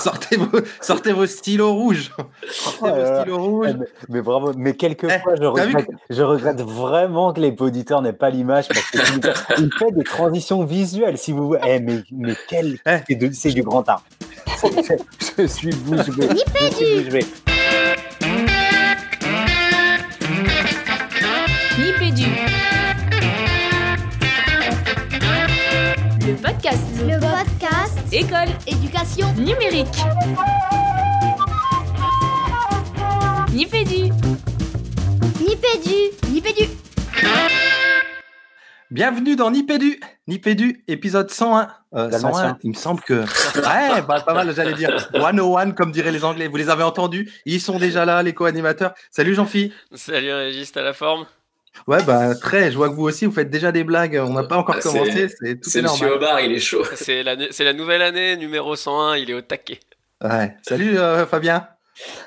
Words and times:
sortez, 0.00 0.36
vos, 0.36 0.60
sortez 0.80 1.12
vos 1.12 1.26
stylos 1.26 1.72
rouges. 1.72 2.10
Sortez 2.50 2.90
vos 2.90 3.20
stylos 3.20 3.38
rouges. 3.38 3.68
Eh, 3.70 3.74
mais, 3.74 3.86
mais 4.08 4.22
bravo, 4.22 4.52
mais 4.56 4.74
quelquefois, 4.74 5.32
Eh, 5.34 5.40
je, 5.40 5.44
regrette, 5.46 5.88
je 6.10 6.22
regrette 6.22 6.60
vraiment 6.62 7.32
que 7.32 7.40
les 7.40 7.54
auditeurs 7.60 8.02
n'aient 8.02 8.12
pas 8.12 8.30
l'image 8.30 8.68
parce 8.68 8.90
que 8.90 8.98
il 9.60 9.70
fait 9.78 9.92
des 9.92 10.04
transitions 10.04 10.64
visuelles. 10.64 11.18
Si 11.18 11.32
vous, 11.32 11.54
eh, 11.66 11.80
mais, 11.80 12.02
mais 12.12 12.34
quel, 12.48 12.78
Eh. 12.86 12.98
c'est 13.08 13.14
de- 13.14 13.30
c'est 13.32 13.50
du 13.50 13.62
grand 13.62 13.88
art. 13.88 14.02
je 15.38 15.46
suis 15.46 15.70
bouche 15.74 16.10
bée. 16.16 16.28
Je 16.30 16.74
suis 16.74 17.02
bouche 17.02 17.12
bée. 17.12 17.26
Nipédu. 21.78 22.26
Le 26.26 26.34
podcast. 26.34 26.80
Le 27.06 27.18
podcast 27.18 27.50
École 28.12 28.48
éducation 28.66 29.32
numérique. 29.34 29.86
Nipédu. 33.52 34.10
Nipédu 35.40 36.10
Nipédu 36.32 36.62
Bienvenue 38.90 39.36
dans 39.36 39.52
Nipédu. 39.52 40.00
Nipédu, 40.26 40.82
épisode 40.88 41.30
101. 41.30 41.68
Euh, 41.94 42.08
Dalmatien. 42.08 42.32
101, 42.32 42.58
il 42.64 42.70
me 42.70 42.74
semble 42.74 43.00
que. 43.02 43.14
Ouais, 43.14 44.02
bah, 44.02 44.20
pas 44.26 44.34
mal, 44.34 44.52
j'allais 44.56 44.74
dire. 44.74 45.08
101, 45.14 45.70
comme 45.70 45.92
diraient 45.92 46.10
les 46.10 46.24
Anglais. 46.24 46.48
Vous 46.48 46.56
les 46.56 46.68
avez 46.68 46.82
entendus 46.82 47.30
Ils 47.46 47.60
sont 47.60 47.78
déjà 47.78 48.04
là, 48.04 48.24
les 48.24 48.34
co-animateurs. 48.34 48.92
Salut 49.12 49.34
Jean-Phi. 49.36 49.72
Salut 49.94 50.32
Régis, 50.32 50.72
t'as 50.72 50.82
la 50.82 50.94
forme? 50.94 51.26
Ouais, 51.86 52.02
bah, 52.04 52.34
très. 52.34 52.70
Je 52.70 52.76
vois 52.76 52.88
que 52.88 52.94
vous 52.94 53.04
aussi, 53.04 53.26
vous 53.26 53.32
faites 53.32 53.50
déjà 53.50 53.72
des 53.72 53.84
blagues. 53.84 54.20
On 54.22 54.32
n'a 54.32 54.42
pas 54.42 54.56
encore 54.56 54.76
Ah, 54.78 54.82
commencé. 54.82 55.28
C'est 55.28 55.60
tout 55.60 55.70
C'est 55.70 55.78
est 55.80 55.82
Monsieur. 55.82 56.14
Aubard, 56.16 56.40
il 56.40 56.52
est 56.52 56.58
chaud. 56.58 56.82
C'est 56.94 57.22
la, 57.22 57.36
c'est 57.50 57.64
la 57.64 57.72
nouvelle 57.72 58.02
année, 58.02 58.36
numéro 58.36 58.76
101, 58.76 59.16
il 59.16 59.30
est 59.30 59.34
au 59.34 59.40
taquet. 59.40 59.80
Ouais. 60.22 60.56
Salut 60.62 60.98
euh, 60.98 61.26
Fabien. 61.26 61.66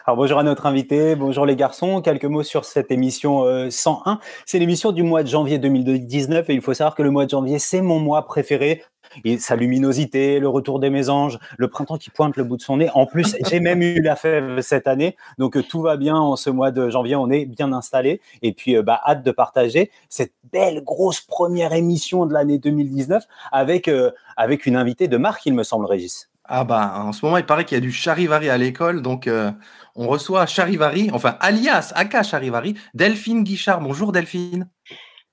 Alors 0.05 0.17
bonjour 0.17 0.37
à 0.37 0.43
notre 0.43 0.65
invité, 0.67 1.15
bonjour 1.15 1.45
les 1.45 1.55
garçons. 1.55 2.01
Quelques 2.01 2.25
mots 2.25 2.43
sur 2.43 2.63
cette 2.65 2.91
émission 2.91 3.43
euh, 3.45 3.69
101. 3.69 4.19
C'est 4.45 4.59
l'émission 4.59 4.91
du 4.91 5.01
mois 5.03 5.23
de 5.23 5.27
janvier 5.29 5.57
2019 5.57 6.49
et 6.49 6.53
il 6.53 6.61
faut 6.61 6.73
savoir 6.73 6.95
que 6.95 7.01
le 7.01 7.09
mois 7.09 7.25
de 7.25 7.31
janvier, 7.31 7.57
c'est 7.59 7.81
mon 7.81 7.99
mois 7.99 8.25
préféré. 8.25 8.83
Et 9.23 9.37
sa 9.37 9.55
luminosité, 9.55 10.39
le 10.39 10.47
retour 10.47 10.79
des 10.79 10.89
mésanges, 10.89 11.39
le 11.57 11.67
printemps 11.67 11.97
qui 11.97 12.09
pointe 12.09 12.37
le 12.37 12.43
bout 12.43 12.57
de 12.57 12.61
son 12.61 12.77
nez. 12.77 12.89
En 12.93 13.05
plus, 13.05 13.35
j'ai 13.49 13.59
même 13.59 13.81
eu 13.81 14.01
la 14.01 14.15
fève 14.15 14.61
cette 14.61 14.87
année, 14.87 15.15
donc 15.37 15.57
euh, 15.57 15.63
tout 15.63 15.81
va 15.81 15.97
bien 15.97 16.15
en 16.15 16.35
ce 16.35 16.49
mois 16.49 16.71
de 16.71 16.89
janvier. 16.89 17.15
On 17.15 17.29
est 17.29 17.45
bien 17.45 17.73
installé 17.73 18.21
et 18.41 18.53
puis 18.53 18.75
euh, 18.75 18.83
bah, 18.83 19.01
hâte 19.05 19.23
de 19.23 19.31
partager 19.31 19.91
cette 20.09 20.33
belle 20.51 20.83
grosse 20.83 21.21
première 21.21 21.73
émission 21.73 22.25
de 22.25 22.33
l'année 22.33 22.57
2019 22.57 23.23
avec 23.51 23.87
euh, 23.87 24.11
avec 24.37 24.65
une 24.65 24.75
invitée 24.75 25.07
de 25.07 25.17
marque, 25.17 25.45
il 25.45 25.53
me 25.53 25.63
semble, 25.63 25.85
Régis. 25.85 26.29
Ah 26.45 26.65
bah 26.65 26.93
en 26.97 27.13
ce 27.13 27.25
moment 27.25 27.37
il 27.37 27.45
paraît 27.45 27.63
qu'il 27.63 27.75
y 27.75 27.77
a 27.77 27.81
du 27.81 27.91
charivari 27.91 28.49
à 28.49 28.57
l'école, 28.57 29.01
donc 29.01 29.27
euh, 29.27 29.51
on 29.95 30.07
reçoit 30.07 30.45
charivari, 30.45 31.09
enfin 31.13 31.37
alias 31.39 31.93
Aka 31.95 32.21
charivari, 32.21 32.75
Delphine 32.93 33.43
Guichard. 33.43 33.79
Bonjour 33.79 34.11
Delphine. 34.11 34.69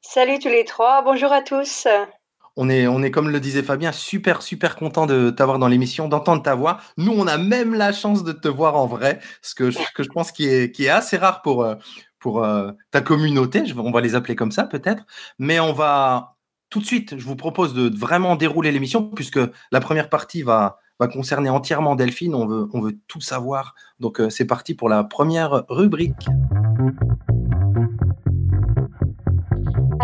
Salut 0.03 0.39
tous 0.39 0.49
les 0.49 0.65
trois, 0.65 1.03
bonjour 1.03 1.33
à 1.33 1.43
tous. 1.43 1.89
On 2.63 2.69
est, 2.69 3.11
comme 3.11 3.31
le 3.31 3.41
disait 3.41 3.63
Fabien, 3.63 3.91
super 3.91 4.43
super 4.43 4.77
content 4.77 5.07
de 5.07 5.31
t'avoir 5.31 5.59
dans 5.59 5.67
l'émission, 5.67 6.09
d'entendre 6.09 6.43
ta 6.43 6.55
voix. 6.55 6.79
Nous 6.99 7.11
on 7.11 7.27
a 7.27 7.39
même 7.39 7.75
la 7.75 7.91
chance 7.91 8.23
de 8.23 8.33
te 8.33 8.49
voir 8.49 8.77
en 8.77 8.87
vrai, 8.87 9.21
ce 9.41 9.55
que, 9.55 9.71
je 9.71 10.09
pense 10.13 10.31
qui 10.31 10.45
est, 10.45 10.89
assez 10.89 11.17
rare 11.17 11.41
pour, 11.41 11.65
euh, 11.65 11.75
euh, 12.27 12.73
ta 12.91 13.01
communauté. 13.01 13.63
On 13.79 13.91
va 13.91 14.03
les 14.03 14.15
appeler 14.15 14.37
comme 14.37 14.53
ça 14.53 14.65
peut-être, 14.65 15.07
mais 15.39 15.59
on 15.59 15.73
va 15.73 16.37
tout 16.69 16.81
de 16.81 16.85
suite. 16.85 17.19
Je 17.19 17.25
vous 17.25 17.35
propose 17.35 17.73
de 17.73 17.89
vraiment 17.99 18.37
dérouler 18.37 18.73
l'émission 18.73 19.05
puisque 19.09 19.41
la 19.73 19.81
première 19.81 20.11
partie 20.11 20.43
va 20.43 20.79
va 20.99 21.09
concerner 21.09 21.49
entièrement 21.49 21.97
Delphine. 21.97 22.35
On 22.35 22.47
veut, 22.47 22.69
on 22.75 22.81
veut 22.83 22.99
tout 23.09 23.23
savoir. 23.23 23.75
Donc, 24.01 24.21
euh, 24.21 24.29
c'est 24.29 24.45
parti 24.45 24.75
pour 24.75 24.91
la 24.91 25.03
première 25.03 25.65
rubrique. 25.71 26.29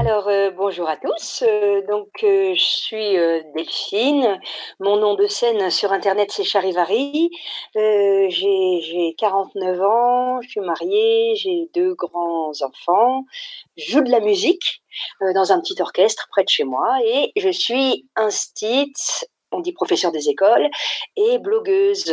Alors 0.07 0.29
euh, 0.29 0.53
bonjour 0.53 0.89
à 0.89 0.97
tous, 0.97 1.43
Euh, 1.43 1.83
donc 1.89 2.23
euh, 2.23 2.55
je 2.55 2.63
suis 2.63 3.17
Delphine, 3.57 4.41
mon 4.79 4.99
nom 4.99 5.15
de 5.17 5.27
scène 5.27 5.69
sur 5.69 5.91
internet 5.91 6.31
c'est 6.31 6.45
Charivari, 6.45 7.29
j'ai 7.75 8.81
j'ai 8.83 9.17
49 9.19 9.81
ans, 9.83 10.41
je 10.43 10.49
suis 10.49 10.61
mariée, 10.61 11.35
j'ai 11.35 11.69
deux 11.75 11.95
grands 11.95 12.53
enfants, 12.63 13.25
je 13.77 13.91
joue 13.91 14.01
de 14.01 14.13
la 14.13 14.21
musique 14.21 14.81
dans 15.35 15.51
un 15.51 15.61
petit 15.61 15.83
orchestre 15.83 16.29
près 16.31 16.45
de 16.45 16.51
chez 16.51 16.63
moi 16.63 16.87
et 17.05 17.33
je 17.35 17.49
suis 17.49 18.07
instite 18.15 19.27
on 19.51 19.61
dit 19.61 19.73
professeur 19.73 20.13
des 20.13 20.29
écoles, 20.29 20.69
et 21.17 21.39
blogueuse. 21.39 22.13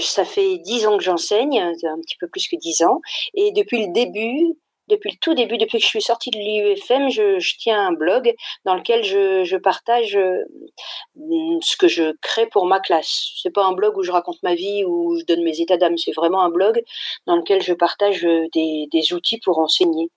Ça 0.00 0.24
fait 0.24 0.58
dix 0.58 0.86
ans 0.86 0.96
que 0.96 1.02
j'enseigne, 1.02 1.58
un 1.60 2.00
petit 2.00 2.16
peu 2.20 2.28
plus 2.28 2.46
que 2.46 2.56
dix 2.56 2.82
ans, 2.82 3.00
et 3.34 3.52
depuis 3.52 3.86
le 3.86 3.92
début, 3.92 4.54
depuis 4.92 5.10
le 5.10 5.16
tout 5.20 5.34
début, 5.34 5.58
depuis 5.58 5.78
que 5.78 5.84
je 5.84 5.88
suis 5.88 6.02
sortie 6.02 6.30
de 6.30 6.38
l'IUFM, 6.38 7.08
je, 7.10 7.56
tiens 7.58 7.88
un 7.88 7.92
blog 7.92 8.34
dans 8.64 8.74
lequel 8.74 9.02
je, 9.02 9.56
partage 9.56 10.16
euh, 10.16 10.44
ce 11.60 11.76
que 11.76 11.88
je 11.88 12.12
crée 12.20 12.46
pour 12.46 12.66
ma 12.66 12.80
classe. 12.80 13.32
C'est 13.42 13.52
pas 13.52 13.64
un 13.64 13.72
blog 13.72 13.96
où 13.96 14.02
je 14.02 14.12
raconte 14.12 14.42
ma 14.42 14.54
vie 14.54 14.84
ou 14.84 15.18
je 15.18 15.24
donne 15.24 15.42
mes 15.42 15.60
états 15.60 15.76
d'âme, 15.76 15.96
c'est 15.96 16.12
vraiment 16.12 16.42
un 16.42 16.50
blog 16.50 16.82
dans 17.26 17.36
lequel 17.36 17.62
je 17.62 17.72
partage 17.72 18.24
euh, 18.24 18.46
des, 18.52 19.12
outils 19.12 19.40
pour 19.40 19.58
enseigner. 19.58 20.10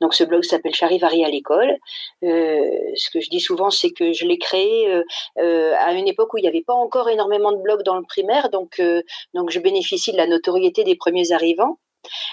Donc 0.00 0.14
ce 0.14 0.24
blog 0.24 0.44
s'appelle 0.44 0.74
Charivari 0.74 1.24
à 1.24 1.28
l'école. 1.28 1.76
Euh, 2.24 2.60
ce 2.94 3.10
que 3.10 3.20
je 3.20 3.28
dis 3.28 3.40
souvent, 3.40 3.70
c'est 3.70 3.90
que 3.90 4.12
je 4.12 4.24
l'ai 4.24 4.38
créé 4.38 4.90
à 5.36 5.92
une 5.92 6.08
époque 6.08 6.32
où 6.32 6.38
il 6.38 6.42
n'y 6.42 6.48
avait 6.48 6.62
pas 6.62 6.74
encore 6.74 7.10
énormément 7.10 7.52
de 7.52 7.58
blogs 7.58 7.82
dans 7.82 7.96
le 7.96 8.04
primaire, 8.04 8.48
donc 8.48 8.80
donc 9.34 9.50
je 9.50 9.58
bénéficie 9.58 10.12
de 10.12 10.16
la 10.16 10.26
notoriété 10.26 10.84
des 10.84 10.96
premiers 10.96 11.32
arrivants. 11.32 11.78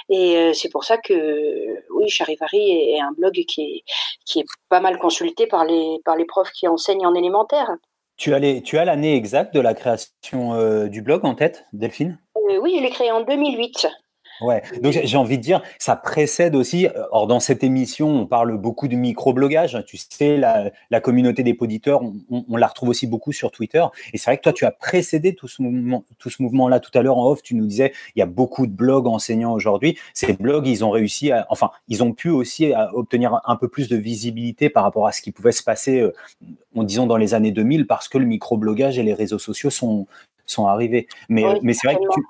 Et 0.09 0.37
euh, 0.37 0.53
c'est 0.53 0.69
pour 0.69 0.83
ça 0.83 0.97
que 0.97 1.13
oui, 1.93 2.09
Charivari 2.09 2.71
est, 2.71 2.91
est 2.97 3.01
un 3.01 3.11
blog 3.17 3.33
qui 3.47 3.61
est, 3.61 3.83
qui 4.25 4.39
est 4.39 4.45
pas 4.69 4.79
mal 4.79 4.97
consulté 4.99 5.47
par 5.47 5.65
les, 5.65 5.97
par 6.05 6.15
les 6.15 6.25
profs 6.25 6.51
qui 6.51 6.67
enseignent 6.67 7.05
en 7.05 7.13
élémentaire. 7.15 7.69
Tu 8.17 8.33
as 8.33 8.39
les- 8.39 8.63
tu 8.63 8.77
as 8.77 8.85
l'année 8.85 9.15
exacte 9.15 9.53
de 9.53 9.59
la 9.59 9.73
création 9.73 10.53
euh, 10.53 10.87
du 10.87 11.01
blog 11.01 11.23
en 11.25 11.35
tête, 11.35 11.65
Delphine? 11.73 12.19
Euh, 12.49 12.57
oui, 12.59 12.75
je 12.77 12.83
l'ai 12.83 12.89
créé 12.89 13.11
en 13.11 13.21
2008. 13.21 13.87
Ouais, 14.41 14.61
donc 14.81 14.93
j'ai 15.03 15.17
envie 15.17 15.37
de 15.37 15.43
dire, 15.43 15.63
ça 15.79 15.95
précède 15.95 16.55
aussi. 16.55 16.85
euh, 16.87 17.03
Or, 17.11 17.25
dans 17.27 17.39
cette 17.39 17.63
émission, 17.63 18.07
on 18.09 18.25
parle 18.27 18.55
beaucoup 18.57 18.87
de 18.87 18.95
microblogage. 18.95 19.83
Tu 19.87 19.97
sais, 19.97 20.37
la, 20.37 20.71
la 20.91 21.01
communauté 21.01 21.41
des 21.43 21.53
poditeurs, 21.55 22.03
on, 22.03 22.13
on- 22.29 22.45
on 22.47 22.55
la 22.57 22.67
retrouve 22.67 22.89
aussi 22.89 23.07
beaucoup 23.07 23.31
sur 23.31 23.51
Twitter. 23.51 23.83
Et 24.13 24.17
c'est 24.17 24.29
vrai 24.29 24.37
que 24.37 24.43
toi, 24.43 24.53
tu 24.53 24.65
as 24.65 24.71
précédé 24.71 25.33
tout 25.33 25.47
ce 25.47 25.61
mouvement, 25.61 26.03
tout 26.19 26.29
ce 26.29 26.41
mouvement-là. 26.43 26.79
Tout 26.79 26.91
à 26.93 27.01
l'heure 27.01 27.17
en 27.17 27.29
off, 27.31 27.41
tu 27.41 27.55
nous 27.55 27.65
disais, 27.65 27.93
il 28.15 28.19
y 28.19 28.21
a 28.21 28.27
beaucoup 28.27 28.67
de 28.67 28.71
blogs 28.71 29.07
enseignants 29.07 29.53
aujourd'hui. 29.53 29.97
Ces 30.13 30.33
blogs, 30.33 30.67
ils 30.67 30.85
ont 30.85 30.91
réussi 30.91 31.31
à, 31.31 31.47
enfin, 31.49 31.71
ils 31.87 32.03
ont 32.03 32.13
pu 32.13 32.29
aussi 32.29 32.71
à 32.73 32.93
obtenir 32.95 33.41
un 33.45 33.55
peu 33.55 33.67
plus 33.67 33.89
de 33.89 33.97
visibilité 33.97 34.69
par 34.69 34.83
rapport 34.83 35.07
à 35.07 35.11
ce 35.11 35.21
qui 35.21 35.31
pouvait 35.31 35.51
se 35.51 35.63
passer, 35.63 35.99
euh, 35.99 36.13
en 36.75 36.83
disant 36.83 37.07
dans 37.07 37.17
les 37.17 37.33
années 37.33 37.51
2000, 37.51 37.87
parce 37.87 38.07
que 38.07 38.17
le 38.19 38.25
microblogage 38.25 38.99
et 38.99 39.03
les 39.03 39.13
réseaux 39.13 39.39
sociaux 39.39 39.69
sont 39.71 40.05
sont 40.45 40.65
arrivés. 40.67 41.07
Mais, 41.27 41.43
Oui, 41.43 41.49
euh, 41.55 41.59
mais 41.61 41.73
c'est 41.73 41.87
vrai 41.87 41.95
que 41.97 42.13
tu, 42.13 42.21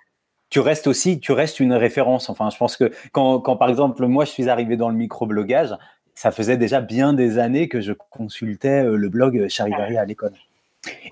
tu 0.49 0.59
restes 0.59 0.87
aussi, 0.87 1.19
tu 1.19 1.31
restes 1.31 1.59
une 1.59 1.73
référence. 1.73 2.29
Enfin, 2.29 2.49
je 2.49 2.57
pense 2.57 2.77
que 2.77 2.91
quand, 3.11 3.39
quand, 3.39 3.57
par 3.57 3.69
exemple, 3.69 4.05
moi, 4.07 4.25
je 4.25 4.31
suis 4.31 4.49
arrivé 4.49 4.77
dans 4.77 4.89
le 4.89 4.95
microblogage, 4.95 5.75
ça 6.15 6.31
faisait 6.31 6.57
déjà 6.57 6.81
bien 6.81 7.13
des 7.13 7.37
années 7.37 7.67
que 7.67 7.79
je 7.81 7.93
consultais 7.93 8.83
euh, 8.83 8.95
le 8.95 9.09
blog 9.09 9.47
Charivari 9.49 9.97
à 9.97 10.05
l'école. 10.05 10.33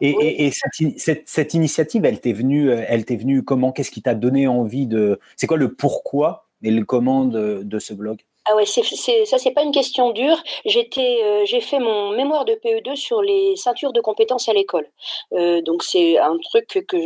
Et, 0.02 0.14
Oui. 0.16 0.24
et- 0.26 0.46
et 0.48 0.52
cette, 0.52 0.72
in- 0.82 0.98
cette- 0.98 1.28
cette 1.28 1.54
initiative, 1.54 2.06
elle 2.06 2.20
t'est 2.22 2.34
venue, 2.34 2.70
euh, 2.70 2.84
elle 2.88 3.04
t'est 3.06 3.18
venue 3.18 3.44
comment? 3.44 3.72
Qu'est-ce 3.72 3.92
qui 3.92 4.02
t'a 4.02 4.16
donné 4.16 4.48
envie 4.48 4.88
de 4.88 5.20
C'est 5.36 5.48
quoi 5.48 5.58
le 5.58 5.74
pourquoi 5.74 6.48
et 6.64 6.72
le 6.72 6.86
comment 6.86 7.26
de, 7.26 7.62
de 7.64 7.80
ce 7.80 7.94
blog? 7.94 8.20
Ah 8.48 8.56
ouais, 8.56 8.66
c'est, 8.68 8.84
ça 9.26 9.40
c'est 9.40 9.52
pas 9.52 9.64
une 9.64 9.72
question 9.72 10.12
dure. 10.12 10.38
Euh, 10.68 11.46
j'ai 11.46 11.62
fait 11.62 11.80
mon 11.80 12.12
mémoire 12.12 12.46
de 12.46 12.54
PE2 12.54 12.96
sur 12.96 13.24
les 13.24 13.56
ceintures 13.56 13.92
de 13.92 14.02
compétences 14.02 14.48
à 14.50 14.54
l'école. 14.54 14.88
Euh, 15.34 15.62
donc 15.62 15.82
c'est 15.82 16.20
un 16.20 16.38
truc 16.38 16.68
que 16.88 16.98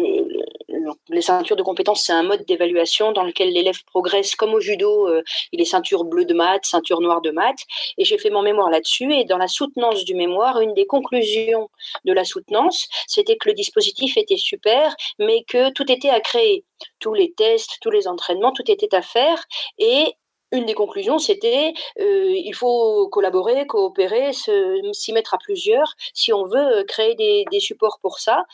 les 1.10 1.22
ceintures 1.22 1.56
de 1.56 1.64
compétences, 1.64 2.04
c'est 2.04 2.12
un 2.12 2.24
mode 2.24 2.44
d'évaluation 2.46 3.14
dans 3.14 3.24
lequel 3.24 3.52
l'élève 3.54 3.82
progresse 3.86 4.36
comme 4.36 4.54
au 4.54 4.60
judo. 4.60 5.08
euh, 5.08 5.24
il 5.54 5.62
est 5.62 5.66
ceinture 5.66 6.04
bleue 6.04 6.26
de 6.26 6.34
maths, 6.34 6.66
ceinture 6.66 7.00
noire 7.00 7.22
de 7.22 7.32
maths. 7.32 7.64
Et 7.98 8.04
j'ai 8.04 8.18
fait 8.18 8.30
mon 8.30 8.42
mémoire 8.42 8.70
là-dessus. 8.70 9.14
Et 9.14 9.24
dans 9.24 9.38
la 9.38 9.48
soutenance 9.48 10.04
du 10.06 10.16
mémoire, 10.16 10.60
une 10.60 10.74
des 10.74 10.86
conclusions 10.88 11.70
de 12.06 12.14
la 12.14 12.26
soutenance, 12.26 12.88
c'était 13.08 13.38
que 13.38 13.48
le 13.50 13.56
dispositif 13.56 14.18
était 14.18 14.38
super, 14.38 14.94
mais 15.20 15.44
que 15.48 15.72
tout 15.72 15.90
était 15.90 16.10
à 16.10 16.20
créer. 16.20 16.66
Tous 17.00 17.14
les 17.14 17.32
tests, 17.34 17.78
tous 17.82 17.92
les 17.92 18.08
entraînements, 18.08 18.52
tout 18.52 18.70
était 18.70 18.94
à 18.94 19.02
faire. 19.02 19.44
Et 19.78 20.14
une 20.52 20.66
des 20.66 20.74
conclusions, 20.74 21.20
c'était 21.20 21.74
euh, 22.00 22.32
il 22.32 22.54
faut 22.54 23.08
collaborer, 23.10 23.68
coopérer, 23.68 24.32
s'y 24.34 25.14
mettre 25.14 25.34
à 25.34 25.38
plusieurs 25.38 25.96
si 26.14 26.34
on 26.34 26.46
veut 26.46 26.80
euh, 26.80 26.84
créer 26.84 27.16
des, 27.16 27.60
supports 27.60 28.00
pour 28.02 28.20
ça. 28.20 28.46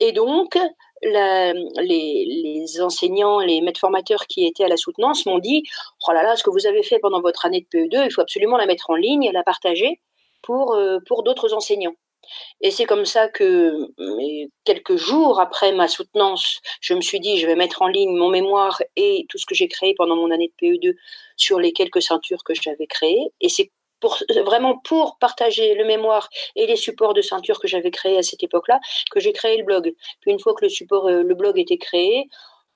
Et 0.00 0.12
donc, 0.12 0.58
les, 1.02 2.80
enseignants, 2.80 3.40
les 3.40 3.60
maîtres 3.60 3.80
formateurs 3.80 4.26
qui 4.26 4.46
étaient 4.46 4.64
à 4.64 4.68
la 4.68 4.76
soutenance 4.76 5.26
m'ont 5.26 5.38
dit 5.38 5.62
Oh 6.06 6.12
là 6.12 6.22
là, 6.22 6.36
ce 6.36 6.42
que 6.42 6.50
vous 6.50 6.66
avez 6.66 6.82
fait 6.82 6.98
pendant 6.98 7.20
votre 7.20 7.46
année 7.46 7.66
de 7.72 7.78
PE2, 7.78 8.04
il 8.04 8.12
faut 8.12 8.20
absolument 8.20 8.56
la 8.56 8.66
mettre 8.66 8.90
en 8.90 8.94
ligne 8.94 9.30
la 9.32 9.42
partager 9.42 10.00
pour, 10.42 10.74
euh, 10.74 10.98
pour 11.06 11.22
d'autres 11.22 11.54
enseignants. 11.54 11.94
Et 12.60 12.70
c'est 12.70 12.84
comme 12.84 13.04
ça 13.04 13.28
que, 13.28 13.88
quelques 14.64 14.96
jours 14.96 15.40
après 15.40 15.72
ma 15.72 15.88
soutenance, 15.88 16.60
je 16.80 16.94
me 16.94 17.00
suis 17.00 17.20
dit, 17.20 17.38
je 17.38 17.46
vais 17.46 17.56
mettre 17.56 17.82
en 17.82 17.88
ligne 17.88 18.16
mon 18.16 18.28
mémoire 18.28 18.80
et 18.96 19.26
tout 19.28 19.38
ce 19.38 19.46
que 19.46 19.54
j'ai 19.54 19.68
créé 19.68 19.94
pendant 19.96 20.16
mon 20.16 20.30
année 20.30 20.52
de 20.60 20.66
PE2 20.66 20.94
sur 21.36 21.58
les 21.60 21.72
quelques 21.72 22.02
ceintures 22.02 22.42
que 22.44 22.54
j'avais 22.54 22.86
créées. 22.86 23.32
Et 23.40 23.48
c'est 23.48 23.70
pour, 24.00 24.18
vraiment 24.44 24.78
pour 24.78 25.18
partager 25.18 25.74
le 25.74 25.84
mémoire 25.84 26.28
et 26.56 26.66
les 26.66 26.76
supports 26.76 27.14
de 27.14 27.22
ceinture 27.22 27.60
que 27.60 27.68
j'avais 27.68 27.90
créés 27.90 28.18
à 28.18 28.22
cette 28.22 28.42
époque-là 28.42 28.80
que 29.10 29.20
j'ai 29.20 29.32
créé 29.32 29.56
le 29.56 29.64
blog. 29.64 29.94
Puis 30.20 30.30
une 30.30 30.38
fois 30.38 30.54
que 30.54 30.64
le 30.64 30.68
support, 30.68 31.06
euh, 31.08 31.22
le 31.22 31.34
blog 31.34 31.58
était 31.58 31.78
créé, 31.78 32.28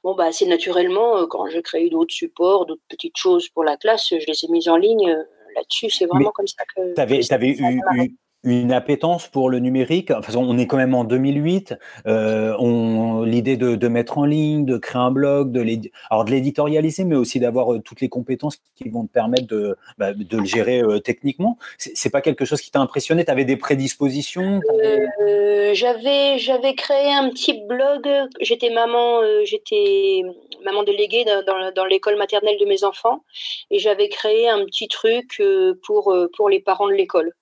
bon 0.03 0.15
bah 0.15 0.33
c'est 0.33 0.47
naturellement 0.47 1.19
euh, 1.19 1.27
quand 1.27 1.47
j'ai 1.47 1.63
créé 1.63 1.91
d'autres 1.91 2.15
supports, 2.15 2.67
d'autres 2.67 2.83
petites 2.89 3.17
choses 3.17 3.49
pour 3.51 3.65
la 3.65 3.77
classe, 3.77 4.09
je 4.11 4.27
les 4.27 4.45
ai 4.45 4.49
mises 4.49 4.69
en 4.69 4.77
ligne 4.77 5.11
euh, 5.11 5.23
là-dessus. 5.55 5.91
C'est 5.91 6.07
vraiment 6.07 6.33
comme 6.33 6.49
ça 6.49 6.65
que. 6.75 6.95
Tu 6.95 7.01
avais, 7.33 7.49
eu, 7.49 8.17
une 8.45 8.73
appétence 8.73 9.29
pour 9.29 9.51
le 9.51 9.59
numérique. 9.59 10.11
Enfin, 10.11 10.35
on 10.37 10.59
est 10.59 10.67
quand 10.67 10.77
même 10.77 10.95
en 10.95 11.05
2008. 11.05 11.75
Euh, 12.07 13.25
L'idée 13.25 13.57
de, 13.57 13.77
de, 13.77 13.89
mettre 13.89 14.19
en 14.19 14.25
ligne, 14.25 14.65
de 14.65 14.79
créer 14.79 15.01
un 15.01 15.11
blog, 15.11 15.53
de 15.53 15.61
l'éditorialiser, 15.61 17.05
mais 17.05 17.15
aussi 17.17 17.39
d'avoir 17.41 17.73
euh, 17.73 17.79
toutes 17.81 18.01
les 18.01 18.09
compétences 18.09 18.59
qui 18.77 18.89
vont 18.89 19.07
te 19.07 19.13
permettre 19.13 19.47
de, 19.47 19.77
bah, 19.99 20.13
de 20.13 20.37
le 20.37 20.45
gérer 20.45 20.81
euh, 20.81 20.99
techniquement. 20.99 21.59
C'est 21.79 22.11
pas 22.11 22.21
quelque 22.21 22.45
chose 22.45 22.61
qui 22.61 22.71
t'a 22.71 22.81
impressionné? 22.81 23.25
Tu 23.25 23.31
avais 23.31 23.45
des 23.45 23.57
prédispositions? 23.57 24.61
Euh, 24.83 25.75
J'avais 25.75 26.39
j'avais 26.39 26.75
créé 26.75 27.13
un 27.13 27.29
petit 27.31 27.63
blog. 27.69 28.09
J'étais 28.41 28.71
maman, 28.71 29.21
j'étais 29.45 30.23
maman 30.65 30.83
déléguée 30.83 31.25
dans, 31.25 31.73
dans 31.75 31.85
l'école 31.85 32.17
maternelle 32.17 32.57
de 32.59 32.67
mes 32.67 32.85
enfants, 32.85 33.25
et 33.71 33.79
j'avais 33.79 34.09
créé 34.09 34.49
un 34.49 34.65
petit 34.65 34.89
truc 34.89 35.43
pour 35.85 36.15
pour 36.37 36.49
les 36.49 36.61
parents 36.61 36.89
de 36.89 36.95
l'école. 36.95 37.33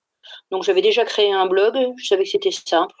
Donc 0.51 0.63
j'avais 0.63 0.81
déjà 0.81 1.05
créé 1.05 1.31
un 1.31 1.45
blog, 1.45 1.77
je 1.97 2.07
savais 2.07 2.23
que 2.23 2.29
c'était 2.29 2.51
simple, 2.51 2.95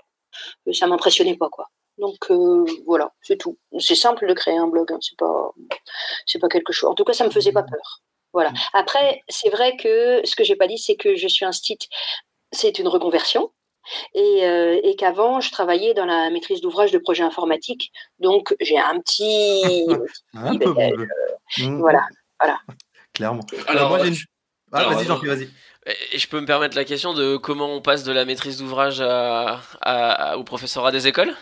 ça 0.71 0.87
m'impressionnait 0.87 1.37
pas 1.37 1.49
quoi. 1.49 1.67
Donc 1.97 2.31
euh, 2.31 2.65
voilà, 2.85 3.13
c'est 3.21 3.37
tout. 3.37 3.57
C'est 3.79 3.95
simple 3.95 4.27
de 4.27 4.33
créer 4.33 4.57
un 4.57 4.67
blog, 4.67 4.91
hein. 4.91 4.97
c'est 5.01 5.17
pas 5.17 5.51
c'est 6.25 6.39
pas 6.39 6.49
quelque 6.49 6.73
chose. 6.73 6.89
En 6.89 6.95
tout 6.95 7.03
cas, 7.03 7.13
ça 7.13 7.25
me 7.25 7.31
faisait 7.31 7.51
pas 7.51 7.63
peur. 7.63 8.01
Voilà. 8.33 8.53
Après, 8.73 9.21
c'est 9.27 9.49
vrai 9.49 9.75
que 9.77 10.21
ce 10.23 10.35
que 10.35 10.43
j'ai 10.43 10.55
pas 10.55 10.67
dit, 10.67 10.77
c'est 10.77 10.95
que 10.95 11.15
je 11.15 11.27
suis 11.27 11.45
un 11.45 11.51
site, 11.51 11.87
c'est 12.51 12.79
une 12.79 12.87
reconversion. 12.87 13.51
Et, 14.13 14.45
euh, 14.45 14.79
et 14.83 14.95
qu'avant, 14.95 15.41
je 15.41 15.51
travaillais 15.51 15.93
dans 15.93 16.05
la 16.05 16.29
maîtrise 16.29 16.61
d'ouvrage 16.61 16.91
de 16.91 16.99
projets 16.99 17.23
informatiques. 17.23 17.91
Donc, 18.19 18.55
j'ai 18.61 18.77
un 18.77 18.99
petit. 18.99 19.87
un 20.33 20.57
peu 20.57 20.69
euh, 20.69 21.07
mmh. 21.57 21.79
Voilà, 21.79 22.05
voilà. 22.39 22.59
Clairement. 23.13 23.45
Alors, 23.67 23.89
moi, 23.89 24.03
j'ai 24.03 24.09
une... 24.09 24.17
Ah, 24.71 24.85
vas-y, 24.85 25.05
jean 25.05 25.17
vas-y. 25.17 25.49
Et 25.87 26.19
je 26.19 26.27
peux 26.27 26.39
me 26.39 26.45
permettre 26.45 26.75
la 26.75 26.85
question 26.85 27.13
de 27.13 27.37
comment 27.37 27.73
on 27.73 27.81
passe 27.81 28.03
de 28.03 28.11
la 28.11 28.23
maîtrise 28.23 28.57
d'ouvrage 28.57 29.01
à, 29.01 30.37
au 30.37 30.43
professorat 30.43 30.91
des 30.91 31.07
écoles? 31.07 31.35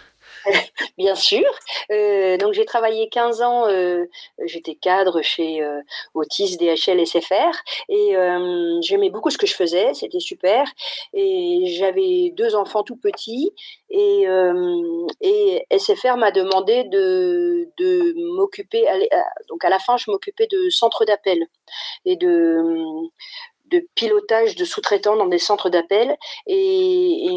Bien 0.97 1.15
sûr. 1.15 1.43
Euh, 1.91 2.37
donc 2.37 2.53
j'ai 2.53 2.65
travaillé 2.65 3.09
15 3.09 3.41
ans, 3.41 3.67
euh, 3.67 4.05
j'étais 4.45 4.75
cadre 4.75 5.21
chez 5.21 5.61
euh, 5.61 5.81
Otis, 6.13 6.57
DHL, 6.57 7.05
SFR 7.05 7.51
et 7.89 8.15
euh, 8.15 8.79
j'aimais 8.81 9.09
beaucoup 9.09 9.29
ce 9.29 9.37
que 9.37 9.47
je 9.47 9.55
faisais, 9.55 9.93
c'était 9.93 10.19
super. 10.19 10.65
Et 11.13 11.75
j'avais 11.77 12.31
deux 12.35 12.55
enfants 12.55 12.83
tout 12.83 12.95
petits 12.95 13.51
et, 13.89 14.25
et 15.21 15.65
SFR 15.77 16.15
m'a 16.17 16.31
demandé 16.31 16.83
de, 16.85 17.67
de 17.77 18.13
m'occuper, 18.35 18.85
donc 19.49 19.65
à 19.65 19.69
la 19.69 19.79
fin 19.79 19.97
je 19.97 20.11
m'occupais 20.11 20.47
de 20.47 20.69
centre 20.69 21.05
d'appel 21.05 21.45
et 22.05 22.15
de 22.15 22.61
de 23.69 23.85
pilotage 23.95 24.55
de 24.55 24.65
sous-traitants 24.65 25.15
dans 25.15 25.27
des 25.27 25.37
centres 25.37 25.69
d'appel 25.69 26.17
et, 26.47 27.29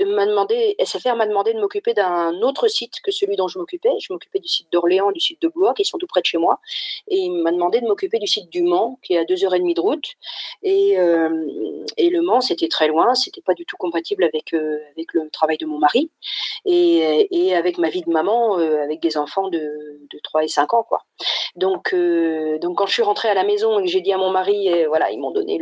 il 0.00 0.06
m'a 0.08 0.26
demandé, 0.26 0.76
SFR 0.84 1.16
m'a 1.16 1.26
demandé 1.26 1.52
de 1.52 1.60
m'occuper 1.60 1.94
d'un 1.94 2.40
autre 2.42 2.68
site 2.68 3.00
que 3.02 3.10
celui 3.10 3.36
dont 3.36 3.48
je 3.48 3.58
m'occupais. 3.58 3.90
Je 4.00 4.12
m'occupais 4.12 4.38
du 4.38 4.48
site 4.48 4.70
d'Orléans, 4.72 5.12
du 5.12 5.20
site 5.20 5.40
de 5.42 5.48
Blois, 5.48 5.74
qui 5.74 5.84
sont 5.84 5.98
tout 5.98 6.06
près 6.06 6.20
de 6.20 6.26
chez 6.26 6.38
moi. 6.38 6.60
Et 7.08 7.18
il 7.18 7.32
m'a 7.42 7.52
demandé 7.52 7.80
de 7.80 7.86
m'occuper 7.86 8.18
du 8.18 8.26
site 8.26 8.50
du 8.50 8.62
Mans, 8.62 8.98
qui 9.02 9.14
est 9.14 9.18
à 9.18 9.24
2h30 9.24 9.74
de 9.74 9.80
route. 9.80 10.04
Et, 10.62 10.98
euh, 10.98 11.84
et 11.96 12.10
le 12.10 12.22
Mans, 12.22 12.40
c'était 12.40 12.68
très 12.68 12.88
loin, 12.88 13.14
c'était 13.14 13.42
pas 13.42 13.54
du 13.54 13.64
tout 13.66 13.76
compatible 13.76 14.24
avec, 14.24 14.54
euh, 14.54 14.78
avec 14.96 15.12
le 15.12 15.28
travail 15.30 15.58
de 15.58 15.66
mon 15.66 15.78
mari 15.78 16.10
et, 16.64 17.28
et 17.30 17.54
avec 17.54 17.78
ma 17.78 17.90
vie 17.90 18.02
de 18.02 18.10
maman, 18.10 18.58
euh, 18.58 18.82
avec 18.82 19.00
des 19.00 19.16
enfants 19.16 19.48
de, 19.48 19.58
de 19.58 20.18
3 20.22 20.44
et 20.44 20.48
5 20.48 20.74
ans. 20.74 20.82
Quoi. 20.82 21.02
Donc, 21.56 21.94
donc 21.94 22.78
quand 22.78 22.86
je 22.86 22.92
suis 22.92 23.02
rentrée 23.02 23.28
à 23.28 23.34
la 23.34 23.44
maison 23.44 23.78
et 23.78 23.84
que 23.84 23.88
j'ai 23.88 24.00
dit 24.00 24.12
à 24.12 24.18
mon 24.18 24.30
mari, 24.30 24.68
voilà, 24.88 25.10
ils 25.10 25.18
m'ont 25.18 25.30
donné 25.30 25.58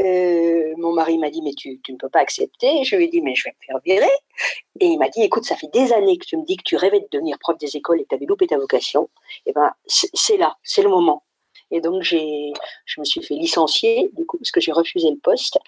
Euh, 0.00 0.74
mon 0.76 0.92
mari 0.92 1.18
m'a 1.18 1.30
dit 1.30 1.42
mais 1.42 1.52
tu, 1.52 1.80
tu, 1.80 1.92
ne 1.92 1.98
peux 1.98 2.08
pas 2.08 2.20
accepter. 2.20 2.84
Je 2.84 2.96
lui 2.96 3.04
ai 3.04 3.08
dit 3.08 3.20
mais 3.22 3.34
je 3.34 3.44
vais 3.44 3.50
me 3.60 3.66
faire 3.66 3.80
virer. 3.84 4.12
Et 4.80 4.86
il 4.86 4.98
m'a 4.98 5.08
dit 5.08 5.22
écoute 5.22 5.44
ça 5.44 5.56
fait 5.56 5.70
des 5.72 5.92
années 5.92 6.18
que 6.18 6.26
tu 6.26 6.36
me 6.36 6.44
dis 6.44 6.56
que 6.56 6.62
tu 6.64 6.76
rêvais 6.76 7.00
de 7.00 7.08
devenir 7.10 7.38
prof 7.38 7.58
des 7.58 7.76
écoles 7.76 8.00
et 8.00 8.04
que 8.04 8.10
tu 8.10 8.14
avais 8.14 8.26
loupé 8.26 8.46
ta 8.46 8.58
vocation. 8.58 9.10
Et 9.46 9.50
eh 9.50 9.52
ben 9.52 9.72
c'est 9.86 10.36
là, 10.36 10.56
c'est 10.62 10.82
le 10.82 10.88
moment. 10.88 11.24
Et 11.70 11.80
donc, 11.80 12.02
je 12.02 13.00
me 13.00 13.04
suis 13.04 13.22
fait 13.22 13.34
licencier, 13.34 14.10
du 14.14 14.24
coup, 14.24 14.38
parce 14.38 14.50
que 14.50 14.60
j'ai 14.60 14.72
refusé 14.72 15.10
le 15.10 15.18
poste. 15.18 15.58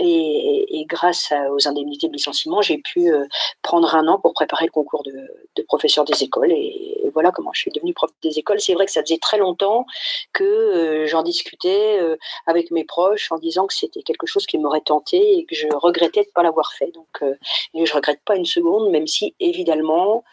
Et, 0.00 0.86
grâce 0.88 1.32
aux 1.52 1.68
indemnités 1.68 2.08
de 2.08 2.12
licenciement, 2.12 2.62
j'ai 2.62 2.78
pu 2.78 3.12
euh, 3.12 3.26
prendre 3.62 3.94
un 3.94 4.08
an 4.08 4.18
pour 4.18 4.32
préparer 4.32 4.64
le 4.64 4.70
concours 4.70 5.02
de, 5.04 5.12
de 5.54 5.62
professeur 5.62 6.04
des 6.04 6.24
écoles. 6.24 6.50
Et, 6.52 7.10
voilà 7.12 7.32
comment 7.32 7.52
je 7.52 7.60
suis 7.60 7.70
devenue 7.72 7.92
prof 7.92 8.10
des 8.22 8.38
écoles. 8.38 8.60
C'est 8.60 8.74
vrai 8.74 8.86
que 8.86 8.92
ça 8.92 9.02
faisait 9.02 9.18
très 9.18 9.36
longtemps 9.36 9.84
que 10.32 10.44
euh, 10.44 11.06
j'en 11.06 11.22
discutais 11.22 11.98
euh, 12.00 12.16
avec 12.46 12.70
mes 12.70 12.84
proches 12.84 13.30
en 13.32 13.38
disant 13.38 13.66
que 13.66 13.74
c'était 13.74 14.02
quelque 14.02 14.26
chose 14.26 14.46
qui 14.46 14.58
m'aurait 14.58 14.80
tenté 14.80 15.38
et 15.38 15.44
que 15.44 15.54
je 15.54 15.66
regrettais 15.74 16.22
de 16.22 16.28
ne 16.28 16.32
pas 16.32 16.42
l'avoir 16.42 16.72
fait. 16.72 16.92
Donc, 16.92 17.22
et 17.74 17.86
je 17.86 17.92
regrette 17.92 18.20
pas 18.24 18.36
une 18.36 18.46
seconde, 18.46 18.90
même 18.90 19.06
si, 19.06 19.34
évidemment, 19.40 20.24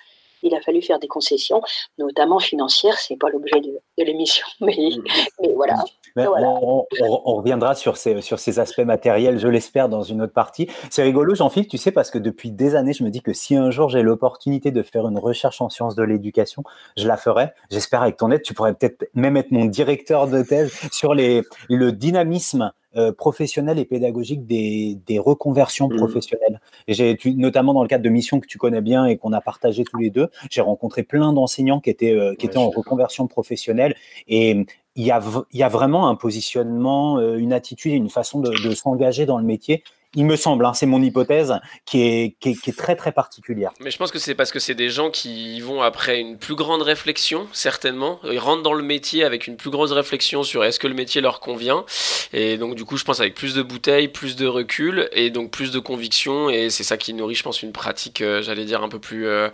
il 0.43 0.53
a 0.55 0.61
fallu 0.61 0.81
faire 0.81 0.99
des 0.99 1.07
concessions, 1.07 1.61
notamment 1.97 2.39
financières. 2.39 2.97
C'est 2.97 3.17
pas 3.17 3.29
l'objet 3.29 3.61
de, 3.61 4.03
l'émission, 4.03 4.45
mais, 4.61 4.75
mm. 4.75 5.53
voilà. 5.55 5.83
On, 6.15 7.35
reviendra 7.35 7.75
sur 7.75 7.97
ces, 7.97 8.21
sur 8.21 8.39
ces 8.39 8.59
aspects 8.59 8.79
matériels, 8.79 9.37
je 9.37 9.47
l'espère, 9.47 9.89
dans 9.89 10.01
une 10.01 10.21
autre 10.21 10.33
partie. 10.33 10.67
C'est 10.89 11.03
rigolo, 11.03 11.35
Jean-Philippe, 11.35 11.69
tu 11.69 11.77
sais, 11.77 11.91
parce 11.91 12.09
que 12.09 12.17
depuis 12.17 12.51
des 12.51 12.75
années, 12.75 12.93
je 12.93 13.03
me 13.03 13.09
dis 13.09 13.21
que 13.21 13.33
si 13.33 13.55
un 13.55 13.69
jour 13.69 13.89
j'ai 13.89 14.01
l'opportunité 14.01 14.71
de 14.71 14.81
faire 14.81 15.07
une 15.07 15.19
recherche 15.19 15.61
en 15.61 15.69
sciences 15.69 15.95
de 15.95 16.03
l'éducation, 16.03 16.63
je 16.95 17.07
la 17.07 17.17
ferai. 17.17 17.49
J'espère 17.69 18.01
avec 18.01 18.17
ton 18.17 18.31
aide, 18.31 18.41
tu 18.41 18.53
pourrais 18.53 18.73
peut-être 18.73 19.09
même 19.13 19.37
être 19.37 19.51
mon 19.51 19.65
directeur 19.65 20.27
de 20.27 20.41
thèse 20.41 20.73
sur 20.91 21.13
les, 21.13 21.43
le 21.69 21.91
dynamisme 21.91 22.71
euh, 22.97 23.11
professionnelle 23.11 23.79
et 23.79 23.85
pédagogique 23.85 24.45
des, 24.45 24.97
des 25.05 25.19
reconversions 25.19 25.88
mmh. 25.88 25.97
professionnelles. 25.97 26.61
Et 26.88 26.94
j'ai 26.94 27.17
notamment 27.35 27.73
dans 27.73 27.83
le 27.83 27.88
cadre 27.88 28.03
de 28.03 28.09
missions 28.09 28.39
que 28.39 28.47
tu 28.47 28.57
connais 28.57 28.81
bien 28.81 29.05
et 29.05 29.17
qu'on 29.17 29.33
a 29.33 29.41
partagé 29.41 29.83
tous 29.83 29.97
les 29.97 30.09
deux, 30.09 30.29
j'ai 30.49 30.61
rencontré 30.61 31.03
plein 31.03 31.33
d'enseignants 31.33 31.79
qui 31.79 31.89
étaient 31.89 32.13
euh, 32.13 32.35
qui 32.35 32.45
étaient 32.45 32.57
en 32.57 32.69
reconversion 32.69 33.27
professionnelle 33.27 33.95
et 34.27 34.66
il 34.95 35.06
y 35.06 35.11
a, 35.11 35.21
il 35.51 35.59
y 35.59 35.63
a 35.63 35.69
vraiment 35.69 36.09
un 36.09 36.16
positionnement, 36.16 37.19
euh, 37.19 37.37
une 37.37 37.54
attitude, 37.54 37.94
une 37.94 38.09
façon 38.09 38.39
de, 38.39 38.49
de 38.68 38.73
s'engager 38.73 39.27
dans 39.27 39.37
le 39.37 39.44
métier 39.44 39.83
il 40.16 40.26
me 40.26 40.35
semble, 40.35 40.66
hein, 40.66 40.73
c'est 40.73 40.85
mon 40.85 41.02
hypothèse, 41.02 41.54
qui 41.85 42.02
est, 42.02 42.78
très 42.78 42.95
très 42.95 43.11
particulière. 43.11 43.71
Mais 43.80 43.92
je 43.92 43.97
pense 43.97 44.11
que 44.11 44.19
c'est 44.19 44.35
parce 44.35 44.52
que 44.52 44.59
c'est 44.59 44.76
des 44.76 44.90
gens 44.90 45.11
qui 45.11 45.59
vont 45.59 45.81
après 45.81 46.19
une 46.19 46.37
plus 46.37 46.56
grande 46.56 46.81
réflexion, 46.81 47.47
certainement. 47.52 48.19
Ils 48.23 48.40
rentrent 48.40 48.64
dans 48.64 48.73
le 48.73 48.83
métier 48.83 49.23
avec 49.23 49.47
une 49.47 49.57
plus 49.57 49.69
grosse 49.69 49.92
réflexion 49.92 50.44
sur 50.44 50.64
est-ce 50.64 50.80
que 50.80 50.87
le 50.87 50.94
métier 50.94 51.21
leur 51.21 51.40
convient. 51.40 51.85
Et 52.33 52.57
donc 52.57 52.76
du 52.76 52.85
coup, 52.85 52.97
je 52.97 53.04
pense 53.04 53.19
avec 53.19 53.35
plus 53.35 53.54
de 53.54 53.61
bouteilles, 53.61 54.07
plus 54.07 54.35
de 54.35 54.47
recul 54.47 55.09
et 55.11 55.30
donc 55.30 55.52
plus 55.52 55.71
de 55.71 55.80
conviction. 55.80 56.49
Et 56.49 56.69
c'est 56.69 56.83
ça 56.83 56.97
qui 56.97 57.14
nourrit, 57.14 57.35
je 57.35 57.44
pense, 57.44 57.61
une 57.61 57.73
pratique, 57.73 58.21
euh, 58.21 58.42
j'allais 58.42 58.66
dire, 58.66 58.83
un 58.83 58.90
peu 58.90 58.99
plus 58.99 59.28
euh, 59.28 59.49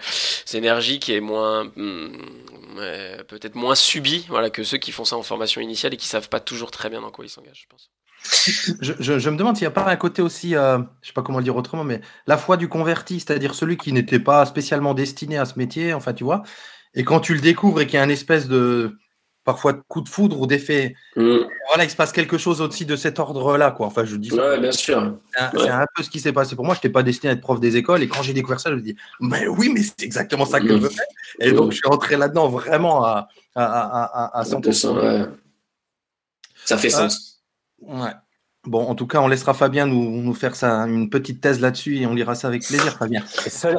énergique 0.53 1.09
et 1.09 1.19
moins... 1.19 1.65
Hmm, 1.75 2.09
peut-être 3.27 3.53
moins 3.53 3.75
subie 3.75 4.27
que 4.51 4.63
ceux 4.63 4.77
qui 4.77 4.91
font 4.91 5.05
ça 5.05 5.15
en 5.15 5.21
formation 5.21 5.61
initiale 5.61 5.93
et 5.93 5.97
qui 5.97 6.07
savent 6.07 6.29
pas 6.29 6.39
toujours 6.39 6.71
très 6.71 6.89
bien 6.89 7.01
dans 7.01 7.11
quoi 7.11 7.23
ils 7.23 7.29
s'engagent, 7.29 7.61
je 7.61 7.67
pense 7.69 7.91
je, 8.81 9.29
me 9.29 9.37
demande 9.37 9.55
s'il 9.57 9.63
n'y 9.63 9.67
a 9.67 9.71
pas 9.71 9.89
un 9.89 9.95
côté 9.95 10.21
aussi, 10.21 10.55
euh, 10.55 10.77
je 10.77 10.81
ne 10.81 10.85
sais 11.07 11.13
pas 11.13 11.21
comment 11.21 11.39
le 11.39 11.43
dire 11.43 11.55
autrement, 11.55 11.83
mais 11.83 12.01
la 12.27 12.37
foi 12.37 12.57
du 12.57 12.67
converti, 12.67 13.19
c'est-à-dire 13.19 13.55
celui 13.55 13.77
qui 13.77 13.93
n'était 13.93 14.19
pas 14.19 14.45
spécialement 14.45 14.93
destiné 14.93 15.37
à 15.37 15.45
ce 15.45 15.57
métier, 15.57 15.93
enfin, 15.93 16.13
tu 16.13 16.23
vois, 16.23 16.43
et 16.93 17.03
quand 17.03 17.19
tu 17.19 17.33
le 17.33 17.41
découvres 17.41 17.81
et 17.81 17.85
qu'il 17.85 17.95
y 17.95 17.97
a 17.97 18.03
un 18.03 18.09
espèce 18.09 18.47
de, 18.47 18.97
parfois, 19.43 19.73
de 19.73 19.81
coup 19.87 20.01
de 20.01 20.09
foudre 20.09 20.39
ou 20.39 20.47
d'effet, 20.47 20.95
mm. 21.15 21.39
voilà, 21.67 21.83
il 21.83 21.89
se 21.89 21.95
passe 21.95 22.11
quelque 22.11 22.37
chose 22.37 22.61
aussi 22.61 22.85
de 22.85 22.95
cet 22.95 23.19
ordre-là, 23.19 23.71
quoi. 23.71 23.87
Enfin, 23.87 24.05
je 24.05 24.15
dis 24.15 24.29
ça. 24.29 24.57
bien 24.57 24.71
sûr. 24.71 25.17
C'est 25.35 25.69
un, 25.69 25.85
peu 25.95 26.03
ce 26.03 26.09
qui 26.09 26.19
s'est 26.19 26.33
passé 26.33 26.55
pour 26.55 26.65
moi. 26.65 26.75
Je 26.75 26.79
n'étais 26.79 26.89
pas 26.89 27.03
destiné 27.03 27.31
à 27.31 27.33
être 27.33 27.41
prof 27.41 27.59
des 27.59 27.75
écoles, 27.75 28.03
et 28.03 28.07
quand 28.07 28.21
j'ai 28.21 28.33
découvert 28.33 28.59
ça, 28.59 28.69
je 28.69 28.75
me 28.75 28.81
dis, 28.81 28.95
mais 29.19 29.47
oui, 29.47 29.69
mais 29.73 29.81
c'est 29.81 30.03
exactement 30.03 30.45
ça 30.45 30.59
que 30.59 30.67
je 30.67 30.73
veux 30.73 30.89
faire. 30.89 31.05
Et 31.39 31.51
donc, 31.51 31.71
je 31.71 31.77
suis 31.77 31.87
rentré 31.87 32.15
là-dedans 32.15 32.47
vraiment 32.47 33.03
à, 33.03 33.27
à, 33.55 34.39
à, 34.39 34.43
100%. 34.43 35.29
Ça 36.65 36.77
fait 36.77 36.87
euh, 36.87 36.89
sens. 36.89 37.32
Ouais. 37.87 38.11
Bon, 38.65 38.87
en 38.87 38.95
tout 38.95 39.07
cas, 39.07 39.19
on 39.19 39.27
laissera 39.27 39.53
Fabien 39.53 39.85
nous, 39.85 40.21
nous 40.21 40.33
faire 40.33 40.55
ça, 40.55 40.73
une 40.87 41.09
petite 41.09 41.41
thèse 41.41 41.59
là-dessus 41.59 41.97
et 41.97 42.05
on 42.05 42.13
lira 42.13 42.33
ça 42.33 42.47
avec 42.47 42.65
plaisir, 42.65 42.97
Fabien. 42.97 43.21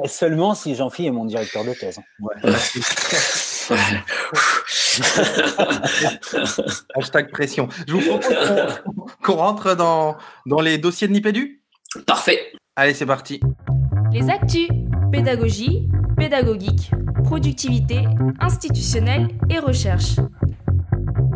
seulement 0.07 0.55
si 0.55 0.75
Jean-Philippe 0.75 1.13
est 1.13 1.15
mon 1.15 1.25
directeur 1.25 1.65
de 1.65 1.73
thèse. 1.73 1.99
Ouais. 2.21 2.35
Hashtag 6.95 7.31
pression. 7.31 7.69
Je 7.89 7.95
vous 7.95 8.01
propose 8.01 8.37
qu'on 9.23 9.37
rentre 9.37 9.75
dans, 9.75 10.19
dans 10.45 10.61
les 10.61 10.77
dossiers 10.77 11.09
de 11.09 11.15
Nipédu? 11.15 11.63
Parfait. 12.07 12.53
Allez, 12.77 12.93
c'est 12.93 13.07
parti. 13.07 13.41
Les 14.13 14.29
actus, 14.29 14.69
pédagogie, 15.11 15.89
pédagogique, 16.17 16.91
productivité, 17.25 18.05
institutionnelle 18.39 19.29
et 19.49 19.59
recherche. 19.59 20.17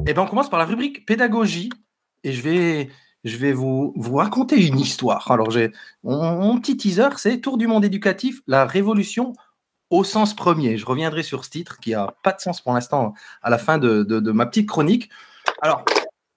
Eh 0.06 0.12
bien, 0.12 0.22
on 0.22 0.26
commence 0.26 0.50
par 0.50 0.58
la 0.58 0.66
rubrique 0.66 1.06
pédagogie. 1.06 1.70
Et 2.24 2.32
je 2.32 2.42
vais, 2.42 2.90
je 3.24 3.36
vais 3.36 3.52
vous, 3.52 3.92
vous 3.96 4.16
raconter 4.16 4.66
une 4.66 4.78
histoire. 4.78 5.30
Alors, 5.30 5.50
j'ai 5.50 5.72
mon, 6.02 6.58
petit 6.60 6.76
teaser, 6.76 7.08
c'est 7.16 7.40
Tour 7.40 7.58
du 7.58 7.66
monde 7.66 7.84
éducatif, 7.84 8.40
la 8.46 8.66
révolution 8.66 9.32
au 9.90 10.04
sens 10.04 10.34
premier. 10.34 10.76
Je 10.76 10.86
reviendrai 10.86 11.22
sur 11.22 11.44
ce 11.44 11.50
titre 11.50 11.78
qui 11.80 11.94
a 11.94 12.14
pas 12.22 12.32
de 12.32 12.40
sens 12.40 12.60
pour 12.60 12.74
l'instant 12.74 13.14
à 13.42 13.50
la 13.50 13.58
fin 13.58 13.78
de, 13.78 14.02
de, 14.02 14.32
ma 14.32 14.46
petite 14.46 14.68
chronique. 14.68 15.08
Alors, 15.62 15.84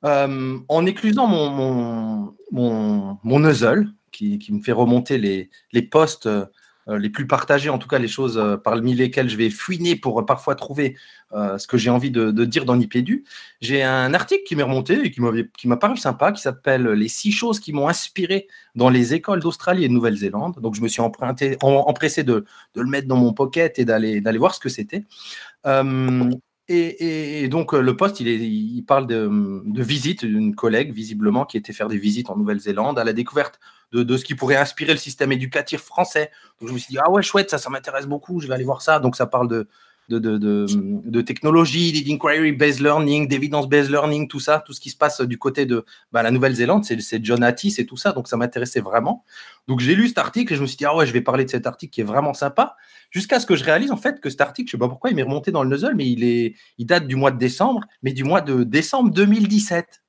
euh, 0.05 0.57
en 0.67 0.85
éclusant 0.85 1.27
mon, 1.27 1.49
mon, 1.49 2.35
mon, 2.51 3.17
mon 3.23 3.39
nuzzle, 3.39 3.91
qui, 4.11 4.39
qui, 4.39 4.53
me 4.53 4.61
fait 4.61 4.71
remonter 4.71 5.17
les, 5.17 5.49
les 5.71 5.81
posts 5.81 6.25
euh, 6.25 6.45
les 6.97 7.09
plus 7.09 7.27
partagés, 7.27 7.69
en 7.69 7.77
tout 7.77 7.87
cas 7.87 7.99
les 7.99 8.07
choses 8.07 8.37
euh, 8.37 8.57
parmi 8.57 8.93
lesquelles 8.93 9.29
je 9.29 9.37
vais 9.37 9.49
fouiner 9.49 9.95
pour 9.95 10.19
euh, 10.19 10.25
parfois 10.25 10.55
trouver 10.55 10.95
ce 11.33 11.65
que 11.65 11.77
j'ai 11.77 11.89
envie 11.89 12.11
de, 12.11 12.29
dire 12.43 12.65
dans 12.65 12.75
Nipédu. 12.75 13.23
J'ai 13.61 13.83
un 13.83 14.13
article 14.13 14.43
qui 14.45 14.57
m'est 14.57 14.63
remonté 14.63 14.99
et 15.05 15.11
qui 15.11 15.67
m'a 15.67 15.77
paru 15.77 15.95
sympa, 15.95 16.33
qui 16.33 16.41
s'appelle 16.41 16.89
Les 16.89 17.07
six 17.07 17.31
choses 17.31 17.61
qui 17.61 17.71
m'ont 17.71 17.87
inspiré 17.87 18.47
dans 18.75 18.89
les 18.89 19.13
écoles 19.13 19.39
d'Australie 19.39 19.85
et 19.85 19.87
de 19.87 19.93
Nouvelle-Zélande. 19.93 20.59
Donc 20.59 20.75
je 20.75 20.81
me 20.81 20.89
suis 20.89 21.01
emprunté, 21.01 21.55
empressé 21.61 22.25
de, 22.25 22.43
le 22.75 22.83
mettre 22.83 23.07
dans 23.07 23.15
mon 23.15 23.31
pocket 23.31 23.79
et 23.79 23.85
d'aller 23.85 24.37
voir 24.37 24.53
ce 24.53 24.59
que 24.59 24.67
c'était. 24.67 25.05
Et, 26.67 27.47
donc, 27.49 27.73
le 27.73 27.95
poste, 27.95 28.19
il, 28.19 28.27
il 28.27 28.81
parle 28.83 29.07
de, 29.07 29.61
de 29.65 29.83
visite 29.83 30.25
d'une 30.25 30.53
collègue, 30.53 30.93
visiblement, 30.93 31.45
qui 31.45 31.57
était 31.57 31.73
faire 31.73 31.87
des 31.87 31.97
visites 31.97 32.29
en 32.29 32.37
Nouvelle-Zélande, 32.37 32.99
à 32.99 33.05
la 33.05 33.13
découverte 33.13 33.59
de, 33.91 34.17
ce 34.17 34.23
qui 34.23 34.35
pourrait 34.35 34.55
inspirer 34.55 34.93
le 34.93 34.99
système 34.99 35.31
éducatif 35.31 35.81
français. 35.81 36.31
Donc 36.59 36.69
je 36.69 36.73
me 36.73 36.79
suis 36.79 36.91
dit, 36.91 36.99
ah 37.03 37.09
ouais, 37.09 37.21
chouette, 37.21 37.49
ça, 37.49 37.57
ça 37.57 37.69
m'intéresse 37.69 38.07
beaucoup, 38.07 38.39
je 38.39 38.47
vais 38.47 38.53
aller 38.53 38.63
voir 38.63 38.81
ça. 38.81 38.99
Donc 38.99 39.15
ça 39.15 39.25
parle 39.25 39.47
de, 39.47 39.67
de, 40.09 40.37
de, 40.37 40.65
de, 41.09 41.21
technologie, 41.21 42.03
d'inquiry-based 42.03 42.81
learning, 42.81 43.27
d'évidence-based 43.27 43.89
learning, 43.89 44.27
tout 44.27 44.39
ça, 44.39 44.61
tout 44.65 44.73
ce 44.73 44.79
qui 44.79 44.89
se 44.89 44.97
passe 44.97 45.21
du 45.21 45.37
côté 45.37 45.65
de 45.65 45.85
bah, 46.11 46.23
la 46.23 46.31
Nouvelle-Zélande, 46.31 46.83
c'est 46.83 47.23
John 47.23 47.43
Hattis 47.43 47.75
et 47.77 47.85
tout 47.85 47.97
ça, 47.97 48.11
donc 48.11 48.27
ça 48.27 48.37
m'intéressait 48.37 48.81
vraiment. 48.81 49.23
Donc 49.67 49.79
j'ai 49.79 49.95
lu 49.95 50.07
cet 50.07 50.17
article 50.17 50.53
et 50.53 50.55
je 50.55 50.61
me 50.61 50.67
suis 50.67 50.77
dit, 50.77 50.85
ah 50.85 50.95
ouais, 50.95 51.05
je 51.05 51.13
vais 51.13 51.21
parler 51.21 51.45
de 51.45 51.49
cet 51.49 51.67
article 51.67 51.91
qui 51.93 52.01
est 52.01 52.05
vraiment 52.05 52.33
sympa, 52.33 52.75
jusqu'à 53.09 53.39
ce 53.39 53.45
que 53.45 53.55
je 53.55 53.63
réalise 53.63 53.91
en 53.91 53.97
fait 53.97 54.19
que 54.19 54.29
cet 54.29 54.41
article, 54.41 54.67
je 54.67 54.71
sais 54.71 54.79
pas 54.79 54.89
pourquoi, 54.89 55.09
il 55.09 55.15
m'est 55.15 55.23
remonté 55.23 55.51
dans 55.51 55.63
le 55.63 55.69
nuzzle, 55.69 55.95
mais 55.95 56.07
il, 56.07 56.23
est, 56.23 56.55
il 56.77 56.85
date 56.85 57.07
du 57.07 57.15
mois 57.15 57.31
de 57.31 57.37
décembre, 57.37 57.81
mais 58.03 58.13
du 58.13 58.23
mois 58.23 58.41
de 58.41 58.63
décembre 58.63 59.11
2017. 59.11 60.00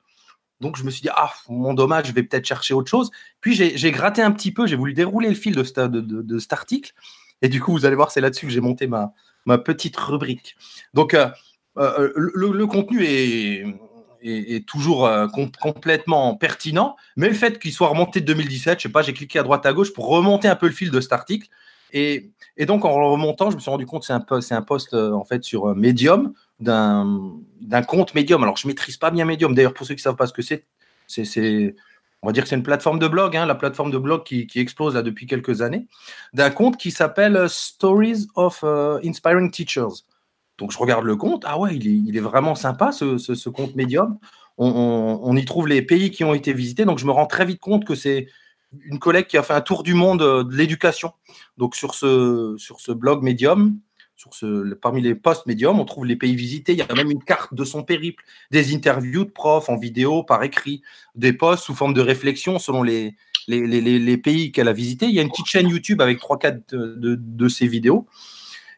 Donc 0.62 0.76
je 0.76 0.84
me 0.84 0.90
suis 0.90 1.02
dit, 1.02 1.08
ah, 1.14 1.32
mon 1.48 1.74
dommage, 1.74 2.06
je 2.06 2.12
vais 2.12 2.22
peut-être 2.22 2.46
chercher 2.46 2.72
autre 2.72 2.88
chose. 2.88 3.10
Puis 3.40 3.54
j'ai 3.54 3.90
gratté 3.90 4.22
un 4.22 4.30
petit 4.30 4.52
peu, 4.52 4.66
j'ai 4.66 4.76
voulu 4.76 4.94
dérouler 4.94 5.28
le 5.28 5.34
fil 5.34 5.54
de, 5.54 6.38
cet 6.38 6.52
article. 6.52 6.92
Et 7.42 7.48
du 7.48 7.60
coup, 7.60 7.72
vous 7.72 7.84
allez 7.84 7.96
voir, 7.96 8.12
c'est 8.12 8.20
là-dessus 8.20 8.46
que 8.46 8.52
j'ai 8.52 8.60
monté 8.60 8.86
ma, 8.86 9.12
petite 9.58 9.96
rubrique. 9.96 10.56
Donc 10.94 11.14
euh, 11.14 11.28
euh, 11.78 12.12
le, 12.14 12.66
contenu 12.66 13.04
est, 13.04 14.64
toujours 14.68 15.04
euh, 15.04 15.26
complètement 15.60 16.36
pertinent, 16.36 16.94
mais 17.16 17.28
le 17.28 17.34
fait 17.34 17.58
qu'il 17.58 17.72
soit 17.72 17.88
remonté 17.88 18.20
de 18.20 18.26
2017, 18.26 18.78
je 18.78 18.82
sais 18.84 18.88
pas, 18.88 19.02
j'ai 19.02 19.12
cliqué 19.12 19.40
à 19.40 19.42
droite 19.42 19.66
à 19.66 19.72
gauche 19.72 19.92
pour 19.92 20.06
remonter 20.06 20.46
un 20.46 20.54
peu 20.54 20.66
le 20.66 20.72
fil 20.72 20.92
de 20.92 21.00
cet 21.00 21.12
article. 21.12 21.48
Et, 21.92 22.30
donc 22.60 22.84
en 22.84 23.10
remontant, 23.10 23.50
je 23.50 23.56
me 23.56 23.60
suis 23.60 23.70
rendu 23.70 23.84
compte 23.84 24.04
c'est 24.04 24.12
un, 24.12 24.24
un 24.50 24.62
post 24.62 24.94
en 24.94 25.24
fait 25.24 25.42
sur 25.42 25.74
Medium 25.74 26.32
d'un 26.62 27.82
compte 27.86 28.14
Medium. 28.14 28.42
Alors, 28.42 28.56
je 28.56 28.66
maîtrise 28.66 28.96
pas 28.96 29.10
bien 29.10 29.24
Medium. 29.24 29.54
D'ailleurs, 29.54 29.74
pour 29.74 29.86
ceux 29.86 29.94
qui 29.94 30.00
ne 30.00 30.04
savent 30.04 30.16
pas 30.16 30.26
ce 30.26 30.32
que 30.32 30.42
c'est, 30.42 30.64
c'est, 31.06 31.74
on 32.22 32.28
va 32.28 32.32
dire 32.32 32.44
que 32.44 32.48
c'est 32.48 32.56
une 32.56 32.62
plateforme 32.62 32.98
de 32.98 33.08
blog, 33.08 33.36
hein, 33.36 33.46
la 33.46 33.54
plateforme 33.54 33.90
de 33.90 33.98
blog 33.98 34.22
qui, 34.24 34.48
explose 34.56 34.94
là 34.94 35.02
depuis 35.02 35.26
quelques 35.26 35.60
années, 35.60 35.86
d'un 36.32 36.50
compte 36.50 36.76
qui 36.76 36.90
s'appelle 36.90 37.48
Stories 37.48 38.28
of 38.36 38.60
euh, 38.64 39.00
Inspiring 39.04 39.50
Teachers. 39.50 40.04
Donc, 40.58 40.70
je 40.70 40.78
regarde 40.78 41.04
le 41.04 41.16
compte. 41.16 41.44
Ah 41.46 41.58
ouais, 41.58 41.76
il 41.76 42.16
est, 42.16 42.20
vraiment 42.20 42.54
sympa, 42.54 42.92
ce, 42.92 43.48
compte 43.48 43.74
Medium. 43.74 44.18
On, 44.58 45.36
y 45.36 45.44
trouve 45.44 45.66
les 45.66 45.82
pays 45.82 46.10
qui 46.10 46.22
ont 46.24 46.34
été 46.34 46.52
visités. 46.52 46.84
Donc, 46.84 46.98
je 46.98 47.06
me 47.06 47.10
rends 47.10 47.26
très 47.26 47.44
vite 47.44 47.58
compte 47.58 47.84
que 47.84 47.94
c'est 47.94 48.28
une 48.84 48.98
collègue 48.98 49.26
qui 49.26 49.36
a 49.36 49.42
fait 49.42 49.54
un 49.54 49.60
tour 49.60 49.82
du 49.82 49.94
monde 49.94 50.22
euh, 50.22 50.44
de 50.44 50.54
l'éducation. 50.54 51.12
Donc, 51.58 51.74
sur 51.74 51.94
ce, 51.94 52.54
sur 52.58 52.80
ce 52.80 52.92
blog 52.92 53.22
Parmi 54.80 55.00
les 55.00 55.14
posts 55.14 55.46
médiums, 55.46 55.80
on 55.80 55.84
trouve 55.84 56.06
les 56.06 56.16
pays 56.16 56.36
visités. 56.36 56.72
Il 56.72 56.78
y 56.78 56.82
a 56.82 56.94
même 56.94 57.10
une 57.10 57.22
carte 57.22 57.54
de 57.54 57.64
son 57.64 57.82
périple, 57.82 58.24
des 58.50 58.74
interviews 58.74 59.24
de 59.24 59.30
profs 59.30 59.68
en 59.68 59.76
vidéo, 59.76 60.22
par 60.22 60.42
écrit, 60.42 60.82
des 61.14 61.32
posts 61.32 61.64
sous 61.64 61.74
forme 61.74 61.94
de 61.94 62.00
réflexion 62.00 62.58
selon 62.58 62.82
les, 62.82 63.16
pays 64.22 64.52
qu'elle 64.52 64.68
a 64.68 64.72
visités. 64.72 65.06
Il 65.06 65.14
y 65.14 65.18
a 65.18 65.22
une 65.22 65.30
petite 65.30 65.46
chaîne 65.46 65.68
YouTube 65.68 66.00
avec 66.00 66.18
3-4 66.18 66.62
de, 66.70 67.16
de, 67.16 67.48
ces 67.48 67.66
vidéos. 67.66 68.06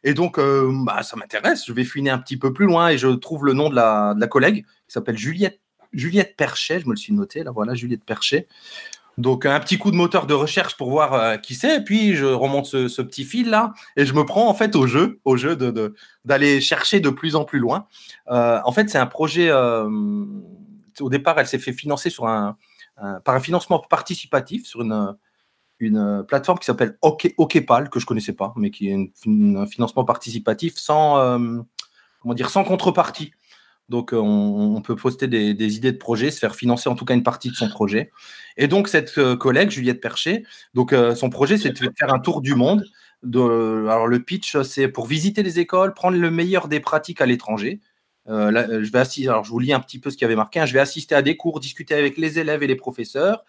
Et 0.02 0.14
donc, 0.14 0.38
euh, 0.38 0.70
bah, 0.84 1.02
ça 1.02 1.16
m'intéresse. 1.16 1.64
Je 1.66 1.72
vais 1.72 1.84
fouiner 1.84 2.10
un 2.10 2.18
petit 2.18 2.36
peu 2.36 2.52
plus 2.52 2.66
loin 2.66 2.88
et 2.88 2.98
je 2.98 3.08
trouve 3.08 3.44
le 3.46 3.52
nom 3.52 3.70
de 3.70 3.74
la, 3.74 4.14
de 4.14 4.20
la 4.20 4.26
collègue 4.26 4.64
qui 4.86 4.92
s'appelle 4.92 5.16
Juliette, 5.16 5.60
Juliette 5.92 6.36
Perchet. 6.36 6.80
Je 6.80 6.86
me 6.86 6.92
le 6.92 6.96
suis 6.96 7.12
noté, 7.12 7.42
là, 7.42 7.50
voilà, 7.50 7.74
Juliette 7.74 8.04
Perchet. 8.04 8.46
Donc 9.16 9.46
un 9.46 9.60
petit 9.60 9.78
coup 9.78 9.90
de 9.90 9.96
moteur 9.96 10.26
de 10.26 10.34
recherche 10.34 10.76
pour 10.76 10.90
voir 10.90 11.14
euh, 11.14 11.36
qui 11.36 11.54
c'est, 11.54 11.84
puis 11.84 12.14
je 12.14 12.24
remonte 12.24 12.66
ce, 12.66 13.02
petit 13.02 13.24
fil 13.24 13.48
là 13.48 13.72
et 13.96 14.06
je 14.06 14.14
me 14.14 14.24
prends 14.24 14.48
en 14.48 14.54
fait 14.54 14.74
au 14.74 14.86
jeu, 14.86 15.20
au 15.24 15.36
jeu 15.36 15.56
d'aller 16.24 16.60
chercher 16.60 17.00
de 17.00 17.10
plus 17.10 17.36
en 17.36 17.44
plus 17.44 17.58
loin. 17.58 17.86
Euh, 18.30 18.60
en 18.64 18.72
fait, 18.72 18.90
c'est 18.90 18.98
un 18.98 19.06
projet. 19.06 19.48
Euh, 19.50 19.88
au 21.00 21.10
départ, 21.10 21.38
elle 21.38 21.46
s'est 21.46 21.58
fait 21.58 21.72
financer 21.72 22.10
par 22.16 23.34
un 23.34 23.40
financement 23.40 23.78
participatif 23.78 24.66
sur 24.66 24.80
une 25.80 26.24
plateforme 26.26 26.58
qui 26.58 26.66
s'appelle 26.66 26.96
Okepal 27.02 27.90
que 27.90 28.00
je 28.00 28.06
connaissais 28.06 28.32
pas, 28.32 28.52
mais 28.56 28.70
qui 28.70 28.90
est 28.90 29.12
un 29.26 29.66
financement 29.66 30.04
participatif 30.04 30.74
sans 30.76 31.54
dire 32.32 32.48
sans 32.48 32.64
contrepartie. 32.64 33.32
Donc, 33.90 34.14
euh, 34.14 34.18
on, 34.18 34.80
peut 34.80 34.96
poster 34.96 35.28
des, 35.28 35.76
idées 35.76 35.92
de 35.92 35.98
projet, 35.98 36.30
se 36.30 36.38
faire 36.38 36.56
financer 36.56 36.88
en 36.88 36.94
tout 36.94 37.04
cas 37.04 37.14
une 37.14 37.22
partie 37.22 37.50
de 37.50 37.54
son 37.54 37.68
projet. 37.68 38.10
Et 38.56 38.66
donc, 38.66 38.88
cette 38.88 39.18
euh, 39.18 39.36
collègue, 39.36 39.70
Juliette 39.70 40.00
Percher, 40.00 40.44
euh, 40.76 41.14
son 41.14 41.30
projet, 41.30 41.58
c'est 41.58 41.70
de 41.70 41.90
faire 41.98 42.12
un 42.12 42.18
tour 42.18 42.40
du 42.40 42.54
monde. 42.54 42.84
alors, 43.22 44.06
le 44.06 44.20
pitch, 44.20 44.60
c'est 44.62 44.88
pour 44.88 45.06
visiter 45.06 45.42
les 45.42 45.60
écoles, 45.60 45.92
prendre 45.92 46.16
le 46.16 46.30
meilleur 46.30 46.68
des 46.68 46.80
pratiques 46.80 47.20
à 47.20 47.26
l'étranger. 47.26 47.80
je 48.26 48.90
vais 48.90 48.98
assister, 48.98 49.28
alors 49.28 49.44
vous 49.44 49.58
lis 49.58 49.74
un 49.74 49.80
petit 49.80 49.98
peu 49.98 50.08
ce 50.10 50.16
qui 50.16 50.24
avait 50.24 50.36
marqué. 50.36 50.60
Hein. 50.60 50.66
je 50.66 50.72
vais 50.72 50.80
assister 50.80 51.14
à 51.14 51.20
des 51.20 51.36
cours, 51.36 51.60
discuter 51.60 51.94
avec 51.94 52.16
les 52.16 52.38
élèves 52.38 52.62
et 52.62 52.66
les 52.66 52.76
professeurs, 52.76 53.44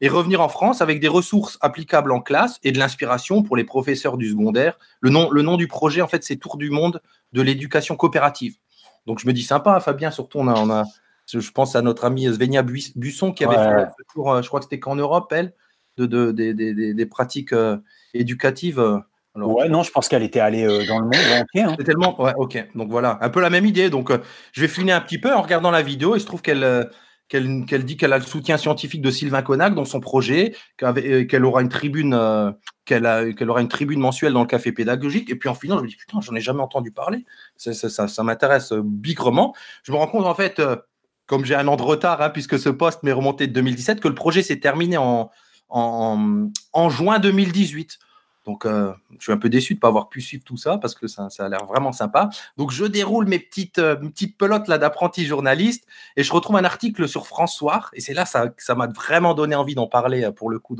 et 0.00 0.08
revenir 0.08 0.40
en 0.40 0.48
France 0.48 0.82
avec 0.82 1.00
des 1.00 1.08
ressources 1.08 1.58
applicables 1.60 2.12
en 2.12 2.20
classe 2.20 2.60
et 2.62 2.70
de 2.70 2.78
l'inspiration 2.78 3.42
pour 3.42 3.56
les 3.56 3.64
professeurs 3.64 4.16
du 4.16 4.30
secondaire. 4.30 4.78
Le 5.00 5.10
nom, 5.10 5.30
le 5.30 5.42
nom 5.42 5.56
du 5.56 5.66
projet, 5.66 6.00
en 6.00 6.08
fait, 6.08 6.22
c'est 6.22 6.36
Tour 6.36 6.58
du 6.58 6.70
monde 6.70 7.02
de 7.32 7.42
l'éducation 7.42 7.96
coopérative. 7.96 8.56
Donc 9.10 9.18
je 9.18 9.26
me 9.26 9.32
dis 9.32 9.42
sympa, 9.42 9.80
Fabien, 9.80 10.12
surtout 10.12 10.38
on 10.38 10.46
a, 10.46 10.54
on 10.54 10.70
a 10.70 10.84
je 11.26 11.50
pense 11.50 11.74
à 11.74 11.82
notre 11.82 12.04
amie 12.04 12.32
Svenia 12.32 12.62
Busson 12.62 13.32
qui 13.32 13.44
avait 13.44 13.56
fait 13.56 13.88
ce 13.98 14.14
tour, 14.14 14.32
euh, 14.32 14.40
je 14.40 14.46
crois 14.46 14.60
que 14.60 14.66
c'était 14.66 14.78
qu'en 14.78 14.94
Europe, 14.94 15.32
elle, 15.32 15.52
de, 15.96 16.06
de, 16.06 16.30
des 16.30 17.06
pratiques 17.06 17.52
euh, 17.52 17.78
éducatives. 18.14 18.78
Euh, 18.78 18.98
alors, 19.34 19.56
ouais, 19.56 19.68
non, 19.68 19.82
je 19.82 19.90
pense 19.90 20.06
qu'elle 20.06 20.22
était 20.22 20.38
allée 20.38 20.64
dans 20.86 21.00
le 21.00 21.06
monde 21.06 21.40
entier. 21.40 21.62
Hein. 21.62 21.74
C'est 21.76 21.82
tellement. 21.82 22.22
Ouais, 22.22 22.34
ok. 22.36 22.68
Donc 22.76 22.88
voilà, 22.88 23.18
un 23.20 23.30
peu 23.30 23.40
la 23.40 23.50
même 23.50 23.66
idée. 23.66 23.90
Donc 23.90 24.12
je 24.52 24.60
vais 24.60 24.68
finir 24.68 24.94
un 24.94 25.00
petit 25.00 25.18
peu 25.18 25.34
en 25.34 25.42
regardant 25.42 25.72
la 25.72 25.82
vidéo. 25.82 26.14
Il 26.14 26.20
se 26.20 26.26
trouve 26.26 26.42
qu'elle 26.42 26.88
qu'elle 27.30 27.84
dit 27.84 27.96
qu'elle 27.96 28.12
a 28.12 28.18
le 28.18 28.24
soutien 28.24 28.56
scientifique 28.56 29.02
de 29.02 29.10
Sylvain 29.10 29.42
Connac 29.42 29.72
dans 29.76 29.84
son 29.84 30.00
projet, 30.00 30.52
qu'elle 30.76 31.44
aura 31.44 31.62
une 31.62 31.68
tribune, 31.68 32.18
qu'elle 32.84 33.06
aura 33.48 33.60
une 33.60 33.68
tribune 33.68 34.00
mensuelle 34.00 34.32
dans 34.32 34.40
le 34.40 34.48
café 34.48 34.72
pédagogique. 34.72 35.30
Et 35.30 35.36
puis 35.36 35.48
en 35.48 35.54
finant, 35.54 35.78
je 35.78 35.84
me 35.84 35.88
dis 35.88 35.94
putain, 35.94 36.20
j'en 36.20 36.34
ai 36.34 36.40
jamais 36.40 36.60
entendu 36.60 36.90
parler. 36.90 37.24
Ça, 37.56 38.22
m'intéresse 38.24 38.72
euh, 38.72 38.82
bigrement. 38.84 39.54
Je 39.84 39.92
me 39.92 39.96
rends 39.96 40.08
compte 40.08 40.26
en 40.26 40.34
fait, 40.34 40.58
euh, 40.58 40.74
comme 41.26 41.44
j'ai 41.44 41.54
un 41.54 41.68
an 41.68 41.76
de 41.76 41.82
retard, 41.82 42.20
hein, 42.20 42.30
puisque 42.30 42.58
ce 42.58 42.68
poste 42.68 43.04
m'est 43.04 43.12
remonté 43.12 43.46
de 43.46 43.52
2017, 43.52 44.00
que 44.00 44.08
le 44.08 44.16
projet 44.16 44.42
s'est 44.42 44.58
terminé 44.58 44.96
en, 44.98 45.30
juin 46.90 47.20
2018. 47.20 47.98
Donc, 48.46 48.64
euh, 48.64 48.92
je 49.18 49.24
suis 49.24 49.32
un 49.32 49.38
peu 49.38 49.48
déçu 49.48 49.74
de 49.74 49.78
ne 49.78 49.80
pas 49.80 49.88
avoir 49.88 50.08
pu 50.08 50.20
suivre 50.20 50.42
tout 50.44 50.56
ça 50.56 50.78
parce 50.78 50.94
que 50.94 51.06
ça, 51.06 51.28
ça 51.30 51.44
a 51.44 51.48
l'air 51.48 51.64
vraiment 51.66 51.92
sympa. 51.92 52.30
Donc, 52.56 52.70
je 52.70 52.84
déroule 52.84 53.26
mes 53.26 53.38
petites, 53.38 53.74
petites 53.74 54.38
pelotes 54.38 54.66
là 54.68 54.78
d'apprenti 54.78 55.26
journaliste 55.26 55.86
et 56.16 56.22
je 56.22 56.32
retrouve 56.32 56.56
un 56.56 56.64
article 56.64 57.06
sur 57.06 57.26
François. 57.26 57.90
Et 57.92 58.00
c'est 58.00 58.14
là 58.14 58.24
ça, 58.24 58.46
ça 58.56 58.74
m'a 58.74 58.86
vraiment 58.86 59.34
donné 59.34 59.54
envie 59.54 59.74
d'en 59.74 59.86
parler 59.86 60.30
pour 60.34 60.50
le 60.50 60.58
coup 60.58 60.76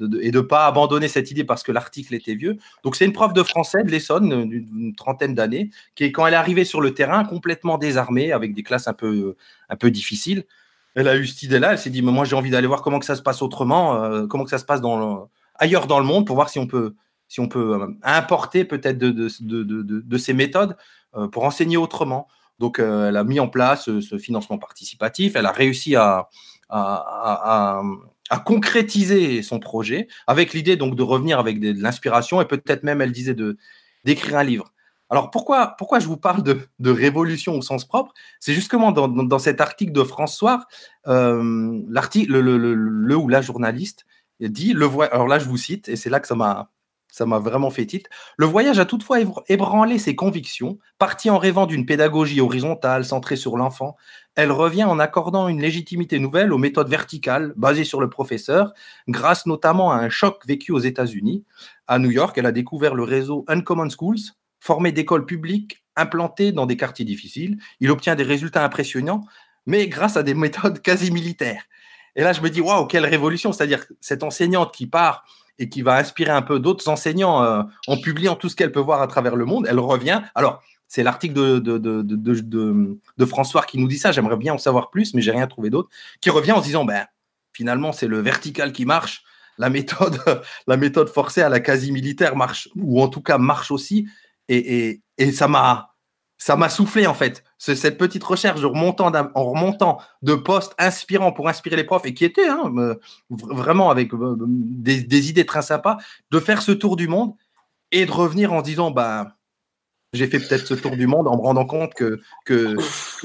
et 0.00 0.30
de 0.30 0.38
ne 0.38 0.40
pas 0.40 0.66
abandonner 0.66 1.08
cette 1.08 1.30
idée 1.30 1.44
parce 1.44 1.62
que 1.62 1.72
l'article 1.72 2.14
était 2.14 2.34
vieux. 2.34 2.58
Donc, 2.82 2.96
c'est 2.96 3.04
une 3.04 3.12
prof 3.12 3.32
de 3.32 3.42
français 3.42 3.84
de 3.84 3.90
l'Essonne 3.90 4.48
d'une 4.48 4.94
trentaine 4.94 5.34
d'années 5.34 5.70
qui, 5.94 6.10
quand 6.12 6.26
elle 6.26 6.34
est 6.34 6.38
arrivée 6.38 6.64
sur 6.64 6.80
le 6.80 6.94
terrain, 6.94 7.24
complètement 7.24 7.78
désarmée, 7.78 8.32
avec 8.32 8.54
des 8.54 8.62
classes 8.62 8.88
un 8.88 8.92
peu, 8.92 9.36
un 9.68 9.76
peu 9.76 9.90
difficiles, 9.90 10.44
elle 10.94 11.08
a 11.08 11.16
eu 11.16 11.26
cette 11.26 11.42
idée-là. 11.44 11.72
Elle 11.72 11.78
s'est 11.78 11.90
dit, 11.90 12.02
mais 12.02 12.12
moi, 12.12 12.24
j'ai 12.24 12.36
envie 12.36 12.50
d'aller 12.50 12.66
voir 12.66 12.82
comment 12.82 12.98
que 12.98 13.06
ça 13.06 13.16
se 13.16 13.22
passe 13.22 13.42
autrement, 13.42 14.02
euh, 14.02 14.26
comment 14.26 14.44
que 14.44 14.50
ça 14.50 14.58
se 14.58 14.64
passe 14.64 14.80
dans 14.80 15.28
ailleurs 15.56 15.86
dans 15.86 15.98
le 15.98 16.04
monde 16.04 16.26
pour 16.26 16.36
voir 16.36 16.48
si 16.48 16.58
on 16.58 16.66
peut, 16.66 16.94
si 17.28 17.40
on 17.40 17.48
peut 17.48 17.80
euh, 17.80 17.86
importer 18.02 18.64
peut-être 18.64 18.98
de, 18.98 19.10
de, 19.10 19.28
de, 19.40 19.82
de, 19.82 20.18
ces 20.18 20.32
méthodes 20.32 20.76
euh, 21.16 21.28
pour 21.28 21.44
enseigner 21.44 21.76
autrement. 21.76 22.28
Donc, 22.60 22.78
elle 22.78 23.16
a 23.16 23.24
mis 23.24 23.40
en 23.40 23.48
place 23.48 23.86
ce 24.00 24.16
financement 24.16 24.58
participatif. 24.58 25.34
Elle 25.34 25.46
a 25.46 25.50
réussi 25.50 25.96
à, 25.96 26.28
à, 26.68 27.82
concrétiser 28.44 29.42
son 29.42 29.58
projet 29.58 30.08
avec 30.26 30.52
l'idée 30.54 30.76
donc 30.76 30.94
de 30.94 31.02
revenir 31.02 31.40
avec 31.40 31.58
de, 31.58 31.74
l'inspiration 31.82 32.40
et 32.40 32.44
peut-être 32.44 32.84
même, 32.84 33.00
elle 33.00 33.12
disait, 33.12 33.36
d'écrire 34.04 34.36
un 34.36 34.44
livre. 34.44 34.72
Alors 35.10 35.30
pourquoi, 35.30 35.74
pourquoi 35.78 36.00
je 36.00 36.06
vous 36.06 36.16
parle 36.16 36.42
de, 36.42 36.58
de 36.78 36.90
révolution 36.90 37.54
au 37.54 37.62
sens 37.62 37.84
propre? 37.84 38.12
C'est 38.40 38.54
justement 38.54 38.90
dans, 38.90 39.08
dans, 39.08 39.38
cet 39.38 39.60
article 39.60 39.92
de 39.92 40.02
François, 40.02 40.64
euh, 41.06 41.42
le, 41.86 42.40
le, 42.40 42.74
le, 42.74 43.16
ou 43.16 43.28
la 43.28 43.42
journaliste 43.42 44.06
dit, 44.40 44.72
le 44.72 44.88
alors 45.12 45.28
là 45.28 45.38
je 45.38 45.48
vous 45.48 45.56
cite, 45.56 45.88
et 45.88 45.96
c'est 45.96 46.10
là 46.10 46.20
que 46.20 46.26
ça 46.26 46.34
m'a 46.34 46.70
ça 47.14 47.26
m'a 47.26 47.38
vraiment 47.38 47.70
fait 47.70 47.86
titre. 47.86 48.10
Le 48.36 48.44
voyage 48.44 48.80
a 48.80 48.84
toutefois 48.84 49.18
ébranlé 49.46 50.00
ses 50.00 50.16
convictions. 50.16 50.80
Parti 50.98 51.30
en 51.30 51.38
rêvant 51.38 51.66
d'une 51.66 51.86
pédagogie 51.86 52.40
horizontale 52.40 53.04
centrée 53.04 53.36
sur 53.36 53.56
l'enfant, 53.56 53.94
elle 54.34 54.50
revient 54.50 54.82
en 54.82 54.98
accordant 54.98 55.46
une 55.46 55.60
légitimité 55.60 56.18
nouvelle 56.18 56.52
aux 56.52 56.58
méthodes 56.58 56.88
verticales 56.88 57.52
basées 57.54 57.84
sur 57.84 58.00
le 58.00 58.10
professeur, 58.10 58.74
grâce 59.06 59.46
notamment 59.46 59.92
à 59.92 59.98
un 59.98 60.08
choc 60.08 60.44
vécu 60.44 60.72
aux 60.72 60.80
États-Unis. 60.80 61.44
À 61.86 62.00
New 62.00 62.10
York, 62.10 62.36
elle 62.36 62.46
a 62.46 62.52
découvert 62.52 62.96
le 62.96 63.04
réseau 63.04 63.44
Uncommon 63.46 63.90
Schools, 63.90 64.18
formé 64.58 64.90
d'écoles 64.90 65.24
publiques 65.24 65.84
implantées 65.94 66.50
dans 66.50 66.66
des 66.66 66.76
quartiers 66.76 67.04
difficiles. 67.04 67.58
Il 67.78 67.92
obtient 67.92 68.16
des 68.16 68.24
résultats 68.24 68.64
impressionnants, 68.64 69.24
mais 69.66 69.86
grâce 69.86 70.16
à 70.16 70.24
des 70.24 70.34
méthodes 70.34 70.82
quasi 70.82 71.12
militaires. 71.12 71.62
Et 72.16 72.22
là, 72.22 72.32
je 72.32 72.40
me 72.40 72.50
dis, 72.50 72.60
waouh, 72.60 72.86
quelle 72.86 73.06
révolution! 73.06 73.52
C'est-à-dire 73.52 73.84
cette 74.00 74.22
enseignante 74.22 74.74
qui 74.74 74.86
part 74.86 75.24
et 75.58 75.68
qui 75.68 75.82
va 75.82 75.96
inspirer 75.96 76.30
un 76.30 76.42
peu 76.42 76.58
d'autres 76.58 76.88
enseignants 76.88 77.42
euh, 77.42 77.62
en 77.86 77.96
publiant 77.96 78.34
tout 78.34 78.48
ce 78.48 78.56
qu'elle 78.56 78.72
peut 78.72 78.80
voir 78.80 79.02
à 79.02 79.06
travers 79.06 79.36
le 79.36 79.44
monde. 79.44 79.66
Elle 79.68 79.78
revient. 79.78 80.20
Alors, 80.34 80.62
c'est 80.88 81.02
l'article 81.02 81.34
de, 81.34 81.58
de, 81.58 81.78
de, 81.78 82.98
de, 83.16 83.24
François 83.24 83.62
qui 83.62 83.78
nous 83.78 83.88
dit 83.88 83.98
ça. 83.98 84.12
J'aimerais 84.12 84.36
bien 84.36 84.54
en 84.54 84.58
savoir 84.58 84.90
plus, 84.90 85.14
mais 85.14 85.22
j'ai 85.22 85.30
rien 85.30 85.46
trouvé 85.46 85.70
d'autre. 85.70 85.88
Qui 86.20 86.30
revient 86.30 86.52
en 86.52 86.60
se 86.60 86.66
disant, 86.66 86.84
ben, 86.84 87.06
finalement, 87.52 87.92
c'est 87.92 88.08
le 88.08 88.20
vertical 88.20 88.72
qui 88.72 88.84
marche. 88.84 89.24
La 89.58 89.70
méthode, 89.70 90.18
la 90.66 90.76
méthode 90.76 91.08
forcée 91.08 91.42
à 91.42 91.48
la 91.48 91.60
quasi-militaire 91.60 92.36
marche, 92.36 92.68
ou 92.76 93.00
en 93.00 93.08
tout 93.08 93.22
cas 93.22 93.38
marche 93.38 93.70
aussi. 93.70 94.08
Et, 94.48 94.88
et, 94.88 95.02
et 95.18 95.32
ça 95.32 95.48
m'a 95.48 95.93
ça 96.38 96.56
m'a 96.56 96.68
soufflé 96.68 97.06
en 97.06 97.14
fait. 97.14 97.44
Cette 97.58 97.98
petite 97.98 98.24
recherche 98.24 98.60
en 98.62 99.44
remontant 99.44 99.98
de 100.22 100.34
postes 100.34 100.74
inspirants 100.78 101.32
pour 101.32 101.48
inspirer 101.48 101.76
les 101.76 101.84
profs 101.84 102.06
et 102.06 102.14
qui 102.14 102.24
étaient 102.24 102.48
hein, 102.48 102.72
euh, 102.76 102.96
vraiment 103.30 103.90
avec 103.90 104.12
euh, 104.12 104.36
des, 104.38 105.30
idées 105.30 105.46
très 105.46 105.62
sympas, 105.62 105.96
de 106.30 106.40
faire 106.40 106.60
ce 106.62 106.72
tour 106.72 106.96
du 106.96 107.08
monde 107.08 107.34
et 107.92 108.04
de 108.04 108.12
revenir 108.12 108.52
en 108.52 108.62
disant 108.62 108.90
bah 108.90 109.36
j'ai 110.12 110.26
fait 110.28 110.38
peut-être 110.38 110.66
ce 110.66 110.74
tour 110.74 110.96
du 110.96 111.06
monde 111.06 111.26
en 111.26 111.36
me 111.36 111.42
rendant 111.42 111.66
compte 111.66 111.92
que, 111.94 112.20
que, 112.44 112.76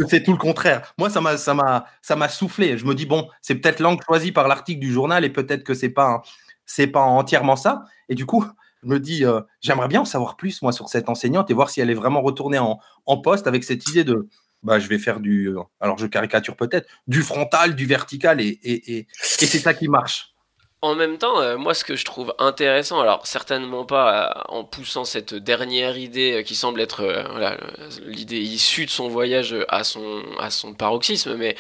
c'est 0.08 0.24
tout 0.24 0.32
le 0.32 0.38
contraire. 0.38 0.94
Moi, 0.98 1.10
ça 1.10 1.22
m'a, 1.22 2.30
soufflé. 2.30 2.80
Je 2.80 2.86
me 2.86 2.96
dis, 2.96 3.06
bon, 3.06 3.30
c'est 3.42 3.54
peut-être 3.54 3.80
l'angle 3.80 4.04
choisi 4.04 4.32
par 4.32 4.48
l'article 4.48 4.80
du 4.80 4.92
journal 4.92 5.24
et 5.24 5.30
peut-être 5.30 5.64
que 5.64 5.76
c'est 5.76 5.90
pas, 5.90 6.24
pas 6.92 7.02
entièrement 7.02 7.56
ça. 7.56 7.84
Et 8.10 8.16
du 8.16 8.26
coup, 8.26 8.44
me 8.84 9.00
dis, 9.00 9.26
euh, 9.26 9.42
j'aimerais 9.62 9.88
bien 9.88 10.02
en 10.02 10.06
savoir 10.06 10.36
plus, 10.36 10.62
moi, 10.62 10.72
sur 10.72 10.90
cette 10.90 11.10
enseignante 11.10 11.50
et 11.50 11.54
voir 11.54 11.70
si 11.70 11.82
elle 11.82 11.90
est 11.90 11.96
vraiment 11.96 12.22
retournée 12.22 12.60
en, 12.60 12.80
poste 13.18 13.48
avec 13.48 13.64
cette 13.64 13.88
idée 13.90 14.04
de, 14.04 14.28
bah, 14.64 14.80
je 14.80 14.88
vais 14.88 15.00
faire 15.00 15.20
du, 15.20 15.48
euh, 15.48 15.60
alors 15.80 15.98
je 15.98 16.08
caricature 16.08 16.56
peut-être, 16.56 16.88
du 17.08 17.22
frontal, 17.22 17.76
du 17.76 17.86
vertical, 17.86 18.40
et, 18.40 18.60
et, 18.64 19.08
c'est 19.22 19.46
ça 19.46 19.74
qui 19.74 19.88
marche. 19.88 20.34
En 20.82 20.96
même 20.96 21.18
temps, 21.18 21.42
euh, 21.42 21.58
moi, 21.58 21.74
ce 21.74 21.84
que 21.84 21.98
je 21.98 22.06
trouve 22.06 22.34
intéressant, 22.40 23.02
alors 23.02 23.28
certainement 23.28 23.86
pas 23.86 24.46
en 24.48 24.64
poussant 24.64 25.04
cette 25.04 25.34
dernière 25.34 25.98
idée 25.98 26.44
qui 26.46 26.56
semble 26.56 26.80
être 26.80 27.26
l'idée 28.06 28.40
issue 28.40 28.86
de 28.86 28.92
son 28.92 29.10
voyage 29.10 29.56
à 29.68 29.84
son, 29.84 30.24
à 30.40 30.50
son 30.50 30.74
paroxysme, 30.74 31.36
mais 31.36 31.58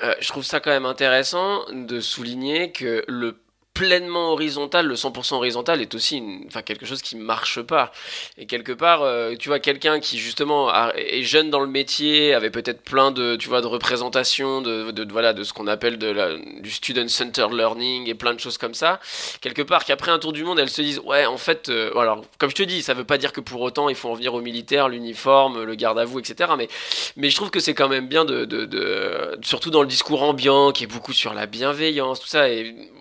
je 0.00 0.28
trouve 0.28 0.42
ça 0.42 0.60
quand 0.60 0.70
même 0.70 0.86
intéressant 0.86 1.64
de 1.70 2.00
souligner 2.00 2.72
que 2.72 3.04
le 3.08 3.43
pleinement 3.74 4.32
horizontal, 4.32 4.86
le 4.86 4.94
100% 4.94 5.34
horizontal 5.34 5.82
est 5.82 5.94
aussi 5.96 6.22
enfin, 6.46 6.62
quelque 6.62 6.86
chose 6.86 7.02
qui 7.02 7.16
marche 7.16 7.60
pas. 7.60 7.92
Et 8.38 8.46
quelque 8.46 8.72
part, 8.72 9.02
euh, 9.02 9.34
tu 9.36 9.48
vois, 9.48 9.58
quelqu'un 9.58 9.98
qui 9.98 10.18
justement 10.18 10.72
est 10.94 11.24
jeune 11.24 11.50
dans 11.50 11.58
le 11.58 11.66
métier, 11.66 12.34
avait 12.34 12.50
peut-être 12.50 12.82
plein 12.82 13.10
de, 13.10 13.34
tu 13.34 13.48
vois, 13.48 13.60
de 13.60 13.66
représentations, 13.66 14.62
de, 14.62 14.92
de, 14.92 15.12
voilà, 15.12 15.32
de 15.32 15.42
ce 15.42 15.52
qu'on 15.52 15.66
appelle 15.66 15.98
de 15.98 16.14
du 16.60 16.70
student-centered 16.70 17.52
learning 17.52 18.08
et 18.08 18.14
plein 18.14 18.32
de 18.32 18.38
choses 18.38 18.58
comme 18.58 18.74
ça. 18.74 19.00
Quelque 19.40 19.62
part, 19.62 19.84
qu'après 19.84 20.12
un 20.12 20.20
tour 20.20 20.32
du 20.32 20.44
monde, 20.44 20.60
elles 20.60 20.70
se 20.70 20.80
disent, 20.80 21.00
ouais, 21.00 21.26
en 21.26 21.36
fait, 21.36 21.68
euh, 21.68 21.90
comme 22.38 22.50
je 22.50 22.54
te 22.54 22.62
dis, 22.62 22.82
ça 22.82 22.94
veut 22.94 23.04
pas 23.04 23.18
dire 23.18 23.32
que 23.32 23.40
pour 23.40 23.60
autant 23.60 23.88
il 23.88 23.96
faut 23.96 24.08
en 24.08 24.14
venir 24.14 24.34
au 24.34 24.40
militaire, 24.40 24.88
l'uniforme, 24.88 25.64
le 25.64 25.74
garde 25.74 25.98
à 25.98 26.04
vous, 26.04 26.20
etc. 26.20 26.52
Mais, 26.56 26.68
mais 27.16 27.28
je 27.28 27.34
trouve 27.34 27.50
que 27.50 27.60
c'est 27.60 27.74
quand 27.74 27.88
même 27.88 28.06
bien 28.06 28.24
de, 28.24 28.44
de, 28.44 29.36
surtout 29.42 29.70
dans 29.70 29.82
le 29.82 29.88
discours 29.88 30.22
ambiant, 30.22 30.70
qui 30.70 30.84
est 30.84 30.86
beaucoup 30.86 31.12
sur 31.12 31.34
la 31.34 31.46
bienveillance, 31.46 32.20
tout 32.20 32.28
ça, 32.28 32.46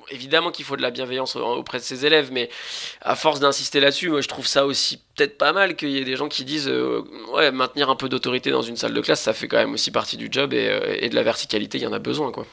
évidemment 0.09 0.51
qu'il 0.51 0.65
faut 0.65 0.75
de 0.75 0.81
la 0.81 0.91
bienveillance 0.91 1.35
auprès 1.35 1.79
de 1.79 1.83
ses 1.83 2.05
élèves, 2.05 2.29
mais 2.31 2.49
à 3.01 3.15
force 3.15 3.39
d'insister 3.39 3.79
là-dessus, 3.79 4.09
moi 4.09 4.21
je 4.21 4.27
trouve 4.27 4.47
ça 4.47 4.65
aussi 4.65 5.01
peut-être 5.15 5.37
pas 5.37 5.53
mal 5.53 5.75
qu'il 5.75 5.89
y 5.89 5.97
ait 5.97 6.03
des 6.03 6.15
gens 6.15 6.27
qui 6.27 6.43
disent 6.43 6.67
euh, 6.67 7.03
ouais 7.33 7.51
maintenir 7.51 7.89
un 7.89 7.95
peu 7.95 8.09
d'autorité 8.09 8.51
dans 8.51 8.61
une 8.61 8.75
salle 8.75 8.93
de 8.93 9.01
classe, 9.01 9.21
ça 9.21 9.33
fait 9.33 9.47
quand 9.47 9.57
même 9.57 9.73
aussi 9.73 9.91
partie 9.91 10.17
du 10.17 10.29
job 10.31 10.53
et, 10.53 10.69
euh, 10.69 11.09
de 11.09 11.15
la 11.15 11.23
verticalité, 11.23 11.77
il 11.77 11.83
y 11.83 11.87
en 11.87 11.93
a 11.93 11.99
besoin 11.99 12.31
quoi. 12.31 12.45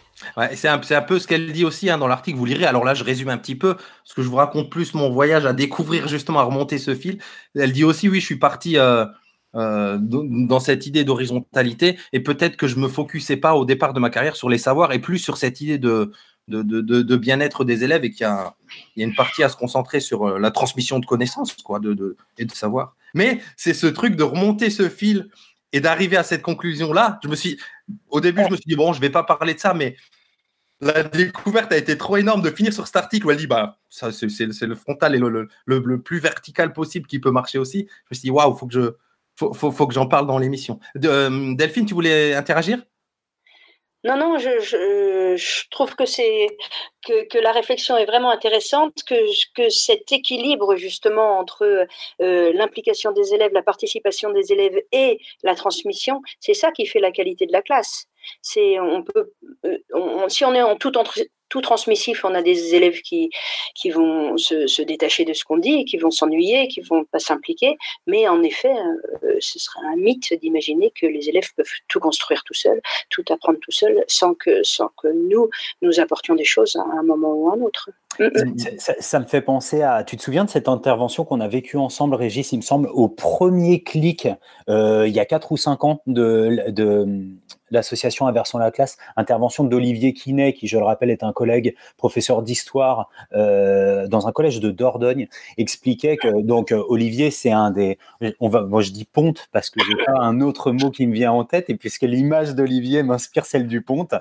C'est 0.55 0.69
un, 0.69 0.75
un, 0.79 1.03
peu 1.03 1.19
ce 1.19 1.27
qu'elle 1.27 1.51
dit 1.53 1.65
aussi 1.65 1.89
hein, 1.89 1.97
dans 1.97 2.07
l'article, 2.07 2.37
vous 2.37 2.45
lirez. 2.45 2.67
Alors 2.67 2.85
là, 2.85 2.93
je 2.93 3.03
résume 3.05 3.31
un 3.31 3.39
petit 3.39 3.55
peu, 3.55 3.77
parce 3.77 4.13
que 4.15 4.21
je 4.21 4.29
vous 4.29 4.37
raconte 4.37 4.71
plus 4.71 4.93
mon 4.93 5.09
voyage 5.09 5.47
à 5.47 5.55
découvrir 5.55 6.09
justement, 6.09 6.41
à 6.41 6.43
remonter 6.43 6.77
ce 6.77 6.95
fil. 6.95 7.19
Elle 7.55 7.73
dit 7.73 7.85
aussi, 7.85 8.07
oui, 8.11 8.21
je 8.21 8.27
suis 8.27 8.37
parti 8.37 8.77
euh, 9.57 9.99
dans 10.01 10.61
cette 10.61 10.87
idée 10.87 11.03
d'horizontalité, 11.03 11.99
et 12.13 12.21
peut-être 12.21 12.57
que 12.57 12.69
je 12.69 12.77
me 12.77 12.87
focusais 12.87 13.37
pas 13.37 13.55
au 13.55 13.65
départ 13.65 13.93
de 13.93 13.99
ma 13.99 14.09
carrière 14.09 14.37
sur 14.37 14.49
les 14.49 14.59
savoirs, 14.59 14.93
et 14.93 15.01
plus 15.01 15.19
sur 15.19 15.39
cette 15.39 15.61
idée 15.61 15.77
de, 15.79 16.13
de, 16.51 17.17
bien-être 17.17 17.65
des 17.65 17.85
élèves 17.85 18.05
et 18.05 18.11
qu'il 18.11 18.25
y, 18.25 18.25
a, 18.25 18.55
une 18.97 19.15
partie 19.15 19.43
à 19.43 19.49
se 19.49 19.57
concentrer 19.57 20.01
sur 20.01 20.29
euh, 20.29 20.39
la 20.39 20.51
transmission 20.51 20.99
de 20.99 21.07
connaissances 21.07 21.55
quoi, 21.55 21.81
de, 21.81 22.17
et 22.39 22.45
de 22.45 22.53
savoir. 22.53 22.97
Mais 23.15 23.41
c'est 23.57 23.75
ce 23.75 23.87
truc 23.87 24.17
de 24.17 24.23
remonter 24.23 24.71
ce 24.71 24.89
fil 24.89 25.29
et 25.73 25.81
d'arriver 25.81 26.17
à 26.17 26.23
cette 26.23 26.43
conclusion-là. 26.43 27.19
Je 27.23 27.29
me 27.29 27.37
suis, 27.37 27.59
au 28.09 28.21
début, 28.21 28.43
je 28.45 28.51
me 28.51 28.57
suis 28.57 28.67
dit, 28.67 28.77
bon, 28.77 28.93
je 28.93 28.99
ne 28.99 29.03
vais 29.03 29.11
pas 29.11 29.23
parler 29.23 29.55
de 29.55 29.61
ça, 29.61 29.75
mais 29.75 29.97
la 30.81 31.03
découverte 31.03 31.73
a 31.73 31.77
été 31.77 31.97
trop 31.99 32.17
énorme 32.17 32.43
de 32.43 32.51
finir 32.51 32.73
sur 32.73 32.87
cet 32.87 32.97
article 32.97 33.27
où 33.27 33.31
elle 33.31 33.37
dit, 33.37 33.47
bah, 33.47 33.79
c'est, 33.89 34.67
le 34.67 34.75
frontal 34.75 35.15
et 35.15 35.19
le, 35.19 35.49
le, 35.67 36.01
plus 36.01 36.19
vertical 36.19 36.73
possible 36.73 37.07
qui 37.07 37.19
peut 37.19 37.31
marcher 37.31 37.59
aussi. 37.59 37.87
Je 37.89 38.09
me 38.11 38.15
suis 38.15 38.23
dit, 38.23 38.31
waouh, 38.31 38.57
faut 38.57 38.67
que 38.67 38.97
faut, 39.37 39.87
que 39.87 39.95
j'en 39.95 40.07
parle 40.07 40.27
dans 40.27 40.39
l'émission. 40.39 40.81
Euh, 41.05 41.55
Delphine, 41.55 41.87
tu 41.87 41.95
voulais 41.95 42.35
interagir? 42.35 42.83
Non, 44.03 44.17
non, 44.17 44.39
je, 44.39 44.61
je, 44.61 45.69
trouve 45.71 45.95
que 45.95 46.07
c'est 46.07 46.47
que, 47.07 47.27
que, 47.29 47.39
la 47.39 47.53
réflexion 47.53 47.99
est 47.99 48.07
vraiment 48.07 48.31
intéressante, 48.31 49.03
que, 49.07 49.15
que 49.55 49.69
cet 49.69 50.11
équilibre 50.13 50.77
justement 50.77 51.39
entre 51.39 51.87
euh, 52.23 52.53
l'implication 52.55 53.13
des 53.13 53.35
élèves, 53.35 53.53
la 53.53 53.63
participation 53.63 54.31
des 54.31 54.53
élèves 54.53 54.81
et 54.93 55.19
la 55.43 55.55
transmission, 55.55 56.23
c'est 56.41 56.55
ça 56.55 56.73
qui 56.73 56.87
fait 56.87 57.01
la 57.01 57.11
qualité 57.11 57.45
de 57.47 57.53
la 57.53 57.61
classe. 57.61 58.07
C'est 58.41 58.81
on 58.81 59.03
peut, 59.03 59.33
euh, 59.67 59.79
si 60.29 60.45
on 60.47 60.55
est 60.55 60.63
en 60.63 60.77
tout 60.77 60.97
entre 60.97 61.19
tout 61.51 61.61
transmissif, 61.61 62.25
on 62.25 62.35
a 62.35 62.43
des 62.43 62.75
élèves 62.75 63.03
qui, 63.03 63.29
qui 63.75 63.91
vont 63.91 64.39
se, 64.39 64.83
détacher 64.83 65.25
de 65.25 65.35
ce 65.35 65.45
qu'on 65.45 65.59
dit, 65.59 65.85
qui 65.85 65.99
vont 65.99 66.11
s'ennuyer, 66.11 66.69
qui 66.69 66.81
vont 66.81 67.05
pas 67.05 67.19
s'impliquer. 67.19 67.77
Mais 68.07 68.27
en 68.29 68.43
effet, 68.43 68.73
euh, 68.73 69.37
ce 69.41 69.59
serait 69.59 69.87
un 69.93 69.97
mythe 69.97 70.33
d'imaginer 70.41 70.93
que 70.99 71.07
les 71.07 71.29
élèves 71.29 71.49
peuvent 71.57 71.67
tout 71.89 72.01
construire 72.01 72.43
tout 72.45 72.55
seuls, 72.55 72.81
tout 73.11 73.25
apprendre 73.31 73.59
tout 73.61 73.73
seuls, 73.73 74.03
sans 74.07 74.35
que, 74.35 74.63
sans 74.63 74.89
que 75.03 75.09
nous, 75.09 75.51
nous 75.83 76.01
apportions 76.01 76.35
des 76.35 76.45
choses 76.45 76.77
à 76.77 76.99
un 76.99 77.03
moment 77.03 77.35
ou 77.35 77.51
à 77.51 77.55
un 77.55 77.61
autre. 77.61 77.91
Mm, 78.19 78.25
mm. 78.27 78.57
Ça, 78.79 79.21
me 79.21 79.25
fait 79.25 79.41
penser 79.41 79.83
à. 79.83 80.05
Tu 80.05 80.17
te 80.17 80.23
souviens 80.23 80.45
de 80.45 80.51
cette 80.51 80.69
intervention 80.69 81.25
qu'on 81.25 81.41
a 81.41 81.49
vécue 81.49 81.77
ensemble, 81.77 82.15
Régis, 82.15 82.53
il 82.53 82.59
me 82.59 82.63
semble, 82.63 82.89
au 82.93 83.09
premier 83.09 83.83
clic, 83.83 84.29
euh, 84.69 85.07
il 85.07 85.15
y 85.15 85.21
a 85.21 85.25
4 85.25 85.53
ou 85.53 85.57
5 85.57 85.85
ans, 85.85 86.03
de, 86.07 86.65
de, 86.69 87.07
l'association 87.71 88.27
Inversons 88.27 88.59
la 88.59 88.71
classe, 88.71 88.99
intervention 89.17 89.65
d'Olivier 89.65 90.13
Quinet, 90.13 90.53
qui, 90.53 90.67
je 90.67 90.79
le 90.79 90.85
rappelle, 90.85 91.11
est 91.11 91.23
un 91.23 91.33
collègue 91.33 91.75
professeur 91.97 92.43
d'histoire 92.43 93.09
euh, 93.33 94.07
dans 94.09 94.29
un 94.29 94.33
collège 94.33 94.61
de 94.61 94.71
Dordogne, 94.71 95.29
expliquait 95.57 96.17
que, 96.17 96.43
donc, 96.43 96.73
euh, 96.73 96.83
Olivier, 96.89 97.31
c'est 97.31 97.53
un 97.53 97.71
des. 97.71 97.99
On 98.41 98.49
va, 98.49 98.63
moi, 98.63 98.83
je 98.83 98.91
dis 98.91 99.05
ponte 99.05 99.49
parce 99.53 99.71
que 99.71 99.81
j'ai 99.85 100.05
pas 100.05 100.21
un 100.21 100.41
autre 100.41 100.73
mot 100.73 100.91
qui 100.91 101.07
me 101.07 101.15
vient 101.15 101.33
en 101.33 101.45
tête, 101.45 101.71
et 101.71 101.77
puisque 101.77 102.03
l'image 102.03 102.55
d'Olivier 102.55 103.03
m'inspire 103.03 103.47
celle 103.47 103.67
du 103.67 103.83
ponte, 103.83 104.15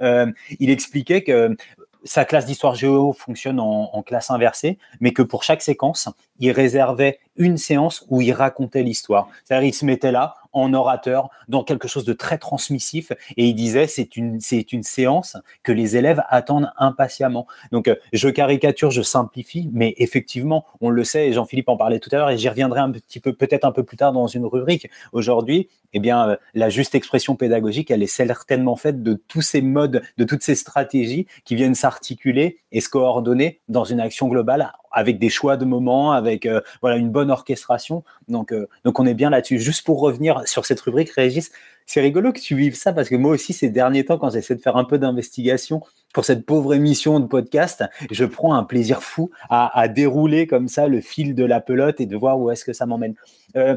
il 0.00 0.70
expliquait 0.70 1.22
que 1.22 1.56
sa 2.04 2.24
classe 2.24 2.46
d'histoire 2.46 2.74
géo 2.74 3.12
fonctionne 3.12 3.58
en, 3.58 4.02
classe 4.02 4.30
inversée, 4.30 4.78
mais 5.00 5.12
que 5.12 5.22
pour 5.22 5.42
chaque 5.42 5.62
séquence, 5.62 6.08
il 6.38 6.50
réservait 6.50 7.18
une 7.36 7.56
séance 7.56 8.04
où 8.10 8.20
il 8.20 8.32
racontait 8.32 8.82
l'histoire. 8.82 9.28
C'est-à-dire, 9.44 9.68
il 9.68 9.74
se 9.74 9.84
mettait 9.84 10.12
là 10.12 10.36
en 10.54 10.72
orateur, 10.72 11.28
dans 11.48 11.64
quelque 11.64 11.88
chose 11.88 12.04
de 12.04 12.12
très 12.12 12.38
transmissif. 12.38 13.12
Et 13.36 13.46
il 13.46 13.54
disait, 13.54 13.86
c'est 13.86 14.16
une, 14.16 14.40
c'est 14.40 14.72
une 14.72 14.82
séance 14.82 15.36
que 15.62 15.72
les 15.72 15.96
élèves 15.96 16.22
attendent 16.28 16.70
impatiemment. 16.78 17.46
Donc, 17.72 17.88
euh, 17.88 17.96
je 18.12 18.28
caricature, 18.28 18.90
je 18.90 19.02
simplifie, 19.02 19.68
mais 19.72 19.94
effectivement, 19.98 20.64
on 20.80 20.90
le 20.90 21.04
sait, 21.04 21.28
et 21.28 21.32
Jean-Philippe 21.32 21.68
en 21.68 21.76
parlait 21.76 21.98
tout 21.98 22.08
à 22.12 22.16
l'heure, 22.16 22.30
et 22.30 22.38
j'y 22.38 22.48
reviendrai 22.48 22.80
un 22.80 22.90
petit 22.90 23.20
peu, 23.20 23.32
peut-être 23.32 23.64
un 23.64 23.72
peu 23.72 23.82
plus 23.82 23.96
tard 23.96 24.12
dans 24.12 24.26
une 24.26 24.46
rubrique. 24.46 24.88
Aujourd'hui, 25.12 25.68
eh 25.92 26.00
bien, 26.00 26.30
euh, 26.30 26.36
la 26.54 26.70
juste 26.70 26.94
expression 26.94 27.36
pédagogique, 27.36 27.90
elle 27.90 28.02
est 28.02 28.06
certainement 28.06 28.76
faite 28.76 29.02
de 29.02 29.14
tous 29.14 29.42
ces 29.42 29.62
modes, 29.62 30.02
de 30.18 30.24
toutes 30.24 30.42
ces 30.42 30.54
stratégies 30.54 31.26
qui 31.44 31.54
viennent 31.54 31.74
s'articuler 31.74 32.58
et 32.72 32.80
se 32.80 32.88
coordonner 32.88 33.60
dans 33.68 33.84
une 33.84 34.00
action 34.00 34.28
globale 34.28 34.72
avec 34.94 35.18
des 35.18 35.28
choix 35.28 35.56
de 35.56 35.64
moments, 35.64 36.12
avec 36.12 36.46
euh, 36.46 36.60
voilà 36.80 36.96
une 36.96 37.10
bonne 37.10 37.30
orchestration. 37.30 38.04
Donc, 38.28 38.52
euh, 38.52 38.68
donc 38.84 38.98
on 38.98 39.06
est 39.06 39.14
bien 39.14 39.28
là-dessus. 39.28 39.58
Juste 39.58 39.84
pour 39.84 40.00
revenir 40.00 40.46
sur 40.46 40.64
cette 40.64 40.80
rubrique, 40.80 41.10
Régis, 41.10 41.50
c'est 41.86 42.00
rigolo 42.00 42.32
que 42.32 42.40
tu 42.40 42.56
vives 42.56 42.76
ça 42.76 42.92
parce 42.92 43.08
que 43.08 43.16
moi 43.16 43.32
aussi 43.32 43.52
ces 43.52 43.68
derniers 43.68 44.04
temps, 44.04 44.16
quand 44.16 44.30
j'essaie 44.30 44.54
de 44.54 44.62
faire 44.62 44.76
un 44.76 44.84
peu 44.84 44.98
d'investigation 44.98 45.82
pour 46.14 46.24
cette 46.24 46.46
pauvre 46.46 46.72
émission 46.74 47.20
de 47.20 47.26
podcast, 47.26 47.84
je 48.10 48.24
prends 48.24 48.54
un 48.54 48.64
plaisir 48.64 49.02
fou 49.02 49.30
à, 49.50 49.88
dérouler 49.88 50.46
comme 50.46 50.68
ça 50.68 50.86
le 50.86 51.00
fil 51.00 51.34
de 51.34 51.44
la 51.44 51.60
pelote 51.60 52.00
et 52.00 52.06
de 52.06 52.16
voir 52.16 52.38
où 52.38 52.50
est-ce 52.50 52.64
que 52.64 52.72
ça 52.72 52.86
m'emmène. 52.86 53.14
Euh, 53.56 53.76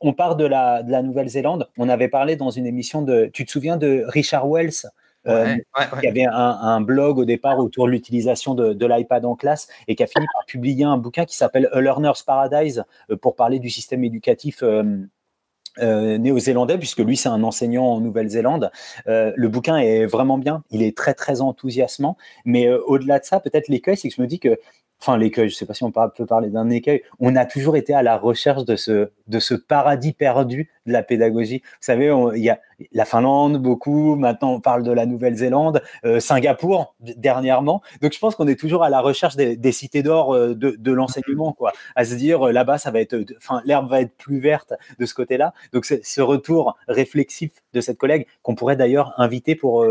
on 0.00 0.12
part 0.12 0.36
de 0.36 0.44
la, 0.44 0.82
de 0.82 0.90
la 0.90 1.02
Nouvelle-Zélande. 1.02 1.68
On 1.78 1.88
avait 1.88 2.08
parlé 2.08 2.36
dans 2.36 2.50
une 2.50 2.66
émission 2.66 3.02
de. 3.02 3.30
Tu 3.32 3.44
te 3.44 3.50
souviens 3.50 3.76
de 3.76 4.04
Richard 4.08 4.48
Wells? 4.48 4.86
Euh, 5.28 5.56
qui 6.00 6.06
avait 6.06 6.24
un, 6.24 6.80
blog 6.80 7.18
au 7.18 7.24
départ 7.24 7.58
autour 7.58 7.86
de 7.86 7.92
l'utilisation 7.92 8.54
de, 8.54 8.86
l'iPad 8.86 9.24
en 9.24 9.36
classe 9.36 9.68
et 9.86 9.94
qui 9.94 10.02
a 10.02 10.06
fini 10.06 10.26
par 10.32 10.44
publier 10.46 10.84
un 10.84 10.96
bouquin 10.96 11.24
qui 11.24 11.36
s'appelle 11.36 11.68
A 11.72 11.80
Learner's 11.80 12.22
Paradise 12.22 12.84
euh, 13.10 13.16
pour 13.16 13.36
parler 13.36 13.58
du 13.58 13.70
système 13.70 14.04
éducatif. 14.04 14.62
Euh, 14.62 16.18
néo-zélandais, 16.18 16.76
puisque 16.76 16.98
lui 16.98 17.16
c'est 17.16 17.30
un 17.30 17.42
enseignant 17.42 17.86
en 17.86 18.00
Nouvelle-Zélande. 18.00 18.70
le 19.06 19.46
bouquin 19.46 19.78
est 19.78 20.04
vraiment 20.04 20.36
bien, 20.36 20.62
il 20.70 20.82
est 20.82 20.94
très 20.94 21.14
très 21.14 21.40
enthousiasmant, 21.40 22.18
mais 22.44 22.70
au-delà 22.70 23.20
de 23.20 23.24
ça, 23.24 23.40
peut-être 23.40 23.68
l'écueil, 23.68 23.96
c'est 23.96 24.10
que 24.10 24.14
je 24.14 24.20
me 24.20 24.26
dis 24.26 24.38
que 24.38 24.58
enfin 25.02 25.18
l'écueil, 25.18 25.48
je 25.48 25.54
ne 25.54 25.56
sais 25.56 25.66
pas 25.66 25.74
si 25.74 25.82
on 25.82 25.90
peut 25.90 26.26
parler 26.26 26.48
d'un 26.48 26.70
écueil, 26.70 27.02
on 27.18 27.34
a 27.34 27.44
toujours 27.44 27.76
été 27.76 27.92
à 27.92 28.02
la 28.02 28.16
recherche 28.16 28.64
de 28.64 28.76
ce, 28.76 29.10
de 29.26 29.38
ce 29.40 29.54
paradis 29.54 30.12
perdu 30.12 30.70
de 30.86 30.92
la 30.92 31.02
pédagogie. 31.02 31.62
Vous 31.64 31.78
savez, 31.80 32.14
il 32.36 32.42
y 32.42 32.50
a 32.50 32.60
la 32.92 33.04
Finlande 33.04 33.60
beaucoup, 33.60 34.14
maintenant 34.14 34.52
on 34.52 34.60
parle 34.60 34.84
de 34.84 34.92
la 34.92 35.06
Nouvelle-Zélande, 35.06 35.82
euh, 36.04 36.20
Singapour 36.20 36.94
dernièrement. 37.00 37.82
Donc 38.00 38.12
je 38.12 38.18
pense 38.18 38.36
qu'on 38.36 38.46
est 38.46 38.58
toujours 38.58 38.84
à 38.84 38.90
la 38.90 39.00
recherche 39.00 39.36
des, 39.36 39.72
cités 39.72 40.02
d'or 40.02 40.34
euh, 40.34 40.54
de, 40.54 40.76
de 40.78 40.92
l'enseignement, 40.92 41.52
quoi. 41.52 41.72
À 41.96 42.04
se 42.04 42.14
dire 42.14 42.48
euh, 42.48 42.52
là-bas, 42.52 42.78
ça 42.78 42.90
va 42.90 43.00
être, 43.00 43.16
enfin 43.36 43.60
l'herbe 43.64 43.88
va 43.88 44.00
être 44.00 44.16
plus 44.16 44.38
verte 44.38 44.72
de 44.98 45.06
ce 45.06 45.14
côté-là. 45.14 45.52
Donc 45.72 45.84
ce 45.84 46.20
retour 46.20 46.76
réflexif 46.86 47.50
de 47.72 47.80
cette 47.80 47.98
collègue 47.98 48.26
qu'on 48.42 48.54
pourrait 48.54 48.76
d'ailleurs 48.76 49.14
inviter 49.18 49.56
pour. 49.56 49.84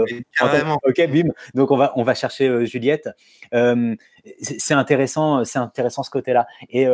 ok, 0.83 1.09
bim. 1.09 1.31
Donc 1.53 1.71
on 1.71 1.77
va 1.77 1.91
on 1.95 2.03
va 2.03 2.13
chercher 2.13 2.65
Juliette. 2.65 3.09
C'est 4.41 4.73
intéressant, 4.73 5.43
c'est 5.45 5.59
intéressant 5.59 6.03
ce 6.03 6.09
côté-là. 6.09 6.47
Et 6.69 6.87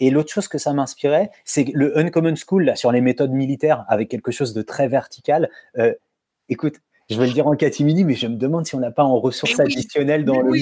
et 0.00 0.10
l'autre 0.10 0.32
chose 0.32 0.48
que 0.48 0.58
ça 0.58 0.72
m'inspirait, 0.72 1.30
c'est 1.44 1.66
le 1.74 1.96
Uncommon 1.98 2.34
School 2.34 2.64
là, 2.64 2.74
sur 2.74 2.90
les 2.90 3.02
méthodes 3.02 3.32
militaires 3.32 3.84
avec 3.88 4.08
quelque 4.08 4.32
chose 4.32 4.54
de 4.54 4.62
très 4.62 4.88
vertical. 4.88 5.50
Euh, 5.78 5.92
écoute, 6.48 6.76
je 7.10 7.20
vais 7.20 7.26
le 7.26 7.32
dire 7.32 7.46
en 7.46 7.54
catimini, 7.54 8.04
mais 8.04 8.14
je 8.14 8.26
me 8.26 8.36
demande 8.36 8.66
si 8.66 8.74
on 8.74 8.80
n'a 8.80 8.90
pas 8.90 9.04
en 9.04 9.20
ressources 9.20 9.60
additionnelles 9.60 10.24
dans 10.24 10.40
le, 10.40 10.52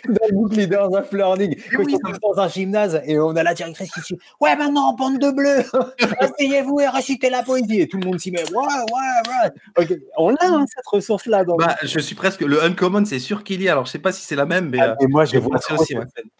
dans 0.08 0.26
le 0.28 0.34
book 0.34 0.54
Leaders 0.54 0.92
of 0.92 1.12
Learning. 1.12 1.56
Quand 1.72 1.82
on 1.82 2.14
est 2.14 2.18
dans 2.22 2.38
un 2.38 2.48
gymnase 2.48 3.00
et 3.04 3.18
on 3.18 3.34
a 3.36 3.42
la 3.42 3.54
directrice 3.54 3.90
qui 3.90 4.00
dit 4.00 4.20
Ouais, 4.40 4.56
maintenant, 4.56 4.94
bande 4.94 5.18
de 5.18 5.30
bleus, 5.30 5.64
asseyez-vous 6.20 6.80
et 6.80 6.88
récitez 6.88 7.30
la 7.30 7.42
poésie. 7.42 7.80
Et 7.80 7.88
tout 7.88 7.98
le 7.98 8.06
monde 8.06 8.20
s'y 8.20 8.30
met 8.30 8.42
Ouais, 8.50 8.58
ouais, 8.58 9.84
ouais. 9.84 9.98
On 10.16 10.34
a 10.34 10.46
hein, 10.46 10.64
cette 10.66 10.86
ressource-là. 10.86 11.44
Bah, 11.44 11.76
je 11.82 11.98
suis 11.98 12.14
presque. 12.14 12.40
Le 12.40 12.62
Uncommon, 12.62 13.04
c'est 13.04 13.18
sûr 13.18 13.44
qu'il 13.44 13.62
y 13.62 13.68
a. 13.68 13.72
Alors, 13.72 13.84
je 13.84 13.90
ne 13.90 13.92
sais 13.92 13.98
pas 13.98 14.12
si 14.12 14.24
c'est 14.24 14.36
la 14.36 14.46
même, 14.46 14.70
mais. 14.70 14.80
Ah, 14.80 14.96
euh, 15.00 15.06
moi, 15.08 15.24
je 15.24 15.38
vois 15.38 15.58
aussi. 15.78 15.94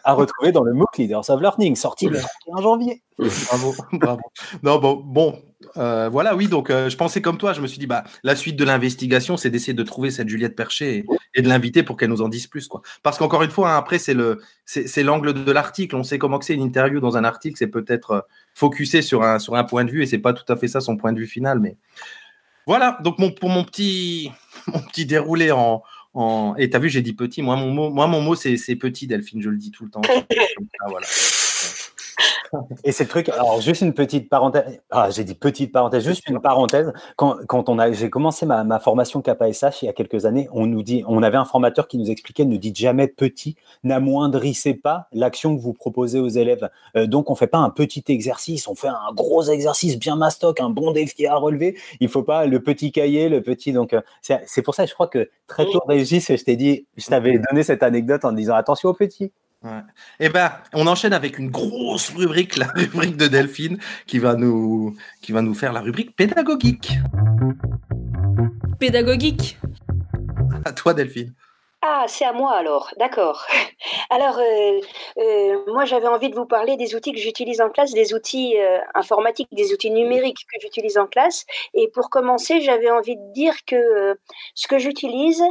À 0.04 0.12
retrouver 0.12 0.52
dans 0.52 0.62
le 0.62 0.72
MOOC 0.72 0.98
Leaders 0.98 1.28
of 1.30 1.40
Learning, 1.40 1.76
sorti 1.76 2.06
le 2.06 2.18
1 2.18 2.62
janvier. 2.62 3.02
Bravo, 3.18 3.74
bravo. 3.92 4.20
Non, 4.62 4.78
bon, 4.78 5.02
bon 5.04 5.42
euh, 5.76 6.08
voilà, 6.08 6.36
oui, 6.36 6.46
donc 6.46 6.70
euh, 6.70 6.88
je 6.88 6.96
pensais 6.96 7.20
comme 7.20 7.36
toi, 7.36 7.52
je 7.52 7.60
me 7.60 7.66
suis 7.66 7.78
dit, 7.78 7.86
bah, 7.86 8.04
la 8.22 8.36
suite 8.36 8.56
de 8.56 8.64
l'investigation, 8.64 9.36
c'est 9.36 9.50
d'essayer 9.50 9.74
de 9.74 9.82
trouver 9.82 10.10
cette 10.10 10.28
Juliette 10.28 10.54
Percher 10.54 11.04
et, 11.34 11.42
de 11.42 11.48
l'inviter 11.48 11.82
pour 11.82 11.96
qu'elle 11.96 12.10
nous 12.10 12.22
en 12.22 12.28
dise 12.28 12.46
plus. 12.46 12.68
Quoi. 12.68 12.82
Parce 13.02 13.18
qu'encore 13.18 13.42
une 13.42 13.50
fois, 13.50 13.72
hein, 13.72 13.76
après, 13.76 13.98
c'est, 13.98 14.14
le, 14.14 14.40
c'est, 14.64 15.02
l'angle 15.02 15.44
de 15.44 15.52
l'article. 15.52 15.96
On 15.96 16.04
sait 16.04 16.18
comment 16.18 16.40
c'est 16.40 16.54
une 16.54 16.62
interview 16.62 17.00
dans 17.00 17.16
un 17.16 17.24
article, 17.24 17.56
c'est 17.58 17.66
peut-être 17.66 18.10
euh, 18.12 18.20
focusé 18.54 19.02
sur 19.02 19.24
un, 19.24 19.38
sur 19.38 19.56
un 19.56 19.64
point 19.64 19.84
de 19.84 19.90
vue 19.90 20.02
et 20.02 20.06
c'est 20.06 20.18
pas 20.18 20.32
tout 20.32 20.50
à 20.52 20.56
fait 20.56 20.68
ça 20.68 20.80
son 20.80 20.96
point 20.96 21.12
de 21.12 21.18
vue 21.18 21.26
final. 21.26 21.58
Mais 21.58 21.76
voilà, 22.66 22.98
donc 23.02 23.18
mon, 23.18 23.32
pour 23.32 23.50
mon 23.50 23.64
petit, 23.64 24.30
mon 24.68 24.80
petit 24.80 25.06
déroulé 25.06 25.50
en. 25.50 25.82
en... 26.14 26.54
Et 26.56 26.70
t'as 26.70 26.78
vu, 26.78 26.88
j'ai 26.88 27.02
dit 27.02 27.14
petit. 27.14 27.42
Moi, 27.42 27.56
mon 27.56 27.72
mot, 27.72 27.90
moi, 27.90 28.06
mon 28.06 28.20
mot 28.20 28.36
c'est, 28.36 28.56
petit, 28.76 29.08
Delphine, 29.08 29.42
je 29.42 29.50
le 29.50 29.56
dis 29.56 29.72
tout 29.72 29.84
le 29.84 29.90
temps. 29.90 30.02
voilà. 30.88 31.06
Et 32.84 32.92
c'est 32.92 33.04
le 33.04 33.08
truc. 33.08 33.28
Alors, 33.28 33.60
juste 33.60 33.82
une 33.82 33.92
petite 33.92 34.28
parenthèse. 34.28 34.80
Ah, 34.90 35.10
j'ai 35.10 35.24
dit 35.24 35.34
petite 35.34 35.72
parenthèse, 35.72 36.04
juste 36.04 36.28
une 36.28 36.40
parenthèse. 36.40 36.92
Quand, 37.16 37.36
quand 37.46 37.68
on 37.68 37.78
a, 37.78 37.92
j'ai 37.92 38.10
commencé 38.10 38.46
ma, 38.46 38.64
ma 38.64 38.78
formation 38.78 39.20
KPSH 39.22 39.82
il 39.82 39.86
y 39.86 39.88
a 39.88 39.92
quelques 39.92 40.24
années, 40.24 40.48
on 40.52 40.66
nous 40.66 40.82
dit, 40.82 41.04
on 41.06 41.22
avait 41.22 41.36
un 41.36 41.44
formateur 41.44 41.88
qui 41.88 41.98
nous 41.98 42.10
expliquait 42.10 42.44
ne 42.44 42.56
dites 42.56 42.76
jamais 42.76 43.08
petit, 43.08 43.56
n'amoindrissez 43.84 44.74
pas 44.74 45.08
l'action 45.12 45.56
que 45.56 45.60
vous 45.60 45.72
proposez 45.72 46.18
aux 46.18 46.28
élèves. 46.28 46.70
Euh, 46.96 47.06
donc, 47.06 47.30
on 47.30 47.34
fait 47.34 47.46
pas 47.46 47.58
un 47.58 47.70
petit 47.70 48.04
exercice, 48.08 48.68
on 48.68 48.74
fait 48.74 48.88
un 48.88 49.12
gros 49.14 49.42
exercice 49.44 49.98
bien 49.98 50.16
mastoc, 50.16 50.60
un 50.60 50.70
bon 50.70 50.92
défi 50.92 51.26
à 51.26 51.36
relever. 51.36 51.76
Il 52.00 52.08
faut 52.08 52.22
pas 52.22 52.46
le 52.46 52.62
petit 52.62 52.92
cahier, 52.92 53.28
le 53.28 53.42
petit. 53.42 53.72
Donc, 53.72 53.92
euh, 53.92 54.00
c'est 54.22 54.62
pour 54.62 54.74
ça, 54.74 54.86
je 54.86 54.94
crois 54.94 55.08
que 55.08 55.30
très 55.46 55.64
tôt, 55.64 55.82
Régis, 55.86 56.28
je 56.28 56.44
t'ai 56.44 56.56
dit, 56.56 56.86
je 56.96 57.06
t'avais 57.06 57.38
donné 57.38 57.62
cette 57.62 57.82
anecdote 57.82 58.24
en 58.24 58.32
disant 58.32 58.54
attention 58.54 58.90
aux 58.90 58.94
petits. 58.94 59.32
Ouais. 59.62 59.80
Eh 60.20 60.28
ben, 60.28 60.52
on 60.72 60.86
enchaîne 60.86 61.12
avec 61.12 61.38
une 61.38 61.50
grosse 61.50 62.10
rubrique, 62.10 62.56
la 62.56 62.68
rubrique 62.68 63.16
de 63.16 63.26
Delphine, 63.26 63.78
qui 64.06 64.20
va 64.20 64.34
nous, 64.34 64.96
qui 65.20 65.32
va 65.32 65.42
nous 65.42 65.54
faire 65.54 65.72
la 65.72 65.80
rubrique 65.80 66.14
pédagogique. 66.14 66.92
Pédagogique. 68.78 69.58
À 70.64 70.72
toi, 70.72 70.94
Delphine. 70.94 71.34
Ah, 71.80 72.06
c'est 72.08 72.24
à 72.24 72.32
moi 72.32 72.54
alors, 72.54 72.90
d'accord. 72.96 73.46
Alors, 74.10 74.38
euh, 74.38 74.80
euh, 75.18 75.58
moi 75.68 75.84
j'avais 75.84 76.08
envie 76.08 76.28
de 76.28 76.34
vous 76.34 76.46
parler 76.46 76.76
des 76.76 76.96
outils 76.96 77.12
que 77.12 77.18
j'utilise 77.18 77.60
en 77.60 77.70
classe, 77.70 77.92
des 77.92 78.14
outils 78.14 78.58
euh, 78.58 78.78
informatiques, 78.94 79.48
des 79.52 79.72
outils 79.72 79.92
numériques 79.92 80.44
que 80.52 80.60
j'utilise 80.60 80.98
en 80.98 81.06
classe. 81.06 81.44
Et 81.74 81.88
pour 81.88 82.10
commencer, 82.10 82.60
j'avais 82.62 82.90
envie 82.90 83.16
de 83.16 83.32
dire 83.32 83.54
que 83.64 84.18
ce 84.54 84.66
que 84.66 84.78
j'utilise, 84.78 85.44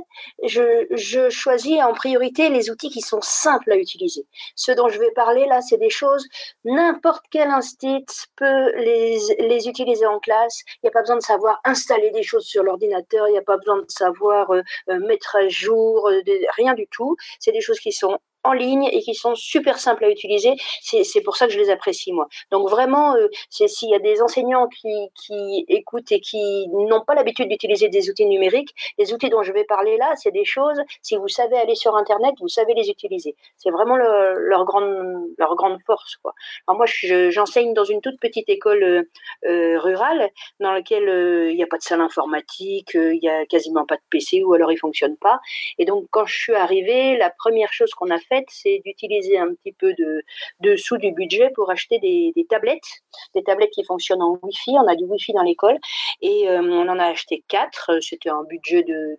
je, 0.43 1.29
choisis 1.29 1.81
en 1.81 1.93
priorité 1.93 2.49
les 2.49 2.69
outils 2.69 2.89
qui 2.89 3.01
sont 3.01 3.21
simples 3.21 3.71
à 3.71 3.77
utiliser. 3.77 4.25
Ce 4.55 4.73
dont 4.73 4.89
je 4.89 4.99
vais 4.99 5.11
parler 5.11 5.45
là, 5.45 5.61
c'est 5.61 5.77
des 5.77 5.89
choses, 5.89 6.27
n'importe 6.65 7.23
quel 7.31 7.49
institut 7.49 8.27
peut 8.35 8.75
les 8.75 9.67
utiliser 9.67 10.05
en 10.05 10.19
classe. 10.19 10.63
Il 10.77 10.79
n'y 10.85 10.89
a 10.89 10.91
pas 10.91 11.01
besoin 11.01 11.17
de 11.17 11.21
savoir 11.21 11.61
installer 11.63 12.11
des 12.11 12.23
choses 12.23 12.45
sur 12.45 12.63
l'ordinateur, 12.63 13.29
il 13.29 13.31
n'y 13.31 13.37
a 13.37 13.43
pas 13.43 13.57
besoin 13.57 13.77
de 13.77 13.85
savoir 13.87 14.51
mettre 14.87 15.37
à 15.37 15.47
jour 15.47 16.09
rien 16.55 16.73
du 16.73 16.87
tout. 16.87 17.15
C'est 17.39 17.51
des 17.51 17.61
choses 17.61 17.79
qui 17.79 17.91
sont 17.91 18.17
en 18.43 18.53
ligne 18.53 18.89
et 18.91 19.01
qui 19.01 19.13
sont 19.13 19.35
super 19.35 19.79
simples 19.79 20.05
à 20.05 20.09
utiliser. 20.09 20.53
C'est 20.81 21.21
pour 21.21 21.37
ça 21.37 21.47
que 21.47 21.53
je 21.53 21.59
les 21.59 21.69
apprécie, 21.69 22.13
moi. 22.13 22.27
Donc 22.51 22.69
vraiment, 22.69 23.15
euh, 23.15 23.27
s'il 23.49 23.89
y 23.89 23.95
a 23.95 23.99
des 23.99 24.21
enseignants 24.21 24.67
qui, 24.67 25.09
qui 25.15 25.65
écoutent 25.67 26.11
et 26.11 26.19
qui 26.19 26.67
n'ont 26.69 27.01
pas 27.01 27.15
l'habitude 27.15 27.49
d'utiliser 27.49 27.89
des 27.89 28.09
outils 28.09 28.25
numériques, 28.25 28.73
les 28.97 29.13
outils 29.13 29.29
dont 29.29 29.43
je 29.43 29.51
vais 29.51 29.63
parler 29.63 29.97
là, 29.97 30.13
c'est 30.15 30.31
des 30.31 30.45
choses, 30.45 30.81
si 31.01 31.17
vous 31.17 31.27
savez 31.27 31.57
aller 31.57 31.75
sur 31.75 31.95
Internet, 31.95 32.35
vous 32.39 32.47
savez 32.47 32.73
les 32.73 32.89
utiliser. 32.89 33.35
C'est 33.57 33.71
vraiment 33.71 33.97
leur, 33.97 34.65
grande, 34.65 35.27
leur 35.37 35.55
grande 35.55 35.79
force. 35.85 36.15
Quoi. 36.17 36.33
Alors 36.67 36.77
moi, 36.77 36.85
j'enseigne 37.29 37.73
dans 37.73 37.83
une 37.83 38.01
toute 38.01 38.19
petite 38.19 38.49
école 38.49 38.83
euh, 38.83 39.03
euh, 39.45 39.79
rurale 39.79 40.29
dans 40.59 40.71
laquelle 40.71 41.49
il 41.49 41.55
n'y 41.55 41.63
a 41.63 41.67
pas 41.67 41.77
de 41.77 41.83
salle 41.83 42.01
informatique, 42.01 42.91
il 42.93 43.19
n'y 43.21 43.29
a 43.29 43.45
quasiment 43.45 43.85
pas 43.85 43.95
de 43.95 44.01
PC 44.09 44.43
ou 44.43 44.53
alors 44.53 44.71
il 44.71 44.77
fonctionne 44.77 45.17
pas. 45.17 45.39
Et 45.77 45.85
donc, 45.85 46.05
quand 46.11 46.25
je 46.25 46.35
suis 46.37 46.55
arrivée, 46.55 47.17
la 47.17 47.29
première 47.29 47.73
chose 47.73 47.91
qu'on 47.93 48.09
a 48.09 48.19
c'est 48.49 48.81
d'utiliser 48.85 49.37
un 49.37 49.53
petit 49.53 49.73
peu 49.73 49.93
de, 49.93 50.75
sous 50.75 50.97
du 50.97 51.11
budget 51.11 51.51
pour 51.55 51.69
acheter 51.69 51.99
des, 51.99 52.45
tablettes, 52.49 53.01
des 53.35 53.43
tablettes 53.43 53.71
qui 53.71 53.83
fonctionnent 53.83 54.21
en 54.21 54.37
Wi-Fi. 54.41 54.71
On 54.71 54.87
a 54.87 54.95
du 54.95 55.05
Wi-Fi 55.05 55.33
dans 55.33 55.43
l'école 55.43 55.77
et 56.21 56.49
euh, 56.49 56.61
on 56.61 56.87
en 56.87 56.99
a 56.99 57.05
acheté 57.05 57.43
quatre. 57.47 57.91
C'était 58.01 58.29
un 58.29 58.43
budget 58.43 58.83
de, 58.83 59.17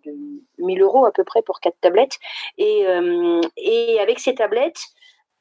1000 0.58 0.82
euros 0.82 1.06
à 1.06 1.12
peu 1.12 1.24
près 1.24 1.42
pour 1.42 1.60
quatre 1.60 1.78
tablettes. 1.80 2.18
Et, 2.56 2.86
euh, 2.86 3.40
avec 4.00 4.18
ces 4.20 4.34
tablettes, 4.34 4.80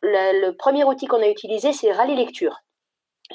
le 0.01 0.51
premier 0.51 0.83
outil 0.83 1.07
qu'on 1.07 1.21
a 1.21 1.27
utilisé, 1.27 1.73
c'est 1.73 1.91
Rallye 1.91 2.15
Lecture. 2.15 2.57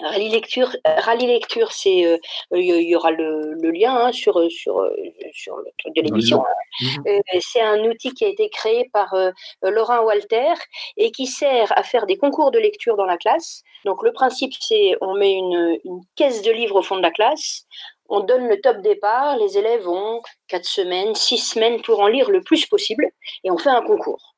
Rallye 0.00 0.30
Lecture, 0.30 0.74
Rallye 0.84 1.26
Lecture, 1.26 1.72
c'est 1.72 2.06
euh, 2.06 2.16
il 2.52 2.88
y 2.88 2.96
aura 2.96 3.10
le, 3.10 3.70
lien 3.70 3.94
hein, 3.94 4.12
sur 4.12 4.50
sur 4.50 4.88
sur 5.32 5.56
le 5.56 5.70
truc 5.78 5.94
de 5.94 6.02
l'émission. 6.02 6.42
Mhm. 6.80 7.20
c'est 7.40 7.60
un 7.60 7.84
outil 7.84 8.12
qui 8.14 8.24
a 8.24 8.28
été 8.28 8.48
créé 8.48 8.88
par 8.92 9.14
Laurent 9.62 10.02
Walter 10.04 10.54
et 10.96 11.10
qui 11.10 11.26
sert 11.26 11.76
à 11.76 11.82
faire 11.82 12.06
des 12.06 12.16
concours 12.16 12.50
de 12.50 12.58
lecture 12.58 12.96
dans 12.96 13.04
la 13.04 13.18
classe. 13.18 13.62
Donc 13.84 14.02
le 14.02 14.12
principe, 14.12 14.52
c'est 14.58 14.96
on 15.00 15.14
met 15.14 15.32
une, 15.32 15.78
une 15.84 16.00
caisse 16.16 16.42
de 16.42 16.50
livres 16.50 16.76
au 16.76 16.82
fond 16.82 16.96
de 16.96 17.02
la 17.02 17.10
classe. 17.10 17.66
On 18.08 18.20
donne 18.20 18.46
le 18.48 18.60
top 18.60 18.82
départ, 18.82 19.36
les 19.38 19.56
élèves 19.56 19.88
ont 19.88 20.20
quatre 20.48 20.66
semaines, 20.66 21.14
six 21.14 21.38
semaines 21.38 21.80
pour 21.82 22.00
en 22.00 22.08
lire 22.08 22.30
le 22.30 22.42
plus 22.42 22.66
possible 22.66 23.06
et 23.44 23.50
on 23.50 23.56
fait 23.56 23.70
un 23.70 23.82
concours. 23.82 24.34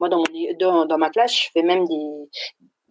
Moi, 0.00 0.08
dans, 0.08 0.24
dans, 0.58 0.86
dans 0.86 0.98
ma 0.98 1.10
classe, 1.10 1.32
je 1.32 1.48
fais 1.52 1.62
même 1.62 1.86
des, 1.86 2.28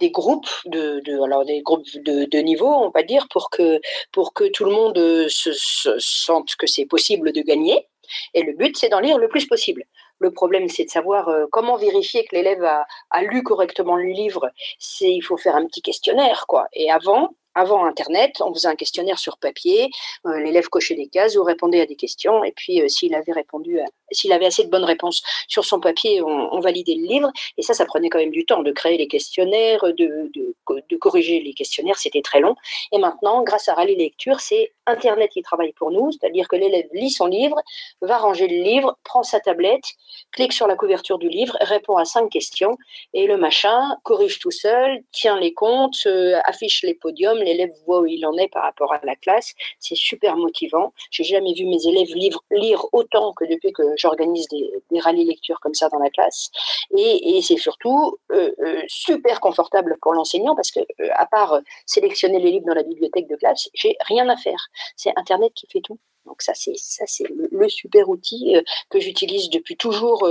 des 0.01 0.11
groupes 0.11 0.49
de, 0.65 1.01
alors 1.23 1.45
des 1.45 1.61
groupes 1.61 1.85
de, 1.95 2.41
niveau, 2.41 2.67
on 2.67 2.89
va 2.89 3.03
dire, 3.03 3.27
pour 3.29 3.49
que 3.49 3.79
pour 4.11 4.33
que 4.33 4.45
tout 4.45 4.65
le 4.65 4.71
monde 4.71 4.97
se, 5.29 5.51
sente 5.99 6.55
que 6.57 6.67
c'est 6.67 6.85
possible 6.85 7.31
de 7.31 7.41
gagner. 7.41 7.87
Et 8.33 8.43
le 8.43 8.53
but, 8.53 8.75
c'est 8.77 8.89
d'en 8.89 8.99
lire 8.99 9.17
le 9.17 9.29
plus 9.29 9.45
possible. 9.45 9.85
Le 10.19 10.31
problème, 10.31 10.67
c'est 10.67 10.83
de 10.83 10.89
savoir 10.89 11.29
euh, 11.29 11.45
comment 11.51 11.77
vérifier 11.77 12.25
que 12.25 12.35
l'élève 12.35 12.63
a, 12.63 12.85
a, 13.09 13.23
lu 13.23 13.41
correctement 13.41 13.95
le 13.95 14.11
livre. 14.11 14.51
C'est 14.79 15.11
il 15.11 15.21
faut 15.21 15.37
faire 15.37 15.55
un 15.55 15.65
petit 15.65 15.81
questionnaire, 15.81 16.45
quoi. 16.47 16.67
Et 16.73 16.91
avant, 16.91 17.29
avant 17.55 17.85
Internet, 17.85 18.41
on 18.41 18.53
faisait 18.53 18.67
un 18.67 18.75
questionnaire 18.75 19.19
sur 19.19 19.37
papier, 19.37 19.89
euh, 20.25 20.39
l'élève 20.39 20.69
cochait 20.69 20.95
des 20.95 21.07
cases 21.07 21.35
ou 21.35 21.43
répondait 21.43 21.81
à 21.81 21.85
des 21.85 21.95
questions, 21.95 22.43
et 22.43 22.51
puis 22.51 22.81
euh, 22.81 22.87
s'il 22.87 23.13
avait 23.15 23.31
répondu, 23.31 23.79
s'il 24.11 24.31
avait 24.31 24.45
assez 24.45 24.63
de 24.63 24.69
bonnes 24.69 24.83
réponses 24.83 25.21
sur 25.47 25.65
son 25.65 25.79
papier, 25.79 26.21
on, 26.21 26.59
validait 26.59 26.95
le 26.95 27.07
livre, 27.07 27.31
et 27.57 27.63
ça, 27.63 27.73
ça 27.73 27.85
prenait 27.85 28.09
quand 28.09 28.19
même 28.19 28.31
du 28.31 28.45
temps 28.45 28.61
de 28.61 28.71
créer 28.71 28.97
les 28.97 29.07
questionnaires, 29.07 29.81
de, 29.83 30.31
de, 30.33 30.97
corriger 30.97 31.39
les 31.39 31.53
questionnaires, 31.53 31.97
c'était 31.97 32.21
très 32.21 32.39
long. 32.39 32.55
Et 32.91 32.99
maintenant, 32.99 33.41
grâce 33.43 33.67
à 33.67 33.73
Rallye 33.73 33.95
Lecture, 33.95 34.39
c'est 34.39 34.71
Internet 34.85 35.31
qui 35.31 35.41
travaille 35.41 35.73
pour 35.73 35.91
nous, 35.91 36.11
c'est-à-dire 36.11 36.47
que 36.47 36.55
l'élève 36.55 36.87
lit 36.93 37.09
son 37.09 37.25
livre, 37.25 37.55
va 38.01 38.17
ranger 38.17 38.47
le 38.47 38.61
livre, 38.61 38.97
prend 39.03 39.23
sa 39.23 39.39
tablette, 39.39 39.85
clique 40.31 40.53
sur 40.53 40.67
la 40.67 40.75
couverture 40.75 41.17
du 41.17 41.29
livre, 41.29 41.57
répond 41.61 41.97
à 41.97 42.05
cinq 42.05 42.29
questions, 42.29 42.77
et 43.13 43.25
le 43.25 43.37
machin 43.37 43.95
corrige 44.03 44.39
tout 44.39 44.51
seul, 44.51 45.01
tient 45.11 45.39
les 45.39 45.53
comptes, 45.53 46.05
euh, 46.05 46.39
affiche 46.45 46.83
les 46.83 46.93
podiums, 46.93 47.40
l'élève 47.41 47.71
voit 47.85 48.01
où 48.01 48.05
il 48.05 48.25
en 48.25 48.37
est 48.37 48.47
par 48.47 48.63
rapport 48.63 48.93
à 48.93 48.99
la 49.03 49.15
classe. 49.15 49.53
C'est 49.79 49.95
super 49.95 50.37
motivant. 50.37 50.93
J'ai 51.09 51.23
jamais 51.23 51.53
vu 51.53 51.65
mes 51.65 51.85
élèves 51.85 52.13
lire 52.51 52.85
autant 52.91 53.33
que 53.33 53.45
depuis 53.45 53.71
que 53.71 53.83
j'organise 53.97 54.47
des, 54.49 54.71
des 54.91 54.99
rallyes 54.99 55.25
lecture 55.25 55.59
comme 55.59 55.73
ça 55.73 55.89
dans 55.89 55.99
la 55.99 56.09
classe. 56.09 56.49
Et, 56.97 57.41
c'est 57.41 57.57
surtout 57.57 58.17
euh, 58.31 58.51
euh, 58.59 58.81
super 58.87 59.39
confortable 59.39 59.97
pour 60.01 60.13
l'enseignant 60.13 60.55
parce 60.55 60.71
que, 60.71 60.79
euh, 60.79 61.09
à 61.15 61.25
part 61.25 61.59
sélectionner 61.85 62.39
les 62.39 62.51
livres 62.51 62.67
dans 62.67 62.73
la 62.73 62.83
bibliothèque 62.83 63.27
de 63.27 63.35
classe, 63.35 63.69
j'ai 63.73 63.95
rien 64.01 64.27
à 64.29 64.37
faire. 64.37 64.67
C'est 64.95 65.11
Internet 65.15 65.53
qui 65.53 65.67
fait 65.67 65.81
tout. 65.81 65.99
Donc 66.25 66.41
ça, 66.41 66.53
c'est 66.53 66.75
ça, 66.77 67.05
c'est 67.07 67.25
le, 67.29 67.67
super 67.67 68.07
outil 68.09 68.55
que 68.89 68.99
j'utilise 68.99 69.49
depuis 69.49 69.75
toujours, 69.75 70.27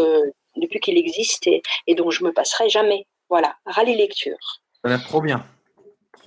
depuis 0.57 0.79
qu'il 0.79 0.97
existe 0.97 1.49
et, 1.49 1.63
et, 1.89 1.97
dont 1.97 2.11
je 2.11 2.23
me 2.23 2.33
passerai 2.33 2.69
jamais. 2.69 3.07
Voilà, 3.29 3.57
rallye 3.67 3.97
lecture. 3.97 4.63
Ça 4.85 4.93
a 4.93 4.99
trop 4.99 5.21
bien. 5.21 5.45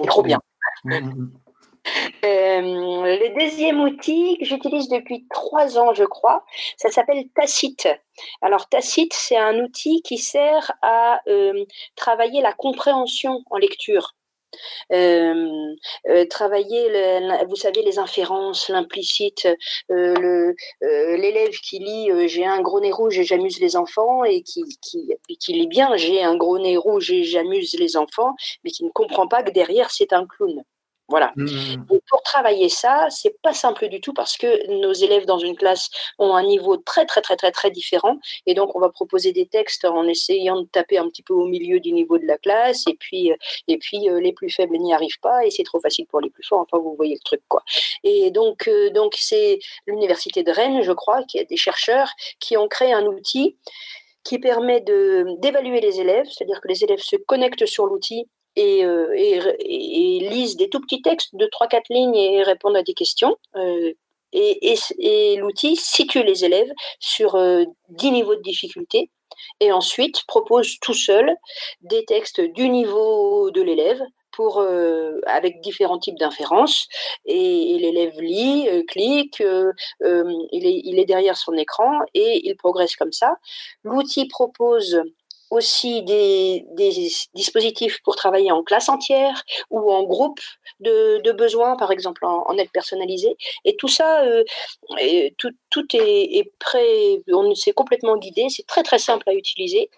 Trop, 0.08 0.22
bien. 0.22 0.40
Euh, 2.24 2.62
le 2.62 3.40
deuxième 3.40 3.82
outil 3.82 4.38
que 4.40 4.46
j'utilise 4.46 4.88
depuis 4.88 5.28
trois 5.30 5.78
ans, 5.78 5.94
je 5.94 6.06
crois, 6.06 6.46
ça 6.78 6.90
s'appelle 6.90 7.26
Tacite. 7.36 7.90
Alors 8.42 8.70
Tacite, 8.70 9.14
c'est 9.14 9.38
un 9.38 9.60
outil 9.60 10.02
qui 10.02 10.18
sert 10.18 10.72
à 10.82 11.20
euh, 11.28 11.66
travailler 11.96 12.42
la 12.42 12.54
compréhension 12.54 13.44
en 13.50 13.58
lecture. 13.58 14.16
Euh, 14.92 16.26
travailler, 16.30 16.90
vous 17.48 17.56
savez, 17.56 17.82
les 17.84 18.00
inférences, 18.00 18.70
l'implicite, 18.70 19.48
l'élève 19.90 21.54
qui 21.64 21.80
lit 21.80 22.10
j'ai 22.28 22.46
un 22.46 22.62
gros 22.62 22.80
nez 22.80 22.92
rouge 22.92 23.20
et 23.20 23.24
j'amuse 23.24 23.60
les 23.60 23.76
enfants 23.76 24.24
et 24.24 24.44
qui 24.44 24.64
lit 25.54 25.68
bien 25.68 25.96
j'ai 25.96 26.24
un 26.24 26.36
gros 26.36 26.60
nez 26.60 26.78
rouge 26.78 27.12
et 27.12 27.24
j'amuse 27.24 27.74
les 27.80 27.98
enfants, 27.98 28.36
mais 28.64 28.72
qui 28.72 28.84
ne 28.84 28.90
comprend 28.90 29.28
pas 29.28 29.44
que 29.44 29.52
derrière 29.52 29.92
c'est 29.92 30.14
un 30.14 30.26
clown. 30.26 30.64
Voilà. 31.10 31.34
Mmh, 31.36 31.44
mmh, 31.44 31.78
mmh. 31.78 32.00
pour 32.08 32.22
travailler 32.24 32.70
ça, 32.70 33.08
c'est 33.10 33.36
pas 33.42 33.54
simple 33.54 33.90
du 33.90 34.00
tout 34.00 34.14
parce 34.14 34.38
que 34.38 34.80
nos 34.82 34.94
élèves 34.94 35.26
dans 35.26 35.38
une 35.38 35.56
classe 35.56 35.90
ont 36.18 36.34
un 36.34 36.44
niveau 36.44 36.78
très 36.78 37.06
très 37.06 37.22
très 37.22 37.36
très 37.36 37.52
très 37.52 37.72
différent 37.72 38.20
et 38.46 38.54
donc 38.54 38.74
on 38.76 38.80
va 38.80 38.90
proposer 38.90 39.34
des 39.34 39.46
textes 39.46 39.84
en 39.84 40.08
essayant 40.08 40.62
de 40.62 40.68
taper 40.68 40.98
un 40.98 41.10
petit 41.10 41.22
peu 41.22 41.34
au 41.34 41.46
milieu 41.46 41.82
du 41.82 41.92
niveau 41.92 42.18
de 42.18 42.26
la 42.26 42.38
classe 42.38 42.88
et 42.88 42.96
puis 42.96 43.32
euh, 43.32 43.36
et 43.68 43.78
puis 43.78 44.10
euh, 44.10 44.22
les 44.22 44.32
plus 44.32 44.50
faibles 44.50 44.78
n'y 44.78 44.94
arrivent 44.94 45.20
pas 45.20 45.46
et 45.46 45.52
c'est 45.52 45.64
trop 45.64 45.80
facile 45.82 46.06
pour 46.08 46.22
les 46.22 46.30
plus 46.30 46.44
forts. 46.44 46.66
Enfin, 46.72 46.82
vous 46.82 46.96
voyez 46.96 47.16
le 47.16 47.24
truc 47.26 47.42
quoi. 47.50 47.64
Et 48.04 48.32
donc 48.32 48.70
euh, 48.70 48.90
donc 48.92 49.16
c'est 49.18 49.60
l'université 49.86 50.44
de 50.44 50.52
Rennes, 50.52 50.84
je 50.84 50.94
crois, 50.94 51.24
qui 51.24 51.38
a 51.38 51.44
des 51.44 51.58
chercheurs 51.58 52.10
qui 52.40 52.56
ont 52.56 52.70
créé 52.70 52.94
un 52.94 53.06
outil 53.06 53.58
qui 54.24 54.40
permet 54.40 54.80
d'évaluer 54.80 55.82
les 55.82 56.00
élèves, 56.00 56.28
c'est-à-dire 56.30 56.62
que 56.62 56.70
les 56.70 56.84
élèves 56.86 57.02
se 57.02 57.18
connectent 57.18 57.66
sur 57.66 57.88
l'outil 57.88 58.30
euh, 58.60 59.14
et, 59.16 60.20
lisent 60.30 60.58
des 60.58 60.70
tout 60.70 60.80
petits 60.80 61.02
textes 61.02 61.36
de 61.36 61.46
3-4 61.46 61.82
lignes 61.90 62.16
et 62.16 62.44
répondent 62.44 62.78
à 62.78 62.84
des 62.84 62.94
questions. 62.94 63.38
Euh, 63.56 63.94
et, 64.32 65.36
l'outil 65.38 65.76
situe 65.76 66.24
les 66.24 66.46
élèves 66.46 66.72
sur 67.00 67.34
10 67.34 67.38
euh, 67.38 68.12
niveaux 68.12 68.36
de 68.36 68.42
difficulté 68.42 69.10
et 69.60 69.72
ensuite 69.72 70.24
propose 70.28 70.80
tout 70.80 70.94
seul 70.94 71.36
des 71.82 72.06
textes 72.06 72.42
du 72.42 72.70
niveau 72.70 73.52
de 73.52 73.62
l'élève 73.62 74.02
pour 74.32 74.66
avec 75.28 75.62
différents 75.62 76.00
types 76.00 76.18
d'inférences 76.18 76.88
et, 77.26 77.78
l'élève 77.80 78.20
lit, 78.20 78.68
clique, 78.88 79.42
il, 79.42 80.66
est, 80.66 80.82
il 80.84 80.98
est 80.98 81.06
derrière 81.06 81.38
son 81.38 81.54
écran 81.54 82.00
et 82.16 82.42
il 82.48 82.56
progresse 82.56 82.96
comme 82.96 83.12
ça. 83.12 83.36
L'outil 83.84 84.28
propose 84.28 85.04
aussi 85.54 86.02
des, 86.02 86.66
dispositifs 87.36 88.00
pour 88.04 88.16
travailler 88.16 88.52
en 88.52 88.64
classe 88.64 88.90
entière 88.90 89.44
ou 89.70 89.92
en 89.92 90.04
groupe 90.04 90.40
de, 90.80 91.32
besoins, 91.32 91.78
par 91.78 91.92
exemple 91.92 92.26
en, 92.26 92.58
aide 92.58 92.72
personnalisée. 92.72 93.36
Et 93.64 93.76
tout 93.76 93.88
ça, 93.88 94.24
euh, 94.24 94.44
tout, 95.38 95.96
est, 95.96 96.38
est 96.38 96.52
prêt, 96.60 97.22
on 97.32 97.54
s'est 97.54 97.74
complètement 97.74 98.18
guidé, 98.18 98.48
c'est 98.50 98.66
très 98.66 98.84
très 98.84 99.00
simple 99.00 99.30
à 99.30 99.34
utiliser. 99.34 99.90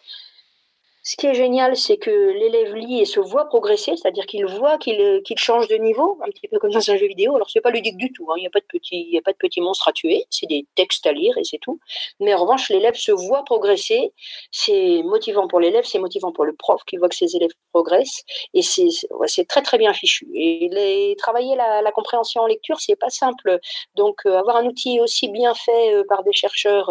Ce 1.07 1.15
qui 1.17 1.27
est 1.27 1.35
génial, 1.35 1.77
c'est 1.77 1.97
que 1.97 2.09
l'élève 2.09 2.73
lit 2.73 2.99
et 2.99 3.05
se 3.05 3.19
voit 3.19 3.45
progresser, 3.45 3.95
c'est-à-dire 3.95 4.25
qu'il 4.25 4.43
voit 4.47 4.79
qu'il 4.79 5.37
change 5.37 5.67
de 5.67 5.75
niveau, 5.75 6.17
un 6.25 6.31
petit 6.31 6.47
peu 6.47 6.57
comme 6.57 6.71
dans 6.71 6.89
un 6.89 6.97
jeu 6.97 7.05
vidéo. 7.05 7.35
Alors, 7.35 7.47
ce 7.47 7.59
n'est 7.59 7.61
pas 7.61 7.69
ludique 7.69 7.95
du 7.97 8.11
tout, 8.11 8.25
hein. 8.31 8.35
il 8.37 8.41
n'y 8.41 8.47
a 8.47 9.21
pas 9.21 9.31
de 9.31 9.37
petits 9.37 9.61
monstres 9.61 9.87
à 9.87 9.93
tuer, 9.93 10.25
c'est 10.31 10.47
des 10.47 10.65
textes 10.73 11.05
à 11.05 11.11
lire 11.11 11.37
et 11.37 11.43
c'est 11.43 11.59
tout. 11.59 11.79
Mais 12.19 12.33
en 12.33 12.41
revanche, 12.41 12.69
l'élève 12.69 12.95
se 12.95 13.11
voit 13.11 13.43
progresser, 13.43 14.13
c'est 14.49 15.03
motivant 15.03 15.47
pour 15.47 15.59
l'élève, 15.59 15.85
c'est 15.85 15.99
motivant 15.99 16.31
pour 16.31 16.43
le 16.43 16.55
prof 16.55 16.81
qui 16.87 16.97
voit 16.97 17.07
que 17.07 17.15
ses 17.15 17.35
élèves 17.35 17.53
progressent, 17.75 18.23
et 18.53 18.61
c'est 18.61 19.47
très 19.47 19.61
très 19.61 19.77
bien 19.77 19.91
fichu. 19.93 20.25
Et 20.33 21.15
travailler 21.17 21.55
la, 21.55 21.91
compréhension 21.91 22.41
en 22.41 22.47
lecture, 22.47 22.79
c'est 22.79 22.95
pas 22.95 23.09
simple. 23.09 23.59
Donc, 23.95 24.17
euh, 24.25 24.38
avoir 24.38 24.55
un 24.57 24.65
outil 24.65 24.99
aussi 25.01 25.27
bien 25.29 25.53
fait 25.53 25.93
euh, 25.93 26.03
par 26.07 26.23
des 26.23 26.31
chercheurs, 26.33 26.89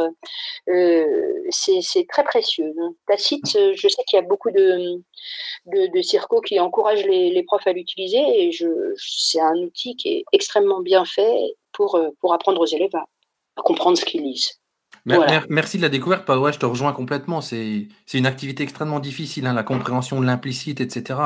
euh, 0.68 1.32
c'est 1.50 2.06
très 2.08 2.24
précieux. 2.24 2.74
Tacite, 3.06 3.58
je 3.80 3.88
sais 3.88 4.02
qu'il 4.06 4.18
y 4.18 4.22
a 4.22 4.26
beaucoup 4.32 4.50
de, 4.50 5.00
de, 5.66 6.02
circos 6.02 6.42
qui 6.42 6.60
encouragent 6.60 7.06
les, 7.06 7.42
profs 7.44 7.66
à 7.66 7.72
l'utiliser 7.72 8.22
et 8.42 8.50
c'est 8.96 9.40
un 9.40 9.56
outil 9.56 9.96
qui 9.96 10.08
est 10.16 10.24
extrêmement 10.32 10.80
bien 10.80 11.04
fait 11.04 11.36
pour 11.72 11.98
apprendre 12.32 12.60
aux 12.60 12.66
élèves 12.76 12.94
à, 12.94 13.06
comprendre 13.62 13.96
ce 13.96 14.04
qu'ils 14.04 14.22
lisent. 14.22 14.63
Merci 15.04 15.76
de 15.76 15.82
la 15.82 15.88
découverte, 15.88 16.28
Ouais, 16.28 16.52
je 16.52 16.58
te 16.58 16.66
rejoins 16.66 16.92
complètement. 16.92 17.40
C'est 17.40 17.88
une 18.12 18.26
activité 18.26 18.62
extrêmement 18.62 19.00
difficile, 19.00 19.46
hein, 19.46 19.54
la 19.54 19.62
compréhension 19.62 20.20
de 20.20 20.26
l'implicite, 20.26 20.80
etc. 20.80 21.20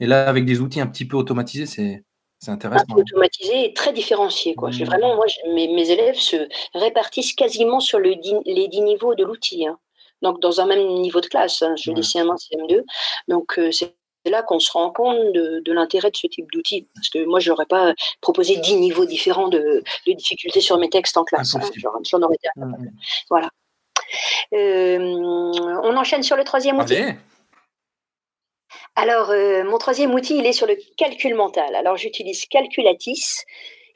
Et 0.00 0.06
là, 0.06 0.28
avec 0.28 0.44
des 0.44 0.60
outils 0.60 0.80
un 0.80 0.86
petit 0.86 1.06
peu 1.06 1.16
automatisés, 1.16 1.66
c'est 1.66 2.50
intéressant. 2.50 2.84
Un 2.90 2.94
peu 2.94 3.00
automatisé 3.00 3.66
et 3.66 3.74
très 3.74 3.92
différencié. 3.92 4.54
Quoi. 4.54 4.70
Mmh. 4.70 4.84
Vraiment, 4.84 5.16
moi, 5.16 5.26
mes, 5.54 5.68
mes, 5.68 5.90
élèves 5.90 6.18
se 6.18 6.48
répartissent 6.74 7.32
quasiment 7.32 7.80
sur 7.80 7.98
le, 7.98 8.14
les 8.44 8.68
10 8.68 8.80
niveaux 8.82 9.14
de 9.14 9.24
l'outil. 9.24 9.66
Hein 9.66 9.78
donc 10.22 10.40
dans 10.40 10.60
un 10.60 10.66
même 10.66 10.86
niveau 11.00 11.20
de 11.20 11.26
classe. 11.26 11.62
Hein, 11.62 11.74
je 11.76 11.92
dis 11.92 12.00
CM1, 12.00 12.36
CM2. 12.36 12.82
Donc 13.28 13.58
euh, 13.58 13.70
c'est 13.70 13.96
là 14.30 14.42
qu'on 14.42 14.58
se 14.58 14.70
rend 14.70 14.90
compte 14.90 15.32
de, 15.32 15.72
l'intérêt 15.72 16.10
de 16.10 16.16
ce 16.16 16.26
type 16.26 16.50
d'outil. 16.52 16.86
Parce 16.94 17.08
que 17.08 17.24
moi, 17.24 17.40
je 17.40 17.50
n'aurais 17.50 17.66
pas 17.66 17.94
proposé 18.20 18.56
dix 18.56 18.76
niveaux 18.76 19.04
différents 19.04 19.48
de, 19.48 19.82
de 20.06 20.12
difficultés 20.12 20.60
sur 20.60 20.78
mes 20.78 20.90
textes 20.90 21.16
en 21.16 21.24
classe. 21.24 21.54
Hein, 21.54 21.60
j'en 22.04 22.22
aurais 22.22 22.36
été 22.36 22.48
Voilà. 23.30 23.50
Euh, 24.54 24.98
on 24.98 25.96
enchaîne 25.96 26.22
sur 26.22 26.36
le 26.36 26.44
troisième 26.44 26.78
outil. 26.78 27.02
Alors, 28.94 29.30
euh, 29.30 29.64
mon 29.64 29.78
troisième 29.78 30.14
outil, 30.14 30.38
il 30.38 30.46
est 30.46 30.52
sur 30.52 30.66
le 30.66 30.76
calcul 30.96 31.34
mental. 31.34 31.74
Alors, 31.74 31.96
j'utilise 31.96 32.46
Calculatis 32.46 33.44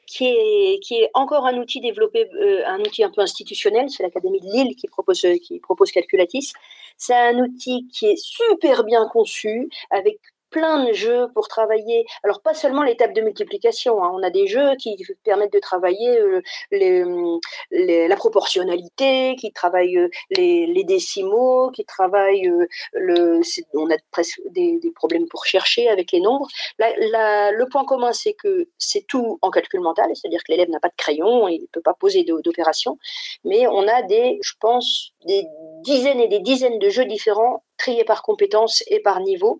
qui 0.05 0.27
est, 0.27 0.79
qui 0.83 0.95
est 0.95 1.09
encore 1.13 1.45
un 1.47 1.57
outil 1.57 1.79
développé, 1.79 2.29
euh, 2.35 2.63
un 2.67 2.79
outil 2.81 3.03
un 3.03 3.09
peu 3.09 3.21
institutionnel. 3.21 3.89
C'est 3.89 4.03
l'Académie 4.03 4.41
de 4.41 4.45
Lille 4.45 4.75
qui 4.75 4.87
propose, 4.87 5.25
qui 5.41 5.59
propose 5.59 5.91
Calculatis. 5.91 6.53
C'est 7.03 7.15
un 7.15 7.39
outil 7.39 7.87
qui 7.87 8.05
est 8.05 8.15
super 8.23 8.83
bien 8.83 9.07
conçu, 9.11 9.69
avec 9.89 10.19
plein 10.51 10.85
de 10.85 10.93
jeux 10.93 11.27
pour 11.33 11.47
travailler. 11.47 12.05
Alors 12.23 12.41
pas 12.41 12.53
seulement 12.53 12.83
tables 12.95 13.13
de 13.13 13.21
multiplication. 13.21 14.03
Hein. 14.03 14.11
On 14.13 14.23
a 14.23 14.29
des 14.29 14.47
jeux 14.47 14.75
qui 14.75 14.97
permettent 15.23 15.53
de 15.53 15.59
travailler 15.59 16.19
euh, 16.19 16.41
les, 16.71 18.07
la 18.07 18.15
proportionnalité, 18.15 19.35
qui 19.39 19.51
travaillent 19.51 19.97
euh, 19.97 20.09
les, 20.29 20.83
décimaux, 20.83 21.71
qui 21.71 21.85
travaillent 21.85 22.47
euh. 22.47 23.41
On 23.73 23.89
a 23.89 23.95
presque 24.11 24.41
des, 24.51 24.79
problèmes 24.95 25.27
pour 25.27 25.45
chercher 25.45 25.87
avec 25.87 26.11
les 26.11 26.19
nombres. 26.19 26.47
Le 26.79 27.63
point 27.65 27.85
commun, 27.85 28.11
c'est 28.11 28.33
que 28.33 28.67
c'est 28.77 29.05
tout 29.07 29.39
en 29.41 29.49
calcul 29.49 29.79
mental, 29.79 30.09
c'est-à-dire 30.13 30.43
que 30.43 30.51
l'élève 30.51 30.69
n'a 30.69 30.79
pas 30.79 30.89
de 30.89 30.95
crayon, 30.97 31.47
il 31.47 31.61
ne 31.61 31.67
peut 31.67 31.81
pas 31.81 31.93
poser 31.93 32.23
d'opérations, 32.23 32.97
mais 33.45 33.67
on 33.67 33.87
a 33.87 34.01
des, 34.03 34.39
je 34.41 34.53
pense, 34.59 35.13
des 35.25 35.45
dizaines 35.83 36.19
et 36.19 36.27
des 36.27 36.39
dizaines 36.39 36.79
de 36.79 36.89
jeux 36.89 37.05
différents 37.05 37.63
triés 37.81 38.03
par 38.03 38.21
compétences 38.21 38.83
et 38.87 38.99
par 38.99 39.21
niveau. 39.21 39.59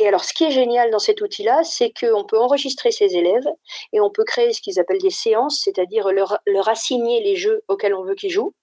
Et 0.00 0.06
alors, 0.06 0.24
ce 0.24 0.32
qui 0.32 0.44
est 0.44 0.50
génial 0.50 0.90
dans 0.90 0.98
cet 0.98 1.20
outil-là, 1.20 1.62
c'est 1.64 1.92
qu'on 1.92 2.24
peut 2.24 2.38
enregistrer 2.38 2.92
ses 2.92 3.16
élèves 3.16 3.48
et 3.92 4.00
on 4.00 4.10
peut 4.10 4.24
créer 4.24 4.52
ce 4.52 4.60
qu'ils 4.60 4.78
appellent 4.78 5.00
des 5.00 5.10
séances, 5.10 5.60
c'est-à-dire 5.64 6.10
leur, 6.12 6.38
assigner 6.68 7.22
les 7.22 7.36
jeux 7.36 7.62
auxquels 7.68 7.94
on 7.94 8.04
veut 8.04 8.14
qu'ils 8.14 8.30
jouent 8.30 8.54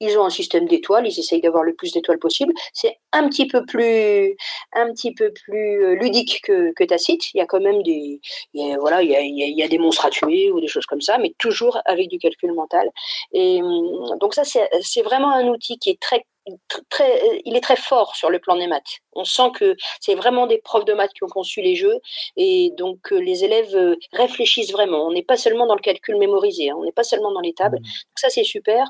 ils 0.00 0.18
ont 0.18 0.24
un 0.24 0.30
système 0.30 0.66
d'étoiles, 0.66 1.06
ils 1.06 1.18
essayent 1.18 1.40
d'avoir 1.40 1.62
le 1.62 1.74
plus 1.74 1.92
d'étoiles 1.92 2.18
possible. 2.18 2.52
C'est 2.72 2.98
un 3.12 3.28
petit 3.28 3.46
peu 3.46 3.64
plus, 3.64 4.36
un 4.74 4.92
petit 4.92 5.14
peu 5.14 5.32
plus 5.32 5.82
euh, 5.82 5.94
ludique 5.94 6.42
que, 6.44 6.72
que 6.74 6.84
Tacite. 6.84 7.32
Il 7.32 7.38
y 7.38 7.40
a 7.40 7.46
quand 7.46 7.60
même 7.60 7.82
des, 7.82 8.20
voilà, 8.78 9.02
il 9.02 9.10
y 9.10 9.16
a, 9.16 9.20
il 9.22 9.58
y 9.58 9.62
a 9.62 9.68
des 9.68 9.78
monstres 9.78 10.04
à 10.06 10.10
tuer 10.10 10.50
ou 10.50 10.60
des 10.60 10.68
choses 10.68 10.86
comme 10.86 11.00
ça, 11.00 11.18
mais 11.18 11.32
toujours 11.38 11.80
avec 11.86 12.08
du 12.08 12.18
calcul 12.18 12.52
mental. 12.52 12.90
Et 13.32 13.62
hum, 13.62 14.18
donc 14.20 14.34
ça, 14.34 14.42
c'est 14.44 15.02
vraiment 15.02 15.30
un 15.32 15.48
outil 15.48 15.78
qui 15.78 15.90
est 15.90 16.00
très 16.00 16.24
Très, 16.90 17.40
il 17.44 17.56
est 17.56 17.60
très 17.60 17.74
fort 17.74 18.14
sur 18.14 18.30
le 18.30 18.38
plan 18.38 18.56
des 18.56 18.68
maths. 18.68 19.00
On 19.14 19.24
sent 19.24 19.50
que 19.54 19.74
c'est 20.00 20.14
vraiment 20.14 20.46
des 20.46 20.58
profs 20.58 20.84
de 20.84 20.92
maths 20.92 21.12
qui 21.12 21.24
ont 21.24 21.28
conçu 21.28 21.60
les 21.60 21.74
jeux 21.74 21.98
et 22.36 22.70
donc 22.76 23.12
euh, 23.12 23.18
les 23.18 23.42
élèves 23.44 23.74
euh, 23.74 23.96
réfléchissent 24.12 24.70
vraiment. 24.70 25.06
On 25.06 25.12
n'est 25.12 25.24
pas 25.24 25.36
seulement 25.36 25.66
dans 25.66 25.74
le 25.74 25.80
calcul 25.80 26.16
mémorisé, 26.16 26.70
hein. 26.70 26.76
on 26.78 26.84
n'est 26.84 26.92
pas 26.92 27.02
seulement 27.02 27.32
dans 27.32 27.40
les 27.40 27.52
tables. 27.52 27.78
Mmh. 27.78 27.82
Donc 27.82 28.18
ça 28.18 28.30
c'est 28.30 28.44
super. 28.44 28.86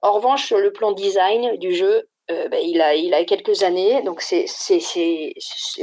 En 0.00 0.12
revanche, 0.12 0.44
sur 0.44 0.58
le 0.58 0.72
plan 0.72 0.90
design 0.90 1.56
du 1.58 1.72
jeu, 1.72 2.08
euh, 2.30 2.48
ben, 2.48 2.60
il, 2.62 2.80
a, 2.80 2.94
il 2.94 3.14
a 3.14 3.24
quelques 3.24 3.62
années, 3.62 4.02
donc 4.02 4.20
c'est 4.20 4.46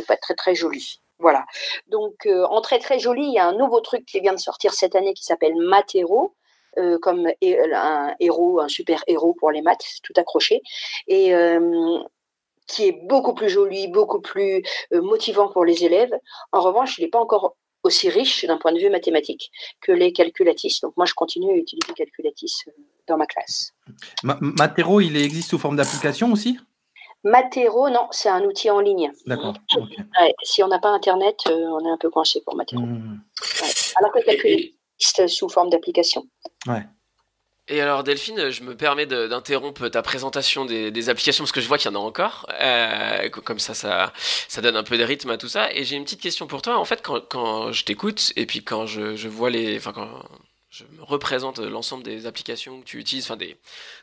pas 0.07 0.17
très 0.17 0.35
très 0.35 0.55
joli. 0.55 0.99
Voilà. 1.19 1.45
Donc 1.87 2.25
euh, 2.25 2.45
en 2.45 2.61
très 2.61 2.79
très 2.79 2.99
joli, 2.99 3.23
il 3.23 3.33
y 3.33 3.39
a 3.39 3.45
un 3.45 3.53
nouveau 3.57 3.81
truc 3.81 4.05
qui 4.05 4.19
vient 4.21 4.33
de 4.33 4.39
sortir 4.39 4.73
cette 4.73 4.95
année 4.95 5.13
qui 5.13 5.23
s'appelle 5.23 5.55
Matero. 5.55 6.33
Euh, 6.77 6.97
comme 6.99 7.27
un 7.47 8.15
héros, 8.19 8.59
un 8.59 8.67
super 8.67 9.03
héros 9.07 9.33
pour 9.33 9.51
les 9.51 9.61
maths, 9.61 9.99
tout 10.03 10.13
accroché, 10.15 10.61
et 11.07 11.33
qui 12.67 12.87
est 12.87 12.99
beaucoup 13.07 13.33
plus 13.33 13.49
joli, 13.49 13.87
beaucoup 13.87 14.21
plus 14.21 14.63
motivant 14.91 15.49
pour 15.49 15.65
les 15.65 15.83
élèves. 15.83 16.13
En 16.51 16.61
revanche, 16.61 16.97
il 16.97 17.03
n'est 17.03 17.09
pas 17.09 17.19
encore 17.19 17.55
aussi 17.83 18.09
riche 18.09 18.45
d'un 18.45 18.57
point 18.57 18.71
de 18.71 18.79
vue 18.79 18.89
mathématique 18.89 19.51
que 19.81 19.91
les 19.91 20.11
calculatis. 20.11 20.79
Donc 20.81 20.95
moi, 20.97 21.05
je 21.05 21.13
continue 21.13 21.51
à 21.51 21.55
utiliser 21.55 21.93
calculatis 21.93 22.63
euh, 22.67 22.71
dans 23.07 23.17
ma 23.17 23.25
classe. 23.25 23.73
Matero, 24.23 25.01
il 25.01 25.15
existe 25.17 25.49
sous 25.49 25.57
forme 25.57 25.77
d'application 25.77 26.31
aussi? 26.31 26.59
Matero, 27.23 27.89
non, 27.89 28.07
c'est 28.11 28.29
un 28.29 28.43
outil 28.43 28.69
en 28.69 28.79
ligne. 28.79 29.11
D'accord. 29.25 29.55
si 30.43 30.63
on 30.63 30.67
n'a 30.67 30.79
pas 30.79 30.89
Internet, 30.89 31.37
euh, 31.47 31.67
on 31.67 31.85
est 31.85 31.91
un 31.91 31.97
peu 31.97 32.09
coincé 32.09 32.41
pour 32.45 32.55
Matero. 32.55 32.81
Hmm. 32.81 33.19
Alors 33.95 34.11
que 34.13 34.23
calculatis 34.23 34.78
sous 34.99 35.49
forme 35.49 35.69
d'application. 35.69 36.27
Ouais. 36.67 36.83
Et 37.71 37.81
alors 37.81 38.03
Delphine, 38.03 38.49
je 38.49 38.63
me 38.63 38.75
permets 38.75 39.05
d'interrompre 39.05 39.89
ta 39.89 40.01
présentation 40.01 40.65
des, 40.65 41.09
applications 41.09 41.43
parce 41.43 41.51
que 41.51 41.61
je 41.61 41.67
vois 41.67 41.77
qu'il 41.77 41.91
y 41.91 41.95
en 41.95 41.99
a 41.99 42.03
encore. 42.03 42.47
Euh, 42.59 43.29
comme 43.29 43.59
ça, 43.59 43.75
ça, 43.75 44.11
ça 44.47 44.61
donne 44.61 44.75
un 44.75 44.83
peu 44.83 44.97
de 44.97 45.03
rythme 45.03 45.29
à 45.29 45.37
tout 45.37 45.47
ça. 45.47 45.71
Et 45.73 45.83
j'ai 45.83 45.95
une 45.95 46.03
petite 46.03 46.21
question 46.21 46.47
pour 46.47 46.63
toi. 46.63 46.79
En 46.79 46.85
fait, 46.85 47.03
quand, 47.03 47.21
quand 47.29 47.71
je 47.71 47.85
t'écoute 47.85 48.33
et 48.35 48.47
puis 48.47 48.63
quand 48.63 48.87
je, 48.87 49.15
je, 49.15 49.27
vois 49.27 49.51
les, 49.51 49.77
enfin 49.77 49.93
quand 49.93 50.09
je 50.69 50.83
me 50.83 51.03
représente 51.03 51.57
l'ensemble 51.57 52.03
des 52.03 52.27
applications 52.27 52.81
que 52.81 52.85
tu 52.85 52.99
utilises, 52.99 53.25
enfin 53.25 53.37
des, 53.37 53.57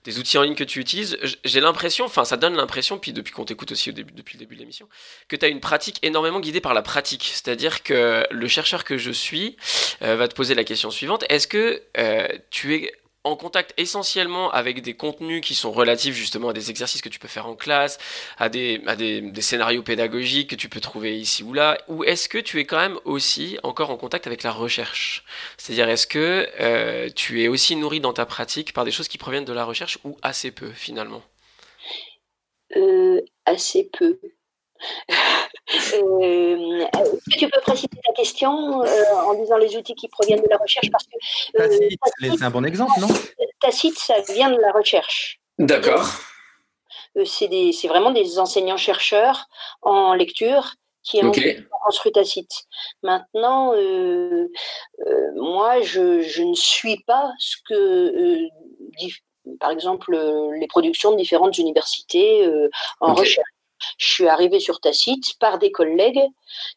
des, 0.05 0.19
outils 0.19 0.37
en 0.37 0.43
ligne 0.43 0.57
que 0.57 0.65
tu 0.65 0.81
utilises, 0.81 1.17
j'ai 1.45 1.61
l'impression, 1.61 2.05
enfin 2.05 2.25
ça 2.25 2.37
donne 2.37 2.57
l'impression, 2.57 2.99
puis 2.99 3.13
depuis 3.13 3.33
qu'on 3.33 3.45
t'écoute 3.45 3.71
aussi 3.71 3.91
au 3.91 3.93
début, 3.93 4.13
depuis 4.13 4.37
le 4.37 4.41
début 4.41 4.57
de 4.57 4.61
l'émission, 4.61 4.89
que 5.29 5.37
tu 5.37 5.45
as 5.45 5.49
une 5.49 5.61
pratique 5.61 5.99
énormément 6.03 6.41
guidée 6.41 6.61
par 6.61 6.75
la 6.75 6.83
pratique. 6.83 7.31
C'est-à-dire 7.33 7.85
que 7.85 8.27
le 8.31 8.49
chercheur 8.49 8.83
que 8.83 8.99
je 8.99 9.13
suis 9.13 9.57
euh, 10.03 10.17
va 10.17 10.27
te 10.27 10.35
poser 10.35 10.55
la 10.55 10.65
question 10.65 10.91
suivante. 10.91 11.25
Est-ce 11.29 11.47
que 11.47 11.83
euh, 11.99 12.27
tu 12.51 12.75
es 12.75 12.93
en 13.27 13.37
contact 13.37 13.75
essentiellement 13.77 14.51
avec 14.53 14.83
des 14.83 14.95
contenus 14.95 15.41
qui 15.43 15.55
sont 15.55 15.73
relatifs 15.73 16.15
justement 16.15 16.51
à 16.51 16.53
des 16.53 16.71
exercices 16.71 17.03
que 17.03 17.09
tu 17.09 17.19
peux 17.19 17.29
faire 17.29 17.47
en 17.47 17.57
classe, 17.57 17.99
à 18.39 18.49
des, 18.49 18.81
scénarios 19.41 19.83
pédagogiques 19.83 20.51
que 20.51 20.55
tu 20.55 20.69
peux 20.69 20.81
trouver 20.81 21.19
ici 21.19 21.43
ou 21.43 21.53
là, 21.53 21.79
ou 21.89 22.05
est-ce 22.05 22.29
que 22.29 22.39
tu 22.39 22.61
es 22.61 22.65
quand 22.65 22.79
même 22.79 22.99
aussi 23.05 23.59
encore 23.63 23.91
en 23.91 23.97
contact 23.97 24.27
avec 24.27 24.43
la 24.43 24.53
recherche? 24.53 25.25
C'est-à-dire 25.57 25.89
est-ce 25.89 26.07
que 26.07 26.49
euh, 26.61 27.09
tu 27.15 27.43
es 27.43 27.49
aussi 27.49 27.77
nourri 27.77 28.01
dans 28.01 28.13
ta 28.13 28.27
pratique 28.27 28.73
par 28.73 28.85
des 28.85 28.93
choses 28.93 29.09
qui 29.09 29.19
proviennent 29.19 29.45
de 29.45 29.53
la 29.53 29.65
recherche 29.65 29.99
ou 30.05 30.17
assez 30.23 30.51
peu 30.51 30.71
finalement? 30.71 31.23
Euh, 32.77 33.21
Assez 33.45 33.89
peu. 33.97 34.19
Euh, 35.75 36.81
est-ce 36.81 37.35
que 37.35 37.39
tu 37.39 37.49
peux 37.49 37.61
préciser 37.61 37.89
ta 38.05 38.13
question 38.13 38.83
euh, 38.85 39.05
en 39.25 39.35
disant 39.35 39.57
les 39.57 39.77
outils 39.77 39.95
qui 39.95 40.09
proviennent 40.09 40.43
de 40.43 40.49
la 40.49 40.59
recherche 40.59 40.91
parce 40.91 41.05
que, 41.07 41.61
euh, 41.61 41.69
Tacite, 41.69 42.39
c'est 42.39 42.45
un 42.45 42.51
bon 42.51 42.65
exemple, 42.65 42.93
non 43.01 43.09
Tacite, 43.61 43.99
ça 43.99 44.21
vient 44.33 44.51
de 44.51 44.61
la 44.61 44.71
recherche. 44.71 45.41
D'accord. 45.59 46.07
c'est 47.25 47.89
vraiment 47.89 48.11
des 48.11 48.39
enseignants-chercheurs 48.39 49.49
en 49.83 50.15
lecture 50.15 50.75
qui 51.03 51.25
ont 51.25 51.33
construit 51.85 52.13
Tacite. 52.13 52.65
Maintenant, 53.03 53.73
moi, 55.35 55.81
je, 55.83 56.21
je, 56.21 56.43
ne 56.43 56.55
suis 56.55 57.03
pas 57.07 57.33
ce 57.39 57.57
que, 57.69 58.49
par 59.59 59.71
exemple, 59.71 60.17
les 60.61 60.67
productions 60.69 61.13
de 61.13 61.17
différentes 61.17 61.59
universités 61.59 62.49
en 63.01 63.15
recherche 63.15 63.56
je 63.99 64.07
suis 64.07 64.29
arrivée 64.29 64.61
sur 64.61 64.81
ta 64.81 64.93
site 64.93 65.39
par 65.39 65.59
des 65.59 65.71
collègues 65.71 66.23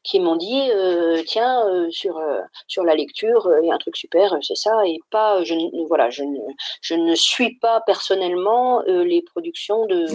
qui 0.03 0.19
m'ont 0.19 0.35
dit 0.35 0.69
euh, 0.71 1.21
tiens 1.25 1.67
euh, 1.67 1.89
sur 1.91 2.17
euh, 2.17 2.41
sur 2.67 2.83
la 2.83 2.95
lecture 2.95 3.49
il 3.62 3.67
y 3.67 3.71
a 3.71 3.75
un 3.75 3.77
truc 3.77 3.95
super 3.95 4.38
c'est 4.41 4.55
ça 4.55 4.85
et 4.85 4.99
pas 5.12 5.43
je 5.43 5.55
voilà 5.88 6.09
je 6.09 6.23
ne 6.23 6.39
je 6.81 6.95
ne 6.95 7.15
suis 7.15 7.57
pas 7.59 7.81
personnellement 7.81 8.81
les 8.88 9.21
productions 9.21 9.85
de 9.85 10.07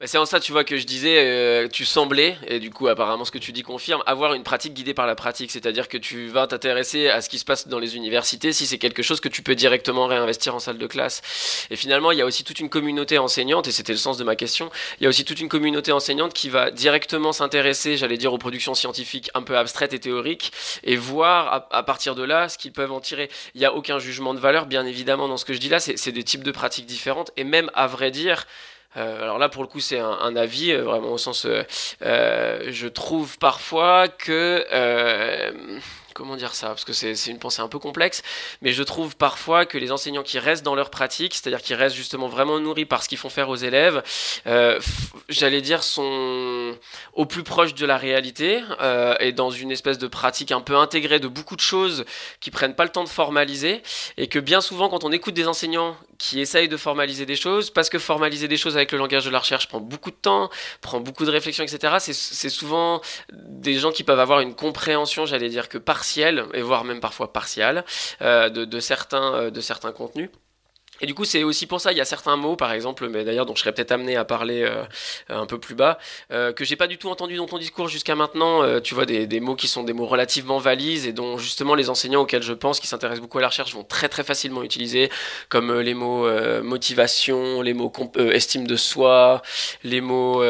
bah, 0.00 0.06
c'est 0.06 0.16
en 0.16 0.24
ça, 0.24 0.40
tu 0.40 0.50
vois, 0.50 0.64
que 0.64 0.78
je 0.78 0.86
disais, 0.86 1.18
euh, 1.18 1.68
tu 1.68 1.84
semblais, 1.84 2.38
et 2.46 2.58
du 2.58 2.70
coup, 2.70 2.88
apparemment, 2.88 3.26
ce 3.26 3.30
que 3.30 3.36
tu 3.36 3.52
dis 3.52 3.62
confirme, 3.62 4.02
avoir 4.06 4.32
une 4.32 4.42
pratique 4.42 4.72
guidée 4.72 4.94
par 4.94 5.06
la 5.06 5.14
pratique. 5.14 5.50
C'est-à-dire 5.50 5.88
que 5.88 5.98
tu 5.98 6.28
vas 6.28 6.46
t'intéresser 6.46 7.08
à 7.08 7.20
ce 7.20 7.28
qui 7.28 7.38
se 7.38 7.44
passe 7.44 7.68
dans 7.68 7.78
les 7.78 7.96
universités 7.96 8.54
si 8.54 8.66
c'est 8.66 8.78
quelque 8.78 9.02
chose 9.02 9.20
que 9.20 9.28
tu 9.28 9.42
peux 9.42 9.54
directement 9.54 10.06
réinvestir 10.06 10.54
en 10.54 10.58
salle 10.58 10.78
de 10.78 10.86
classe. 10.86 11.20
Et 11.68 11.76
finalement, 11.76 12.12
il 12.12 12.18
y 12.18 12.22
a 12.22 12.24
aussi 12.24 12.44
toute 12.44 12.60
une 12.60 12.70
communauté 12.70 13.18
enseignante, 13.18 13.68
et 13.68 13.72
c'était 13.72 13.92
le 13.92 13.98
sens 13.98 14.16
de 14.16 14.24
ma 14.24 14.36
question, 14.36 14.70
il 15.00 15.04
y 15.04 15.06
a 15.06 15.10
aussi 15.10 15.26
toute 15.26 15.38
une 15.38 15.50
communauté 15.50 15.92
enseignante 15.92 16.32
qui 16.32 16.48
va 16.48 16.70
directement 16.70 17.34
s'intéresser, 17.34 17.98
j'allais 17.98 18.16
dire, 18.16 18.32
aux 18.32 18.38
productions 18.38 18.72
scientifiques 18.72 19.30
un 19.34 19.42
peu 19.42 19.58
abstraites 19.58 19.92
et 19.92 20.00
théoriques, 20.00 20.50
et 20.82 20.96
voir 20.96 21.66
à, 21.70 21.82
partir 21.82 22.14
de 22.14 22.22
là 22.22 22.48
ce 22.48 22.56
qu'ils 22.56 22.72
peuvent 22.72 22.92
en 22.92 23.00
tirer. 23.00 23.28
Il 23.54 23.58
n'y 23.58 23.66
a 23.66 23.74
aucun 23.74 23.98
jugement 23.98 24.32
de 24.32 24.40
valeur, 24.40 24.64
bien 24.64 24.86
évidemment, 24.86 25.28
dans 25.28 25.36
ce 25.36 25.44
que 25.44 25.52
je 25.52 25.58
dis 25.58 25.68
là, 25.68 25.78
c'est 25.78 26.12
des 26.12 26.24
types 26.24 26.42
de 26.42 26.52
pratiques 26.52 26.86
différentes, 26.86 27.32
et 27.36 27.44
même, 27.44 27.70
à 27.74 27.86
vrai 27.86 28.10
dire, 28.10 28.46
euh, 28.96 29.22
alors 29.22 29.38
là, 29.38 29.48
pour 29.48 29.62
le 29.62 29.68
coup, 29.68 29.80
c'est 29.80 29.98
un, 29.98 30.36
avis, 30.36 30.72
euh, 30.72 30.82
vraiment 30.82 31.12
au 31.12 31.18
sens, 31.18 31.46
euh, 31.46 32.62
je 32.70 32.88
trouve 32.88 33.38
parfois 33.38 34.08
que 34.08 34.64
comment 36.20 36.36
dire 36.36 36.54
ça 36.54 36.68
Parce 36.68 36.84
que 36.84 36.92
c'est 36.92 37.30
une 37.30 37.38
pensée 37.38 37.62
un 37.62 37.68
peu 37.68 37.78
complexe, 37.78 38.22
mais 38.60 38.72
je 38.72 38.82
trouve 38.82 39.16
parfois 39.16 39.64
que 39.64 39.78
les 39.78 39.90
enseignants 39.90 40.22
qui 40.22 40.38
restent 40.38 40.62
dans 40.62 40.74
leur 40.74 40.90
pratique, 40.90 41.34
c'est-à-dire 41.34 41.62
qui 41.62 41.74
restent 41.74 41.96
justement 41.96 42.28
vraiment 42.28 42.60
nourris 42.60 42.84
par 42.84 43.02
ce 43.02 43.08
qu'ils 43.08 43.16
font 43.16 43.30
faire 43.30 43.48
aux 43.48 43.56
élèves, 43.56 44.02
euh, 44.46 44.78
j'allais 45.30 45.62
dire 45.62 45.82
sont 45.82 46.76
au 47.14 47.24
plus 47.24 47.42
proche 47.42 47.74
de 47.74 47.86
la 47.86 47.96
réalité 47.96 48.60
euh, 48.82 49.14
et 49.18 49.32
dans 49.32 49.50
une 49.50 49.70
espèce 49.70 49.96
de 49.96 50.08
pratique 50.08 50.52
un 50.52 50.60
peu 50.60 50.76
intégrée 50.76 51.20
de 51.20 51.28
beaucoup 51.28 51.56
de 51.56 51.62
choses 51.62 52.04
qui 52.40 52.50
prennent 52.50 52.74
pas 52.74 52.84
le 52.84 52.90
temps 52.90 53.04
de 53.04 53.08
formaliser 53.08 53.82
et 54.18 54.26
que 54.26 54.38
bien 54.38 54.60
souvent 54.60 54.90
quand 54.90 55.04
on 55.04 55.12
écoute 55.12 55.32
des 55.32 55.48
enseignants 55.48 55.96
qui 56.20 56.38
essayent 56.38 56.68
de 56.68 56.76
formaliser 56.76 57.24
des 57.24 57.34
choses, 57.34 57.70
parce 57.70 57.88
que 57.88 57.98
formaliser 57.98 58.46
des 58.46 58.58
choses 58.58 58.76
avec 58.76 58.92
le 58.92 58.98
langage 58.98 59.24
de 59.24 59.30
la 59.30 59.38
recherche 59.38 59.68
prend 59.68 59.80
beaucoup 59.80 60.10
de 60.10 60.16
temps, 60.16 60.50
prend 60.82 61.00
beaucoup 61.00 61.24
de 61.24 61.30
réflexion, 61.30 61.64
etc., 61.64 61.96
c'est 61.98 62.50
souvent 62.50 63.00
des 63.32 63.78
gens 63.78 63.90
qui 63.90 64.04
peuvent 64.04 64.20
avoir 64.20 64.40
une 64.40 64.54
compréhension, 64.54 65.24
j'allais 65.24 65.48
dire 65.48 65.70
que 65.70 65.78
partielle, 65.78 66.09
et 66.18 66.62
voire 66.62 66.84
même 66.84 67.00
parfois 67.00 67.32
partielle, 67.32 67.84
euh, 68.22 68.48
de, 68.48 68.80
certains, 68.80 69.34
euh, 69.34 69.50
de 69.50 69.60
certains 69.60 69.92
contenus. 69.92 70.30
Et 71.00 71.06
du 71.06 71.14
coup, 71.14 71.24
c'est 71.24 71.42
aussi 71.42 71.66
pour 71.66 71.80
ça, 71.80 71.92
il 71.92 71.98
y 71.98 72.00
a 72.00 72.04
certains 72.04 72.36
mots, 72.36 72.56
par 72.56 72.72
exemple, 72.72 73.08
mais 73.08 73.24
d'ailleurs, 73.24 73.46
dont 73.46 73.54
je 73.54 73.60
serais 73.60 73.72
peut-être 73.72 73.92
amené 73.92 74.16
à 74.16 74.24
parler 74.24 74.62
euh, 74.62 74.84
un 75.28 75.46
peu 75.46 75.58
plus 75.58 75.74
bas, 75.74 75.98
euh, 76.32 76.52
que 76.52 76.64
j'ai 76.64 76.76
pas 76.76 76.86
du 76.86 76.98
tout 76.98 77.08
entendu 77.08 77.36
dans 77.36 77.46
ton 77.46 77.58
discours 77.58 77.88
jusqu'à 77.88 78.14
maintenant. 78.14 78.62
Euh, 78.62 78.80
tu 78.80 78.94
vois, 78.94 79.06
des, 79.06 79.40
mots 79.40 79.56
qui 79.56 79.68
sont 79.68 79.82
des 79.82 79.92
mots 79.92 80.06
relativement 80.06 80.58
valises 80.58 81.06
et 81.06 81.12
dont 81.12 81.38
justement 81.38 81.74
les 81.74 81.88
enseignants 81.88 82.22
auxquels 82.22 82.42
je 82.42 82.52
pense, 82.52 82.80
qui 82.80 82.86
s'intéressent 82.86 83.22
beaucoup 83.22 83.38
à 83.38 83.40
la 83.40 83.48
recherche, 83.48 83.74
vont 83.74 83.84
très 83.84 84.08
très 84.08 84.24
facilement 84.24 84.62
utiliser, 84.62 85.10
comme 85.48 85.80
les 85.80 85.94
mots 85.94 86.28
motivation, 86.62 87.62
les 87.62 87.72
mots 87.72 87.92
estime 88.32 88.66
de 88.66 88.76
soi, 88.76 89.42
les 89.84 90.00
mots 90.00 90.42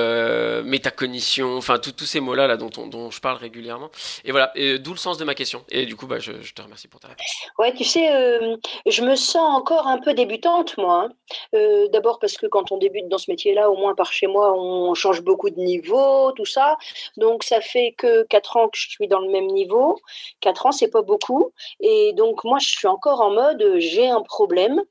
métacognition, 0.64 1.57
enfin 1.57 1.79
tous 1.79 2.05
ces 2.05 2.20
mots-là 2.20 2.47
là, 2.47 2.57
dont, 2.57 3.11
je 3.11 3.20
parle 3.20 3.39
régulièrement. 3.39 3.91
Et 4.25 4.33
voilà, 4.33 4.53
d'où 4.79 4.93
le 4.93 4.99
sens 4.99 5.18
de 5.18 5.25
ma 5.25 5.35
question. 5.35 5.64
Et 5.70 5.87
du 5.87 5.97
coup, 5.97 6.07
bah, 6.07 6.18
je, 6.18 6.33
je 6.43 6.53
te 6.53 6.62
remercie 6.62 6.89
pour 6.89 7.01
ta 7.01 7.09
réponse. 7.09 7.27
Ouais, 7.59 7.72
tu 7.75 7.85
sais, 7.85 8.09
je 8.87 9.03
me 9.03 9.14
sens 9.14 9.57
encore 9.57 9.87
un 9.87 9.99
peu 9.99 10.14
moi. 10.78 11.05
Hein. 11.05 11.12
Euh, 11.55 11.88
d'abord 11.88 12.18
parce 12.18 12.36
que 12.36 12.47
quand 12.47 12.72
on 12.72 12.78
débute 12.78 13.09
dans 13.09 13.18
ce 13.18 13.30
métier-là, 13.30 13.70
au 13.70 13.76
moins 13.76 13.95
par 13.95 14.12
chez 14.12 14.26
moi, 14.26 14.55
on 14.57 14.95
change 14.95 15.22
beaucoup 15.22 15.51
de 15.51 15.61
niveau, 15.61 16.32
tout 16.32 16.45
ça. 16.45 16.76
Donc 17.16 17.45
ça 17.45 17.61
fait 17.61 17.95
que 17.97 18.24
4 18.24 18.57
ans 18.57 18.68
que 18.68 18.78
je 18.78 18.88
suis 18.88 19.09
dans 19.09 19.20
le 19.20 19.30
même 19.30 19.47
niveau. 19.47 19.99
4 20.41 20.66
ans, 20.66 20.72
c'est 20.72 20.91
pas 20.91 21.03
beaucoup. 21.03 21.53
Et 21.80 22.12
donc 22.14 22.45
moi, 22.45 22.59
je 22.61 22.68
suis 22.68 22.88
encore 22.88 23.20
en 23.20 23.30
mode, 23.30 23.76
j'ai 23.78 24.09
un 24.09 24.22
problème 24.22 24.82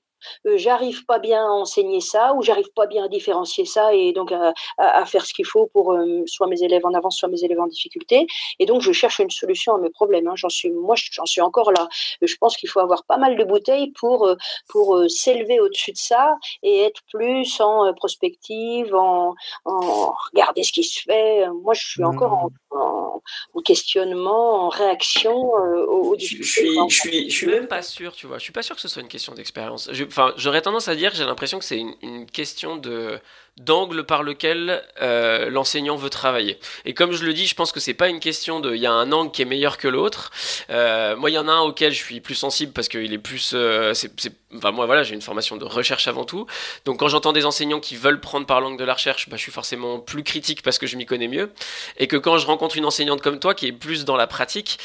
j'arrive 0.45 1.05
pas 1.05 1.19
bien 1.19 1.45
à 1.45 1.49
enseigner 1.49 2.01
ça 2.01 2.33
ou 2.33 2.41
j'arrive 2.41 2.71
pas 2.75 2.87
bien 2.87 3.05
à 3.05 3.07
différencier 3.07 3.65
ça 3.65 3.93
et 3.93 4.13
donc 4.13 4.31
à, 4.31 5.05
faire 5.05 5.25
ce 5.25 5.33
qu'il 5.33 5.45
faut 5.45 5.67
pour 5.67 5.97
soit 6.25 6.47
mes 6.47 6.61
élèves 6.61 6.85
en 6.85 6.93
avance, 6.93 7.17
soit 7.17 7.29
mes 7.29 7.43
élèves 7.43 7.59
en 7.59 7.67
difficulté. 7.67 8.27
Et 8.59 8.65
donc 8.65 8.81
je 8.81 8.91
cherche 8.91 9.19
une 9.19 9.29
solution 9.29 9.75
à 9.75 9.79
mes 9.79 9.89
problèmes. 9.89 10.27
Hein. 10.27 10.35
J'en 10.35 10.49
suis, 10.49 10.71
moi, 10.71 10.95
j'en 11.11 11.25
suis 11.25 11.41
encore 11.41 11.71
là. 11.71 11.87
Je 12.21 12.35
pense 12.37 12.57
qu'il 12.57 12.69
faut 12.69 12.79
avoir 12.79 13.03
pas 13.05 13.17
mal 13.17 13.37
de 13.37 13.43
bouteilles 13.43 13.91
pour 13.91 14.29
pour 14.67 15.03
s'élever 15.09 15.59
au-dessus 15.59 15.91
de 15.91 15.97
ça 15.97 16.35
et 16.63 16.81
être 16.81 17.01
plus 17.11 17.59
en 17.61 17.93
prospective, 17.93 18.93
en, 18.95 19.35
en 19.65 20.13
regarder 20.31 20.63
ce 20.63 20.71
qui 20.71 20.83
se 20.83 21.01
fait. 21.01 21.47
Moi, 21.63 21.73
je 21.73 21.87
suis 21.87 22.03
encore 22.03 22.33
en, 22.33 22.49
en, 22.71 23.21
questionnement, 23.63 24.65
en 24.65 24.69
réaction 24.69 25.35
aux, 25.35 26.15
Je, 26.17 26.25
suis, 26.25 26.39
je 26.43 26.95
suis, 26.95 27.29
je 27.29 27.35
suis 27.35 27.47
même 27.47 27.67
pas 27.67 27.81
sûr, 27.81 28.13
tu 28.13 28.27
vois. 28.27 28.37
Je 28.37 28.43
suis 28.43 28.53
pas 28.53 28.63
sûr 28.63 28.75
que 28.75 28.81
ce 28.81 28.87
soit 28.87 29.01
une 29.01 29.07
question 29.07 29.33
d'expérience. 29.33 29.89
Enfin, 30.07 30.33
j'aurais 30.37 30.61
tendance 30.61 30.87
à 30.87 30.95
dire 30.95 31.11
que 31.11 31.17
j'ai 31.17 31.25
l'impression 31.25 31.59
que 31.59 31.65
c'est 31.65 31.79
une, 31.79 32.25
question 32.27 32.77
de 32.77 33.19
d'angle 33.59 34.03
par 34.03 34.23
lequel 34.23 34.83
euh, 35.01 35.49
l'enseignant 35.49 35.95
veut 35.95 36.09
travailler. 36.09 36.59
Et 36.85 36.93
comme 36.93 37.11
je 37.11 37.23
le 37.23 37.33
dis, 37.33 37.45
je 37.45 37.55
pense 37.55 37.71
que 37.71 37.79
c'est 37.79 37.93
pas 37.93 38.07
une 38.07 38.19
question 38.19 38.59
de 38.59 38.73
il 38.73 38.81
y 38.81 38.85
a 38.85 38.91
un 38.91 39.11
angle 39.11 39.31
qui 39.31 39.41
est 39.41 39.45
meilleur 39.45 39.77
que 39.77 39.87
l'autre. 39.87 40.31
Euh, 40.69 41.15
moi, 41.15 41.29
il 41.29 41.33
y 41.33 41.37
en 41.37 41.47
a 41.47 41.51
un 41.51 41.61
auquel 41.61 41.91
je 41.91 41.97
suis 41.97 42.21
plus 42.21 42.35
sensible 42.35 42.71
parce 42.73 42.87
qu'il 42.87 43.13
est 43.13 43.17
plus. 43.17 43.51
Euh, 43.53 43.93
c'est, 43.93 44.11
enfin, 44.55 44.71
moi, 44.71 44.85
voilà, 44.85 45.03
j'ai 45.03 45.13
une 45.13 45.21
formation 45.21 45.57
de 45.57 45.65
recherche 45.65 46.07
avant 46.07 46.23
tout. 46.23 46.47
Donc, 46.85 46.99
quand 46.99 47.09
j'entends 47.09 47.33
des 47.33 47.45
enseignants 47.45 47.79
qui 47.79 47.95
veulent 47.95 48.21
prendre 48.21 48.45
par 48.45 48.61
l'angle 48.61 48.77
de 48.77 48.85
la 48.85 48.93
recherche, 48.93 49.29
bah, 49.29 49.37
je 49.37 49.41
suis 49.41 49.51
forcément 49.51 49.99
plus 49.99 50.23
critique 50.23 50.61
parce 50.63 50.77
que 50.77 50.87
je 50.87 50.95
m'y 50.95 51.05
connais 51.05 51.27
mieux. 51.27 51.51
Et 51.97 52.07
que 52.07 52.17
quand 52.17 52.37
je 52.37 52.45
rencontre 52.45 52.77
une 52.77 52.85
enseignante 52.85 53.21
comme 53.21 53.39
toi 53.39 53.53
qui 53.53 53.67
est 53.67 53.73
plus 53.73 54.05
dans 54.05 54.15
la 54.15 54.27
pratique, 54.27 54.79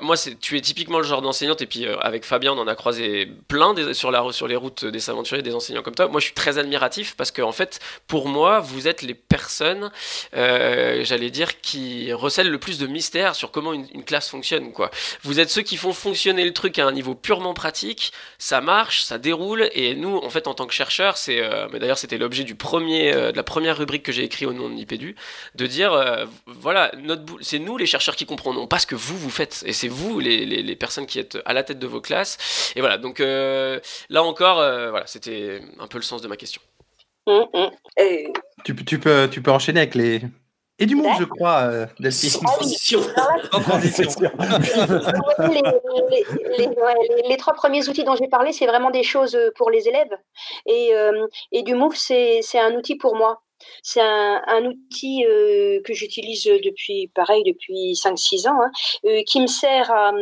moi, 0.00 0.16
c'est, 0.16 0.38
tu 0.38 0.56
es 0.56 0.60
typiquement 0.60 0.98
le 0.98 1.04
genre 1.04 1.22
d'enseignante. 1.22 1.62
Et 1.62 1.66
puis, 1.66 1.86
avec 2.00 2.24
Fabien, 2.24 2.52
on 2.52 2.58
en 2.58 2.68
a 2.68 2.74
croisé 2.74 3.28
plein 3.48 3.74
sur, 3.92 4.10
la, 4.10 4.24
sur 4.32 4.46
les 4.46 4.56
routes 4.56 4.84
des 4.84 5.10
aventuriers, 5.10 5.42
des 5.42 5.54
enseignants 5.54 5.82
comme 5.82 5.94
toi. 5.94 6.08
Moi, 6.08 6.20
je 6.20 6.26
suis 6.26 6.34
très 6.34 6.58
admiratif 6.58 7.16
parce 7.16 7.30
qu'en 7.30 7.48
en 7.48 7.52
fait, 7.52 7.80
pour 8.06 8.28
moi, 8.28 8.60
vous 8.60 8.88
êtes 8.88 9.02
les 9.02 9.14
personnes, 9.14 9.90
euh, 10.36 11.04
j'allais 11.04 11.30
dire, 11.30 11.60
qui 11.60 12.12
recèlent 12.12 12.50
le 12.50 12.58
plus 12.58 12.78
de 12.78 12.86
mystère 12.86 13.34
sur 13.34 13.50
comment 13.50 13.72
une, 13.72 14.04
classe 14.04 14.28
fonctionne. 14.28 14.72
Vous 15.22 15.40
êtes 15.40 15.50
ceux 15.50 15.62
qui 15.62 15.76
font 15.76 15.92
fonctionner 15.92 16.44
le 16.44 16.52
truc 16.52 16.78
à 16.78 16.86
un 16.86 16.92
niveau 16.92 17.14
purement 17.14 17.54
pratique, 17.54 18.12
ça 18.38 18.60
marche, 18.60 19.02
ça 19.02 19.18
déroule, 19.18 19.70
et 19.72 19.94
nous, 19.94 20.16
en 20.18 20.28
fait, 20.28 20.46
en 20.46 20.54
tant 20.54 20.66
que 20.66 20.74
chercheurs, 20.74 21.16
c'est, 21.16 21.40
euh, 21.40 21.68
mais 21.72 21.78
d'ailleurs, 21.78 21.98
c'était 21.98 22.18
l'objet 22.18 22.44
du 22.44 22.54
premier, 22.54 23.14
euh, 23.14 23.32
de 23.32 23.36
la 23.36 23.42
première 23.42 23.78
rubrique 23.78 24.02
que 24.02 24.12
j'ai 24.12 24.24
écrit 24.24 24.44
au 24.44 24.52
nom 24.52 24.68
de 24.68 24.74
Nipédu, 24.74 25.16
de 25.54 25.66
dire, 25.66 26.26
voilà, 26.46 26.92
c'est 27.40 27.58
nous 27.58 27.76
les 27.76 27.86
chercheurs 27.86 28.16
qui 28.16 28.26
comprenons, 28.26 28.66
pas 28.66 28.78
ce 28.78 28.86
que 28.86 28.94
vous 28.94 29.16
vous 29.16 29.30
faites, 29.30 29.62
et 29.66 29.72
c'est 29.72 29.88
vous 29.88 30.20
les, 30.20 30.76
personnes 30.76 31.06
qui 31.06 31.18
êtes 31.18 31.38
à 31.44 31.52
la 31.52 31.62
tête 31.62 31.78
de 31.78 31.86
vos 31.86 32.00
classes. 32.00 32.72
Et 32.76 32.80
voilà, 32.80 32.98
donc 32.98 33.20
là 33.20 34.22
encore, 34.22 34.62
c'était 35.06 35.62
un 35.78 35.86
peu 35.86 35.98
le 35.98 36.02
sens 36.02 36.20
de 36.20 36.28
ma 36.28 36.36
question. 36.36 36.60
Mmh, 37.26 37.40
mmh. 37.54 38.32
Tu, 38.64 38.74
tu, 38.84 38.98
peux, 38.98 39.28
tu 39.30 39.42
peux 39.42 39.50
enchaîner 39.50 39.80
avec 39.80 39.94
les. 39.94 40.20
Et 40.80 40.86
du 40.86 40.96
monde, 40.96 41.12
je 41.18 41.24
crois, 41.24 41.60
euh, 41.62 41.86
Delphine. 42.00 42.30
transition. 42.42 43.00
les, 47.28 47.36
trois 47.36 47.54
premiers 47.54 47.88
outils 47.88 48.02
dont 48.02 48.16
j'ai 48.16 48.26
parlé, 48.26 48.52
c'est 48.52 48.66
vraiment 48.66 48.90
des 48.90 49.04
choses 49.04 49.38
pour 49.56 49.70
les 49.70 49.86
élèves. 49.88 50.16
Et, 50.66 50.92
euh, 50.92 51.28
et 51.52 51.62
du 51.62 51.76
Move, 51.76 51.94
c'est 51.94 52.40
un 52.58 52.74
outil 52.74 52.96
pour 52.96 53.14
moi. 53.14 53.44
C'est 53.82 54.00
un, 54.00 54.64
outil 54.64 55.24
euh, 55.26 55.80
que 55.84 55.92
j'utilise 55.92 56.44
depuis, 56.44 57.10
pareil, 57.14 57.42
depuis 57.44 57.92
5-6 57.94 58.48
ans, 58.48 58.60
hein, 58.62 58.70
euh, 59.04 59.22
qui 59.26 59.40
me 59.40 59.46
sert 59.46 59.90
à, 59.90 60.12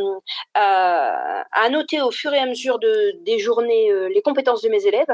à, 0.55 1.69
noter 1.71 2.01
au 2.01 2.11
fur 2.11 2.33
et 2.35 2.39
à 2.39 2.47
mesure 2.47 2.79
de, 2.79 3.15
des 3.25 3.39
journées 3.39 3.91
euh, 3.91 4.09
les 4.09 4.23
compétences 4.23 4.63
de 4.63 4.69
mes 4.69 4.87
élèves. 4.87 5.07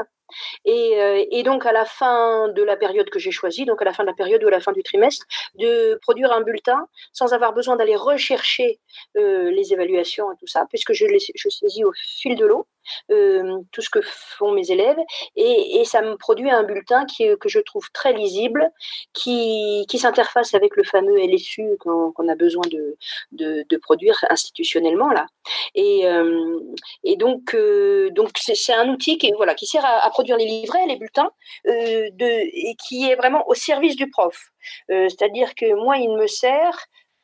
Et, 0.65 1.27
et, 1.31 1.43
donc, 1.43 1.65
à 1.65 1.71
la 1.71 1.85
fin 1.85 2.49
de 2.49 2.63
la 2.63 2.75
période 2.75 3.09
que 3.09 3.19
j'ai 3.19 3.31
choisie, 3.31 3.65
donc 3.65 3.81
à 3.81 3.85
la 3.85 3.93
fin 3.93 4.03
de 4.03 4.07
la 4.09 4.13
période 4.13 4.43
ou 4.43 4.47
à 4.47 4.51
la 4.51 4.59
fin 4.59 4.71
du 4.71 4.83
trimestre, 4.83 5.25
de 5.55 5.99
produire 6.01 6.31
un 6.31 6.41
bulletin 6.41 6.87
sans 7.13 7.33
avoir 7.33 7.53
besoin 7.53 7.75
d'aller 7.75 7.95
rechercher 7.95 8.79
les 9.15 9.73
évaluations 9.73 10.31
et 10.31 10.35
tout 10.39 10.47
ça, 10.47 10.65
puisque 10.69 10.93
je, 10.93 11.05
les, 11.05 11.19
je 11.35 11.49
saisis 11.49 11.83
au 11.83 11.91
fil 11.95 12.35
de 12.35 12.45
l'eau. 12.45 12.67
Euh, 13.11 13.59
tout 13.71 13.81
ce 13.81 13.89
que 13.89 13.99
font 14.01 14.51
mes 14.51 14.71
élèves, 14.71 14.97
et, 15.35 15.83
ça 15.85 16.01
me 16.01 16.15
produit 16.15 16.49
un 16.49 16.63
bulletin 16.63 17.05
que 17.07 17.49
je 17.49 17.59
trouve 17.59 17.89
très 17.91 18.13
lisible, 18.13 18.69
qui, 19.13 19.85
qui 19.89 19.97
s'interface 19.97 20.53
avec 20.53 20.75
le 20.75 20.83
fameux 20.83 21.17
LSU 21.17 21.77
qu'on 21.79 22.27
a 22.27 22.35
besoin 22.35 22.63
de, 22.69 22.97
de, 23.31 23.77
produire 23.77 24.17
institutionnellement 24.29 25.09
là. 25.09 25.25
Et, 25.73 26.05
euh, 26.05 26.59
et 27.03 27.15
donc, 27.15 27.55
euh, 27.55 28.09
donc 28.11 28.31
c'est 28.35 28.73
un 28.73 28.89
outil 28.89 29.17
qui, 29.17 29.31
voilà, 29.33 29.55
qui 29.55 29.65
sert 29.65 29.85
à, 29.85 30.09
produire 30.09 30.37
les 30.37 30.45
livrets, 30.45 30.85
les 30.87 30.97
bulletins, 30.97 31.31
de, 31.65 32.69
et 32.69 32.75
qui 32.75 33.09
est 33.09 33.15
vraiment 33.15 33.47
au 33.47 33.53
service 33.53 33.95
du 33.95 34.09
prof. 34.09 34.51
C'est-à-dire 34.89 35.55
que 35.55 35.73
moi, 35.73 35.97
il 35.97 36.09
me 36.09 36.27
sert 36.27 36.77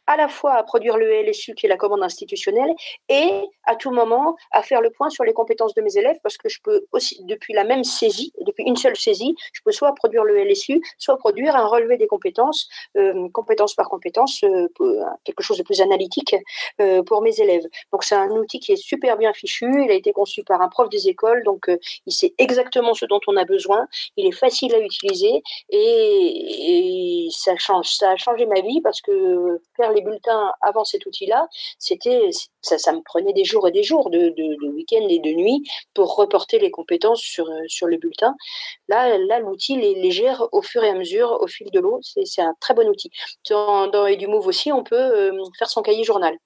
à 0.07 0.17
la 0.17 0.27
fois 0.27 0.53
à 0.53 0.63
produire 0.63 0.97
le 0.97 1.11
LSU, 1.23 1.55
qui 1.55 1.65
est 1.65 1.69
la 1.69 1.77
commande 1.77 2.03
institutionnelle, 2.03 2.73
et 3.09 3.29
à 3.63 3.75
tout 3.75 3.91
moment 3.91 4.35
à 4.51 4.61
faire 4.61 4.81
le 4.81 4.89
point 4.89 5.09
sur 5.09 5.23
les 5.23 5.33
compétences 5.33 5.73
de 5.73 5.81
mes 5.81 5.97
élèves, 5.97 6.17
parce 6.23 6.37
que 6.37 6.49
je 6.49 6.59
peux 6.61 6.85
aussi, 6.91 7.23
depuis 7.25 7.53
la 7.53 7.63
même 7.63 7.83
saisie, 7.83 8.31
depuis 8.41 8.63
une 8.65 8.75
seule 8.75 8.95
saisie, 8.95 9.35
je 9.53 9.61
peux 9.63 9.71
soit 9.71 9.93
produire 9.95 10.23
le 10.23 10.37
LSU, 10.37 10.81
soit 10.97 11.17
produire 11.17 11.55
un 11.55 11.65
relevé 11.65 11.97
des 11.97 12.07
compétences, 12.07 12.69
euh, 12.97 13.27
compétence 13.29 13.73
par 13.73 13.89
compétence, 13.89 14.43
euh, 14.43 14.67
quelque 15.23 15.43
chose 15.43 15.57
de 15.57 15.63
plus 15.63 15.81
analytique 15.81 16.35
euh, 16.81 17.03
pour 17.03 17.21
mes 17.21 17.39
élèves. 17.39 17.65
Donc 17.91 18.03
c'est 18.03 18.15
un 18.15 18.29
outil 18.29 18.59
qui 18.59 18.73
est 18.73 18.75
super 18.75 19.17
bien 19.17 19.33
fichu, 19.33 19.83
il 19.83 19.91
a 19.91 19.95
été 19.95 20.11
conçu 20.11 20.43
par 20.43 20.61
un 20.61 20.69
prof 20.69 20.89
des 20.89 21.07
écoles, 21.07 21.43
donc 21.43 21.69
il 22.05 22.13
sait 22.13 22.33
exactement 22.37 22.93
ce 22.93 23.05
dont 23.05 23.19
on 23.27 23.35
a 23.37 23.45
besoin, 23.45 23.87
il 24.17 24.27
est 24.27 24.31
facile 24.31 24.73
à 24.75 24.79
utiliser, 24.79 25.41
et, 25.69 27.25
et 27.25 27.27
ça, 27.31 27.55
change, 27.57 27.89
ça 27.89 28.11
a 28.11 28.15
changé 28.15 28.45
ma 28.45 28.61
vie, 28.61 28.81
parce 28.81 29.01
que 29.01 29.59
faire 29.75 29.91
les 29.95 30.01
bulletins 30.01 30.51
avant 30.61 30.85
cet 30.85 31.05
outil-là, 31.05 31.47
c'était 31.79 32.29
ça, 32.61 32.77
ça, 32.77 32.91
me 32.93 33.01
prenait 33.01 33.33
des 33.33 33.45
jours 33.45 33.67
et 33.67 33.71
des 33.71 33.83
jours 33.83 34.09
de, 34.09 34.33
week-end 34.73 35.07
et 35.09 35.19
de 35.19 35.29
nuit 35.29 35.63
pour 35.93 36.15
reporter 36.15 36.59
les 36.59 36.71
compétences 36.71 37.21
sur, 37.21 37.49
euh, 37.49 37.87
le 37.87 37.97
bulletin. 37.97 38.35
Là, 38.87 39.17
là 39.17 39.39
l'outil 39.39 39.77
les, 39.77 40.11
gère 40.11 40.47
au 40.51 40.61
fur 40.61 40.83
et 40.83 40.89
à 40.89 40.93
mesure, 40.93 41.37
au 41.41 41.47
fil 41.47 41.69
de 41.71 41.79
l'eau. 41.79 41.99
C'est 42.01 42.41
un 42.41 42.55
très 42.59 42.73
bon 42.73 42.87
outil. 42.87 43.09
Dans, 43.49 43.87
dans 43.87 44.07
EduMove 44.07 44.47
aussi, 44.47 44.71
on 44.71 44.83
peut 44.83 44.95
euh, 44.95 45.43
faire 45.57 45.69
son 45.69 45.81
cahier 45.81 46.03
journal. 46.03 46.37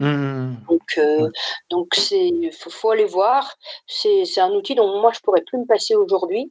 Mmh. 0.00 0.54
Donc, 0.68 0.98
euh, 0.98 1.28
donc 1.68 1.94
c'est 1.94 2.30
faut, 2.52 2.90
aller 2.90 3.04
voir. 3.04 3.54
C'est 3.86 4.38
un 4.38 4.50
outil 4.52 4.74
dont 4.74 5.00
moi 5.00 5.12
je 5.14 5.20
pourrais 5.20 5.42
plus 5.42 5.58
me 5.58 5.66
passer 5.66 5.94
aujourd'hui 5.94 6.50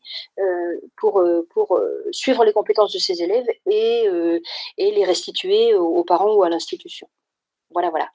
pour 0.98 1.24
pour 1.50 1.80
suivre 2.12 2.46
les 2.46 2.54
compétences 2.54 2.94
de 2.94 3.00
ses 3.00 3.24
élèves 3.24 3.48
et 3.66 4.08
et 4.78 4.92
les 4.92 5.04
restituer 5.04 5.74
aux 5.74 6.04
parents 6.04 6.34
ou 6.34 6.44
à 6.44 6.50
l'institution. 6.50 7.08
Voilà, 7.72 7.90
voilà. 7.90 8.10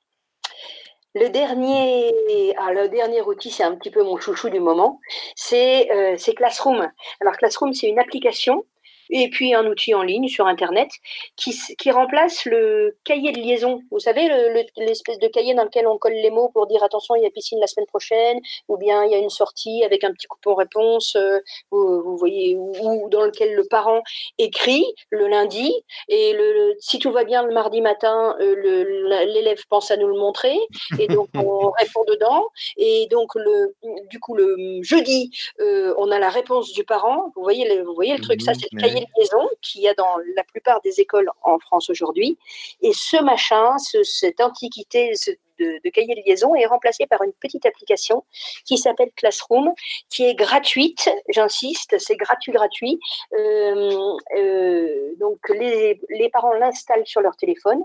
Le 1.17 1.29
dernier, 1.29 2.13
ah, 2.59 2.73
le 2.73 2.89
dernier 2.89 3.23
outil, 3.23 3.53
c'est 3.53 3.63
un 3.63 3.77
petit 3.77 3.91
peu 3.91 4.03
mon 4.03 4.17
chouchou 4.17 4.51
du 4.51 4.59
moment, 4.59 4.99
c'est 5.37 5.89
euh, 5.93 6.17
Classroom. 6.17 6.91
Alors 7.21 7.37
Classroom, 7.37 7.73
c'est 7.73 7.87
une 7.87 8.01
application 8.01 8.65
et 9.11 9.29
puis 9.29 9.55
un 9.55 9.67
outil 9.67 9.95
en 9.95 10.03
ligne 10.03 10.29
sur 10.29 10.47
Internet 10.47 10.89
qui, 11.37 11.55
qui 11.79 11.91
remplace 11.91 12.45
le 12.45 12.97
cahier 13.05 13.33
de 13.33 13.39
liaison. 13.39 13.81
Vous 13.91 13.99
savez, 13.99 14.29
l'espèce 14.77 15.19
de 15.19 15.29
cahier 15.29 15.55
dans 15.55 15.65
lequel 15.65 15.87
on 15.87 15.99
colle 15.99 16.15
les 16.15 16.31
mots 16.31 16.49
pour 16.49 16.67
dire 16.67 16.83
attention, 16.83 17.15
il 17.17 17.23
y 17.23 17.27
a 17.27 17.31
piscine 17.31 17.61
la 17.61 17.67
semaine 17.67 17.87
prochaine, 17.87 18.41
ou 18.69 18.77
bien 18.77 19.05
il 19.05 19.11
y 19.11 19.15
a 19.15 19.19
une 19.19 19.31
sortie 19.31 19.85
avec 19.85 20.05
un 20.05 20.13
petit 20.13 20.27
coupon 20.27 20.55
réponse, 20.55 21.17
euh, 21.17 21.41
vous, 21.71 22.17
voyez, 22.17 22.57
ou, 22.57 23.09
dans 23.11 23.23
lequel 23.23 23.55
le 23.55 23.65
parent 23.65 24.03
écrit 24.39 24.85
le 25.11 25.27
lundi, 25.27 25.73
et 26.09 26.33
le, 26.33 26.75
si 26.79 26.99
tout 26.99 27.11
va 27.11 27.25
bien 27.25 27.43
le 27.43 27.53
mardi 27.53 27.81
matin, 27.81 28.37
euh, 28.41 29.25
l'élève 29.27 29.63
pense 29.69 29.91
à 29.91 29.97
nous 29.97 30.09
le 30.09 30.19
montrer, 30.19 30.57
et 30.99 31.09
donc 31.09 31.29
on 31.35 31.71
répond 31.79 32.05
dedans, 32.07 32.47
et 32.77 33.07
donc 33.11 33.35
le, 33.35 33.75
du 34.11 34.21
coup 34.21 34.35
le 34.35 34.83
jeudi, 34.83 35.31
euh, 35.61 35.95
on 35.99 36.11
a 36.11 36.19
la 36.19 36.31
réponse 36.31 36.73
du 36.73 36.85
parent. 36.85 37.33
Vous 37.37 37.43
voyez 37.43 37.83
vous 37.83 37.95
voyez 37.95 38.17
le 38.17 38.23
truc, 38.23 38.43
ça 38.43 38.53
c'est 38.55 38.69
le 38.73 38.81
cahier 38.81 38.94
de 39.01 39.07
liaison 39.17 39.49
qu'il 39.63 39.83
y 39.83 39.89
a 39.89 39.95
dans 39.95 40.17
la 40.37 40.45
plupart 40.45 40.81
des 40.83 41.01
écoles 41.01 41.31
en 41.43 41.59
France 41.59 41.91
aujourd'hui. 41.91 42.39
Et 42.83 42.93
ce 42.93 43.23
machin, 43.23 43.77
cette 43.79 44.41
antiquité 44.41 45.13
de, 45.59 45.89
cahier 45.91 46.15
de 46.15 46.23
liaison 46.27 46.55
est 46.55 46.67
remplacé 46.67 47.07
par 47.07 47.23
une 47.23 47.33
petite 47.33 47.67
application 47.67 48.25
qui 48.65 48.79
s'appelle 48.79 49.11
Classroom, 49.17 49.73
qui 50.11 50.25
est 50.25 50.35
gratuite, 50.35 51.09
j'insiste, 51.29 51.97
c'est 51.99 52.17
gratuit, 52.17 52.53
gratuit. 52.53 52.99
Euh, 53.33 54.17
euh, 54.37 55.15
donc 55.19 55.39
les, 55.49 56.01
les 56.11 56.29
parents 56.29 56.55
l'installent 56.55 57.07
sur 57.07 57.21
leur 57.21 57.37
téléphone. 57.37 57.83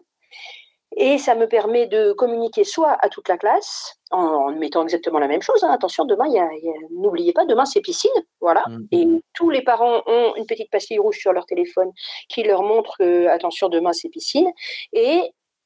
Et 1.02 1.18
ça 1.18 1.34
me 1.34 1.48
permet 1.48 1.88
de 1.88 2.12
communiquer 2.12 2.66
soit 2.66 2.98
à 3.00 3.08
toute 3.08 3.30
la 3.30 3.38
classe, 3.38 3.96
en, 4.12 4.52
mettant 4.52 4.84
exactement 4.84 5.18
la 5.18 5.30
même 5.30 5.42
chose. 5.42 5.64
Hein. 5.64 5.72
Attention, 5.72 6.04
demain, 6.04 6.26
n'oubliez 6.92 7.32
pas, 7.32 7.46
demain 7.46 7.64
c'est 7.64 7.80
piscine, 7.80 8.12
voilà. 8.42 8.66
Mm. 8.68 8.86
Et 8.92 9.08
tous 9.34 9.50
les 9.50 9.62
parents 9.62 10.04
ont 10.06 10.34
une 10.36 10.46
petite 10.46 10.70
pastille 10.70 11.00
rouge 11.00 11.18
sur 11.18 11.32
leur 11.32 11.46
téléphone 11.46 11.90
qui 12.28 12.44
leur 12.44 12.64
montre 12.64 12.98
que, 13.00 13.28
attention, 13.28 13.70
demain 13.70 13.94
c'est 13.94 14.10
piscine. 14.10 14.52
Et 14.92 15.22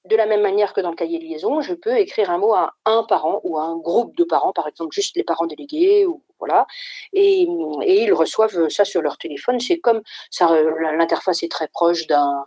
de 0.06 0.16
la 0.16 0.26
même 0.26 0.42
manière 0.42 0.74
que 0.74 0.82
dans 0.82 0.90
le 0.90 0.96
cahier 0.96 1.20
de 1.20 1.24
liaison, 1.24 1.62
je 1.62 1.74
peux 1.74 1.98
écrire 1.98 2.30
un 2.30 2.38
mot 2.38 2.54
à 2.54 2.74
un 2.86 3.04
parent 3.04 3.40
ou 3.44 3.58
à 3.58 3.64
un 3.64 3.78
groupe 3.78 4.16
de 4.18 4.24
parents, 4.24 4.52
par 4.52 4.68
exemple 4.68 4.94
juste 4.94 5.16
les 5.16 5.24
parents 5.24 5.46
délégués, 5.46 6.06
ou 6.06 6.22
voilà, 6.40 6.68
et, 7.14 7.44
ils 7.44 8.14
reçoivent 8.14 8.68
ça 8.70 8.84
sur 8.84 9.02
leur 9.02 9.18
téléphone. 9.18 9.60
C'est 9.62 9.80
comme 9.80 10.02
ça, 10.30 10.50
l'interface 10.98 11.42
est 11.44 11.52
très 11.52 11.70
proche 11.70 12.06
d'un 12.08 12.46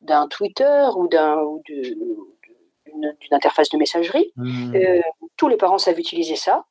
d'un 0.00 0.28
Twitter 0.28 0.86
ou 0.96 1.08
d'un 1.08 1.36
d'une 2.94 3.34
interface 3.34 3.68
de 3.70 3.78
messagerie. 3.78 4.32
Mmh. 4.36 4.74
Euh, 4.76 5.00
tous 5.36 5.48
les 5.48 5.56
parents 5.56 5.78
savent 5.78 5.98
utiliser 5.98 6.36
ça 6.36 6.64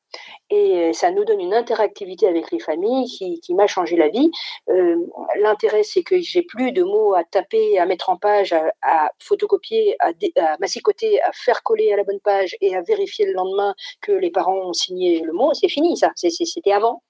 et 0.50 0.78
euh, 0.78 0.94
ça 0.94 1.12
nous 1.12 1.26
donne 1.26 1.40
une 1.40 1.54
interactivité 1.54 2.28
avec 2.28 2.52
les 2.52 2.60
familles 2.60 3.06
qui, 3.08 3.54
m'a 3.54 3.68
changé 3.68 3.96
la 3.96 4.10
vie. 4.10 4.32
Euh, 4.70 4.96
l'intérêt, 5.42 5.84
c'est 5.84 6.04
que 6.04 6.20
j'ai 6.20 6.44
plus 6.44 6.72
de 6.72 6.84
mots 6.84 7.14
à 7.14 7.24
taper, 7.24 7.78
à 7.80 7.86
mettre 7.86 8.10
en 8.10 8.18
page, 8.18 8.54
à, 8.82 9.12
photocopier, 9.20 9.96
à, 10.00 10.12
à, 10.38 10.58
massicoter, 10.60 11.22
à 11.22 11.32
faire 11.34 11.64
coller 11.64 11.92
à 11.92 11.98
la 11.98 12.04
bonne 12.04 12.20
page 12.20 12.56
et 12.62 12.76
à 12.76 12.82
vérifier 12.82 13.26
le 13.26 13.34
lendemain 13.34 13.74
que 14.02 14.12
les 14.12 14.32
parents 14.32 14.70
ont 14.70 14.74
signé 14.74 15.22
le 15.22 15.34
mot. 15.34 15.54
C'est 15.54 15.70
fini, 15.70 15.98
ça. 15.98 16.12
C'était 16.16 16.72
avant. 16.72 17.02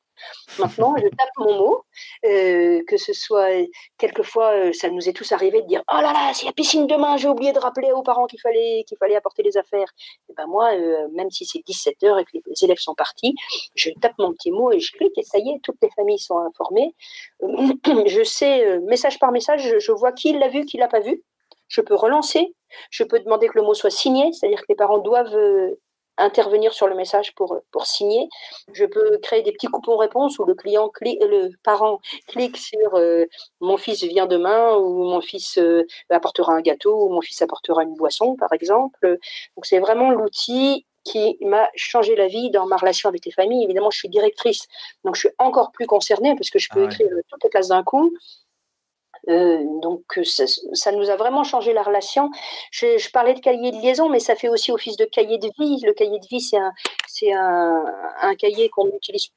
Maintenant, 0.59 0.95
je 0.97 1.07
tape 1.07 1.29
mon 1.37 1.57
mot, 1.57 1.85
euh, 2.25 2.83
que 2.87 2.97
ce 2.97 3.13
soit 3.13 3.67
quelquefois, 3.97 4.51
euh, 4.53 4.73
ça 4.73 4.89
nous 4.89 5.09
est 5.09 5.13
tous 5.13 5.31
arrivé 5.31 5.61
de 5.61 5.67
dire 5.67 5.83
Oh 5.91 5.97
là 5.97 6.13
là, 6.13 6.33
s'il 6.33 6.45
y 6.45 6.49
a 6.49 6.53
piscine 6.53 6.87
demain, 6.87 7.17
j'ai 7.17 7.27
oublié 7.27 7.53
de 7.53 7.59
rappeler 7.59 7.91
aux 7.91 8.03
parents 8.03 8.27
qu'il 8.27 8.39
fallait, 8.39 8.83
qu'il 8.87 8.97
fallait 8.97 9.15
apporter 9.15 9.43
les 9.43 9.57
affaires. 9.57 9.87
Et 10.29 10.33
ben 10.33 10.45
moi, 10.47 10.73
euh, 10.73 11.07
même 11.13 11.31
si 11.31 11.45
c'est 11.45 11.61
17 11.65 12.03
heures 12.03 12.19
et 12.19 12.25
que 12.25 12.31
les 12.33 12.63
élèves 12.63 12.77
sont 12.77 12.95
partis, 12.95 13.35
je 13.75 13.89
tape 14.01 14.13
mon 14.19 14.33
petit 14.33 14.51
mot 14.51 14.71
et 14.71 14.79
je 14.79 14.91
clique 14.91 15.17
et 15.17 15.23
ça 15.23 15.39
y 15.39 15.49
est, 15.49 15.59
toutes 15.63 15.77
les 15.81 15.89
familles 15.95 16.19
sont 16.19 16.37
informées. 16.37 16.93
je 17.41 18.23
sais, 18.23 18.79
message 18.81 19.19
par 19.19 19.31
message, 19.31 19.77
je, 19.79 19.91
vois 19.91 20.11
qui 20.11 20.33
l'a 20.33 20.49
vu, 20.49 20.65
qui 20.65 20.77
l'a 20.77 20.87
pas 20.87 20.99
vu. 20.99 21.23
Je 21.67 21.81
peux 21.81 21.95
relancer, 21.95 22.53
je 22.91 23.03
peux 23.03 23.19
demander 23.19 23.47
que 23.47 23.57
le 23.57 23.63
mot 23.63 23.73
soit 23.73 23.89
signé, 23.89 24.31
c'est-à-dire 24.31 24.59
que 24.59 24.67
les 24.69 24.75
parents 24.75 24.99
doivent 24.99 25.35
intervenir 26.17 26.73
sur 26.73 26.87
le 26.87 26.95
message 26.95 27.33
pour, 27.35 27.59
pour 27.71 27.85
signer. 27.85 28.27
Je 28.73 28.85
peux 28.85 29.17
créer 29.19 29.41
des 29.41 29.51
petits 29.51 29.67
coupons 29.67 29.97
réponses 29.97 30.39
où 30.39 30.45
le 30.45 30.53
client 30.55 30.91
le 31.03 31.49
parent 31.63 31.99
clique 32.27 32.57
sur 32.57 32.95
euh, 32.95 33.25
mon 33.61 33.77
fils 33.77 34.03
vient 34.03 34.27
demain 34.27 34.75
ou 34.75 35.03
mon 35.03 35.21
fils 35.21 35.57
euh, 35.57 35.85
apportera 36.09 36.53
un 36.53 36.61
gâteau 36.61 37.05
ou 37.05 37.09
mon 37.09 37.21
fils 37.21 37.41
apportera 37.41 37.83
une 37.83 37.95
boisson 37.95 38.35
par 38.35 38.53
exemple. 38.53 39.17
Donc 39.55 39.65
c'est 39.65 39.79
vraiment 39.79 40.11
l'outil 40.11 40.85
qui 41.03 41.37
m'a 41.41 41.69
changé 41.75 42.15
la 42.15 42.27
vie 42.27 42.49
dans 42.49 42.65
ma 42.65 42.77
relation 42.77 43.09
avec 43.09 43.25
les 43.25 43.31
familles. 43.31 43.65
Évidemment, 43.65 43.91
je 43.91 43.97
suis 43.97 44.09
directrice, 44.09 44.67
donc 45.03 45.15
je 45.15 45.21
suis 45.21 45.35
encore 45.37 45.71
plus 45.71 45.85
concernée 45.85 46.33
parce 46.35 46.49
que 46.49 46.59
je 46.59 46.69
peux 46.71 46.83
ah 46.83 46.85
écrire 46.85 47.09
toutes 47.29 47.43
les 47.43 47.49
classes 47.49 47.67
d'un 47.67 47.83
coup. 47.83 48.13
Euh, 49.29 49.63
donc 49.81 50.01
ça, 50.23 50.91
nous 50.91 51.09
a 51.09 51.15
vraiment 51.15 51.43
changé 51.43 51.73
la 51.73 51.83
relation. 51.83 52.29
Je, 52.71 53.09
parlais 53.11 53.33
de 53.33 53.39
cahier 53.39 53.71
de 53.71 53.77
liaison, 53.77 54.09
mais 54.09 54.19
ça 54.19 54.35
fait 54.35 54.49
aussi 54.49 54.71
office 54.71 54.97
de 54.97 55.05
cahier 55.05 55.37
de 55.37 55.49
vie. 55.59 55.81
Le 55.85 55.93
cahier 55.93 56.19
de 56.19 56.27
vie, 56.27 56.41
c'est 56.41 57.31
un, 57.31 58.35
cahier 58.37 58.69
qu'on 58.69 58.87
utilise 58.89 59.29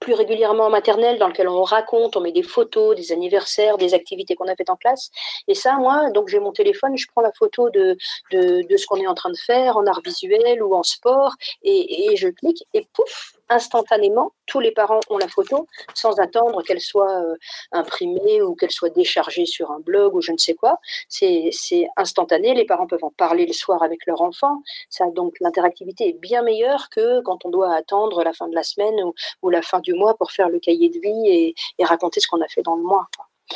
plus 0.00 0.14
régulièrement 0.14 0.66
en 0.66 0.70
maternelle, 0.70 1.18
dans 1.18 1.26
lequel 1.26 1.48
on 1.48 1.64
raconte, 1.64 2.16
on 2.16 2.20
met 2.20 2.30
des 2.30 2.44
photos, 2.44 2.94
des 2.94 3.10
anniversaires, 3.10 3.78
des 3.78 3.94
activités 3.94 4.36
qu'on 4.36 4.46
a 4.46 4.54
faites 4.54 4.70
en 4.70 4.76
classe. 4.76 5.10
Et 5.48 5.54
ça, 5.54 5.76
moi, 5.76 6.10
donc 6.10 6.28
j'ai 6.28 6.38
mon 6.38 6.52
téléphone, 6.52 6.96
je 6.96 7.06
prends 7.08 7.20
la 7.20 7.32
photo 7.32 7.68
de, 7.70 7.96
ce 8.30 8.86
qu'on 8.86 8.98
est 8.98 9.08
en 9.08 9.14
train 9.14 9.30
de 9.30 9.36
faire 9.36 9.76
en 9.76 9.84
art 9.86 10.00
visuel 10.04 10.62
ou 10.62 10.72
en 10.74 10.84
sport, 10.84 11.34
et 11.62 12.14
je 12.16 12.28
clique, 12.28 12.64
et 12.74 12.86
pouf, 12.92 13.37
instantanément, 13.48 14.32
tous 14.46 14.60
les 14.60 14.72
parents 14.72 15.00
ont 15.10 15.18
la 15.18 15.28
photo 15.28 15.66
sans 15.94 16.18
attendre 16.20 16.62
qu'elle 16.62 16.80
soit 16.80 17.22
euh, 17.22 17.36
imprimée 17.72 18.42
ou 18.42 18.54
qu'elle 18.54 18.70
soit 18.70 18.90
déchargée 18.90 19.46
sur 19.46 19.70
un 19.70 19.80
blog 19.80 20.14
ou 20.14 20.20
je 20.20 20.32
ne 20.32 20.38
sais 20.38 20.54
quoi. 20.54 20.78
C'est 21.08 21.50
instantané, 21.96 22.54
les 22.54 22.64
parents 22.64 22.86
peuvent 22.86 23.04
en 23.04 23.10
parler 23.10 23.46
le 23.46 23.52
soir 23.52 23.82
avec 23.82 24.06
leur 24.06 24.20
enfant. 24.20 24.62
Ça, 24.90 25.06
donc 25.10 25.34
l'interactivité 25.40 26.08
est 26.08 26.20
bien 26.20 26.42
meilleure 26.42 26.88
que 26.90 27.20
quand 27.22 27.44
on 27.44 27.50
doit 27.50 27.74
attendre 27.74 28.22
la 28.22 28.32
fin 28.32 28.48
de 28.48 28.54
la 28.54 28.62
semaine 28.62 28.96
ou, 29.42 29.50
la 29.50 29.62
fin 29.62 29.80
du 29.80 29.94
mois 29.94 30.16
pour 30.16 30.30
faire 30.30 30.48
le 30.48 30.58
cahier 30.58 30.90
de 30.90 30.98
vie 31.00 31.54
et, 31.78 31.84
raconter 31.84 32.20
ce 32.20 32.28
qu'on 32.28 32.42
a 32.42 32.48
fait 32.48 32.62
dans 32.62 32.76
le 32.76 32.82
mois. 32.82 33.06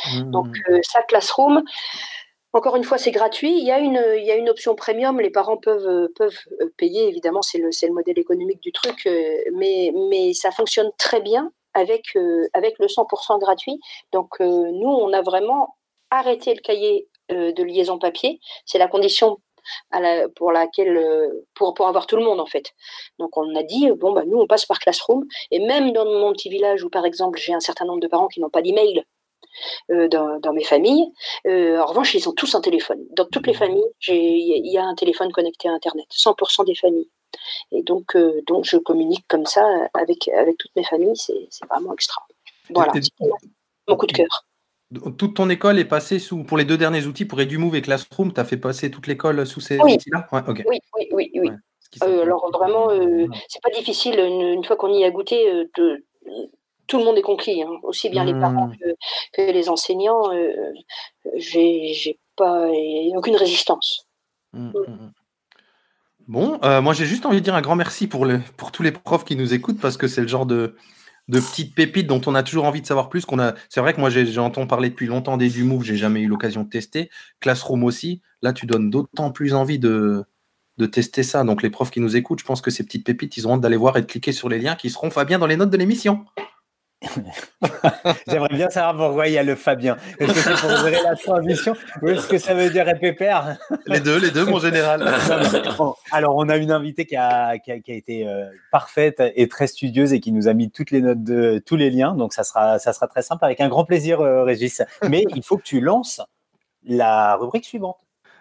Mmh. 0.07 0.31
Donc 0.31 0.47
euh, 0.69 0.79
ça, 0.81 1.03
Classroom, 1.03 1.63
encore 2.53 2.75
une 2.75 2.83
fois, 2.83 2.99
c'est 2.99 3.11
gratuit. 3.11 3.51
Il 3.57 3.65
y, 3.65 3.71
a 3.71 3.79
une, 3.79 4.49
option 4.49 4.75
premium. 4.75 5.19
Les 5.19 5.31
parents 5.31 5.57
peuvent, 5.57 5.87
euh, 5.87 6.07
euh, 6.21 6.69
payer. 6.77 7.07
Évidemment, 7.07 7.41
c'est 7.41 7.57
le, 7.57 7.69
le 7.69 7.93
modèle 7.93 8.19
économique 8.19 8.61
du 8.61 8.71
truc. 8.71 9.07
Euh, 9.07 9.37
mais, 9.53 10.33
ça 10.33 10.51
fonctionne 10.51 10.91
très 10.97 11.19
bien 11.19 11.51
avec, 11.73 12.13
le 12.13 12.47
100% 12.53 13.39
gratuit. 13.39 13.79
Donc, 14.11 14.39
nous, 14.39 14.89
on 14.89 15.11
a 15.13 15.21
vraiment 15.23 15.75
arrêté 16.11 16.53
le 16.53 16.61
cahier 16.61 17.07
de 17.29 17.63
liaison 17.63 17.97
papier. 17.97 18.39
C'est 18.65 18.77
la 18.77 18.87
condition 18.87 19.39
pour 20.35 20.51
laquelle 20.51 21.31
pour 21.55 21.87
avoir 21.87 22.05
tout 22.05 22.17
le 22.17 22.23
monde 22.23 22.41
en 22.41 22.45
fait. 22.45 22.73
Donc 23.17 23.37
on 23.37 23.55
a 23.55 23.63
dit 23.63 23.89
bon 23.91 24.11
bah 24.11 24.23
nous 24.27 24.37
on 24.37 24.45
passe 24.45 24.65
par 24.65 24.77
Classroom 24.77 25.25
et 25.51 25.59
même 25.59 25.93
dans 25.93 26.03
mon 26.03 26.33
petit 26.33 26.49
village 26.49 26.83
où 26.83 26.89
par 26.89 27.05
exemple 27.05 27.39
j'ai 27.39 27.53
un 27.53 27.61
certain 27.61 27.85
nombre 27.85 28.01
de 28.01 28.07
parents 28.07 28.27
qui 28.27 28.41
n'ont 28.41 28.49
pas 28.49 28.61
d'email 28.61 29.05
euh, 29.91 30.07
dans, 30.07 30.53
mes 30.53 30.63
familles. 30.63 31.11
Euh, 31.47 31.79
en 31.79 31.85
revanche, 31.85 32.13
ils 32.13 32.27
ont 32.29 32.33
tous 32.33 32.55
un 32.55 32.61
téléphone. 32.61 32.99
Dans 33.11 33.25
toutes 33.25 33.47
les 33.47 33.53
familles, 33.53 33.85
il 34.07 34.71
y 34.71 34.77
a 34.77 34.83
un 34.83 34.95
téléphone 34.95 35.31
connecté 35.31 35.67
à 35.67 35.71
Internet. 35.71 36.05
100% 36.11 36.65
des 36.65 36.75
familles. 36.75 37.09
Et 37.71 37.81
donc, 37.83 38.15
euh, 38.15 38.41
donc, 38.47 38.65
je 38.65 38.77
communique 38.77 39.25
comme 39.27 39.45
ça 39.45 39.65
avec, 39.93 40.27
avec 40.29 40.57
toutes 40.57 40.75
mes 40.75 40.83
familles. 40.83 41.15
C'est 41.15 41.65
vraiment 41.69 41.93
extra. 41.93 42.21
Voilà. 42.69 42.93
Mon 43.87 43.97
coup 43.97 44.07
de 44.07 44.13
cœur. 44.13 44.45
Toute 45.17 45.35
ton 45.35 45.49
école 45.49 45.79
est 45.79 45.85
passée 45.85 46.19
sous, 46.19 46.43
pour 46.43 46.57
les 46.57 46.65
deux 46.65 46.77
derniers 46.77 47.07
outils, 47.07 47.25
pour 47.25 47.39
EduMove 47.39 47.75
et 47.75 47.81
Classroom, 47.81 48.31
tu 48.31 48.39
as 48.39 48.45
fait 48.45 48.57
passer 48.57 48.91
toute 48.91 49.07
l'école 49.07 49.45
sous 49.47 49.59
ces 49.59 49.79
outils-là? 49.79 50.27
Oui, 50.31 50.79
oui, 50.95 51.09
oui, 51.11 51.31
oui, 51.35 51.49
alors 52.01 52.51
vraiment, 52.51 52.89
c'est 53.47 53.61
pas 53.61 53.71
difficile 53.71 54.19
une, 54.19 54.63
fois 54.63 54.75
qu'on 54.75 54.93
y 54.93 55.03
a 55.03 55.09
goûté 55.09 55.67
de, 55.75 56.05
tout 56.87 56.97
le 56.97 57.05
monde 57.05 57.17
est 57.17 57.21
conquis, 57.23 57.61
hein. 57.61 57.79
aussi 57.83 58.09
bien 58.09 58.25
les 58.25 58.33
parents 58.33 58.67
mmh. 58.67 58.77
que, 59.33 59.51
les 59.51 59.69
enseignants. 59.69 60.33
Euh, 60.33 60.51
j'ai 61.35 62.19
pas 62.35 62.67
aucune 63.15 63.35
résistance. 63.35 64.07
Mmh, 64.53 64.67
mmh, 64.67 65.11
bon, 66.27 66.59
euh, 66.63 66.81
moi 66.81 66.93
j'ai 66.93 67.05
juste 67.05 67.25
envie 67.25 67.37
de 67.37 67.43
dire 67.43 67.55
un 67.55 67.61
grand 67.61 67.75
merci 67.75 68.07
pour, 68.07 68.25
le, 68.25 68.41
pour 68.57 68.71
tous 68.71 68.83
les 68.83 68.91
profs 68.91 69.25
qui 69.25 69.35
nous 69.35 69.53
écoutent 69.53 69.79
parce 69.79 69.97
que 69.97 70.07
c'est 70.07 70.21
le 70.21 70.27
genre 70.27 70.45
de, 70.45 70.75
de 71.27 71.39
petites 71.39 71.73
pépites 71.73 72.07
dont 72.07 72.21
on 72.25 72.35
a 72.35 72.43
toujours 72.43 72.65
envie 72.65 72.81
de 72.81 72.85
savoir 72.85 73.09
plus. 73.09 73.25
Qu'on 73.25 73.39
a, 73.39 73.53
c'est 73.69 73.81
vrai 73.81 73.93
que 73.93 73.99
moi 73.99 74.09
j'ai 74.09 74.37
entendu 74.39 74.67
parler 74.67 74.89
depuis 74.89 75.07
longtemps 75.07 75.37
des 75.37 75.49
du 75.49 75.63
Move, 75.63 75.83
j'ai 75.83 75.95
jamais 75.95 76.21
eu 76.21 76.27
l'occasion 76.27 76.63
de 76.63 76.69
tester. 76.69 77.09
Classroom 77.39 77.83
aussi. 77.83 78.21
Là, 78.41 78.53
tu 78.53 78.65
donnes 78.65 78.89
d'autant 78.89 79.31
plus 79.31 79.53
envie 79.53 79.79
de, 79.79 80.25
de 80.77 80.85
tester 80.85 81.23
ça. 81.23 81.43
Donc 81.43 81.63
les 81.63 81.69
profs 81.69 81.91
qui 81.91 81.99
nous 81.99 82.15
écoutent, 82.15 82.39
je 82.39 82.45
pense 82.45 82.61
que 82.61 82.71
ces 82.71 82.83
petites 82.83 83.05
pépites, 83.05 83.37
ils 83.37 83.47
ont 83.47 83.53
hâte 83.53 83.61
d'aller 83.61 83.77
voir 83.77 83.97
et 83.97 84.01
de 84.01 84.07
cliquer 84.07 84.31
sur 84.31 84.49
les 84.49 84.59
liens 84.59 84.75
qui 84.75 84.89
seront 84.89 85.09
Fabien 85.09 85.39
dans 85.39 85.47
les 85.47 85.57
notes 85.57 85.69
de 85.69 85.77
l'émission. 85.77 86.25
J'aimerais 88.27 88.53
bien 88.53 88.69
savoir 88.69 88.95
pourquoi 88.95 89.27
il 89.27 89.33
y 89.33 89.37
a 89.37 89.43
le 89.43 89.55
Fabien. 89.55 89.97
Est-ce 90.19 90.33
que 90.33 90.39
c'est 90.39 90.67
pour 90.67 91.03
la 91.03 91.15
transition 91.15 91.75
ou 92.01 92.09
est-ce 92.09 92.27
que 92.27 92.37
ça 92.37 92.53
veut 92.53 92.69
dire 92.69 92.85
pépère 92.99 93.57
Les 93.85 93.99
deux, 93.99 94.17
les 94.17 94.31
deux, 94.31 94.45
mon 94.45 94.59
général. 94.59 95.03
alors, 96.11 96.35
on 96.35 96.49
a 96.49 96.57
une 96.57 96.71
invitée 96.71 97.05
qui 97.05 97.15
a, 97.15 97.57
qui 97.57 97.71
a, 97.71 97.75
été 97.75 98.27
euh, 98.27 98.45
parfaite 98.71 99.21
et 99.35 99.47
très 99.47 99.67
studieuse 99.67 100.13
et 100.13 100.19
qui 100.19 100.31
nous 100.31 100.47
a 100.47 100.53
mis 100.53 100.71
toutes 100.71 100.91
les 100.91 101.01
notes 101.01 101.23
de 101.23 101.61
tous 101.65 101.75
les 101.75 101.89
liens. 101.89 102.13
Donc, 102.13 102.33
ça 102.33 102.43
sera, 102.43 102.79
ça 102.79 102.93
sera 102.93 103.07
très 103.07 103.21
simple 103.21 103.43
avec 103.45 103.61
un 103.61 103.69
grand 103.69 103.85
plaisir, 103.85 104.21
euh, 104.21 104.43
Régis. 104.43 104.81
Mais 105.09 105.25
il 105.35 105.43
faut 105.43 105.57
que 105.57 105.63
tu 105.63 105.81
lances 105.81 106.21
la 106.85 107.35
rubrique 107.35 107.65
suivante. 107.65 107.97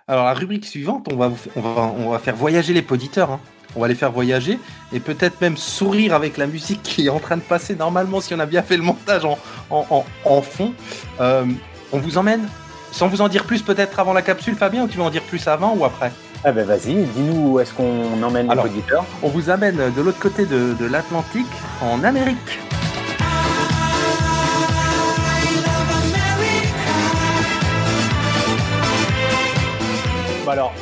Alors, 0.08 0.24
la 0.24 0.34
rubrique 0.34 0.64
suivante, 0.64 1.08
on 1.12 1.16
va, 1.16 1.32
on 1.56 1.60
va, 1.60 1.82
on 1.98 2.10
va 2.10 2.18
faire 2.18 2.36
voyager 2.36 2.72
les 2.72 2.82
poditeurs. 2.82 3.30
Hein 3.30 3.40
on 3.76 3.80
va 3.80 3.88
les 3.88 3.94
faire 3.94 4.12
voyager 4.12 4.58
et 4.92 5.00
peut-être 5.00 5.40
même 5.40 5.56
sourire 5.56 6.14
avec 6.14 6.36
la 6.36 6.46
musique 6.46 6.82
qui 6.82 7.06
est 7.06 7.10
en 7.10 7.18
train 7.18 7.36
de 7.36 7.42
passer 7.42 7.74
normalement 7.74 8.20
si 8.20 8.34
on 8.34 8.38
a 8.38 8.46
bien 8.46 8.62
fait 8.62 8.76
le 8.76 8.82
montage 8.82 9.22
en, 9.24 10.42
fond. 10.42 10.74
Euh, 11.20 11.44
on 11.92 11.98
vous 11.98 12.18
emmène, 12.18 12.48
sans 12.90 13.08
vous 13.08 13.20
en 13.20 13.28
dire 13.28 13.44
plus 13.44 13.62
peut-être 13.62 13.98
avant 14.00 14.12
la 14.12 14.22
capsule 14.22 14.54
Fabien, 14.54 14.84
ou 14.84 14.88
tu 14.88 14.98
veux 14.98 15.04
en 15.04 15.10
dire 15.10 15.22
plus 15.22 15.46
avant 15.48 15.74
ou 15.76 15.84
après? 15.84 16.12
Ah 16.44 16.52
ben 16.52 16.66
vas-y, 16.66 16.94
dis-nous 16.94 17.52
où 17.52 17.60
est-ce 17.60 17.72
qu'on 17.72 18.20
emmène 18.22 18.50
les 18.52 18.58
auditeurs 18.58 19.04
On 19.22 19.28
vous 19.28 19.48
amène 19.50 19.92
de 19.94 20.02
l'autre 20.02 20.18
côté 20.18 20.44
de, 20.44 20.74
de 20.78 20.86
l'Atlantique, 20.86 21.46
en 21.80 22.02
Amérique. 22.02 22.58
alors, 30.52 30.74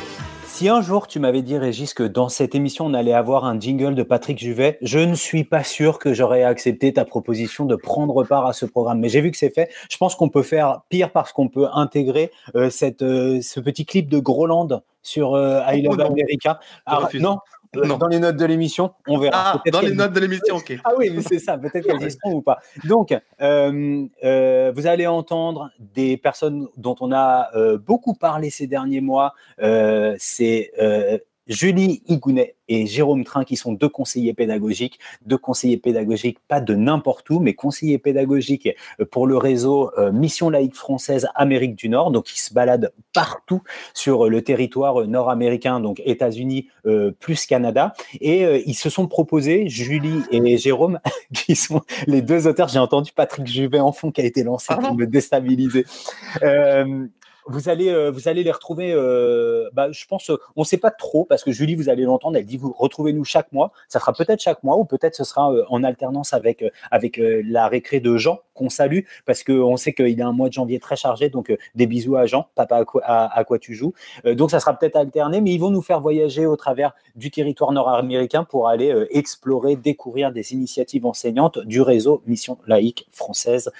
si 0.61 0.69
un 0.69 0.81
jour 0.81 1.07
tu 1.07 1.17
m'avais 1.17 1.41
dit, 1.41 1.57
Régis, 1.57 1.95
que 1.95 2.03
dans 2.03 2.29
cette 2.29 2.53
émission 2.53 2.85
on 2.85 2.93
allait 2.93 3.13
avoir 3.13 3.45
un 3.45 3.59
jingle 3.59 3.95
de 3.95 4.03
Patrick 4.03 4.37
Juvet, 4.37 4.77
je 4.83 4.99
ne 4.99 5.15
suis 5.15 5.43
pas 5.43 5.63
sûr 5.63 5.97
que 5.97 6.13
j'aurais 6.13 6.43
accepté 6.43 6.93
ta 6.93 7.03
proposition 7.03 7.65
de 7.65 7.75
prendre 7.75 8.23
part 8.23 8.45
à 8.45 8.53
ce 8.53 8.67
programme. 8.67 8.99
Mais 8.99 9.09
j'ai 9.09 9.21
vu 9.21 9.31
que 9.31 9.37
c'est 9.37 9.49
fait. 9.49 9.71
Je 9.89 9.97
pense 9.97 10.13
qu'on 10.13 10.29
peut 10.29 10.43
faire 10.43 10.81
pire 10.89 11.11
parce 11.11 11.33
qu'on 11.33 11.47
peut 11.47 11.65
intégrer 11.73 12.29
euh, 12.55 12.69
cette, 12.69 13.01
euh, 13.01 13.41
ce 13.41 13.59
petit 13.59 13.87
clip 13.87 14.07
de 14.07 14.19
Groland 14.19 14.83
sur 15.01 15.33
euh, 15.33 15.63
I 15.67 15.81
Love 15.81 15.99
America. 15.99 16.59
non, 17.15 17.39
euh, 17.77 17.97
dans 17.97 18.07
les 18.07 18.19
notes 18.19 18.37
de 18.37 18.45
l'émission, 18.45 18.93
on 19.07 19.17
verra. 19.17 19.61
Ah, 19.65 19.69
dans 19.71 19.81
les 19.81 19.93
notes 19.93 20.13
de 20.13 20.19
l'émission, 20.19 20.57
ok. 20.57 20.77
ah 20.83 20.91
oui, 20.97 21.11
c'est 21.27 21.39
ça, 21.39 21.57
peut-être 21.57 21.85
qu'elles 21.85 22.01
y 22.07 22.11
seront 22.11 22.35
ou 22.35 22.41
pas. 22.41 22.59
Donc, 22.83 23.17
euh, 23.41 24.05
euh, 24.23 24.71
vous 24.75 24.87
allez 24.87 25.07
entendre 25.07 25.71
des 25.79 26.17
personnes 26.17 26.67
dont 26.77 26.95
on 26.99 27.11
a 27.11 27.49
beaucoup 27.77 28.13
parlé 28.13 28.49
ces 28.49 28.67
derniers 28.67 29.01
mois. 29.01 29.33
c'est 29.59 30.71
Julie 31.51 32.01
Higounet 32.07 32.55
et 32.69 32.85
Jérôme 32.85 33.25
Train, 33.25 33.43
qui 33.43 33.57
sont 33.57 33.73
deux 33.73 33.89
conseillers 33.89 34.33
pédagogiques, 34.33 34.99
deux 35.25 35.37
conseillers 35.37 35.75
pédagogiques, 35.75 36.37
pas 36.47 36.61
de 36.61 36.73
n'importe 36.73 37.29
où, 37.29 37.41
mais 37.41 37.53
conseillers 37.53 37.97
pédagogiques 37.97 38.69
pour 39.11 39.27
le 39.27 39.35
réseau 39.35 39.91
euh, 39.97 40.13
Mission 40.13 40.49
laïque 40.49 40.75
française 40.75 41.27
Amérique 41.35 41.75
du 41.75 41.89
Nord. 41.89 42.11
Donc, 42.11 42.33
ils 42.33 42.39
se 42.39 42.53
baladent 42.53 42.93
partout 43.13 43.61
sur 43.93 44.29
le 44.29 44.41
territoire 44.41 45.05
nord-américain, 45.05 45.81
donc 45.81 46.01
États-Unis 46.05 46.69
euh, 46.85 47.11
plus 47.19 47.45
Canada. 47.45 47.93
Et 48.21 48.45
euh, 48.45 48.61
ils 48.65 48.75
se 48.75 48.89
sont 48.89 49.07
proposés, 49.07 49.67
Julie 49.67 50.21
et 50.31 50.57
Jérôme, 50.57 50.99
qui 51.33 51.57
sont 51.57 51.81
les 52.07 52.21
deux 52.21 52.47
auteurs. 52.47 52.69
J'ai 52.69 52.79
entendu 52.79 53.11
Patrick 53.11 53.45
Juvet 53.45 53.81
en 53.81 53.91
fond 53.91 54.11
qui 54.11 54.21
a 54.21 54.25
été 54.25 54.43
lancé 54.43 54.73
pour 54.81 54.95
me 54.95 55.05
déstabiliser 55.05 55.85
vous 57.47 57.69
allez, 57.69 57.89
euh, 57.89 58.11
vous 58.11 58.27
allez 58.27 58.43
les 58.43 58.51
retrouver. 58.51 58.91
Euh, 58.93 59.69
bah, 59.73 59.91
je 59.91 60.05
pense, 60.05 60.29
euh, 60.29 60.37
on 60.55 60.61
ne 60.61 60.65
sait 60.65 60.77
pas 60.77 60.91
trop 60.91 61.25
parce 61.25 61.43
que 61.43 61.51
Julie, 61.51 61.75
vous 61.75 61.89
allez 61.89 62.03
l'entendre. 62.03 62.37
Elle 62.37 62.45
dit 62.45 62.57
vous 62.57 62.73
retrouvez-nous 62.77 63.23
chaque 63.23 63.51
mois. 63.51 63.71
Ça 63.87 63.99
sera 63.99 64.13
peut-être 64.13 64.41
chaque 64.41 64.63
mois 64.63 64.77
ou 64.77 64.85
peut-être 64.85 65.15
ce 65.15 65.23
sera 65.23 65.51
en 65.69 65.83
alternance 65.83 66.33
avec 66.33 66.63
avec 66.91 67.19
la 67.19 67.67
récré 67.67 67.99
de 67.99 68.17
Jean 68.17 68.39
qu'on 68.53 68.69
salue 68.69 69.01
parce 69.25 69.43
qu'on 69.43 69.77
sait 69.77 69.93
qu'il 69.93 70.21
a 70.21 70.27
un 70.27 70.31
mois 70.31 70.49
de 70.49 70.53
janvier 70.53 70.79
très 70.79 70.95
chargé. 70.95 71.29
Donc 71.29 71.55
des 71.75 71.87
bisous 71.87 72.15
à 72.15 72.25
Jean, 72.25 72.47
papa 72.55 72.77
à 72.77 72.85
quoi, 72.85 73.01
à, 73.03 73.43
quoi 73.43 73.59
tu 73.59 73.73
joues. 73.73 73.93
donc 74.25 74.51
ça 74.51 74.59
sera 74.59 74.77
peut-être 74.77 74.95
alterné, 74.95 75.41
mais 75.41 75.51
ils 75.51 75.59
vont 75.59 75.71
nous 75.71 75.81
faire 75.81 75.99
voyager 75.99 76.45
au 76.45 76.55
travers 76.55 76.93
du 77.15 77.31
territoire 77.31 77.71
nord-américain 77.71 78.43
pour 78.43 78.67
aller 78.67 78.93
explorer, 79.11 79.75
découvrir 79.75 80.31
des 80.31 80.53
initiatives 80.53 81.05
enseignantes 81.05 81.59
du 81.59 81.81
réseau 81.81 82.21
Mission 82.27 82.57
laïque 82.67 83.07
française 83.11 83.71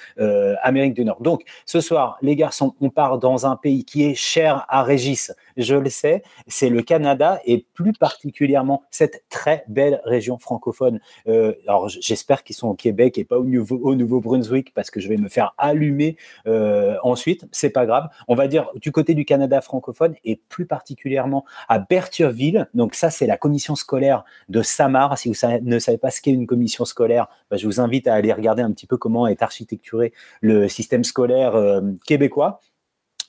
Amérique 0.62 0.94
du 0.94 1.04
Nord. 1.04 1.20
Donc 1.20 1.42
ce 1.66 1.80
soir, 1.80 2.18
les 2.22 2.36
garçons, 2.36 2.74
on 2.80 2.90
part 2.90 3.18
dans 3.18 3.46
un 3.46 3.51
un 3.52 3.56
pays 3.56 3.84
qui 3.84 4.04
est 4.04 4.14
cher 4.14 4.64
à 4.68 4.82
Régis, 4.82 5.32
je 5.56 5.74
le 5.74 5.90
sais, 5.90 6.22
c'est 6.46 6.68
le 6.68 6.82
Canada 6.82 7.40
et 7.44 7.66
plus 7.74 7.92
particulièrement 7.92 8.82
cette 8.90 9.24
très 9.28 9.64
belle 9.68 10.00
région 10.04 10.38
francophone. 10.38 11.00
Euh, 11.28 11.52
alors 11.66 11.88
j'espère 11.88 12.42
qu'ils 12.42 12.56
sont 12.56 12.68
au 12.68 12.74
Québec 12.74 13.18
et 13.18 13.24
pas 13.24 13.38
au, 13.38 13.44
Nouveau-Brunswick 13.44 14.72
parce 14.74 14.90
que 14.90 15.00
je 15.00 15.08
vais 15.08 15.16
me 15.16 15.28
faire 15.28 15.54
allumer 15.58 16.16
euh, 16.46 16.96
ensuite. 17.02 17.46
C'est 17.52 17.70
pas 17.70 17.86
grave. 17.86 18.08
On 18.28 18.34
va 18.34 18.48
dire 18.48 18.70
du 18.76 18.92
côté 18.92 19.14
du 19.14 19.24
Canada 19.24 19.60
francophone 19.60 20.14
et 20.24 20.40
plus 20.48 20.66
particulièrement 20.66 21.44
à 21.68 21.78
Berthierville. 21.78 22.68
Donc 22.74 22.94
ça, 22.94 23.10
c'est 23.10 23.26
la 23.26 23.36
commission 23.36 23.76
scolaire 23.76 24.24
de 24.48 24.62
Samar. 24.62 25.18
Si 25.18 25.28
vous 25.28 25.34
ne 25.62 25.78
savez 25.78 25.98
pas 25.98 26.10
ce 26.10 26.20
qu'est 26.20 26.32
une 26.32 26.46
commission 26.46 26.84
scolaire, 26.84 27.28
bah, 27.50 27.56
je 27.56 27.66
vous 27.66 27.80
invite 27.80 28.06
à 28.06 28.14
aller 28.14 28.32
regarder 28.32 28.62
un 28.62 28.72
petit 28.72 28.86
peu 28.86 28.96
comment 28.96 29.26
est 29.26 29.42
architecturé 29.42 30.12
le 30.40 30.68
système 30.68 31.04
scolaire 31.04 31.54
euh, 31.54 31.80
québécois. 32.06 32.60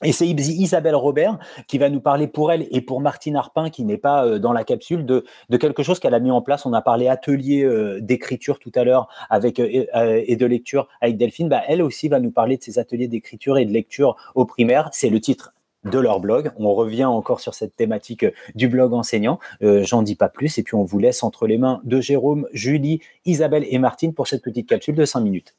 Et 0.04 0.12
c'est 0.12 0.28
Isabelle 0.28 0.96
Robert 0.96 1.40
qui 1.68 1.78
va 1.78 1.90
nous 1.90 2.02
parler 2.02 2.28
pour 2.28 2.52
elle 2.52 2.68
et 2.72 2.82
pour 2.82 3.02
Martine 3.02 3.36
Arpin, 3.36 3.70
qui 3.70 3.84
n'est 3.84 3.98
pas 3.98 4.26
euh, 4.26 4.40
dans 4.40 4.54
la 4.54 4.64
capsule, 4.64 5.06
de, 5.06 5.24
quelque 5.58 5.84
chose 5.84 6.00
qu'elle 6.00 6.14
a 6.14 6.20
mis 6.20 6.32
en 6.32 6.42
place. 6.42 6.66
On 6.66 6.74
a 6.74 6.82
parlé 6.82 7.08
atelier 7.08 7.64
euh, 7.64 8.00
d'écriture 8.02 8.60
tout 8.60 8.72
à 8.76 8.84
l'heure 8.84 9.08
avec 9.30 9.60
euh, 9.60 10.24
et 10.26 10.36
de 10.36 10.46
lecture 10.46 10.88
avec 11.02 11.18
Delphine. 11.18 11.50
Bah, 11.50 11.62
elle 11.68 11.82
aussi 11.82 12.10
va 12.10 12.20
nous 12.20 12.32
parler 12.32 12.58
de 12.58 12.64
ses 12.64 12.80
ateliers 12.80 13.08
d'écriture 13.08 13.58
et 13.58 13.66
de 13.66 13.72
lecture 13.72 14.16
au 14.36 14.46
primaire. 14.46 14.90
C'est 14.92 15.10
le 15.10 15.20
titre 15.20 15.54
de 15.86 16.00
leur 16.00 16.20
blog. 16.20 16.52
On 16.58 16.74
revient 16.74 17.06
encore 17.06 17.40
sur 17.42 17.54
cette 17.54 17.76
thématique 17.76 18.26
du 18.56 18.70
blog 18.70 18.94
enseignant. 18.94 19.40
J'en 19.62 20.02
dis 20.02 20.16
pas 20.16 20.30
plus. 20.30 20.58
Et 20.58 20.64
puis 20.64 20.76
on 20.76 20.84
vous 20.84 20.98
laisse 20.98 21.24
entre 21.24 21.46
les 21.46 21.58
mains 21.58 21.82
de 21.84 22.00
Jérôme, 22.00 22.48
Julie, 22.54 23.02
Isabelle 23.26 23.66
et 23.70 23.80
Martine 23.80 24.14
pour 24.14 24.28
cette 24.28 24.42
petite 24.42 24.70
capsule 24.70 24.96
de 24.96 25.04
5 25.04 25.20
minutes. 25.20 25.56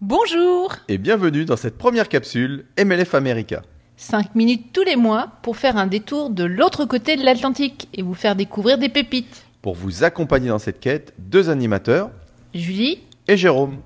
Bonjour 0.00 0.74
Et 0.88 0.96
bienvenue 0.96 1.44
dans 1.44 1.56
cette 1.56 1.76
première 1.76 2.08
capsule 2.08 2.64
MLF 2.78 3.14
America. 3.14 3.62
5 3.98 4.34
minutes 4.34 4.72
tous 4.72 4.82
les 4.82 4.96
mois 4.96 5.28
pour 5.42 5.56
faire 5.56 5.78
un 5.78 5.86
détour 5.86 6.28
de 6.28 6.44
l'autre 6.44 6.84
côté 6.84 7.16
de 7.16 7.24
l'Atlantique 7.24 7.88
et 7.94 8.02
vous 8.02 8.14
faire 8.14 8.36
découvrir 8.36 8.76
des 8.76 8.90
pépites. 8.90 9.46
Pour 9.62 9.74
vous 9.74 10.04
accompagner 10.04 10.48
dans 10.48 10.58
cette 10.58 10.80
quête, 10.80 11.14
deux 11.18 11.48
animateurs, 11.48 12.10
Julie 12.54 12.98
et 13.26 13.36
Jérôme. 13.36 13.78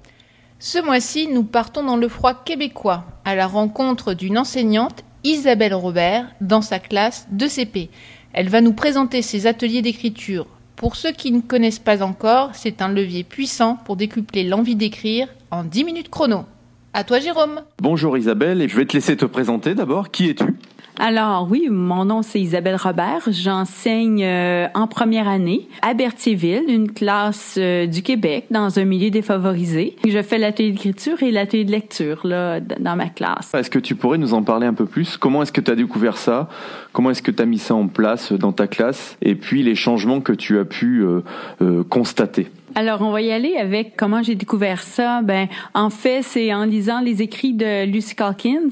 Ce 0.58 0.78
mois-ci, 0.84 1.28
nous 1.28 1.44
partons 1.44 1.84
dans 1.84 1.96
le 1.96 2.08
froid 2.08 2.34
québécois 2.34 3.04
à 3.24 3.34
la 3.34 3.46
rencontre 3.46 4.12
d'une 4.12 4.36
enseignante, 4.36 5.04
Isabelle 5.22 5.74
Robert, 5.74 6.26
dans 6.40 6.60
sa 6.60 6.80
classe 6.80 7.28
de 7.30 7.46
CP. 7.46 7.88
Elle 8.32 8.48
va 8.48 8.60
nous 8.60 8.72
présenter 8.72 9.22
ses 9.22 9.46
ateliers 9.46 9.80
d'écriture. 9.80 10.46
Pour 10.74 10.96
ceux 10.96 11.12
qui 11.12 11.30
ne 11.30 11.40
connaissent 11.40 11.78
pas 11.78 12.02
encore, 12.02 12.50
c'est 12.54 12.82
un 12.82 12.88
levier 12.88 13.22
puissant 13.22 13.76
pour 13.76 13.96
décupler 13.96 14.44
l'envie 14.44 14.76
d'écrire 14.76 15.28
en 15.50 15.62
10 15.62 15.84
minutes 15.84 16.10
chrono. 16.10 16.46
À 16.92 17.04
toi, 17.04 17.20
Jérôme. 17.20 17.60
Bonjour 17.80 18.18
Isabelle, 18.18 18.60
et 18.60 18.68
je 18.68 18.76
vais 18.76 18.84
te 18.84 18.94
laisser 18.94 19.16
te 19.16 19.24
présenter 19.24 19.76
d'abord. 19.76 20.10
Qui 20.10 20.30
es-tu? 20.30 20.56
Alors 20.98 21.46
oui, 21.48 21.68
mon 21.70 22.04
nom 22.04 22.22
c'est 22.22 22.40
Isabelle 22.40 22.76
Robert. 22.76 23.22
J'enseigne 23.28 24.24
euh, 24.24 24.66
en 24.74 24.88
première 24.88 25.28
année 25.28 25.68
à 25.82 25.94
Berthierville, 25.94 26.64
une 26.68 26.92
classe 26.92 27.54
euh, 27.58 27.86
du 27.86 28.02
Québec 28.02 28.46
dans 28.50 28.78
un 28.78 28.84
milieu 28.84 29.08
défavorisé. 29.08 29.96
Je 30.06 30.20
fais 30.20 30.36
l'atelier 30.36 30.72
d'écriture 30.72 31.22
et 31.22 31.30
l'atelier 31.30 31.64
de 31.64 31.70
lecture 31.70 32.26
là 32.26 32.58
dans 32.60 32.96
ma 32.96 33.08
classe. 33.08 33.54
Est-ce 33.54 33.70
que 33.70 33.78
tu 33.78 33.94
pourrais 33.94 34.18
nous 34.18 34.34
en 34.34 34.42
parler 34.42 34.66
un 34.66 34.74
peu 34.74 34.84
plus? 34.84 35.16
Comment 35.16 35.42
est-ce 35.42 35.52
que 35.52 35.60
tu 35.60 35.70
as 35.70 35.76
découvert 35.76 36.18
ça? 36.18 36.48
Comment 36.92 37.12
est-ce 37.12 37.22
que 37.22 37.30
tu 37.30 37.40
as 37.40 37.46
mis 37.46 37.58
ça 37.58 37.74
en 37.76 37.86
place 37.86 38.32
dans 38.32 38.52
ta 38.52 38.66
classe? 38.66 39.16
Et 39.22 39.36
puis 39.36 39.62
les 39.62 39.76
changements 39.76 40.20
que 40.20 40.32
tu 40.32 40.58
as 40.58 40.64
pu 40.64 41.02
euh, 41.02 41.84
constater? 41.84 42.48
Alors, 42.76 43.02
on 43.02 43.10
va 43.10 43.20
y 43.20 43.32
aller 43.32 43.56
avec 43.56 43.96
comment 43.96 44.22
j'ai 44.22 44.36
découvert 44.36 44.82
ça. 44.82 45.22
Ben, 45.22 45.48
en 45.74 45.90
fait, 45.90 46.22
c'est 46.22 46.54
en 46.54 46.64
lisant 46.64 47.00
les 47.00 47.20
écrits 47.20 47.52
de 47.52 47.84
Lucy 47.84 48.14
Calkins. 48.14 48.70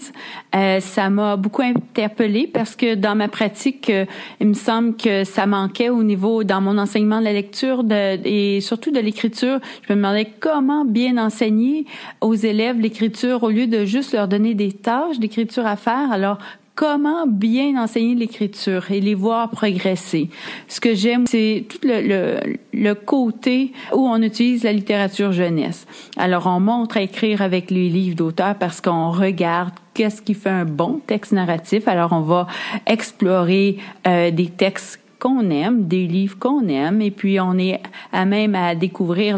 Euh, 0.55 0.79
ça 0.79 1.11
m'a 1.11 1.37
beaucoup 1.37 1.63
interpellée 1.63 2.47
parce 2.47 2.77
que 2.77 2.95
dans 2.95 3.17
ma 3.17 3.27
pratique, 3.27 3.91
euh, 3.91 4.05
il 4.41 4.49
me 4.49 4.55
semble 4.55 4.97
que 4.97 5.25
ça 5.25 5.47
manquait 5.47 5.89
au 5.89 6.05
niveau 6.05 6.45
dans 6.45 6.61
mon 6.61 6.79
enseignement 6.79 7.19
de 7.19 7.25
la 7.25 7.33
lecture 7.33 7.83
de, 7.83 8.19
et 8.25 8.61
surtout 8.61 8.93
de 8.93 9.01
l'écriture. 9.01 9.59
Je 9.83 9.93
me 9.93 9.97
demandais 9.97 10.29
comment 10.39 10.85
bien 10.85 11.19
enseigner 11.19 11.85
aux 12.21 12.35
élèves 12.35 12.79
l'écriture 12.79 13.43
au 13.43 13.51
lieu 13.51 13.67
de 13.67 13.85
juste 13.85 14.13
leur 14.13 14.29
donner 14.29 14.55
des 14.55 14.73
tâches 14.73 15.19
d'écriture 15.19 15.67
à 15.67 15.75
faire. 15.75 16.13
Alors, 16.13 16.39
comment 16.79 17.26
bien 17.26 17.74
enseigner 17.83 18.14
l'écriture 18.14 18.93
et 18.93 19.01
les 19.01 19.16
voir 19.16 19.51
progresser. 19.51 20.31
Ce 20.68 20.81
que 20.81 20.95
j'aime, 20.95 21.26
c'est 21.26 21.64
tout 21.68 21.81
le, 21.83 22.39
le, 22.72 22.95
côté 22.95 23.72
où 23.93 24.07
on 24.07 24.22
utilise 24.22 24.62
la 24.62 24.72
littérature 24.72 25.33
jeunesse. 25.33 25.89
Alors, 26.16 26.47
on 26.47 26.61
montre 26.61 26.99
à 26.99 27.01
écrire 27.01 27.43
avec 27.43 27.72
les 27.72 27.89
livres 27.89 28.14
d'auteur 28.14 28.55
parce 28.55 28.81
qu'on 28.81 29.11
regarde 29.11 29.74
qu'est-ce 29.93 30.22
qui 30.22 30.35
fait 30.35 30.51
un 30.51 30.64
bon 30.64 31.01
texte 31.05 31.33
narratif. 31.33 31.89
Alors, 31.89 32.12
on 32.12 32.20
va 32.20 32.47
explorer 32.87 33.79
euh, 34.07 34.31
des 34.31 34.47
textes 34.47 35.01
qu'on 35.18 35.51
aime, 35.51 35.89
des 35.89 36.07
livres 36.07 36.39
qu'on 36.39 36.68
aime, 36.68 37.03
et 37.03 37.11
puis 37.11 37.41
on 37.41 37.59
est 37.59 37.81
à 38.12 38.24
même 38.24 38.55
à 38.55 38.76
découvrir 38.76 39.37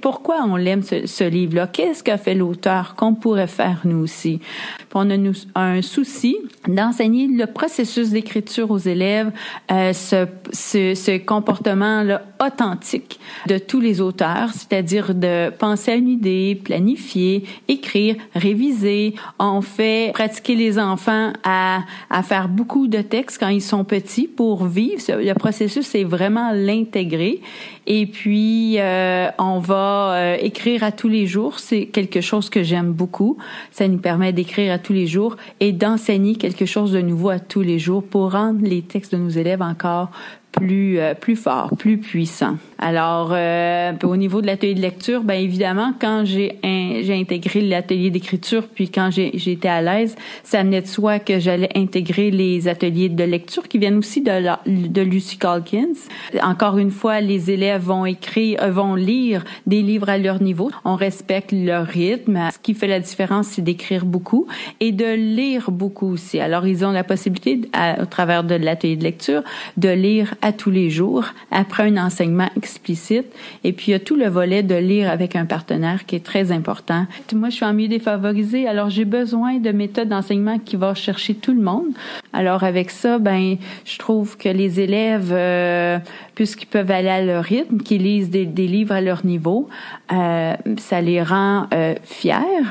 pourquoi 0.00 0.42
on 0.44 0.56
l'aime 0.56 0.82
ce, 0.82 1.06
ce 1.06 1.24
livre-là? 1.24 1.66
Qu'est-ce 1.66 2.02
qu'a 2.02 2.18
fait 2.18 2.34
l'auteur 2.34 2.94
qu'on 2.96 3.14
pourrait 3.14 3.46
faire 3.46 3.80
nous 3.84 3.98
aussi? 3.98 4.38
Puis 4.38 4.86
on 4.94 5.10
a 5.10 5.16
nous, 5.16 5.34
un 5.54 5.82
souci 5.82 6.36
d'enseigner 6.66 7.26
le 7.26 7.46
processus 7.46 8.10
d'écriture 8.10 8.70
aux 8.70 8.78
élèves, 8.78 9.30
euh, 9.70 9.92
ce, 9.92 10.26
ce, 10.52 10.94
ce 10.94 11.18
comportement-là 11.18 12.22
authentique 12.44 13.18
de 13.46 13.58
tous 13.58 13.80
les 13.80 14.00
auteurs, 14.00 14.50
c'est-à-dire 14.52 15.14
de 15.14 15.50
penser 15.50 15.92
à 15.92 15.94
une 15.94 16.08
idée, 16.08 16.60
planifier, 16.62 17.44
écrire, 17.68 18.16
réviser. 18.34 19.14
On 19.38 19.60
fait 19.60 20.10
pratiquer 20.12 20.54
les 20.54 20.78
enfants 20.78 21.32
à, 21.44 21.82
à 22.10 22.22
faire 22.22 22.48
beaucoup 22.48 22.88
de 22.88 23.00
textes 23.00 23.38
quand 23.38 23.48
ils 23.48 23.62
sont 23.62 23.84
petits 23.84 24.26
pour 24.26 24.64
vivre. 24.64 25.02
Le 25.08 25.32
processus, 25.34 25.86
c'est 25.86 26.04
vraiment 26.04 26.52
l'intégrer. 26.52 27.40
Et 27.86 28.06
puis, 28.06 28.78
euh, 28.78 29.28
on 29.38 29.58
va 29.60 30.12
euh, 30.12 30.36
écrire 30.40 30.84
à 30.84 30.92
tous 30.92 31.08
les 31.08 31.26
jours. 31.26 31.58
C'est 31.58 31.86
quelque 31.86 32.20
chose 32.20 32.50
que 32.50 32.62
j'aime 32.62 32.92
beaucoup. 32.92 33.38
Ça 33.70 33.88
nous 33.88 33.98
permet 33.98 34.32
d'écrire 34.32 34.72
à 34.72 34.78
tous 34.78 34.92
les 34.92 35.06
jours 35.06 35.36
et 35.60 35.72
d'enseigner 35.72 36.36
quelque 36.36 36.66
chose 36.66 36.92
de 36.92 37.00
nouveau 37.00 37.30
à 37.30 37.38
tous 37.38 37.62
les 37.62 37.78
jours 37.78 38.02
pour 38.02 38.32
rendre 38.32 38.60
les 38.62 38.82
textes 38.82 39.12
de 39.12 39.18
nos 39.18 39.30
élèves 39.30 39.62
encore 39.62 40.10
plus 40.52 40.98
euh, 40.98 41.14
plus 41.14 41.36
fort, 41.36 41.70
plus 41.76 41.98
puissant. 41.98 42.56
Alors 42.78 43.30
euh, 43.32 43.92
au 44.04 44.16
niveau 44.16 44.40
de 44.40 44.46
l'atelier 44.46 44.74
de 44.74 44.80
lecture, 44.80 45.22
ben 45.22 45.34
évidemment 45.34 45.92
quand 46.00 46.24
j'ai 46.24 46.58
intégré 46.62 47.60
l'atelier 47.60 48.10
d'écriture 48.10 48.68
puis 48.72 48.88
quand 48.88 49.10
j'ai 49.10 49.50
été 49.50 49.68
à 49.68 49.82
l'aise, 49.82 50.14
ça 50.44 50.62
venait 50.62 50.82
de 50.82 50.86
soi 50.86 51.18
que 51.18 51.40
j'allais 51.40 51.70
intégrer 51.74 52.30
les 52.30 52.68
ateliers 52.68 53.08
de 53.08 53.24
lecture 53.24 53.66
qui 53.66 53.78
viennent 53.78 53.98
aussi 53.98 54.22
de 54.22 55.00
Lucy 55.00 55.38
Calkins. 55.38 55.94
Encore 56.40 56.78
une 56.78 56.92
fois, 56.92 57.20
les 57.20 57.50
élèves 57.50 57.82
vont 57.82 58.06
écrire 58.06 58.62
euh, 58.62 58.70
vont 58.70 58.94
lire 58.94 59.44
des 59.66 59.82
livres 59.82 60.08
à 60.08 60.18
leur 60.18 60.40
niveau. 60.40 60.70
On 60.84 60.94
respecte 60.94 61.50
leur 61.52 61.84
rythme. 61.86 62.38
Ce 62.52 62.58
qui 62.58 62.74
fait 62.74 62.86
la 62.86 63.00
différence, 63.00 63.48
c'est 63.48 63.62
d'écrire 63.62 64.04
beaucoup 64.04 64.46
et 64.78 64.92
de 64.92 65.14
lire 65.14 65.70
beaucoup 65.72 66.12
aussi. 66.12 66.38
Alors 66.38 66.66
ils 66.66 66.84
ont 66.84 66.92
la 66.92 67.04
possibilité 67.04 67.62
au 68.00 68.06
travers 68.06 68.44
de 68.44 68.54
l'atelier 68.54 68.96
de 68.96 69.02
lecture 69.02 69.42
de 69.76 69.88
lire 69.88 70.34
à 70.42 70.52
tous 70.52 70.70
les 70.70 70.90
jours 70.90 71.24
après 71.50 71.84
un 71.84 71.96
enseignement 71.96 72.48
explicite. 72.68 73.26
Et 73.64 73.72
puis, 73.72 73.86
il 73.88 73.90
y 73.92 73.94
a 73.94 73.98
tout 73.98 74.16
le 74.16 74.28
volet 74.28 74.62
de 74.62 74.74
lire 74.74 75.10
avec 75.10 75.36
un 75.36 75.46
partenaire 75.46 76.04
qui 76.06 76.16
est 76.16 76.24
très 76.24 76.52
important. 76.52 77.06
Moi, 77.34 77.48
je 77.48 77.56
suis 77.56 77.64
en 77.64 77.72
milieu 77.72 77.88
défavorisé, 77.88 78.68
alors 78.68 78.90
j'ai 78.90 79.04
besoin 79.04 79.58
de 79.58 79.70
méthodes 79.70 80.08
d'enseignement 80.08 80.58
qui 80.58 80.76
vont 80.76 80.94
chercher 80.94 81.34
tout 81.34 81.54
le 81.54 81.62
monde. 81.62 81.88
Alors, 82.32 82.64
avec 82.64 82.90
ça, 82.90 83.18
ben, 83.18 83.56
je 83.84 83.98
trouve 83.98 84.36
que 84.36 84.48
les 84.48 84.80
élèves, 84.80 85.30
euh, 85.32 85.98
puisqu'ils 86.34 86.66
peuvent 86.66 86.90
aller 86.90 87.08
à 87.08 87.22
leur 87.22 87.44
rythme, 87.44 87.78
qu'ils 87.78 88.02
lisent 88.02 88.30
des, 88.30 88.44
livres 88.44 88.94
à 88.94 89.00
leur 89.00 89.24
niveau, 89.24 89.68
euh, 90.12 90.54
ça 90.76 91.00
les 91.00 91.22
rend 91.22 91.66
euh, 91.72 91.94
fiers. 92.04 92.66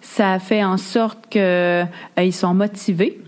Ça 0.00 0.38
fait 0.38 0.64
en 0.64 0.76
sorte 0.76 1.18
qu'ils 1.28 1.40
euh, 1.42 2.30
sont 2.32 2.54
motivés 2.54 3.21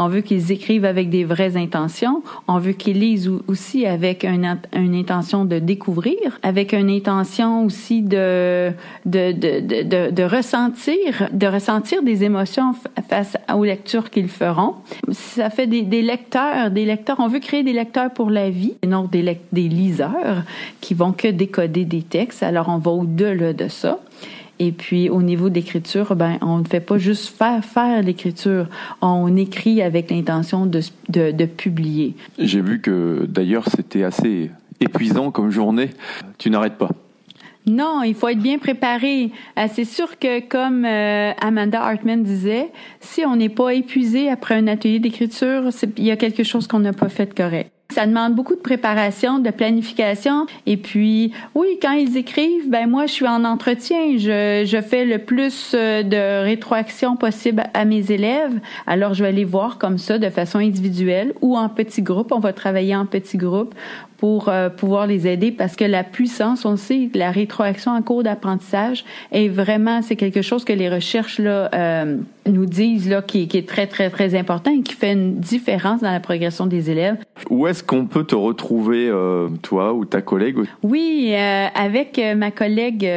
on 0.00 0.08
veut 0.08 0.22
qu'ils 0.22 0.50
écrivent 0.50 0.86
avec 0.86 1.10
des 1.10 1.24
vraies 1.24 1.58
intentions. 1.58 2.22
On 2.48 2.58
veut 2.58 2.72
qu'ils 2.72 3.00
lisent 3.00 3.30
aussi 3.48 3.84
avec 3.84 4.24
une, 4.24 4.56
intention 4.72 5.44
de 5.44 5.58
découvrir, 5.58 6.40
avec 6.42 6.72
une 6.72 6.88
intention 6.88 7.66
aussi 7.66 8.00
de 8.00 8.72
de, 9.04 9.32
de, 9.32 9.60
de, 9.60 10.10
de 10.10 10.22
ressentir, 10.22 11.28
de 11.32 11.46
ressentir 11.46 12.02
des 12.02 12.24
émotions 12.24 12.74
face 13.10 13.36
aux 13.54 13.64
lectures 13.64 14.08
qu'ils 14.08 14.28
feront. 14.28 14.76
Ça 15.10 15.50
fait 15.50 15.66
des, 15.66 15.82
des, 15.82 16.00
lecteurs, 16.00 16.70
des 16.70 16.86
lecteurs. 16.86 17.16
On 17.20 17.28
veut 17.28 17.40
créer 17.40 17.62
des 17.62 17.74
lecteurs 17.74 18.10
pour 18.10 18.30
la 18.30 18.48
vie, 18.48 18.76
et 18.82 18.86
non 18.86 19.04
des, 19.04 19.38
des 19.52 19.68
liseurs 19.68 20.44
qui 20.80 20.94
vont 20.94 21.12
que 21.12 21.28
décoder 21.28 21.84
des 21.84 22.02
textes. 22.02 22.42
Alors 22.42 22.70
on 22.70 22.78
va 22.78 22.90
au-delà 22.90 23.52
de 23.52 23.68
ça. 23.68 23.98
Et 24.60 24.72
puis 24.72 25.08
au 25.08 25.22
niveau 25.22 25.48
d'écriture, 25.48 26.14
ben 26.14 26.36
on 26.42 26.58
ne 26.58 26.64
fait 26.64 26.80
pas 26.80 26.98
juste 26.98 27.34
faire 27.36 27.64
faire 27.64 28.02
l'écriture, 28.02 28.66
on 29.00 29.34
écrit 29.36 29.80
avec 29.80 30.10
l'intention 30.10 30.66
de, 30.66 30.80
de, 31.08 31.30
de 31.32 31.44
publier. 31.46 32.14
J'ai 32.38 32.60
vu 32.60 32.80
que 32.82 33.24
d'ailleurs 33.26 33.66
c'était 33.74 34.04
assez 34.04 34.50
épuisant 34.78 35.30
comme 35.30 35.50
journée. 35.50 35.90
Tu 36.36 36.50
n'arrêtes 36.50 36.76
pas. 36.76 36.90
Non, 37.66 38.02
il 38.02 38.14
faut 38.14 38.28
être 38.28 38.38
bien 38.40 38.58
préparé. 38.58 39.30
Euh, 39.58 39.66
c'est 39.72 39.84
sûr 39.84 40.18
que, 40.18 40.40
comme 40.40 40.84
euh, 40.84 41.32
Amanda 41.40 41.82
Hartman 41.82 42.22
disait, 42.22 42.68
si 43.00 43.24
on 43.24 43.36
n'est 43.36 43.50
pas 43.50 43.74
épuisé 43.74 44.30
après 44.30 44.54
un 44.54 44.66
atelier 44.66 44.98
d'écriture, 44.98 45.68
il 45.96 46.04
y 46.04 46.10
a 46.10 46.16
quelque 46.16 46.42
chose 46.42 46.66
qu'on 46.66 46.80
n'a 46.80 46.94
pas 46.94 47.08
fait 47.08 47.34
correct. 47.34 47.70
Ça 47.90 48.06
demande 48.06 48.34
beaucoup 48.34 48.54
de 48.54 48.60
préparation, 48.60 49.38
de 49.38 49.50
planification. 49.50 50.46
Et 50.66 50.76
puis, 50.76 51.32
oui, 51.54 51.78
quand 51.82 51.92
ils 51.92 52.16
écrivent, 52.16 52.68
ben 52.68 52.88
moi, 52.88 53.06
je 53.06 53.12
suis 53.12 53.26
en 53.26 53.44
entretien. 53.44 54.16
Je, 54.16 54.64
je 54.66 54.80
fais 54.80 55.04
le 55.04 55.18
plus 55.18 55.72
euh, 55.74 56.02
de 56.02 56.44
rétroaction 56.44 57.16
possible 57.16 57.64
à 57.74 57.84
mes 57.84 58.12
élèves. 58.12 58.58
Alors, 58.86 59.14
je 59.14 59.24
vais 59.24 59.32
les 59.32 59.44
voir 59.44 59.78
comme 59.78 59.98
ça, 59.98 60.18
de 60.18 60.30
façon 60.30 60.58
individuelle 60.58 61.34
ou 61.40 61.56
en 61.56 61.68
petits 61.68 62.02
groupes. 62.02 62.32
On 62.32 62.38
va 62.38 62.52
travailler 62.52 62.94
en 62.94 63.06
petits 63.06 63.38
groupes 63.38 63.74
pour 64.20 64.50
euh, 64.50 64.68
pouvoir 64.68 65.06
les 65.06 65.26
aider 65.26 65.50
parce 65.50 65.76
que 65.76 65.84
la 65.84 66.04
puissance, 66.04 66.66
on 66.66 66.76
sait, 66.76 67.08
la 67.14 67.30
rétroaction 67.30 67.92
en 67.92 68.02
cours 68.02 68.22
d'apprentissage 68.22 69.06
est 69.32 69.48
vraiment, 69.48 70.02
c'est 70.02 70.14
quelque 70.14 70.42
chose 70.42 70.62
que 70.62 70.74
les 70.74 70.90
recherches 70.90 71.38
là 71.38 71.70
euh, 71.74 72.18
nous 72.46 72.66
disent 72.66 73.08
là 73.08 73.22
qui, 73.22 73.48
qui, 73.48 73.56
est 73.56 73.66
très 73.66 73.86
très 73.86 74.10
très 74.10 74.34
important 74.38 74.72
et 74.72 74.82
qui 74.82 74.92
fait 74.92 75.12
une 75.12 75.36
différence 75.36 76.02
dans 76.02 76.12
la 76.12 76.20
progression 76.20 76.66
des 76.66 76.90
élèves. 76.90 77.16
Où 77.48 77.66
est-ce 77.66 77.82
qu'on 77.82 78.04
peut 78.04 78.24
te 78.24 78.34
retrouver, 78.34 79.08
euh, 79.08 79.48
toi 79.62 79.94
ou 79.94 80.04
ta 80.04 80.20
collègue 80.20 80.58
Oui, 80.82 81.34
avec 81.74 82.20
ma 82.36 82.50
collègue 82.50 83.08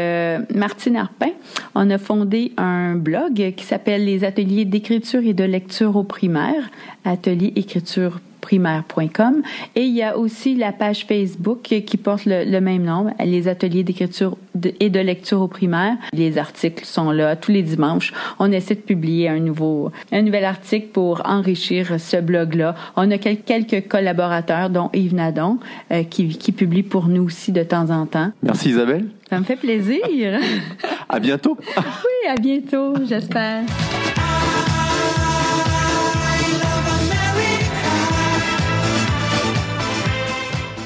Martine 0.56 0.96
Arpin, 0.96 1.32
on 1.76 1.90
a 1.90 1.98
fondé 1.98 2.54
un 2.56 2.96
blog 2.96 3.54
qui 3.58 3.66
s'appelle 3.66 4.06
les 4.06 4.24
ateliers 4.24 4.64
d'écriture 4.64 5.22
et 5.26 5.34
de 5.34 5.44
lecture 5.44 5.98
au 5.98 6.04
primaire, 6.04 6.72
atelier 7.04 7.52
écriture 7.58 8.22
primaire.com. 8.44 9.42
Et 9.76 9.84
il 9.84 9.96
y 9.96 10.04
a 10.04 10.18
aussi 10.18 10.56
la 10.56 10.72
page 10.72 11.06
Facebook 11.06 11.62
qui 11.64 11.98
porte 11.98 12.26
le, 12.26 12.44
le 12.44 12.62
même 12.62 12.84
nom, 12.84 13.08
les 13.24 13.48
ateliers 13.48 13.84
d'écriture 13.84 14.38
et 14.80 14.90
de 14.90 15.00
lecture 15.00 15.42
au 15.42 15.48
primaire. 15.48 15.96
Les 16.14 16.38
articles 16.38 16.86
sont 16.86 17.12
là 17.12 17.36
tous 17.36 17.52
les 17.52 17.64
dimanches. 17.64 18.14
On 18.40 18.52
essaie 18.52 18.76
de 18.76 18.82
publier 18.82 19.30
un 19.30 19.40
nouveau, 19.40 19.92
un 20.12 20.22
nouvel 20.22 20.46
article 20.46 20.88
pour 20.88 21.22
enrichir 21.26 22.00
ce 22.00 22.18
blog-là. 22.18 22.76
On 22.96 23.10
a 23.12 23.18
quelques 23.18 23.88
collaborateurs, 23.88 24.70
dont 24.70 24.90
Yves 24.94 25.16
Nadon, 25.16 25.60
euh, 25.92 26.04
qui, 26.04 26.28
qui 26.38 26.52
publie 26.52 26.84
pour 26.84 27.08
nous 27.08 27.24
aussi 27.24 27.52
de 27.52 27.64
temps 27.64 27.90
en 27.90 28.06
temps. 28.06 28.32
Merci 28.44 28.70
Isabelle. 28.70 29.06
Ça 29.30 29.40
me 29.40 29.46
fait 29.46 29.56
plaisir. 29.56 30.40
à 31.10 31.20
bientôt. 31.20 31.58
oui, 31.78 32.30
à 32.30 32.36
bientôt, 32.36 32.94
j'espère. 33.08 33.64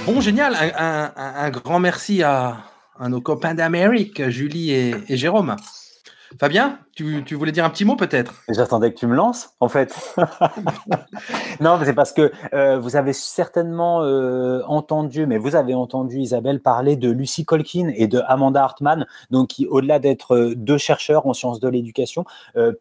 Bon, 0.07 0.21
génial. 0.21 0.55
Un, 0.55 1.49
grand 1.49 1.79
merci 1.81 2.23
à, 2.23 2.63
nos 3.09 3.19
copains 3.19 3.53
d'Amérique, 3.53 4.29
Julie 4.29 4.71
et 4.71 5.17
Jérôme. 5.17 5.57
Fabien, 6.39 6.79
tu, 6.97 7.23
tu, 7.23 7.35
voulais 7.35 7.51
dire 7.51 7.63
un 7.63 7.69
petit 7.69 7.85
mot 7.85 7.95
peut-être? 7.95 8.33
J'attendais 8.49 8.91
que 8.91 8.97
tu 8.97 9.05
me 9.05 9.15
lances, 9.15 9.51
en 9.59 9.69
fait. 9.69 9.95
non, 11.61 11.79
c'est 11.85 11.93
parce 11.93 12.11
que 12.11 12.31
euh, 12.55 12.79
vous 12.79 12.95
avez 12.95 13.13
certainement 13.13 14.01
euh, 14.01 14.63
entendu, 14.65 15.27
mais 15.27 15.37
vous 15.37 15.55
avez 15.55 15.75
entendu 15.75 16.17
Isabelle 16.17 16.59
parler 16.59 16.95
de 16.95 17.11
Lucy 17.11 17.45
Colkin 17.45 17.91
et 17.95 18.07
de 18.07 18.19
Amanda 18.25 18.63
Hartman, 18.63 19.05
donc 19.29 19.49
qui, 19.49 19.67
au-delà 19.67 19.99
d'être 19.99 20.35
euh, 20.35 20.55
deux 20.55 20.79
chercheurs 20.79 21.27
en 21.27 21.33
sciences 21.33 21.59
de 21.59 21.69
l'éducation, 21.69 22.25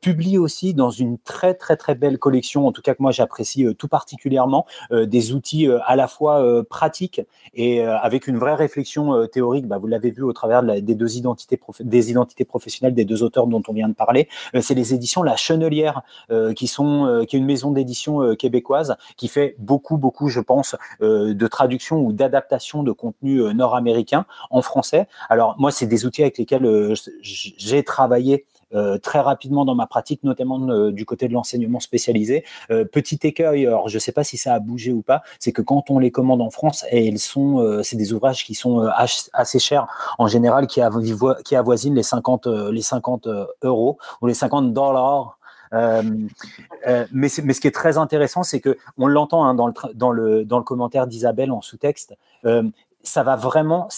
publient 0.00 0.38
aussi 0.38 0.72
dans 0.72 0.90
une 0.90 1.18
très 1.18 1.52
très 1.52 1.76
très 1.76 1.94
belle 1.94 2.18
collection, 2.18 2.66
en 2.66 2.72
tout 2.72 2.80
cas 2.80 2.94
que 2.94 3.02
moi 3.02 3.12
j'apprécie 3.12 3.66
tout 3.76 3.88
particulièrement, 3.88 4.64
des 4.90 5.34
outils 5.34 5.68
à 5.84 5.96
la 5.96 6.08
fois 6.08 6.64
pratiques 6.64 7.20
et 7.52 7.82
avec 7.82 8.26
une 8.26 8.38
vraie 8.38 8.54
réflexion 8.54 9.26
théorique. 9.26 9.66
Bah, 9.66 9.78
vous 9.78 9.86
l'avez 9.86 10.10
vu 10.10 10.22
au 10.22 10.32
travers 10.32 10.62
de 10.62 10.68
la, 10.68 10.80
des 10.80 10.94
deux 10.94 11.16
identités, 11.16 11.60
des 11.80 12.10
identités 12.10 12.44
professionnelles 12.44 12.94
des 12.94 13.04
deux 13.04 13.22
auteurs 13.22 13.46
dont 13.46 13.62
on 13.68 13.72
vient 13.72 13.88
de 13.88 13.94
parler. 13.94 14.05
Euh, 14.54 14.60
c'est 14.60 14.74
les 14.74 14.94
éditions 14.94 15.22
La 15.22 15.36
Chenelière, 15.36 16.02
euh, 16.30 16.52
qui 16.52 16.66
sont 16.66 17.06
euh, 17.06 17.24
qui 17.24 17.36
est 17.36 17.38
une 17.38 17.46
maison 17.46 17.70
d'édition 17.70 18.34
québécoise 18.36 18.96
qui 19.16 19.28
fait 19.28 19.54
beaucoup 19.58 19.96
beaucoup, 19.96 20.28
je 20.28 20.40
pense, 20.40 20.76
de 21.00 21.46
traduction 21.46 21.98
ou 21.98 22.12
d'adaptation 22.12 22.82
de 22.82 22.92
contenu 22.92 23.42
nord-américain 23.54 24.26
en 24.50 24.62
français. 24.62 25.08
Alors 25.28 25.56
moi, 25.58 25.70
c'est 25.70 25.86
des 25.86 26.06
outils 26.06 26.22
avec 26.22 26.38
lesquels 26.38 26.94
j'ai 27.22 27.82
travaillé 27.82 28.44
très 29.02 29.20
rapidement 29.20 29.64
dans 29.64 29.74
ma 29.74 29.86
pratique, 29.86 30.22
notamment 30.24 30.60
euh, 30.68 30.92
du 30.92 31.04
côté 31.04 31.28
de 31.28 31.32
l'enseignement 31.32 31.80
spécialisé. 31.80 32.44
Euh, 32.70 32.84
petit 32.84 33.18
écueil, 33.22 33.66
alors 33.66 33.88
je 33.88 33.96
ne 33.96 34.00
sais 34.00 34.12
pas 34.12 34.24
si 34.24 34.36
ça 34.36 34.54
a 34.54 34.58
bougé 34.58 34.92
ou 34.92 35.02
pas, 35.02 35.22
c'est 35.38 35.52
que 35.52 35.62
quand 35.62 35.90
on 35.90 35.98
les 35.98 36.10
commande 36.10 36.42
en 36.42 36.50
France, 36.50 36.84
et 36.90 37.16
sont, 37.16 37.82
c'est 37.82 37.96
des 37.96 38.12
ouvrages 38.12 38.44
qui 38.44 38.54
sont 38.54 38.88
assez 39.32 39.58
chers 39.58 39.86
en 40.18 40.26
général, 40.26 40.66
qui, 40.66 40.80
avo 40.80 41.00
qui 41.44 41.56
avoisinent 41.56 41.94
les 41.94 42.02
50, 42.02 42.46
les 42.46 42.82
50 42.82 43.28
euros 43.62 43.98
ou 44.20 44.26
les 44.26 44.34
50 44.34 44.72
dollars. 44.72 45.38
Euh, 45.72 46.02
euh, 46.86 47.06
mais, 47.12 47.28
ce 47.28 47.40
qui 47.60 47.66
est 47.66 47.74
très 47.74 47.98
intéressant, 47.98 48.42
c'est 48.42 48.60
que 48.60 48.76
on 48.98 49.06
l'entend 49.06 49.44
hein, 49.44 49.54
dans, 49.54 49.68
le, 49.68 49.74
dans, 49.94 50.10
le, 50.10 50.44
dans 50.44 50.58
le 50.58 50.64
commentaire 50.64 51.06
d'Isabelle 51.06 51.50
en 51.50 51.60
sous-texte. 51.60 52.14
Euh, 52.44 52.62
ça 53.02 53.22
va 53.22 53.36
vraiment, 53.36 53.88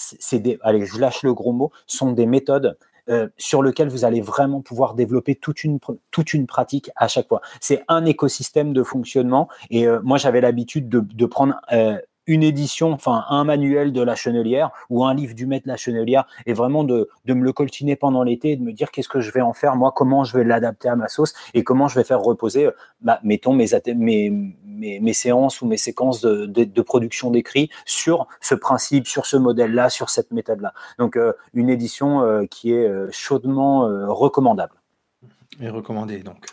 allez, 0.61 0.85
je 0.85 0.99
lâche 0.99 1.23
le 1.23 1.33
gros 1.33 1.51
mot, 1.51 1.71
sont 1.87 2.11
des 2.11 2.27
méthodes 2.27 2.77
euh, 3.09 3.27
sur 3.37 3.63
lesquelles 3.63 3.89
vous 3.89 4.05
allez 4.05 4.21
vraiment 4.21 4.61
pouvoir 4.61 4.93
développer 4.93 5.35
toute 5.35 5.63
une, 5.63 5.79
toute 6.11 6.33
une 6.33 6.47
pratique 6.47 6.91
à 6.95 7.07
chaque 7.07 7.27
fois. 7.27 7.41
C'est 7.59 7.83
un 7.87 8.05
écosystème 8.05 8.73
de 8.73 8.83
fonctionnement 8.83 9.49
et 9.69 9.87
euh, 9.87 9.99
moi 10.03 10.17
j'avais 10.17 10.41
l'habitude 10.41 10.89
de, 10.89 10.99
de, 10.99 11.25
prendre 11.25 11.55
euh, 11.71 11.97
une 12.29 12.43
édition, 12.43 12.91
enfin 12.91 13.25
un 13.29 13.43
manuel 13.43 13.91
de 13.91 14.01
la 14.03 14.13
chenelière 14.13 14.69
ou 14.91 15.03
un 15.03 15.15
livre 15.15 15.33
du 15.33 15.47
maître 15.47 15.67
la 15.67 15.77
chenelière 15.77 16.27
et 16.45 16.53
vraiment 16.53 16.83
de, 16.83 17.09
me 17.27 17.43
le 17.43 17.51
coltiner 17.53 17.95
pendant 17.95 18.21
l'été 18.21 18.51
et 18.51 18.55
de 18.55 18.61
me 18.61 18.71
dire 18.71 18.91
qu'est-ce 18.91 19.09
que 19.09 19.19
je 19.19 19.31
vais 19.31 19.41
en 19.41 19.51
faire, 19.51 19.75
moi, 19.75 19.91
comment 19.95 20.23
je 20.23 20.37
vais 20.37 20.43
l'adapter 20.43 20.89
à 20.89 20.95
ma 20.95 21.07
sauce 21.07 21.33
et 21.55 21.63
comment 21.63 21.87
je 21.87 21.95
vais 21.95 22.03
faire 22.03 22.21
reposer, 22.21 22.67
euh, 22.67 22.71
bah, 23.01 23.19
mettons, 23.23 23.53
mes, 23.53 23.67
séances 25.13 25.61
ou 25.61 25.65
mes 25.65 25.77
séquences 25.77 26.21
de, 26.21 26.81
production 26.81 27.31
d'écrit 27.31 27.71
sur 27.85 28.27
ce 28.41 28.53
principe, 28.53 29.07
sur 29.07 29.25
ce 29.25 29.35
modèle-là, 29.35 29.89
sur 29.89 30.11
cette 30.11 30.31
méthode-là. 30.31 30.73
Donc, 30.99 31.17
euh, 31.17 31.33
une 31.55 31.69
édition 31.69 32.21
euh, 32.21 32.45
qui 32.45 32.73
est 32.73 32.89
chaudement 33.11 33.81
recommandable. 34.07 34.73
Et 35.59 35.69
recommandée, 35.69 36.19
donc. 36.19 36.45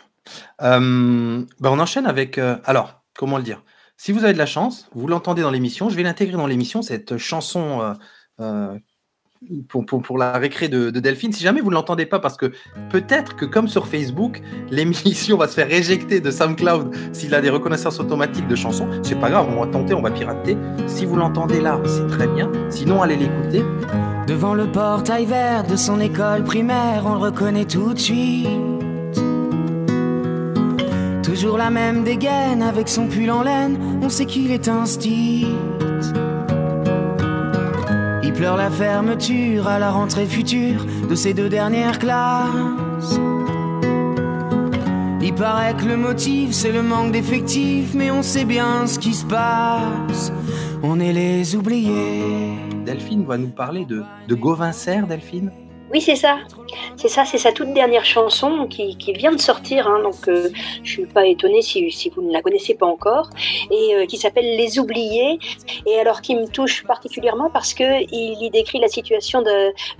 Bah 0.59 0.79
on 0.79 1.79
enchaîne 1.79 2.07
avec. 2.07 2.39
alors, 2.65 3.01
comment 3.15 3.37
le 3.37 3.43
dire? 3.43 3.61
Si 3.97 4.11
vous 4.11 4.23
avez 4.23 4.33
de 4.33 4.37
la 4.37 4.45
chance, 4.45 4.89
vous 4.93 5.07
l'entendez 5.07 5.41
dans 5.41 5.51
l'émission, 5.51 5.89
je 5.89 5.95
vais 5.95 6.03
l'intégrer 6.03 6.37
dans 6.37 6.47
l'émission, 6.47 6.81
cette 6.83 7.17
chanson 7.17 7.81
euh, 7.81 7.93
euh, 8.39 8.77
pour, 9.67 10.17
la 10.17 10.33
récré 10.33 10.69
de, 10.69 10.91
de, 10.91 10.99
Delphine. 10.99 11.33
Si 11.33 11.43
jamais 11.43 11.61
vous 11.61 11.69
ne 11.69 11.75
l'entendez 11.75 12.05
pas, 12.05 12.19
parce 12.19 12.37
que 12.37 12.51
peut-être 12.89 13.35
que 13.35 13.45
comme 13.45 13.67
sur 13.67 13.87
Facebook, 13.87 14.41
l'émission 14.69 15.37
va 15.37 15.47
se 15.47 15.55
faire 15.55 15.71
éjecter 15.71 16.19
de 16.19 16.29
SoundCloud 16.29 16.95
s'il 17.11 17.33
a 17.33 17.41
des 17.41 17.49
reconnaissances 17.49 17.99
automatiques 17.99 18.47
de 18.47 18.55
chansons, 18.55 18.87
c'est 19.01 19.19
pas 19.19 19.29
grave, 19.29 19.47
on 19.49 19.65
va 19.65 19.71
tenter, 19.71 19.95
on 19.95 20.01
va 20.01 20.11
pirater. 20.11 20.55
Si 20.85 21.05
vous 21.05 21.15
l'entendez 21.15 21.59
là, 21.59 21.81
c'est 21.85 22.07
très 22.07 22.27
bien. 22.27 22.51
Sinon, 22.69 23.01
allez 23.01 23.15
l'écouter. 23.15 23.63
Devant 24.27 24.53
le 24.53 24.71
portail 24.71 25.25
vert 25.25 25.65
de 25.65 25.75
son 25.75 25.99
école 25.99 26.43
primaire, 26.43 27.03
on 27.05 27.13
le 27.13 27.19
reconnaît 27.19 27.65
tout 27.65 27.93
de 27.93 27.99
suite. 27.99 28.76
Toujours 31.39 31.59
la 31.59 31.69
même 31.69 32.03
dégaine 32.03 32.63
avec 32.63 32.89
son 32.89 33.05
pull 33.05 33.29
en 33.29 33.43
laine, 33.43 33.77
on 34.01 34.09
sait 34.09 34.25
qu'il 34.25 34.49
est 34.49 34.67
un 34.67 34.87
stit. 34.87 35.45
Il 38.23 38.33
pleure 38.33 38.57
la 38.57 38.71
fermeture 38.71 39.67
à 39.67 39.77
la 39.77 39.91
rentrée 39.91 40.25
future 40.25 40.83
de 41.07 41.13
ses 41.13 41.35
deux 41.35 41.47
dernières 41.47 41.99
classes. 41.99 43.19
Il 45.21 45.35
paraît 45.35 45.75
que 45.75 45.85
le 45.85 45.95
motif 45.95 46.53
c'est 46.53 46.71
le 46.71 46.81
manque 46.81 47.11
d'effectifs, 47.11 47.93
mais 47.93 48.09
on 48.09 48.23
sait 48.23 48.45
bien 48.45 48.87
ce 48.87 48.97
qui 48.97 49.13
se 49.13 49.25
passe. 49.25 50.33
On 50.81 50.99
est 50.99 51.13
les 51.13 51.55
oubliés. 51.55 52.57
Delphine 52.83 53.25
va 53.25 53.37
nous 53.37 53.51
parler 53.51 53.85
de, 53.85 54.01
de 54.27 54.33
Gauvin 54.33 54.71
Delphine? 55.07 55.51
Oui, 55.91 56.01
c'est 56.01 56.15
ça. 56.15 56.39
C'est 56.97 57.07
ça, 57.07 57.23
c'est 57.23 57.37
sa 57.37 57.53
toute 57.53 57.73
dernière 57.73 58.03
chanson 58.03 58.67
qui, 58.67 58.95
vient 59.13 59.31
de 59.31 59.39
sortir. 59.39 59.87
Hein, 59.87 60.01
donc, 60.03 60.27
euh, 60.27 60.49
je 60.83 60.91
suis 60.91 61.05
pas 61.05 61.25
étonnée 61.25 61.61
si, 61.61 62.11
vous 62.13 62.21
ne 62.21 62.33
la 62.33 62.41
connaissez 62.41 62.73
pas 62.73 62.85
encore, 62.85 63.29
et 63.71 63.95
euh, 63.95 64.05
qui 64.05 64.17
s'appelle 64.17 64.57
Les 64.57 64.79
Oubliés. 64.79 65.39
Et 65.85 65.97
alors, 65.97 66.21
qui 66.21 66.35
me 66.35 66.45
touche 66.45 66.83
particulièrement 66.83 67.49
parce 67.49 67.73
que 67.73 68.03
il 68.11 68.43
y 68.43 68.49
décrit 68.49 68.79
la 68.79 68.89
situation 68.89 69.43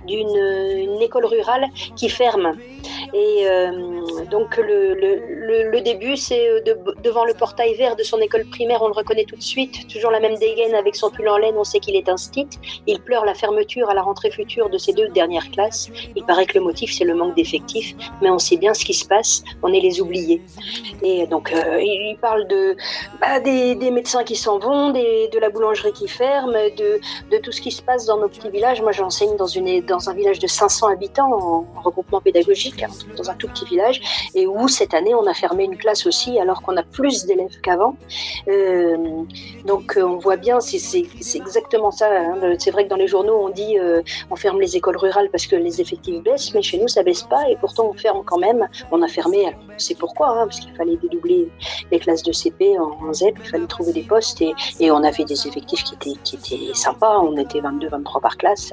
d'une 0.06 1.00
école 1.00 1.24
rurale 1.24 1.66
qui 1.96 2.10
ferme. 2.10 2.56
Et 3.14 3.46
euh, 3.46 4.04
donc, 4.30 4.58
le, 4.58 5.80
début, 5.80 6.16
c'est 6.16 6.60
de, 6.62 6.76
devant 7.02 7.24
le 7.24 7.32
portail 7.32 7.74
vert 7.74 7.96
de 7.96 8.02
son 8.02 8.18
école 8.18 8.44
primaire. 8.44 8.82
On 8.82 8.88
le 8.88 8.92
reconnaît 8.92 9.24
tout 9.24 9.36
de 9.36 9.42
suite. 9.42 9.88
Toujours 9.88 10.10
la 10.10 10.20
même 10.20 10.36
dégaine 10.36 10.74
avec 10.74 10.96
son 10.96 11.10
pull 11.10 11.28
en 11.28 11.38
laine. 11.38 11.54
On 11.56 11.64
sait 11.64 11.80
qu'il 11.80 11.96
est 11.96 12.08
un. 12.08 12.16
Il 12.86 13.00
pleure 13.00 13.24
la 13.24 13.34
fermeture 13.34 13.88
à 13.90 13.94
la 13.94 14.02
rentrée 14.02 14.30
future 14.30 14.68
de 14.70 14.78
ses 14.78 14.92
deux 14.92 15.08
dernières 15.08 15.50
classes. 15.50 15.77
Il 16.16 16.24
paraît 16.24 16.46
que 16.46 16.58
le 16.58 16.64
motif, 16.64 16.92
c'est 16.92 17.04
le 17.04 17.14
manque 17.14 17.34
d'effectifs, 17.34 17.94
mais 18.22 18.30
on 18.30 18.38
sait 18.38 18.56
bien 18.56 18.74
ce 18.74 18.84
qui 18.84 18.94
se 18.94 19.06
passe, 19.06 19.42
on 19.62 19.72
est 19.72 19.80
les 19.80 20.00
oubliés. 20.00 20.42
Et 21.02 21.26
donc, 21.26 21.52
euh, 21.52 21.80
il 21.80 22.16
parle 22.20 22.46
de, 22.48 22.76
bah, 23.20 23.40
des, 23.40 23.90
médecins 23.90 24.24
qui 24.24 24.36
s'en 24.36 24.58
vont, 24.58 24.90
de 24.90 25.38
la 25.38 25.50
boulangerie 25.50 25.92
qui 25.92 26.08
ferme, 26.08 26.52
de, 26.52 27.00
de, 27.30 27.38
tout 27.38 27.52
ce 27.52 27.60
qui 27.60 27.70
se 27.70 27.82
passe 27.82 28.06
dans 28.06 28.18
nos 28.18 28.28
petits 28.28 28.50
villages. 28.50 28.80
Moi, 28.82 28.92
j'enseigne 28.92 29.36
dans, 29.36 29.46
dans 29.86 30.10
un 30.10 30.14
village 30.14 30.38
de 30.38 30.46
500 30.46 30.88
habitants 30.88 31.32
en, 31.32 31.66
en 31.76 31.80
regroupement 31.80 32.20
pédagogique, 32.20 32.82
hein, 32.82 32.88
dans 33.16 33.30
un 33.30 33.34
tout 33.34 33.48
petit 33.48 33.64
village, 33.64 34.30
et 34.34 34.46
où 34.46 34.68
cette 34.68 34.94
année, 34.94 35.14
on 35.14 35.26
a 35.26 35.34
fermé 35.34 35.64
une 35.64 35.76
classe 35.76 36.06
aussi, 36.06 36.38
alors 36.38 36.62
qu'on 36.62 36.76
a 36.76 36.82
plus 36.82 37.26
d'élèves 37.26 37.60
qu'avant. 37.62 37.96
Euh, 38.48 38.96
donc, 39.64 39.96
euh, 39.96 40.02
on 40.02 40.18
voit 40.18 40.36
bien, 40.36 40.60
c'est 40.60 41.06
exactement 41.34 41.90
ça. 41.90 42.08
Hein. 42.10 42.54
C'est 42.58 42.70
vrai 42.70 42.84
que 42.84 42.88
dans 42.88 42.96
les 42.96 43.08
journaux, 43.08 43.38
on 43.42 43.48
dit 43.48 43.76
on 44.30 44.36
ferme 44.36 44.60
les 44.60 44.76
écoles 44.76 44.96
rurales 44.96 45.28
parce 45.30 45.46
que 45.46 45.56
les 45.56 45.67
effectifs 45.80 46.22
baissent, 46.22 46.52
mais 46.54 46.62
chez 46.62 46.78
nous, 46.78 46.88
ça 46.88 47.02
baisse 47.02 47.22
pas, 47.22 47.48
et 47.48 47.56
pourtant, 47.56 47.90
on 47.90 47.92
ferme 47.92 48.22
quand 48.24 48.38
même. 48.38 48.68
On 48.90 49.02
a 49.02 49.08
fermé, 49.08 49.56
c'est 49.76 49.96
pourquoi, 49.96 50.30
hein, 50.30 50.46
parce 50.46 50.60
qu'il 50.60 50.74
fallait 50.74 50.96
dédoubler 50.96 51.48
les 51.90 51.98
classes 51.98 52.22
de 52.22 52.32
CP 52.32 52.78
en, 52.78 53.08
en, 53.08 53.12
ZEP, 53.12 53.36
il 53.42 53.50
fallait 53.50 53.66
trouver 53.66 53.92
des 53.92 54.02
postes, 54.02 54.42
et, 54.42 54.90
on 54.90 55.02
avait 55.04 55.24
des 55.24 55.46
effectifs 55.46 55.84
qui 55.84 55.94
étaient, 55.94 56.20
qui 56.24 56.36
étaient 56.36 56.74
sympas, 56.74 57.18
on 57.18 57.36
était 57.36 57.60
22, 57.60 57.88
23 57.88 58.20
par 58.20 58.36
classe, 58.36 58.72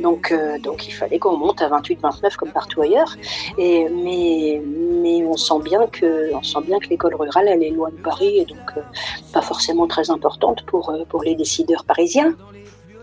donc, 0.00 0.32
euh, 0.32 0.58
donc 0.58 0.86
il 0.88 0.92
fallait 0.92 1.18
qu'on 1.18 1.36
monte 1.36 1.62
à 1.62 1.68
28, 1.68 2.00
29 2.00 2.36
comme 2.36 2.50
partout 2.50 2.82
ailleurs, 2.82 3.14
mais, 3.58 4.60
mais 4.64 5.24
on 5.24 5.36
sent 5.36 5.60
bien 5.62 5.86
que, 5.86 6.34
on 6.34 6.42
sent 6.42 6.60
bien 6.66 6.78
que 6.78 6.88
l'école 6.88 7.14
rurale, 7.14 7.48
elle 7.48 7.62
est 7.62 7.70
loin 7.70 7.90
de 7.90 8.02
Paris, 8.02 8.38
et 8.38 8.44
donc 8.44 8.72
euh, 8.76 8.80
pas 9.32 9.42
forcément 9.42 9.86
très 9.86 10.10
importante 10.10 10.62
pour, 10.66 10.90
euh, 10.90 11.04
pour 11.08 11.22
les 11.22 11.34
décideurs 11.34 11.84
parisiens. 11.84 12.34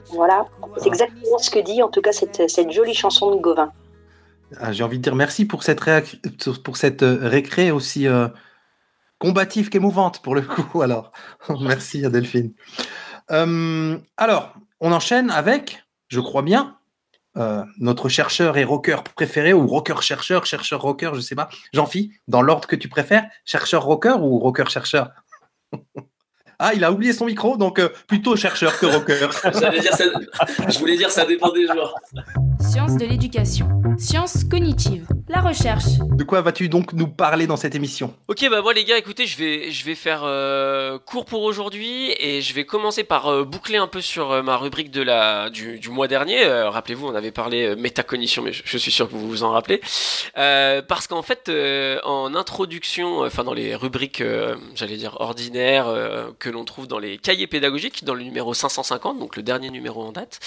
Voilà, 0.09 0.45
c'est 0.77 0.87
exactement 0.87 1.37
ce 1.37 1.49
que 1.49 1.59
dit 1.59 1.83
en 1.83 1.89
tout 1.89 2.01
cas 2.01 2.11
cette, 2.11 2.71
jolie 2.71 2.93
chanson 2.93 3.35
de 3.35 3.39
Gauvin. 3.39 3.71
Ah, 4.57 4.71
J'ai 4.71 4.83
envie 4.83 4.97
de 4.97 5.03
dire 5.03 5.15
merci 5.15 5.45
pour 5.45 5.63
cette, 5.63 5.81
pour 6.63 6.77
cette 6.77 7.01
récré 7.03 7.71
aussi 7.71 8.07
euh, 8.07 8.27
combative 9.19 9.69
qu'émouvante 9.69 10.21
pour 10.21 10.35
le 10.35 10.41
coup. 10.41 10.81
Alors, 10.81 11.11
merci 11.61 12.05
à 12.05 12.09
Delphine. 12.09 12.53
Euh, 13.31 13.97
alors, 14.17 14.53
on 14.79 14.91
enchaîne 14.91 15.29
avec, 15.29 15.83
je 16.07 16.19
crois 16.19 16.41
bien, 16.41 16.77
euh, 17.37 17.63
notre 17.77 18.09
chercheur 18.09 18.57
et 18.57 18.63
rocker 18.63 18.97
préféré, 19.15 19.53
ou 19.53 19.67
rocker 19.67 20.01
chercheur, 20.01 20.45
chercheur 20.47 20.81
rocker, 20.81 21.11
je 21.13 21.21
sais 21.21 21.35
pas. 21.35 21.49
Jean-Phi, 21.73 22.11
dans 22.27 22.41
l'ordre 22.41 22.67
que 22.67 22.75
tu 22.75 22.89
préfères, 22.89 23.29
chercheur 23.45 23.83
rocker 23.83 24.17
ou 24.19 24.39
rocker 24.39 24.67
chercheur? 24.69 25.11
Ah, 26.61 26.73
il 26.73 26.83
a 26.83 26.91
oublié 26.91 27.13
son 27.13 27.25
micro, 27.25 27.55
donc 27.55 27.79
euh, 27.79 27.87
plutôt 28.05 28.35
chercheur 28.35 28.77
que 28.77 28.85
rocker. 28.85 29.29
je 29.45 30.77
voulais 30.77 30.97
dire 30.97 31.09
ça 31.09 31.25
dépend 31.25 31.51
des 31.53 31.65
jours. 31.65 31.95
Sciences 32.59 32.97
de 32.97 33.05
l'éducation, 33.05 33.69
sciences 33.97 34.43
cognitives, 34.43 35.07
la 35.29 35.39
recherche. 35.39 35.85
De 36.11 36.23
quoi 36.25 36.41
vas-tu 36.41 36.67
donc 36.67 36.91
nous 36.91 37.07
parler 37.07 37.47
dans 37.47 37.55
cette 37.55 37.73
émission? 37.73 38.13
Ok, 38.27 38.45
bah 38.51 38.61
moi 38.61 38.73
les 38.73 38.83
gars, 38.83 38.97
écoutez, 38.97 39.25
je 39.25 39.37
vais, 39.37 39.71
je 39.71 39.85
vais 39.85 39.95
faire 39.95 40.23
euh, 40.25 40.99
court 40.99 41.23
pour 41.23 41.43
aujourd'hui 41.43 42.13
et 42.19 42.41
je 42.41 42.53
vais 42.53 42.65
commencer 42.65 43.05
par 43.05 43.27
euh, 43.27 43.45
boucler 43.45 43.77
un 43.77 43.87
peu 43.87 44.01
sur 44.01 44.31
euh, 44.31 44.41
ma 44.41 44.57
rubrique 44.57 44.91
de 44.91 45.01
la, 45.01 45.49
du, 45.49 45.79
du 45.79 45.89
mois 45.89 46.09
dernier. 46.09 46.43
Euh, 46.43 46.69
Rappelez-vous, 46.69 47.07
on 47.07 47.15
avait 47.15 47.31
parlé 47.31 47.65
euh, 47.65 47.75
métacognition, 47.77 48.43
mais 48.43 48.51
je, 48.51 48.61
je, 48.65 48.77
suis 48.77 48.91
sûr 48.91 49.07
que 49.07 49.13
vous 49.15 49.29
vous 49.29 49.43
en 49.43 49.51
rappelez. 49.51 49.79
Euh, 50.37 50.81
parce 50.81 51.07
qu'en 51.07 51.21
fait, 51.21 51.49
en 52.03 52.35
introduction, 52.35 53.21
enfin 53.21 53.45
dans 53.45 53.53
les 53.53 53.73
rubriques, 53.73 54.21
j'allais 54.75 54.97
dire 54.97 55.15
ordinaires, 55.21 55.87
que 56.39 56.49
l'on 56.49 56.65
trouve 56.65 56.87
dans 56.87 56.99
les 56.99 57.17
cahiers 57.17 57.47
pédagogiques, 57.47 58.03
dans 58.03 58.13
le 58.13 58.23
numéro 58.23 58.53
550, 58.53 59.17
donc 59.17 59.37
le 59.37 59.43
dernier 59.43 59.69
numéro 59.69 60.03
en 60.03 60.11
date, 60.11 60.39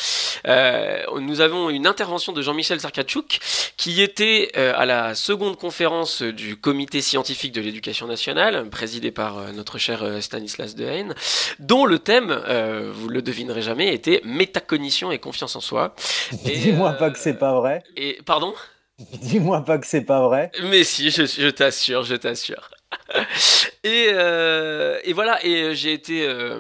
nous 1.19 1.41
avons 1.41 1.71
une 1.71 1.87
intervention 1.87 2.02
de 2.03 2.43
Jean-Michel 2.43 2.81
Sarkatchouk, 2.81 3.39
qui 3.77 4.03
était 4.03 4.51
euh, 4.57 4.73
à 4.77 4.87
la 4.87 5.15
seconde 5.15 5.57
conférence 5.57 6.23
du 6.23 6.57
comité 6.57 7.01
scientifique 7.01 7.53
de 7.53 7.61
l'éducation 7.61 8.07
nationale, 8.07 8.69
présidé 8.71 9.11
par 9.13 9.39
euh, 9.39 9.53
notre 9.53 9.79
cher 9.79 10.03
euh, 10.03 10.21
Stanislas 10.21 10.75
Dehaene, 10.75 11.15
dont 11.61 11.87
le 11.87 11.99
thème, 12.01 12.31
euh, 12.49 12.91
vous 12.93 13.09
le 13.09 13.23
devinerez 13.23 13.63
jamais, 13.63 13.95
était 13.95 14.21
métacognition 14.25 15.13
et 15.13 15.19
confiance 15.19 15.55
en 15.55 15.61
soi. 15.61 15.95
Dis-moi 16.45 16.93
pas 16.93 17.11
que 17.11 17.19
c'est 17.19 17.39
pas 17.39 17.55
vrai. 17.55 17.83
Et 17.97 18.19
pardon? 18.27 18.53
Dis-moi 19.23 19.65
pas 19.65 19.79
que 19.79 19.87
c'est 19.87 20.05
pas 20.05 20.23
vrai. 20.23 20.51
Mais 20.65 20.83
si, 20.85 21.11
je, 21.11 21.25
je 21.25 21.49
t'assure, 21.49 22.03
je 22.03 22.17
t'assure. 22.17 22.71
et, 23.85 24.09
euh, 24.13 24.99
et, 25.05 25.13
voilà, 25.13 25.45
et 25.45 25.75
j'ai 25.75 25.93
été, 25.93 26.27
euh, 26.27 26.59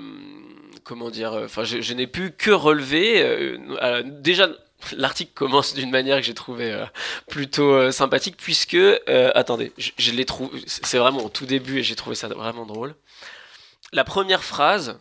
comment 0.85 1.11
dire, 1.11 1.33
enfin, 1.45 1.65
je, 1.65 1.81
je 1.81 1.95
n'ai 1.95 2.07
pu 2.07 2.33
que 2.33 2.51
relever, 2.51 3.23
euh, 3.23 4.03
déjà 4.05 4.49
l'article 4.97 5.33
commence 5.35 5.75
d'une 5.75 5.91
manière 5.91 6.17
que 6.19 6.23
j'ai 6.23 6.35
trouvé 6.35 6.73
euh, 6.73 6.85
plutôt 7.29 7.73
euh, 7.73 7.91
sympathique 7.91 8.37
puisque 8.37 8.75
euh, 8.75 9.31
attendez 9.35 9.73
je, 9.79 9.91
je 9.99 10.13
l'ai 10.13 10.25
trouvé 10.25 10.63
c'est 10.67 10.99
vraiment 10.99 11.25
au 11.25 11.29
tout 11.29 11.47
début 11.47 11.79
et 11.79 11.83
j'ai 11.83 11.95
trouvé 11.95 12.17
ça 12.17 12.29
vraiment 12.29 12.67
drôle 12.67 12.95
la 13.93 14.05
première 14.05 14.43
phrase 14.43 14.99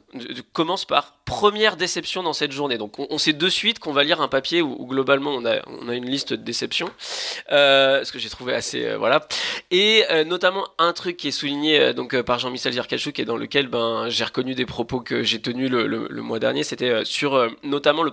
commence 0.51 0.83
par 0.83 1.15
première 1.23 1.77
déception 1.77 2.23
dans 2.23 2.33
cette 2.33 2.51
journée. 2.51 2.77
Donc 2.77 2.99
on, 2.99 3.17
sait 3.17 3.31
de 3.31 3.47
suite 3.47 3.79
qu'on 3.79 3.93
va 3.93 4.03
lire 4.03 4.19
un 4.19 4.27
papier 4.27 4.61
où, 4.61 4.85
globalement 4.85 5.31
on 5.31 5.45
a, 5.45 5.61
on 5.67 5.87
a, 5.87 5.95
une 5.95 6.09
liste 6.09 6.33
de 6.33 6.43
déceptions, 6.43 6.89
euh, 7.53 8.03
ce 8.03 8.11
que 8.11 8.19
j'ai 8.19 8.29
trouvé 8.29 8.53
assez 8.53 8.85
euh, 8.85 8.97
voilà. 8.97 9.25
Et 9.71 10.03
euh, 10.11 10.25
notamment 10.25 10.67
un 10.77 10.91
truc 10.91 11.15
qui 11.15 11.29
est 11.29 11.31
souligné 11.31 11.93
donc 11.93 12.21
par 12.23 12.39
Jean-Michel 12.39 12.73
Zirkachouk 12.73 13.17
et 13.17 13.23
dans 13.23 13.37
lequel 13.37 13.67
ben 13.67 14.09
j'ai 14.09 14.25
reconnu 14.25 14.55
des 14.55 14.65
propos 14.65 14.99
que 14.99 15.23
j'ai 15.23 15.39
tenus 15.39 15.71
le, 15.71 15.87
le, 15.87 16.21
mois 16.21 16.39
dernier, 16.39 16.63
c'était 16.63 17.05
sur 17.05 17.49
notamment 17.63 18.03
le 18.03 18.11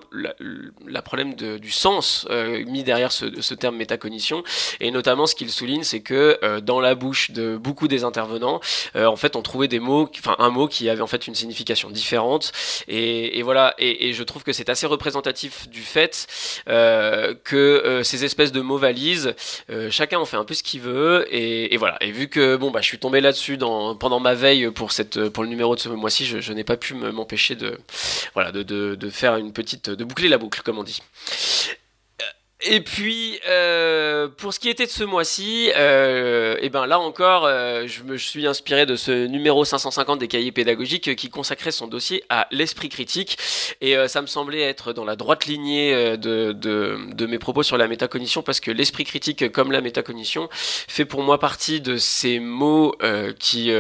la, 0.87 1.03
problème 1.03 1.35
de, 1.35 1.59
du 1.59 1.73
sens 1.73 2.27
mis 2.67 2.85
derrière 2.85 3.11
ce, 3.11 3.41
ce, 3.41 3.55
terme 3.55 3.77
métacognition 3.77 4.45
et 4.79 4.93
notamment 4.93 5.27
ce 5.27 5.35
qu'il 5.35 5.51
souligne 5.51 5.83
c'est 5.83 6.01
que 6.01 6.61
dans 6.61 6.81
la 6.81 6.95
bouche 6.95 7.33
de 7.33 7.57
beaucoup 7.57 7.89
des 7.89 8.05
intervenants 8.05 8.61
en 8.95 9.17
fait 9.17 9.35
on 9.35 9.43
trouvait 9.43 9.69
des 9.69 9.81
mots, 9.81 10.09
enfin 10.19 10.37
un 10.39 10.51
mot 10.51 10.68
qui 10.69 10.89
avait 10.89 11.03
en 11.03 11.07
fait 11.07 11.27
une 11.27 11.35
signification 11.35 11.91
différente 11.91 12.53
et 12.89 13.43
voilà, 13.43 13.75
et, 13.79 14.13
je 14.13 14.23
trouve 14.23 14.43
que 14.43 14.53
c'est 14.53 14.69
assez 14.69 14.87
représentatif 14.87 15.69
du 15.69 15.83
fait 15.83 16.27
euh, 16.69 17.35
que 17.45 17.57
euh, 17.57 18.03
ces 18.03 18.25
espèces 18.25 18.53
de 18.53 18.61
mots 18.61 18.79
valises, 18.79 19.35
euh, 19.71 19.91
chacun 19.91 20.19
en 20.19 20.25
fait 20.25 20.37
un 20.37 20.45
peu 20.45 20.55
ce 20.55 20.63
qu'il 20.63 20.81
veut, 20.81 21.27
et, 21.31 21.77
voilà. 21.77 21.97
Et 22.01 22.11
vu 22.11 22.29
que 22.29 22.57
bon 22.57 22.71
bah 22.71 22.81
je 22.81 22.87
suis 22.87 22.99
tombé 22.99 23.21
là-dessus 23.21 23.59
pendant 23.59 24.21
ma 24.21 24.35
veille 24.35 24.71
pour 24.71 24.93
cette 24.93 25.29
pour 25.29 25.43
le 25.43 25.49
numéro 25.49 25.75
de 25.75 25.81
ce 25.81 25.89
mois-ci, 25.89 26.25
je, 26.27 26.53
n'ai 26.53 26.65
pas 26.65 26.77
pu 26.77 26.95
m'empêcher 26.95 27.55
de 27.55 27.79
voilà 28.35 28.53
de, 28.53 28.63
de, 28.63 29.11
faire 29.11 29.37
une 29.37 29.53
petite 29.53 29.91
de 29.91 30.05
boucler 30.05 30.29
la 30.29 30.39
boucle 30.39 30.63
comme 30.63 30.79
on 30.79 30.85
dit. 30.85 31.01
Et 32.61 32.81
puis, 32.81 33.39
euh, 33.49 34.27
pour 34.27 34.53
ce 34.53 34.59
qui 34.59 34.69
était 34.69 34.87
de 34.87 34.91
ce 34.91 35.05
mois-ci, 35.05 35.71
euh, 35.77 36.57
et 36.61 36.71
ben 36.71 36.87
là 36.87 36.99
encore, 36.99 37.45
euh, 37.47 37.87
je 37.87 38.03
me 38.03 38.19
suis 38.19 38.49
inspiré 38.49 38.85
de 38.85 38.97
ce 38.97 39.27
numéro 39.27 39.65
550 39.65 40.19
des 40.19 40.27
cahiers 40.27 40.51
pédagogiques 40.51 41.15
qui 41.15 41.31
consacrait 41.31 41.71
son 41.71 41.87
dossier 41.87 42.25
à 42.31 42.49
l'esprit 42.51 42.89
critique. 42.89 43.39
Et 43.81 43.95
ça 44.09 44.23
me 44.23 44.27
semblait 44.27 44.63
être 44.63 44.93
dans 44.93 45.05
la 45.05 45.15
droite 45.15 45.47
lignée 45.47 46.17
de, 46.17 46.51
de, 46.51 46.99
de, 47.13 47.27
mes 47.27 47.39
propos 47.39 47.63
sur 47.63 47.79
la 47.79 47.87
métacognition, 47.87 48.43
parce 48.43 48.59
que 48.59 48.73
l'esprit 48.73 49.05
critique, 49.05 49.53
comme 49.53 49.71
la 49.71 49.81
métacognition, 49.81 50.49
fait 50.51 51.05
pour 51.05 51.23
moi 51.23 51.39
partie 51.39 51.81
de 51.81 51.97
ces 51.97 52.41
mots 52.41 52.97
qui 53.39 53.71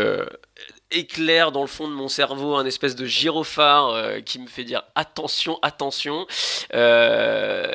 éclairent 0.90 1.52
dans 1.52 1.62
le 1.62 1.66
fond 1.66 1.88
de 1.88 1.94
mon 1.94 2.08
cerveau 2.08 2.54
un 2.54 2.64
espèce 2.64 2.94
de 2.94 3.06
gyrophare 3.06 4.22
qui 4.24 4.38
me 4.38 4.46
fait 4.46 4.64
dire 4.64 4.84
attention, 4.94 5.58
attention. 5.62 6.26
Euh, 6.74 7.66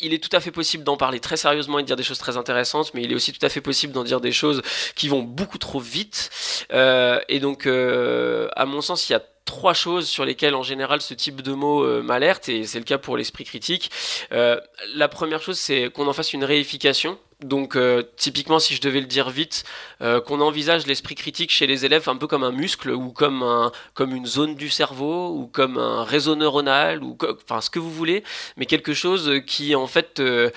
il 0.00 0.14
est 0.14 0.22
tout 0.22 0.34
à 0.34 0.40
fait 0.40 0.50
possible 0.50 0.84
d'en 0.84 0.96
parler 0.96 1.20
très 1.20 1.36
sérieusement 1.36 1.78
et 1.78 1.82
de 1.82 1.86
dire 1.86 1.96
des 1.96 2.02
choses 2.02 2.18
très 2.18 2.36
intéressantes, 2.36 2.92
mais 2.94 3.02
il 3.02 3.12
est 3.12 3.14
aussi 3.14 3.32
tout 3.32 3.44
à 3.44 3.48
fait 3.48 3.60
possible 3.60 3.92
d'en 3.92 4.04
dire 4.04 4.20
des 4.20 4.32
choses 4.32 4.62
qui 4.94 5.08
vont 5.08 5.22
beaucoup 5.22 5.58
trop 5.58 5.80
vite. 5.80 6.30
Euh, 6.72 7.20
et 7.28 7.40
donc, 7.40 7.66
euh, 7.66 8.48
à 8.56 8.66
mon 8.66 8.80
sens, 8.80 9.08
il 9.08 9.12
y 9.12 9.16
a 9.16 9.22
trois 9.44 9.74
choses 9.74 10.08
sur 10.08 10.24
lesquelles 10.24 10.54
en 10.54 10.62
général 10.62 11.00
ce 11.00 11.12
type 11.12 11.42
de 11.42 11.52
mots 11.52 11.82
euh, 11.82 12.02
m'alerte 12.02 12.48
et 12.48 12.64
c'est 12.64 12.78
le 12.78 12.84
cas 12.84 12.98
pour 12.98 13.16
l'esprit 13.16 13.44
critique. 13.44 13.90
la 14.30 15.08
première 15.08 15.42
chose 15.42 15.58
c'est 15.58 15.90
qu'on 15.90 16.06
en 16.06 16.12
fasse 16.12 16.32
une 16.32 16.44
réification 16.44 17.18
donc 17.42 17.76
euh, 17.76 18.02
typiquement, 18.16 18.58
si 18.58 18.74
je 18.74 18.80
devais 18.80 19.00
le 19.00 19.06
dire 19.06 19.30
vite, 19.30 19.64
euh, 20.02 20.20
qu'on 20.20 20.40
envisage 20.40 20.86
l'esprit 20.86 21.14
critique 21.14 21.50
chez 21.50 21.66
les 21.66 21.84
élèves 21.84 22.08
un 22.08 22.16
peu 22.16 22.26
comme 22.26 22.44
un 22.44 22.52
muscle 22.52 22.90
ou 22.90 23.10
comme, 23.10 23.42
un, 23.42 23.72
comme 23.94 24.14
une 24.14 24.26
zone 24.26 24.54
du 24.54 24.68
cerveau 24.68 25.30
ou 25.30 25.46
comme 25.46 25.78
un 25.78 26.04
réseau 26.04 26.36
neuronal 26.36 27.02
ou 27.02 27.16
enfin 27.42 27.60
ce 27.60 27.70
que 27.70 27.78
vous 27.78 27.90
voulez, 27.90 28.22
mais 28.56 28.66
quelque 28.66 28.94
chose 28.94 29.40
qui 29.46 29.74
en 29.74 29.86
fait 29.86 30.20
euh, 30.20 30.50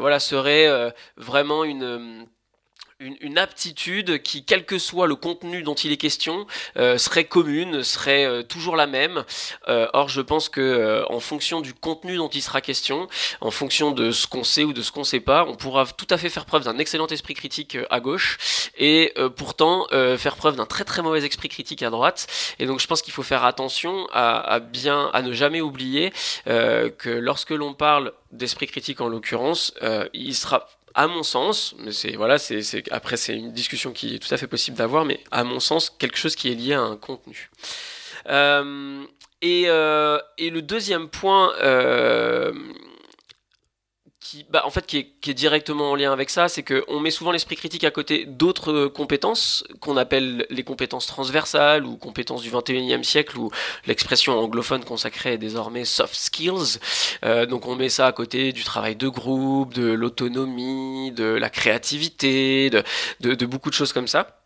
voilà 0.00 0.20
serait 0.20 0.68
vraiment 1.16 1.64
une 1.64 2.26
une, 3.00 3.38
aptitude 3.38 4.22
qui, 4.22 4.44
quel 4.44 4.66
que 4.66 4.78
soit 4.78 5.06
le 5.06 5.14
contenu 5.14 5.62
dont 5.62 5.74
il 5.74 5.92
est 5.92 5.96
question, 5.96 6.46
euh, 6.76 6.98
serait 6.98 7.24
commune, 7.24 7.84
serait 7.84 8.24
euh, 8.24 8.42
toujours 8.42 8.74
la 8.74 8.88
même. 8.88 9.24
Euh, 9.68 9.86
or, 9.92 10.08
je 10.08 10.20
pense 10.20 10.48
que 10.48 11.04
en 11.08 11.20
fonction 11.20 11.60
du 11.60 11.74
contenu 11.74 12.16
dont 12.16 12.28
il 12.28 12.42
sera 12.42 12.60
question, 12.60 13.06
en 13.40 13.52
fonction 13.52 13.92
de 13.92 14.10
ce 14.10 14.26
qu'on 14.26 14.42
sait 14.42 14.64
ou 14.64 14.72
de 14.72 14.82
ce 14.82 14.90
qu'on 14.90 15.04
sait 15.04 15.20
pas, 15.20 15.44
on 15.44 15.54
pourra 15.54 15.86
tout 15.86 16.08
à 16.10 16.18
fait 16.18 16.28
faire 16.28 16.44
preuve 16.44 16.64
d'un 16.64 16.78
excellent 16.78 17.06
esprit 17.06 17.34
critique 17.34 17.78
à 17.88 18.00
gauche 18.00 18.38
et 18.76 19.14
pourtant 19.36 19.86
faire 19.90 20.36
preuve 20.36 20.56
d'un 20.56 20.66
très 20.66 20.84
très 20.84 21.02
mauvais 21.02 21.24
esprit 21.24 21.48
critique 21.48 21.82
à 21.82 21.90
droite. 21.90 22.26
Et 22.58 22.66
donc, 22.66 22.80
je 22.80 22.86
pense 22.86 23.02
qu'il 23.02 23.12
faut 23.12 23.22
faire 23.22 23.44
attention 23.44 24.08
à, 24.12 24.38
à, 24.38 24.60
bien, 24.60 25.10
à 25.12 25.22
ne 25.22 25.32
jamais 25.32 25.60
oublier 25.60 26.12
que 26.46 27.10
lorsque 27.10 27.50
l'on 27.50 27.74
parle 27.74 28.12
d'esprit 28.32 28.66
critique 28.66 29.00
en 29.00 29.08
l'occurrence, 29.08 29.74
il 30.12 30.34
sera 30.34 30.68
à 30.98 31.06
mon 31.06 31.22
sens, 31.22 31.76
mais 31.78 31.92
c'est 31.92 32.16
voilà, 32.16 32.38
c'est 32.38 32.60
après 32.90 33.16
c'est 33.16 33.36
une 33.36 33.52
discussion 33.52 33.92
qui 33.92 34.16
est 34.16 34.18
tout 34.18 34.34
à 34.34 34.36
fait 34.36 34.48
possible 34.48 34.76
d'avoir, 34.76 35.04
mais 35.04 35.20
à 35.30 35.44
mon 35.44 35.60
sens 35.60 35.90
quelque 35.90 36.18
chose 36.18 36.34
qui 36.34 36.50
est 36.50 36.56
lié 36.56 36.74
à 36.74 36.80
un 36.80 36.96
contenu. 36.96 37.50
Euh, 38.28 39.04
et, 39.40 39.66
euh, 39.68 40.18
et, 40.38 40.50
le 40.50 40.60
deuxième 40.60 41.08
point 41.08 41.54
euh, 41.62 42.52
qui, 44.28 44.44
bah, 44.50 44.62
en 44.66 44.70
fait, 44.70 44.84
qui 44.84 44.98
est, 44.98 45.34
directement 45.34 45.92
en 45.92 45.94
lien 45.94 46.12
avec 46.12 46.28
ça, 46.28 46.48
c'est 46.48 46.62
qu'on 46.62 47.00
met 47.00 47.10
souvent 47.10 47.32
l'esprit 47.32 47.56
critique 47.56 47.84
à 47.84 47.90
côté 47.90 48.26
d'autres 48.26 48.86
compétences 48.86 49.64
qu'on 49.80 49.96
appelle 49.96 50.46
les 50.50 50.64
compétences 50.64 51.06
transversales 51.06 51.86
ou 51.86 51.96
compétences 51.96 52.42
du 52.42 52.50
21e 52.50 53.02
siècle, 53.04 53.38
où 53.38 53.50
l'expression 53.86 54.38
anglophone 54.38 54.84
consacrée 54.84 55.34
est 55.34 55.38
désormais 55.38 55.86
soft 55.86 56.14
skills. 56.14 56.78
Euh, 57.24 57.46
donc 57.46 57.66
on 57.66 57.74
met 57.74 57.88
ça 57.88 58.06
à 58.06 58.12
côté 58.12 58.52
du 58.52 58.64
travail 58.64 58.96
de 58.96 59.08
groupe, 59.08 59.72
de 59.72 59.92
l'autonomie, 59.92 61.10
de 61.12 61.24
la 61.24 61.48
créativité, 61.48 62.68
de 63.20 63.46
beaucoup 63.46 63.70
de 63.70 63.74
choses 63.74 63.94
comme 63.94 64.08
ça. 64.08 64.37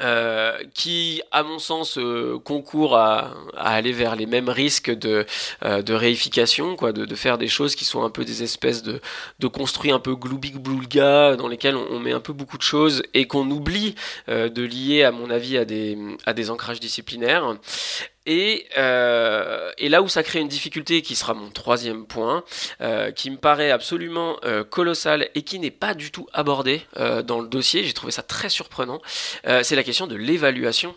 Euh, 0.00 0.58
qui, 0.74 1.22
à 1.30 1.44
mon 1.44 1.60
sens, 1.60 1.96
euh, 1.96 2.40
concourt 2.40 2.96
à, 2.96 3.34
aller 3.56 3.92
vers 3.92 4.16
les 4.16 4.26
mêmes 4.26 4.48
risques 4.48 4.90
de, 4.90 5.24
euh, 5.64 5.82
réification, 5.88 6.74
quoi, 6.74 6.92
de, 6.92 7.14
faire 7.14 7.38
des 7.38 7.46
choses 7.46 7.76
qui 7.76 7.84
sont 7.84 8.02
un 8.02 8.10
peu 8.10 8.24
des 8.24 8.42
espèces 8.42 8.82
de, 8.82 9.00
de 9.38 9.46
construits 9.46 9.92
un 9.92 10.00
peu 10.00 10.16
gloubig 10.16 10.56
bloulga 10.56 11.36
dans 11.36 11.46
lesquels 11.46 11.76
on, 11.76 12.00
met 12.00 12.12
un 12.12 12.20
peu 12.20 12.32
beaucoup 12.32 12.58
de 12.58 12.62
choses 12.62 13.02
et 13.14 13.26
qu'on 13.26 13.48
oublie 13.50 13.94
de 14.28 14.62
lier, 14.62 15.04
à 15.04 15.12
mon 15.12 15.30
avis, 15.30 15.56
à 15.56 15.64
des 15.64 16.50
ancrages 16.50 16.80
disciplinaires. 16.80 17.56
Et, 18.26 18.66
euh, 18.76 19.70
et, 19.78 19.88
là 19.88 20.02
où 20.02 20.08
ça 20.08 20.24
crée 20.24 20.40
une 20.40 20.48
difficulté, 20.48 21.00
qui 21.00 21.14
sera 21.14 21.32
mon 21.32 21.48
troisième 21.50 22.06
point, 22.06 22.42
euh, 22.80 23.12
qui 23.12 23.30
me 23.30 23.36
paraît 23.36 23.70
absolument 23.70 24.36
euh, 24.44 24.64
colossal 24.64 25.28
et 25.36 25.42
qui 25.42 25.60
n'est 25.60 25.70
pas 25.70 25.94
du 25.94 26.10
tout 26.10 26.26
abordé 26.32 26.82
dans 27.24 27.40
le 27.40 27.46
dossier, 27.46 27.84
j'ai 27.84 27.92
trouvé 27.92 28.10
ça 28.10 28.22
très 28.22 28.48
surprenant, 28.48 29.00
c'est 29.62 29.76
la 29.76 29.84
question 29.84 30.06
de 30.06 30.16
l'évaluation. 30.16 30.94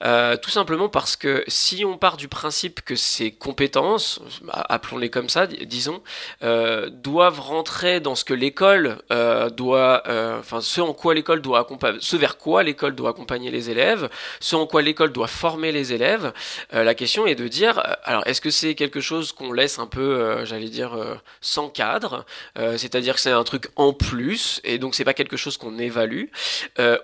Tout 0.00 0.50
simplement 0.50 0.88
parce 0.88 1.16
que 1.16 1.44
si 1.46 1.84
on 1.84 1.96
part 1.96 2.16
du 2.16 2.28
principe 2.28 2.80
que 2.80 2.96
ces 2.96 3.30
compétences, 3.30 4.20
appelons-les 4.48 5.10
comme 5.10 5.28
ça, 5.28 5.46
disons, 5.46 6.02
doivent 6.40 7.40
rentrer 7.40 8.00
dans 8.00 8.14
ce 8.14 8.24
que 8.24 8.34
l'école 8.34 8.98
doit, 9.56 10.02
enfin 10.38 10.60
ce 10.60 10.80
en 10.80 10.92
quoi 10.92 11.14
l'école 11.14 11.40
doit 11.40 11.60
accompagner, 11.60 11.98
ce 12.00 12.16
vers 12.16 12.36
quoi 12.36 12.62
l'école 12.62 12.94
doit 12.94 13.10
accompagner 13.10 13.50
les 13.50 13.70
élèves, 13.70 14.08
ce 14.40 14.56
en 14.56 14.66
quoi 14.66 14.82
l'école 14.82 15.12
doit 15.12 15.28
former 15.28 15.70
les 15.72 15.92
élèves, 15.92 16.32
euh, 16.72 16.84
la 16.84 16.94
question 16.94 17.26
est 17.26 17.34
de 17.34 17.48
dire, 17.48 17.78
euh, 17.78 17.92
alors 18.04 18.26
est-ce 18.26 18.40
que 18.40 18.50
c'est 18.50 18.74
quelque 18.74 19.00
chose 19.00 19.32
qu'on 19.32 19.52
laisse 19.52 19.78
un 19.78 19.86
peu, 19.86 20.00
euh, 20.00 20.44
j'allais 20.44 20.68
dire, 20.68 20.96
sans 21.40 21.68
cadre, 21.68 22.24
c'est-à-dire 22.56 23.14
que 23.14 23.20
c'est 23.20 23.30
un 23.30 23.44
truc 23.44 23.68
en 23.76 23.92
plus, 23.92 24.60
et 24.64 24.78
donc 24.78 24.94
c'est 24.94 25.04
pas 25.04 25.14
quelque 25.14 25.36
chose 25.36 25.56
qu'on 25.56 25.78
évalue, 25.78 26.26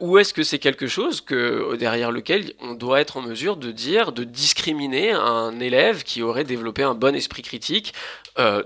ou 0.00 0.18
est-ce 0.18 0.32
que 0.34 0.42
c'est 0.42 0.58
quelque 0.58 0.86
chose 0.86 1.20
que 1.20 1.76
derrière 1.76 2.10
lequel 2.10 2.52
on 2.60 2.74
doit 2.74 3.00
être 3.00 3.16
en 3.16 3.22
mesure 3.22 3.56
de 3.56 3.70
dire, 3.70 4.12
de 4.12 4.24
discriminer 4.24 5.12
un 5.12 5.58
élève 5.60 6.02
qui 6.04 6.22
aurait 6.22 6.44
développé 6.44 6.82
un 6.82 6.94
bon 6.94 7.14
esprit 7.14 7.42
critique 7.42 7.92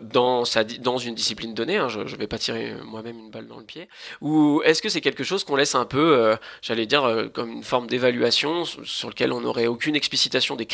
dans, 0.03 0.45
sa, 0.45 0.65
dans 0.65 0.99
une 0.99 1.15
discipline 1.15 1.55
donnée, 1.55 1.79
hein, 1.79 1.89
je 1.89 2.01
ne 2.01 2.17
vais 2.17 2.27
pas 2.27 2.39
tirer 2.39 2.75
moi-même 2.85 3.19
une 3.19 3.31
balle 3.31 3.47
dans 3.47 3.59
le 3.59 3.65
pied, 3.65 3.89
ou 4.21 4.63
est-ce 4.65 4.83
que 4.83 4.89
c'est 4.89 5.01
quelque 5.01 5.25
chose 5.25 5.45
qu'on 5.45 5.57
laisse 5.57 5.75
un 5.75 5.87
peu, 5.87 6.37
j'allais 6.63 6.87
dire, 6.87 7.29
comme 7.33 7.51
une 7.51 7.65
forme 7.65 7.87
d'évaluation 7.87 8.65
sur 8.65 9.09
lequel 9.09 9.33
on 9.33 9.41
n'aurait 9.41 9.67
aucune 9.67 9.97
explicitation 9.97 10.57
des 10.57 10.67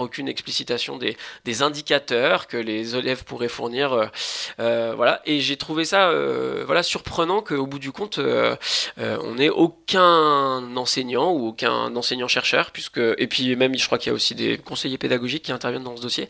aucune 0.00 0.28
explicitation 0.28 0.98
des, 0.98 1.16
des 1.44 1.62
indicateurs 1.62 2.46
que 2.46 2.56
les 2.56 2.96
élèves 2.96 3.24
pourraient 3.24 3.48
fournir. 3.48 3.92
Euh, 3.92 4.06
euh, 4.60 4.92
voilà. 4.96 5.22
Et 5.26 5.40
j'ai 5.40 5.56
trouvé 5.56 5.84
ça 5.84 6.08
euh, 6.08 6.62
voilà, 6.66 6.82
surprenant 6.82 7.42
qu'au 7.42 7.66
bout 7.66 7.78
du 7.78 7.92
compte, 7.92 8.18
on 8.18 9.34
n'ait 9.34 9.50
aucun 9.50 10.76
enseignant 10.76 11.32
ou 11.32 11.48
aucun 11.48 11.94
enseignant-chercheur, 11.94 12.70
puisque, 12.70 12.98
et 12.98 13.26
puis 13.26 13.56
même, 13.56 13.76
je 13.76 13.86
crois 13.86 13.98
qu'il 13.98 14.10
y 14.10 14.12
a 14.12 14.14
aussi 14.14 14.34
des 14.34 14.58
conseillers 14.58 14.98
pédagogiques 14.98 15.44
qui 15.44 15.52
interviennent 15.52 15.84
dans 15.84 15.96
ce 15.96 16.02
dossier, 16.02 16.28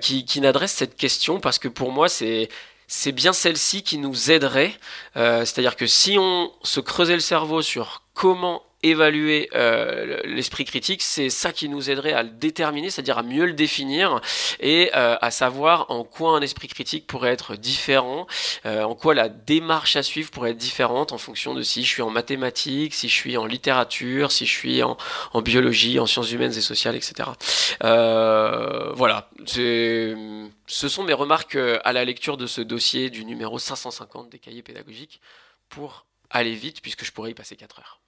qui, 0.00 0.24
qui 0.24 0.40
n'adressent 0.40 0.74
cette 0.74 0.96
question, 0.96 1.40
parce 1.40 1.58
que 1.58 1.68
pour 1.68 1.92
moi, 1.92 2.08
c'est 2.08 2.48
c'est 2.88 3.10
bien 3.10 3.32
celle-ci 3.32 3.82
qui 3.82 3.98
nous 3.98 4.30
aiderait. 4.30 4.72
C'est-à-dire 5.14 5.74
que 5.74 5.86
si 5.88 6.16
on 6.18 6.52
se 6.62 6.78
creusait 6.78 7.14
le 7.14 7.20
cerveau 7.20 7.60
sur 7.60 8.02
comment 8.14 8.62
évaluer 8.90 9.48
euh, 9.54 10.20
l'esprit 10.24 10.64
critique, 10.64 11.02
c'est 11.02 11.30
ça 11.30 11.52
qui 11.52 11.68
nous 11.68 11.90
aiderait 11.90 12.12
à 12.12 12.22
le 12.22 12.30
déterminer, 12.30 12.90
c'est-à-dire 12.90 13.18
à 13.18 13.22
mieux 13.22 13.46
le 13.46 13.52
définir 13.52 14.20
et 14.60 14.90
euh, 14.94 15.16
à 15.20 15.30
savoir 15.30 15.90
en 15.90 16.04
quoi 16.04 16.36
un 16.36 16.40
esprit 16.40 16.68
critique 16.68 17.06
pourrait 17.06 17.32
être 17.32 17.56
différent, 17.56 18.26
euh, 18.64 18.82
en 18.82 18.94
quoi 18.94 19.14
la 19.14 19.28
démarche 19.28 19.96
à 19.96 20.02
suivre 20.02 20.30
pourrait 20.30 20.50
être 20.50 20.56
différente 20.56 21.12
en 21.12 21.18
fonction 21.18 21.54
de 21.54 21.62
si 21.62 21.84
je 21.84 21.88
suis 21.88 22.02
en 22.02 22.10
mathématiques, 22.10 22.94
si 22.94 23.08
je 23.08 23.14
suis 23.14 23.36
en 23.36 23.46
littérature, 23.46 24.32
si 24.32 24.46
je 24.46 24.52
suis 24.52 24.82
en, 24.82 24.96
en 25.32 25.42
biologie, 25.42 25.98
en 25.98 26.06
sciences 26.06 26.32
humaines 26.32 26.56
et 26.56 26.60
sociales, 26.60 26.96
etc. 26.96 27.30
voilà, 27.80 29.30
ce 29.46 30.48
sont 30.66 31.04
mes 31.04 31.12
remarques 31.12 31.58
à 31.84 31.92
la 31.92 32.04
lecture 32.04 32.36
de 32.36 32.46
ce 32.46 32.60
dossier 32.60 33.10
du 33.10 33.24
numéro 33.24 33.58
550 33.58 34.30
des 34.30 34.38
cahiers 34.38 34.62
pédagogiques 34.62 35.20
pour 35.68 36.06
aller 36.30 36.54
vite 36.54 36.80
puisque 36.82 37.04
je 37.04 37.12
pourrais 37.12 37.30
y 37.30 37.34
passer 37.34 37.56
4 37.56 37.78
heures. 37.78 38.00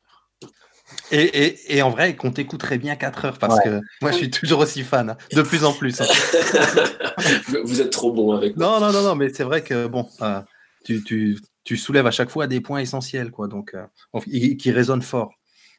Et, 1.10 1.22
et, 1.22 1.76
et, 1.76 1.82
en 1.82 1.90
vrai, 1.90 2.16
qu'on 2.16 2.30
t'écouterait 2.30 2.78
bien 2.78 2.96
4 2.96 3.24
heures 3.24 3.38
parce 3.38 3.60
que 3.60 3.80
moi, 4.02 4.10
je 4.10 4.16
suis 4.16 4.30
toujours 4.30 4.60
aussi 4.60 4.82
fan, 4.82 5.10
hein, 5.10 5.16
de 5.32 5.42
plus 5.42 5.64
en 5.64 5.72
plus. 5.72 6.00
Hein. 6.00 6.06
Vous 7.64 7.80
êtes 7.80 7.90
trop 7.90 8.12
bon 8.12 8.32
avec 8.32 8.56
moi. 8.56 8.66
Non, 8.66 8.86
non, 8.86 8.92
non, 8.92 9.02
non 9.02 9.14
mais 9.14 9.32
c'est 9.32 9.44
vrai 9.44 9.62
que 9.62 9.86
bon, 9.86 10.06
euh, 10.20 10.40
tu, 10.84 11.02
tu, 11.02 11.38
tu, 11.64 11.76
soulèves 11.76 12.06
à 12.06 12.10
chaque 12.10 12.30
fois 12.30 12.46
des 12.46 12.60
points 12.60 12.80
essentiels, 12.80 13.30
quoi, 13.30 13.48
donc 13.48 13.74
euh, 13.74 14.20
qui 14.20 14.70
résonnent 14.70 15.02
fort. 15.02 15.32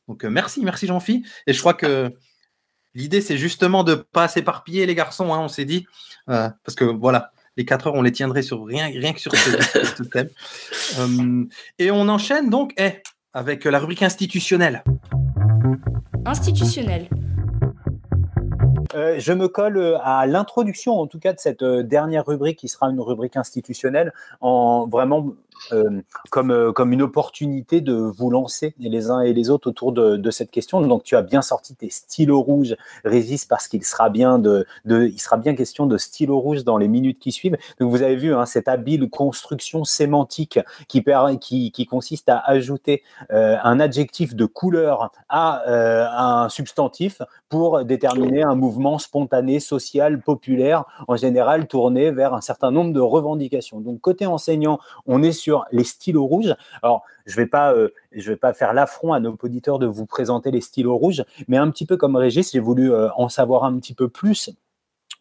Donc 0.10 0.26
euh, 0.26 0.30
merci, 0.30 0.62
merci 0.62 0.88
Jean-Phi. 0.88 1.24
Et 1.47 1.53
je 1.53 1.60
crois 1.60 1.76
que 1.76 2.12
l'idée, 2.95 3.22
c'est 3.22 3.38
justement 3.38 3.84
de 3.84 3.91
ne 3.91 4.01
pas 4.01 4.28
s'éparpiller, 4.28 4.86
les 4.86 4.95
garçons. 4.95 5.34
Hein, 5.34 5.39
on 5.39 5.47
s'est 5.47 5.66
dit, 5.66 5.86
euh, 6.30 6.49
parce 6.66 6.76
que 6.76 6.84
voilà, 6.84 7.32
les 7.55 7.64
4 7.64 7.88
heures, 7.88 7.93
on 7.93 8.01
les 8.01 8.12
tiendrait 8.12 8.41
sur 8.41 8.66
rien, 8.66 8.88
rien 8.88 9.14
que 9.14 9.22
sur 9.22 9.34
ce, 9.34 10.03
thème. 10.03 10.30
Euh, 10.97 11.45
et 11.78 11.91
on 11.91 12.10
enchaîne 12.10 12.49
donc 12.49 12.74
eh, 12.78 13.03
avec 13.34 13.65
la 13.65 13.80
rubrique 13.80 14.03
institutionnelle. 14.03 14.84
Institutionnelle. 16.25 17.07
Euh, 18.95 19.19
je 19.19 19.34
me 19.34 19.47
colle 19.47 19.77
euh, 19.77 19.97
à 20.01 20.25
l'introduction, 20.25 20.99
en 20.99 21.05
tout 21.05 21.19
cas, 21.19 21.34
de 21.34 21.39
cette 21.39 21.61
euh, 21.61 21.84
dernière 21.84 22.25
rubrique 22.25 22.57
qui 22.57 22.67
sera 22.67 22.89
une 22.89 22.99
rubrique 22.99 23.38
institutionnelle, 23.38 24.13
en 24.41 24.88
vraiment 24.88 25.27
comme, 26.30 26.74
comme 26.74 26.93
une 26.93 27.01
opportunité 27.01 27.82
de 27.82 27.93
vous 27.93 28.30
lancer 28.30 28.74
les 28.80 29.10
uns 29.10 29.22
et 29.22 29.34
les 29.34 29.49
autres 29.49 29.70
autour 29.70 29.91
de, 29.91 30.32
cette 30.32 30.51
question. 30.51 30.82
Donc, 30.82 31.03
tu 31.03 31.16
as 31.16 31.22
bien 31.22 31.41
sorti 31.41 31.76
tes 31.76 31.89
stylos 31.89 32.41
rouges, 32.41 32.76
Régis, 33.03 33.45
parce 33.45 33.68
qu'il 33.68 33.84
sera 33.84 34.10
bien 34.10 34.38
de, 34.38 34.66
il 34.86 35.20
sera 35.20 35.38
bien 35.38 35.55
question 35.55 35.86
de 35.86 35.97
stylos 35.97 36.39
rouges 36.39 36.64
dans 36.64 36.78
les 36.78 36.88
minutes 36.88 37.20
qui 37.20 37.32
suivent. 37.32 37.57
Donc, 37.80 37.89
vous 37.89 38.01
avez 38.01 38.16
vu 38.16 38.34
hein, 38.34 38.45
cette 38.45 38.68
habile 38.68 39.10
construction 39.10 39.84
sémantique 39.84 40.60
qui, 40.88 41.03
qui, 41.41 41.72
qui 41.72 41.86
consiste 41.86 42.30
à 42.30 42.38
ajouter 42.38 43.03
un 43.30 43.80
adjectif 43.80 44.36
de 44.36 44.45
couleur 44.45 45.12
à 45.30 46.43
un 46.43 46.49
substantif 46.49 47.22
pour 47.49 47.84
déterminer 47.84 48.43
un 48.43 48.55
mouvement 48.55 48.99
spontané, 48.99 49.60
social, 49.60 50.22
populaire, 50.22 50.86
en 51.07 51.16
général 51.16 51.68
tourné 51.68 52.12
vers 52.12 52.34
un 52.34 52.41
certain 52.41 52.72
nombre 52.72 52.93
de 52.93 52.99
revendications. 52.99 53.80
Donc 53.80 54.01
côté 54.01 54.26
enseignant, 54.26 54.80
on 55.07 55.24
est 55.24 55.32
sur 55.32 55.48
les 55.71 55.83
stylos 55.83 56.25
rouges. 56.25 56.55
Alors 56.81 57.03
je 57.25 57.35
vais 57.35 57.45
pas, 57.45 57.73
euh, 57.73 57.89
je 58.11 58.29
vais 58.29 58.37
pas 58.37 58.53
faire 58.53 58.73
l'affront 58.73 59.13
à 59.13 59.19
nos 59.19 59.37
auditeurs 59.41 59.79
de 59.79 59.85
vous 59.85 60.05
présenter 60.05 60.51
les 60.51 60.61
stylos 60.61 60.97
rouges, 60.97 61.23
mais 61.47 61.57
un 61.57 61.69
petit 61.69 61.85
peu 61.85 61.97
comme 61.97 62.15
Régis, 62.15 62.51
j'ai 62.51 62.59
voulu 62.59 62.91
euh, 62.91 63.09
en 63.15 63.29
savoir 63.29 63.63
un 63.63 63.77
petit 63.77 63.93
peu 63.93 64.09
plus 64.09 64.51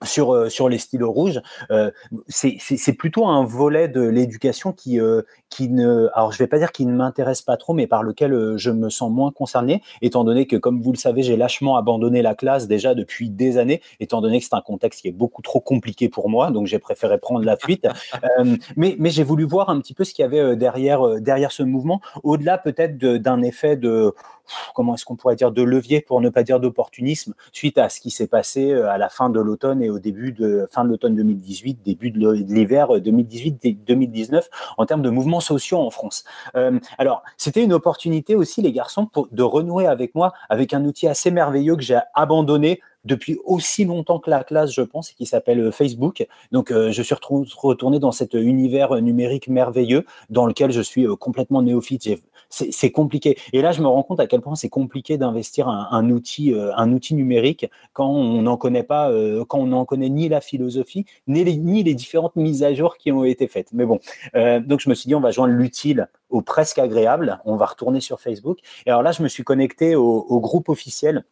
sur, 0.05 0.32
euh, 0.32 0.49
sur 0.49 0.68
les 0.68 0.78
stylos 0.78 1.11
rouges, 1.11 1.40
euh, 1.70 1.90
c'est 2.28 2.92
plutôt 2.92 3.26
un 3.26 3.44
volet 3.44 3.88
de 3.88 4.01
l'éducation 4.01 4.72
qui, 4.72 5.01
euh, 5.01 5.22
qui 5.51 5.68
ne, 5.68 6.09
alors 6.14 6.32
je 6.32 6.38
vais 6.38 6.46
pas 6.46 6.59
dire 6.59 6.72
qu'il 6.72 6.88
ne 6.88 6.94
m'intéresse 6.94 7.42
pas 7.42 7.57
trop, 7.57 7.74
mais 7.74 7.86
par 7.86 8.03
lequel 8.03 8.57
je 8.57 8.70
me 8.70 8.90
sens 8.90 9.11
moins 9.11 9.32
concerné, 9.32 9.82
étant 10.03 10.24
donné 10.24 10.46
que, 10.46 10.57
comme 10.57 10.80
vous 10.80 10.92
le 10.92 10.99
savez, 10.99 11.22
j'ai 11.22 11.36
lâchement 11.36 11.76
abandonné 11.76 12.22
la 12.22 12.34
classe 12.34 12.68
déjà 12.68 12.94
depuis 12.94 13.28
des 13.30 13.59
années, 13.59 13.82
étant 13.99 14.20
donné 14.20 14.38
que 14.38 14.44
c'est 14.44 14.55
un 14.55 14.61
contexte 14.61 15.01
qui 15.03 15.09
est 15.09 15.12
beaucoup 15.12 15.42
trop 15.42 15.61
compliqué 15.61 16.09
pour 16.09 16.28
moi, 16.28 16.51
donc 16.51 16.66
j'ai 16.66 16.78
préféré 16.78 17.18
prendre 17.18 17.44
la 17.44 17.57
fuite. 17.57 17.86
Mais 18.76 18.96
mais 18.99 19.11
j'ai 19.11 19.24
voulu 19.24 19.44
voir 19.44 19.70
un 19.70 19.80
petit 19.80 19.94
peu 19.94 20.05
ce 20.05 20.14
qu'il 20.14 20.22
y 20.22 20.26
avait 20.26 20.57
derrière, 20.57 21.20
derrière 21.20 21.53
ce 21.53 21.62
mouvement, 21.62 22.01
au-delà 22.22 22.59
peut-être 22.59 22.99
d'un 22.99 23.42
effet 23.42 23.76
de 23.76 24.14
comment 24.74 24.94
est-ce 24.94 25.05
qu'on 25.05 25.16
pourrait 25.16 25.36
dire 25.36 25.51
de 25.51 25.62
levier 25.62 26.01
pour 26.01 26.20
ne 26.20 26.28
pas 26.28 26.42
dire 26.42 26.61
d'opportunisme 26.61 27.34
suite 27.53 27.78
à 27.78 27.88
ce 27.88 28.01
qui 28.01 28.11
s'est 28.11 28.26
passé 28.26 28.72
à 28.72 28.99
la 28.99 29.09
fin 29.09 29.30
de 29.30 29.40
l'automne 29.40 29.82
au 29.91 29.99
début 29.99 30.32
de 30.32 30.66
fin 30.70 30.84
de 30.84 30.91
l'automne 30.91 31.14
2018, 31.16 31.80
début 31.84 32.11
de 32.11 32.32
l'hiver 32.32 32.89
2018-2019 32.89 34.43
en 34.76 34.86
termes 34.86 35.03
de 35.03 35.11
mouvements 35.11 35.41
sociaux 35.41 35.78
en 35.78 35.91
France. 35.91 36.24
Euh, 36.57 36.78
alors, 36.99 37.22
c'était 37.36 37.62
une 37.62 37.72
opportunité 37.72 38.34
aussi, 38.34 38.62
les 38.62 38.72
garçons, 38.72 39.09
de 39.30 39.43
renouer 39.43 39.86
avec 39.86 40.14
moi 40.14 40.32
avec 40.49 40.74
un 40.74 40.84
outil 40.84 41.09
assez 41.09 41.30
merveilleux 41.30 41.76
que 41.76 41.82
j'ai 41.82 41.99
abandonné 42.14 42.80
depuis 43.05 43.38
aussi 43.44 43.84
longtemps 43.84 44.18
que 44.18 44.30
la 44.30 44.44
classe, 44.44 44.72
je 44.72 44.82
pense, 44.82 45.12
qui 45.12 45.26
s'appelle 45.26 45.61
euh, 45.61 45.70
Facebook. 45.70 46.26
Donc, 46.53 46.70
euh, 46.70 46.90
je 46.92 47.03
suis 47.03 47.14
retourné 47.14 47.99
dans 47.99 48.12
cet 48.12 48.34
univers 48.34 49.01
numérique 49.01 49.49
merveilleux 49.49 50.05
dans 50.30 50.46
lequel 50.46 50.70
je 50.72 50.80
suis 50.80 51.07
euh, 51.07 51.16
complètement 51.16 51.62
néophyte. 51.62 52.09
C'est 52.51 52.90
compliqué. 52.90 53.36
Et 53.53 53.61
là, 53.61 53.72
je 53.72 53.82
me 53.82 53.88
rends 53.88 54.03
compte 54.03 54.20
à 54.20 54.26
quel 54.26 54.40
point 54.40 54.55
c'est 54.55 54.70
compliqué 54.70 55.18
d'investir 55.18 55.68
un, 55.68 56.11
outil, 56.11 56.55
un 56.55 56.92
outil 56.94 57.14
numérique 57.14 57.70
quand 57.92 58.09
on 58.09 58.40
n'en 58.40 58.57
connaît 58.57 58.82
pas, 58.82 59.12
quand 59.49 59.59
on 59.59 59.66
n'en 59.66 59.84
connaît 59.84 60.09
ni 60.09 60.30
la 60.30 60.40
philosophie, 60.40 61.05
ni 61.26 61.44
les, 61.44 61.59
ni 61.59 61.82
les 61.82 61.92
différentes 61.92 62.36
mises 62.36 62.62
à 62.62 62.72
jour 62.72 62.96
qui 62.96 63.12
ont 63.12 63.24
été 63.24 63.49
faites. 63.49 63.74
Mais 63.74 63.84
bon, 63.84 64.01
donc 64.34 64.80
je 64.80 64.88
me 64.88 64.94
suis 64.94 65.09
dit, 65.09 65.14
on 65.14 65.20
va 65.20 65.30
joindre 65.30 65.53
l'utile 65.53 66.09
au 66.30 66.40
presque 66.40 66.78
agréable. 66.78 67.38
On 67.44 67.57
va 67.57 67.66
retourner 67.66 68.01
sur 68.01 68.18
Facebook. 68.18 68.61
Et 68.86 68.90
alors 68.90 69.03
là, 69.03 69.12
je 69.12 69.22
me 69.22 69.28
suis 69.28 69.44
connecté 69.44 69.94
au 69.94 70.40
groupe 70.40 70.70
officiel 70.70 71.24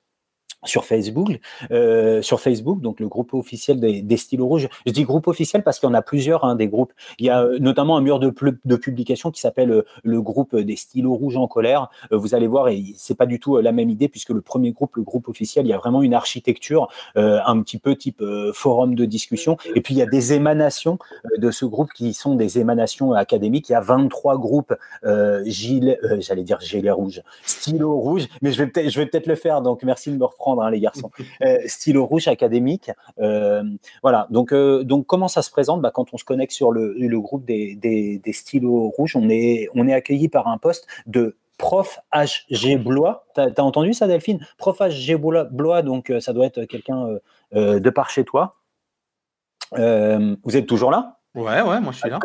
sur 0.66 0.84
Facebook, 0.84 1.38
euh, 1.70 2.22
sur 2.22 2.40
Facebook, 2.40 2.80
donc 2.80 3.00
le 3.00 3.08
groupe 3.08 3.34
officiel 3.34 3.80
des, 3.80 4.02
des, 4.02 4.16
stylos 4.16 4.46
rouges. 4.46 4.68
Je 4.84 4.92
dis 4.92 5.04
groupe 5.04 5.28
officiel 5.28 5.62
parce 5.62 5.78
qu'il 5.78 5.88
y 5.88 5.90
en 5.90 5.94
a 5.94 6.02
plusieurs 6.02 6.44
hein, 6.44 6.56
des 6.56 6.68
groupes. 6.68 6.92
Il 7.18 7.26
y 7.26 7.30
a 7.30 7.42
euh, 7.42 7.58
notamment 7.58 7.96
un 7.96 8.00
mur 8.00 8.18
de, 8.18 8.32
de 8.64 8.76
publication 8.76 9.30
qui 9.30 9.40
s'appelle 9.40 9.70
euh, 9.70 9.86
le 10.02 10.20
groupe 10.20 10.56
des 10.56 10.76
stylos 10.76 11.14
rouges 11.14 11.36
en 11.36 11.46
colère. 11.46 11.88
Euh, 12.12 12.16
vous 12.16 12.34
allez 12.34 12.46
voir, 12.46 12.68
et 12.68 12.82
c'est 12.96 13.16
pas 13.16 13.26
du 13.26 13.38
tout 13.38 13.58
la 13.58 13.72
même 13.72 13.90
idée 13.90 14.08
puisque 14.08 14.30
le 14.30 14.40
premier 14.40 14.72
groupe, 14.72 14.96
le 14.96 15.02
groupe 15.02 15.28
officiel, 15.28 15.66
il 15.66 15.70
y 15.70 15.72
a 15.72 15.78
vraiment 15.78 16.02
une 16.02 16.14
architecture 16.14 16.88
un 17.14 17.60
petit 17.62 17.78
peu 17.78 17.96
type 17.96 18.22
forum 18.52 18.94
de 18.94 19.04
discussion. 19.04 19.56
Et 19.74 19.80
puis 19.80 19.94
il 19.94 19.98
y 19.98 20.02
a 20.02 20.06
des 20.06 20.32
émanations 20.32 20.98
de 21.38 21.50
ce 21.50 21.64
groupe 21.64 21.92
qui 21.92 22.14
sont 22.14 22.34
des 22.34 22.58
émanations 22.58 23.12
académiques. 23.12 23.68
Il 23.68 23.72
y 23.72 23.76
a 23.76 23.80
23 23.80 24.38
groupes 24.38 24.74
gilet, 25.44 25.98
j'allais 26.18 26.42
dire 26.42 26.60
gilet 26.60 26.90
rouge, 26.90 27.22
stylo 27.44 27.96
rouge, 27.96 28.26
mais 28.42 28.52
je 28.52 28.58
vais 28.62 28.66
peut-être, 28.68 28.94
peut-être 28.94 29.26
le 29.26 29.34
faire. 29.34 29.62
Donc 29.62 29.82
merci 29.82 30.10
de 30.10 30.16
me 30.16 30.26
reprendre 30.36 30.56
Hein, 30.62 30.70
les 30.70 30.80
garçons. 30.80 31.10
Euh, 31.42 31.58
stylo 31.66 32.06
rouge 32.06 32.28
académique. 32.28 32.90
Euh, 33.20 33.62
voilà. 34.02 34.26
Donc, 34.30 34.52
euh, 34.52 34.84
donc, 34.84 35.06
comment 35.06 35.28
ça 35.28 35.42
se 35.42 35.50
présente? 35.50 35.82
Bah, 35.82 35.90
Quand 35.92 36.14
on 36.14 36.16
se 36.16 36.24
connecte 36.24 36.52
sur 36.52 36.72
le, 36.72 37.20
groupe 37.20 37.44
des, 37.44 37.74
des, 37.74 38.32
stylos 38.32 38.88
rouges, 38.96 39.16
on 39.16 39.28
est, 39.28 39.68
on 39.74 39.86
est 39.86 39.92
accueilli 39.92 40.28
par 40.28 40.46
un 40.48 40.56
poste 40.56 40.86
de 41.06 41.36
prof 41.58 41.98
HG 42.12 42.78
Blois. 42.82 43.26
Tu 43.34 43.40
as, 43.40 43.62
entendu 43.62 43.92
ça, 43.92 44.06
Delphine? 44.06 44.46
Prof 44.56 44.78
HG 44.78 45.16
Blois, 45.16 45.82
donc 45.82 46.12
ça 46.20 46.32
doit 46.32 46.46
être 46.46 46.64
quelqu'un 46.64 47.18
de 47.52 47.90
par 47.90 48.08
chez 48.10 48.24
toi. 48.24 48.56
vous 49.72 50.56
êtes 50.56 50.66
toujours 50.66 50.90
là? 50.90 51.15
Ouais, 51.36 51.60
ouais, 51.60 51.80
moi 51.80 51.92
je 51.92 51.98
suis 51.98 52.08
là. 52.08 52.18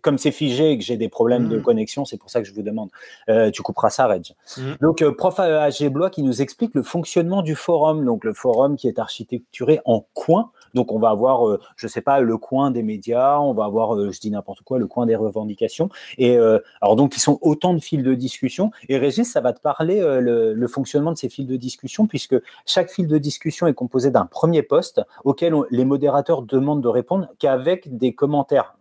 Comme 0.00 0.18
c'est 0.18 0.30
figé 0.30 0.70
et 0.70 0.78
que 0.78 0.84
j'ai 0.84 0.96
des 0.96 1.08
problèmes 1.08 1.48
de 1.48 1.58
mm. 1.58 1.62
connexion, 1.62 2.04
c'est 2.04 2.16
pour 2.16 2.30
ça 2.30 2.40
que 2.40 2.46
je 2.46 2.54
vous 2.54 2.62
demande. 2.62 2.88
Euh, 3.28 3.50
tu 3.50 3.62
couperas 3.62 3.90
ça, 3.90 4.06
Reg. 4.06 4.34
Mm. 4.56 4.62
Donc, 4.80 5.02
euh, 5.02 5.12
prof 5.12 5.40
AG 5.40 5.88
Blois 5.88 6.08
qui 6.08 6.22
nous 6.22 6.40
explique 6.40 6.74
le 6.74 6.84
fonctionnement 6.84 7.42
du 7.42 7.56
forum. 7.56 8.04
Donc, 8.04 8.24
le 8.24 8.32
forum 8.32 8.76
qui 8.76 8.86
est 8.86 9.00
architecturé 9.00 9.80
en 9.84 10.06
coin 10.14 10.52
donc 10.74 10.92
on 10.92 10.98
va 10.98 11.10
avoir, 11.10 11.48
euh, 11.48 11.60
je 11.76 11.86
sais 11.86 12.00
pas, 12.00 12.20
le 12.20 12.36
coin 12.36 12.70
des 12.70 12.82
médias, 12.82 13.38
on 13.38 13.52
va 13.52 13.64
avoir, 13.64 13.96
euh, 13.96 14.10
je 14.12 14.20
dis 14.20 14.30
n'importe 14.30 14.62
quoi, 14.62 14.78
le 14.78 14.86
coin 14.86 15.06
des 15.06 15.16
revendications. 15.16 15.88
Et 16.18 16.36
euh, 16.36 16.58
alors 16.80 16.96
donc 16.96 17.16
ils 17.16 17.20
sont 17.20 17.38
autant 17.42 17.74
de 17.74 17.80
fils 17.80 18.02
de 18.02 18.14
discussion. 18.14 18.70
Et 18.88 18.98
Régis, 18.98 19.30
ça 19.30 19.40
va 19.40 19.52
te 19.52 19.60
parler 19.60 20.00
le, 20.00 20.66
fonctionnement 20.68 21.12
de 21.12 21.18
ces 21.18 21.28
fils 21.28 21.46
de 21.46 21.56
discussion, 21.56 22.06
puisque 22.06 22.36
chaque 22.64 22.90
fil 22.90 23.08
de 23.08 23.18
discussion 23.18 23.66
est 23.66 23.74
composé 23.74 24.10
d'un 24.10 24.26
premier 24.26 24.62
poste 24.62 25.02
auquel 25.24 25.54
les 25.70 25.84
modérateurs 25.84 26.42
demandent 26.42 26.82
de 26.82 26.88
répondre 26.88 27.28
qu'avec 27.38 27.96
des 27.96 28.14
commentaires. 28.14 28.76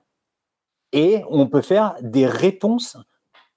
Et 0.91 1.23
on 1.29 1.47
peut 1.47 1.61
faire 1.61 1.95
des 2.01 2.27
réponses 2.27 2.97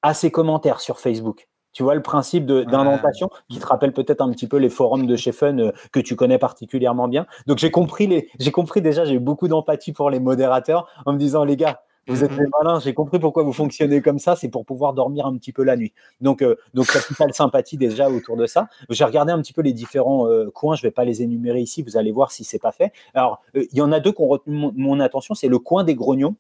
à 0.01 0.15
ces 0.15 0.31
commentaires 0.31 0.81
sur 0.81 0.99
Facebook. 0.99 1.49
Tu 1.73 1.83
vois 1.83 1.95
le 1.95 2.03
principe 2.03 2.47
d'indentation 2.47 3.31
qui 3.49 3.59
te 3.59 3.67
rappelle 3.67 3.93
peut-être 3.93 4.21
un 4.21 4.31
petit 4.31 4.47
peu 4.47 4.59
les 4.59 4.69
forums 4.69 5.07
de 5.07 5.17
chez 5.17 5.33
Fun 5.33 5.59
euh, 5.59 5.73
que 5.91 6.01
tu 6.01 6.17
connais 6.17 6.39
particulièrement 6.39 7.09
bien. 7.09 7.27
Donc 7.47 7.59
j'ai 7.59 7.71
compris 7.71 8.07
les, 8.07 8.29
j'ai 8.39 8.51
compris 8.51 8.83
déjà, 8.83 9.05
j'ai 9.05 9.15
eu 9.15 9.21
beaucoup 9.21 9.49
d'empathie 9.49 9.93
pour 9.93 10.11
les 10.11 10.21
modérateurs 10.21 10.89
en 11.07 11.13
me 11.13 11.19
disant 11.19 11.45
les 11.45 11.57
gars, 11.57 11.83
vous 12.09 12.25
êtes 12.25 12.35
des 12.35 12.47
malins, 12.61 12.81
j'ai 12.81 12.95
compris 12.95 13.21
pourquoi 13.21 13.45
vous 13.45 13.53
fonctionnez 13.53 14.03
comme 14.03 14.19
ça, 14.19 14.35
c'est 14.35 14.49
pour 14.49 14.65
pouvoir 14.65 14.93
dormir 14.93 15.27
un 15.27 15.37
petit 15.37 15.53
peu 15.53 15.63
la 15.63 15.77
nuit. 15.77 15.93
Donc, 16.21 16.43
euh, 16.43 16.57
donc 16.75 16.89
capitale 16.89 17.33
sympathie 17.33 17.77
déjà 17.77 18.11
autour 18.11 18.37
de 18.37 18.47
ça. 18.47 18.69
J'ai 18.91 19.05
regardé 19.05 19.33
un 19.33 19.41
petit 19.41 19.53
peu 19.53 19.63
les 19.63 19.73
différents 19.73 20.27
euh, 20.27 20.51
coins, 20.51 20.75
je 20.75 20.83
vais 20.83 20.91
pas 20.91 21.05
les 21.05 21.23
énumérer 21.23 21.61
ici, 21.61 21.83
vous 21.83 21.97
allez 21.97 22.11
voir 22.11 22.33
si 22.33 22.43
c'est 22.43 22.59
pas 22.59 22.73
fait. 22.73 22.93
Alors, 23.15 23.41
euh, 23.57 23.65
il 23.71 23.79
y 23.79 23.83
en 23.83 23.93
a 23.93 24.01
deux 24.01 24.11
qui 24.11 24.21
ont 24.21 24.29
retenu 24.29 24.55
mon, 24.55 24.73
mon 24.75 24.99
attention, 24.99 25.35
c'est 25.35 25.49
le 25.49 25.61
coin 25.61 25.85
des 25.85 25.95
grognons 25.95 26.35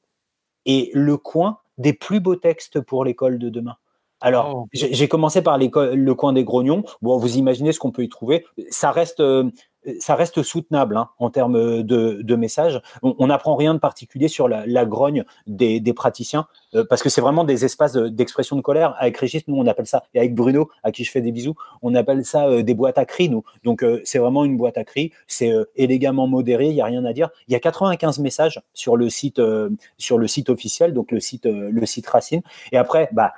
et 0.66 0.90
le 0.94 1.16
coin 1.16 1.58
des 1.78 1.92
plus 1.92 2.20
beaux 2.20 2.36
textes 2.36 2.80
pour 2.80 3.04
l'école 3.04 3.38
de 3.38 3.48
demain 3.48 3.76
Alors, 4.22 4.54
Oh. 4.54 4.68
j'ai 4.72 5.08
commencé 5.08 5.42
par 5.42 5.58
le 5.58 6.12
coin 6.14 6.32
des 6.32 6.44
grognons. 6.44 6.84
Bon, 7.02 7.18
vous 7.18 7.36
imaginez 7.36 7.72
ce 7.72 7.78
qu'on 7.78 7.90
peut 7.90 8.04
y 8.04 8.08
trouver. 8.08 8.44
Ça 8.70 8.90
reste, 8.92 9.20
euh, 9.20 9.50
ça 9.98 10.14
reste 10.14 10.42
soutenable 10.44 10.96
hein, 10.96 11.08
en 11.18 11.28
termes 11.30 11.82
de, 11.82 12.20
de 12.22 12.36
messages. 12.36 12.80
On 13.02 13.26
n'apprend 13.26 13.56
rien 13.56 13.74
de 13.74 13.80
particulier 13.80 14.28
sur 14.28 14.46
la, 14.46 14.64
la 14.66 14.84
grogne 14.86 15.24
des, 15.48 15.80
des 15.80 15.92
praticiens 15.92 16.46
euh, 16.74 16.84
parce 16.88 17.02
que 17.02 17.08
c'est 17.08 17.20
vraiment 17.20 17.42
des 17.42 17.64
espaces 17.64 17.92
de- 17.94 18.08
d'expression 18.08 18.54
de 18.54 18.60
colère. 18.60 18.94
Avec 19.00 19.16
Régis, 19.18 19.42
nous, 19.48 19.56
on 19.56 19.66
appelle 19.66 19.86
ça, 19.88 20.04
et 20.14 20.20
avec 20.20 20.34
Bruno, 20.36 20.68
à 20.84 20.92
qui 20.92 21.02
je 21.02 21.10
fais 21.10 21.20
des 21.20 21.32
bisous, 21.32 21.54
on 21.82 21.94
appelle 21.96 22.24
ça 22.24 22.46
euh, 22.46 22.62
des 22.62 22.74
boîtes 22.74 22.98
à 22.98 23.04
cris, 23.06 23.28
nous. 23.28 23.42
Donc, 23.64 23.82
euh, 23.82 24.00
c'est 24.04 24.18
vraiment 24.20 24.44
une 24.44 24.56
boîte 24.56 24.78
à 24.78 24.84
cris. 24.84 25.10
C'est 25.26 25.50
euh, 25.50 25.64
élégamment 25.74 26.28
modéré, 26.28 26.68
il 26.68 26.74
n'y 26.74 26.80
a 26.80 26.84
rien 26.86 27.04
à 27.04 27.12
dire. 27.12 27.30
Il 27.48 27.52
y 27.52 27.56
a 27.56 27.60
95 27.60 28.20
messages 28.20 28.60
sur 28.74 28.96
le 28.96 29.10
site, 29.10 29.40
euh, 29.40 29.68
sur 29.98 30.16
le 30.18 30.28
site 30.28 30.48
officiel, 30.48 30.94
donc 30.94 31.10
le 31.10 31.18
site, 31.18 31.46
euh, 31.46 31.70
le 31.72 31.86
site 31.86 32.06
Racine. 32.06 32.42
Et 32.70 32.76
après, 32.76 33.08
bah, 33.12 33.32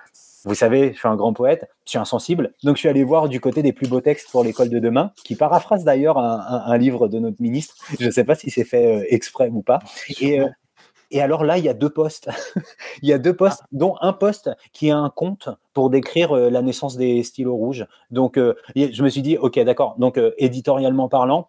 vous 0.44 0.54
savez, 0.54 0.92
je 0.92 0.98
suis 0.98 1.08
un 1.08 1.16
grand 1.16 1.32
poète, 1.32 1.68
je 1.86 1.90
suis 1.90 1.98
insensible. 1.98 2.52
Donc, 2.62 2.76
je 2.76 2.80
suis 2.80 2.88
allé 2.88 3.04
voir 3.04 3.28
du 3.28 3.40
côté 3.40 3.62
des 3.62 3.72
plus 3.72 3.88
beaux 3.88 4.00
textes 4.00 4.30
pour 4.30 4.44
l'école 4.44 4.68
de 4.68 4.78
demain, 4.78 5.12
qui 5.24 5.36
paraphrase 5.36 5.84
d'ailleurs 5.84 6.18
un, 6.18 6.38
un- 6.40 6.64
un 6.72 6.76
livre 6.78 7.08
de 7.08 7.18
notre 7.18 7.40
ministre. 7.40 7.76
Je 8.00 8.06
ne 8.06 8.10
sais 8.10 8.24
pas 8.24 8.34
si 8.34 8.50
c'est 8.50 8.64
fait 8.64 8.86
euh, 9.02 9.04
exprès 9.08 9.48
ou 9.50 9.62
pas. 9.62 9.78
Et, 10.20 10.40
euh, 10.40 10.48
et 11.10 11.20
alors 11.22 11.44
là, 11.44 11.58
il 11.58 11.64
y 11.64 11.68
a 11.68 11.74
deux 11.74 11.90
postes. 11.90 12.28
il 13.02 13.08
y 13.08 13.12
a 13.12 13.18
deux 13.18 13.34
postes, 13.34 13.62
dont 13.72 13.96
un 14.00 14.12
poste 14.12 14.50
qui 14.72 14.88
est 14.88 14.92
un 14.92 15.10
conte 15.14 15.48
pour 15.72 15.90
décrire 15.90 16.32
euh, 16.36 16.50
la 16.50 16.62
naissance 16.62 16.96
des 16.96 17.22
stylos 17.22 17.54
rouges. 17.56 17.86
Donc, 18.10 18.36
euh, 18.36 18.54
je 18.76 19.02
me 19.02 19.08
suis 19.08 19.22
dit, 19.22 19.36
OK, 19.38 19.58
d'accord. 19.60 19.94
Donc, 19.98 20.20
éditorialement 20.38 21.08
parlant, 21.08 21.48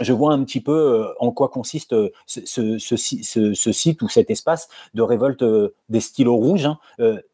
je 0.00 0.12
vois 0.12 0.32
un 0.32 0.42
petit 0.44 0.60
peu 0.60 0.72
euh, 0.72 1.12
en 1.20 1.30
quoi 1.32 1.48
consiste 1.48 1.92
euh, 1.92 2.10
ce, 2.26 2.40
ce- 2.46 2.78
ce 2.78 2.96
si- 2.96 3.24
ce- 3.24 3.54
ce 3.54 3.72
site 3.72 4.02
ou 4.02 4.08
cet 4.08 4.30
espace 4.30 4.68
de 4.94 5.02
révolte 5.02 5.42
euh, 5.42 5.74
des 5.88 6.00
stylos 6.00 6.36
rouges. 6.36 6.66
hein. 6.66 6.78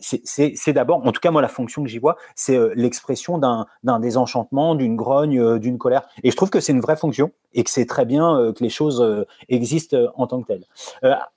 C'est- 0.01 0.73
d'abord, 0.73 1.07
en 1.07 1.13
tout 1.13 1.21
cas 1.21 1.31
moi 1.31 1.43
la 1.43 1.49
fonction 1.49 1.83
que 1.83 1.89
j'y 1.89 1.99
vois, 1.99 2.17
c'est 2.35 2.59
l'expression 2.75 3.39
d'un 3.39 3.67
désenchantement, 4.01 4.75
d'une 4.75 4.97
grogne, 4.97 5.59
d'une 5.59 5.79
colère. 5.79 6.03
Et 6.23 6.31
je 6.31 6.37
trouve 6.37 6.51
que 6.51 6.61
c'est 6.61 6.73
une 6.73 6.81
vraie 6.81 6.97
fonction 6.97 7.31
et 7.55 7.65
que 7.65 7.71
c'est 7.71 7.87
très 7.87 8.05
bien 8.05 8.53
que 8.57 8.63
les 8.63 8.71
choses 8.71 9.25
existent 9.49 9.97
en 10.17 10.27
tant 10.27 10.43
que 10.43 10.47
telles. 10.49 10.65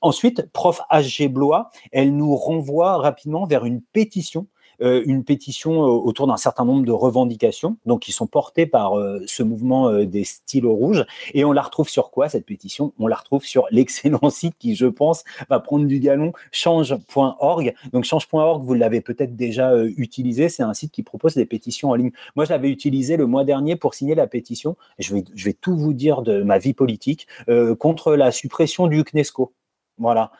Ensuite, 0.01 0.51
prof 0.51 0.81
H.G. 0.91 1.27
Blois, 1.29 1.69
elle 1.91 2.15
nous 2.15 2.35
renvoie 2.35 2.97
rapidement 2.97 3.45
vers 3.45 3.65
une 3.65 3.81
pétition 3.81 4.47
une 4.79 5.23
pétition 5.23 5.83
euh, 5.83 5.87
autour 5.87 6.27
d'un 6.27 6.37
certain 6.37 6.65
nombre 6.65 6.85
de 6.85 6.91
revendications, 6.91 7.77
donc 7.85 8.01
qui 8.01 8.11
sont 8.11 8.27
portées 8.27 8.65
par 8.65 8.97
euh, 8.97 9.23
ce 9.27 9.43
mouvement 9.43 9.89
euh, 9.89 10.05
des 10.05 10.23
stylos 10.23 10.73
rouges. 10.73 11.05
Et 11.33 11.45
on 11.45 11.51
la 11.51 11.61
retrouve 11.61 11.89
sur 11.89 12.11
quoi 12.11 12.29
cette 12.29 12.45
pétition? 12.45 12.93
On 12.99 13.07
la 13.07 13.15
retrouve 13.15 13.45
sur 13.45 13.65
l'excellent 13.71 14.29
site 14.29 14.55
qui, 14.57 14.75
je 14.75 14.85
pense, 14.85 15.23
va 15.49 15.59
prendre 15.59 15.85
du 15.85 15.99
galon, 15.99 16.33
change.org. 16.51 17.73
Donc 17.91 18.03
change.org, 18.03 18.63
vous 18.63 18.73
l'avez 18.73 19.01
peut-être 19.01 19.35
déjà 19.35 19.71
euh, 19.71 19.91
utilisé. 19.97 20.49
C'est 20.49 20.63
un 20.63 20.73
site 20.73 20.91
qui 20.91 21.03
propose 21.03 21.35
des 21.35 21.45
pétitions 21.45 21.89
en 21.89 21.95
ligne. 21.95 22.11
Moi, 22.35 22.45
je 22.45 22.51
l'avais 22.51 22.69
utilisé 22.69 23.17
le 23.17 23.25
mois 23.25 23.43
dernier 23.43 23.75
pour 23.75 23.93
signer 23.93 24.15
la 24.15 24.27
pétition. 24.27 24.75
Je 24.97 25.13
vais, 25.13 25.53
tout 25.53 25.75
vous 25.75 25.93
dire 25.93 26.21
de 26.21 26.41
ma 26.43 26.57
vie 26.57 26.73
politique 26.73 27.27
euh, 27.49 27.75
contre 27.75 28.15
la 28.15 28.31
suppression 28.31 28.87
du 28.87 29.03
CNESCO. 29.03 29.53
Voilà. 29.97 30.31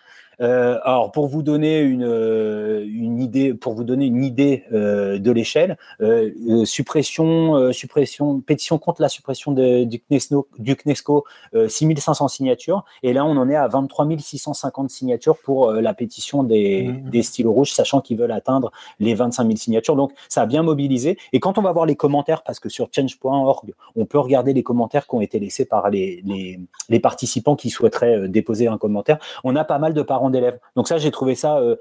Euh, 0.41 0.80
alors 0.84 1.11
pour 1.11 1.28
vous 1.28 1.41
donner 1.44 1.82
une, 1.82 2.03
euh, 2.06 2.86
une 2.86 3.22
idée, 3.22 3.53
pour 3.53 3.74
vous 3.74 3.84
donner 3.84 4.06
une 4.06 4.24
idée 4.24 4.64
euh, 4.72 5.20
de 5.20 5.32
l'échelle, 5.32 5.78
euh, 6.02 6.32
suppression, 6.66 7.72
suppression, 7.74 8.40
pétition 8.40 8.78
contre 8.78 9.02
la 9.02 9.10
suppression 9.10 9.52
de- 9.52 9.84
du 9.84 9.99
CNESCO, 10.10 10.48
du 10.57 10.76
CNESCO 10.76 11.26
euh, 11.56 11.68
6500 11.68 12.28
signatures, 12.28 12.86
et 13.03 13.14
là 13.14 13.26
on 13.26 13.36
en 13.38 13.49
est 13.49 13.56
à 13.56 13.68
23 13.68 14.07
650 14.18 14.90
signatures 14.90 15.38
pour 15.38 15.72
la 15.74 15.94
pétition 15.94 16.44
des, 16.44 16.84
Mhm. 16.84 17.10
des 17.10 17.22
stylos 17.24 17.52
rouges, 17.52 17.72
sachant 17.74 18.02
qu'ils 18.02 18.18
veulent 18.18 18.32
atteindre 18.32 18.72
les 18.99 19.14
25 19.16 19.44
000 19.45 19.57
signatures. 19.57 19.95
Donc 19.95 20.14
ça 20.30 20.44
a 20.44 20.45
bien 20.45 20.64
mobilisé. 20.64 21.18
Et 21.34 21.40
quand 21.40 21.57
on 21.57 21.61
va 21.61 21.72
voir 21.72 21.86
les 21.86 21.95
commentaires, 21.95 22.44
parce 22.44 22.60
que 22.60 22.70
sur 22.70 22.88
change.org, 22.95 23.74
on 23.95 24.06
peut 24.06 24.20
regarder 24.20 24.53
les 24.53 24.64
commentaires 24.64 25.06
qui 25.07 25.16
ont 25.16 25.22
été 25.22 25.40
laissés 25.40 25.66
par 25.66 25.90
les, 25.90 26.22
les, 26.26 26.60
les 26.90 26.99
participants 26.99 27.56
qui 27.56 27.70
souhaiteraient 27.70 28.28
déposer 28.30 28.68
un 28.68 28.78
commentaire, 28.78 29.18
on 29.44 29.56
a 29.56 29.64
pas 29.64 29.80
mal 29.80 29.94
de 29.94 30.02
parents 30.02 30.28
d'élèves. 30.30 30.60
Donc 30.76 30.88
ça, 30.88 30.97
j'ai 30.97 31.11
trouvé 31.11 31.35
ça, 31.35 31.57
euh, 31.60 31.76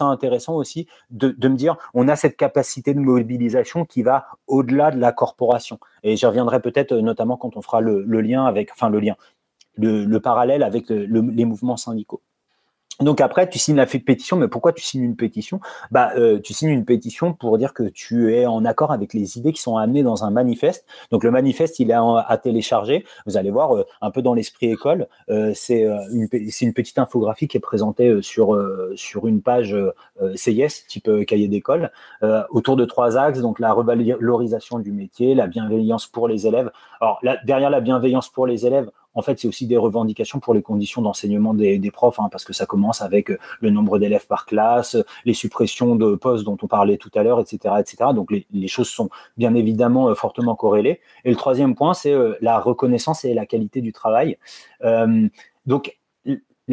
intéressant 0.00 0.54
aussi 0.56 0.86
de, 1.10 1.34
me 1.48 1.56
dire, 1.56 1.76
on 1.94 2.08
a 2.08 2.16
cette 2.16 2.36
capacité 2.36 2.94
de 2.94 3.00
mobilisation 3.00 3.84
qui 3.84 4.02
va 4.02 4.26
au-delà 4.46 4.90
de 4.90 4.98
la 4.98 5.12
corporation. 5.12 5.78
Et 6.02 6.16
j'y 6.16 6.26
reviendrai 6.26 6.60
peut-être 6.60 6.92
euh, 6.92 7.02
notamment 7.02 7.36
quand 7.36 7.56
on 7.56 7.62
fera 7.62 7.80
le, 7.80 8.02
lien 8.20 8.44
avec, 8.44 8.70
enfin 8.72 8.88
le 8.90 9.00
lien, 9.00 9.16
le, 9.76 10.04
le 10.04 10.20
parallèle 10.20 10.62
avec 10.62 10.88
le- 10.88 11.20
les 11.20 11.44
mouvements 11.44 11.76
syndicaux. 11.76 12.22
Donc 13.00 13.20
après, 13.22 13.48
tu 13.48 13.58
signes 13.58 13.76
la 13.76 13.86
pétition, 13.86 14.36
mais 14.36 14.48
pourquoi 14.48 14.72
tu 14.72 14.82
signes 14.82 15.02
une 15.02 15.16
pétition? 15.16 15.60
Bah, 15.90 16.10
euh, 16.16 16.38
Tu 16.38 16.52
signes 16.52 16.70
une 16.70 16.84
pétition 16.84 17.32
pour 17.32 17.56
dire 17.56 17.72
que 17.72 17.84
tu 17.84 18.34
es 18.34 18.46
en 18.46 18.64
accord 18.64 18.92
avec 18.92 19.14
les 19.14 19.38
idées 19.38 19.52
qui 19.52 19.62
sont 19.62 19.76
amenées 19.76 20.02
dans 20.02 20.24
un 20.24 20.30
manifeste. 20.30 20.86
Donc 21.10 21.24
le 21.24 21.30
manifeste, 21.30 21.80
il 21.80 21.90
est 21.90 21.94
à 21.94 22.38
télécharger. 22.42 23.04
Vous 23.26 23.36
allez 23.36 23.50
voir, 23.50 23.74
euh, 23.74 23.86
un 24.02 24.10
peu 24.10 24.20
dans 24.22 24.34
l'esprit 24.34 24.70
école, 24.70 25.08
euh, 25.30 25.52
c'est 25.54 25.84
euh, 25.84 25.96
une, 26.12 26.28
petite 26.74 26.98
infographie 26.98 27.48
qui 27.48 27.56
est 27.56 27.60
présentée 27.60 28.20
sur, 28.22 28.58
sur 28.94 29.26
une 29.26 29.42
page 29.42 29.76
CIS, 30.34 30.86
type 30.86 31.10
cahier 31.26 31.48
d'école, 31.48 31.90
autour 32.50 32.76
de 32.76 32.84
trois 32.84 33.16
axes, 33.16 33.40
donc 33.40 33.58
la 33.58 33.72
revalorisation 33.72 34.78
du 34.78 34.92
métier, 34.92 35.34
la 35.34 35.46
bienveillance 35.46 36.06
pour 36.06 36.28
les 36.28 36.46
élèves. 36.46 36.70
Alors 37.00 37.18
là, 37.22 37.38
derrière 37.44 37.70
la 37.70 37.80
bienveillance 37.80 38.28
pour 38.28 38.46
les 38.46 38.66
élèves, 38.66 38.90
en 39.14 39.22
fait, 39.22 39.38
c'est 39.38 39.48
aussi 39.48 39.66
des 39.66 39.76
revendications 39.76 40.38
pour 40.40 40.54
les 40.54 40.62
conditions 40.62 41.02
d'enseignement 41.02 41.54
des, 41.54 41.90
profs, 41.90 42.20
hein, 42.20 42.28
parce 42.30 42.44
que 42.44 42.52
ça 42.52 42.66
commence 42.66 43.02
avec 43.02 43.30
euh, 43.30 43.38
le 43.60 43.70
nombre 43.70 43.98
d'élèves 43.98 44.26
par 44.26 44.46
classe, 44.46 44.96
les 45.24 45.34
suppressions 45.34 45.96
de 45.96 46.14
postes 46.14 46.44
dont 46.44 46.56
on 46.62 46.66
parlait 46.66 46.96
tout 46.96 47.10
à 47.14 47.22
l'heure, 47.22 47.40
etc., 47.40 47.74
etc. 47.80 48.10
Donc 48.14 48.30
les, 48.30 48.68
choses 48.68 48.88
sont 48.88 49.10
bien 49.36 49.54
évidemment 49.54 50.08
euh, 50.08 50.14
fortement 50.14 50.54
corrélées. 50.54 51.00
Et 51.24 51.30
le 51.30 51.36
troisième 51.36 51.74
point, 51.74 51.94
c'est 51.94 52.12
euh, 52.12 52.34
la 52.40 52.60
reconnaissance 52.60 53.24
et 53.24 53.34
la 53.34 53.46
qualité 53.46 53.80
du 53.80 53.92
travail. 53.92 54.38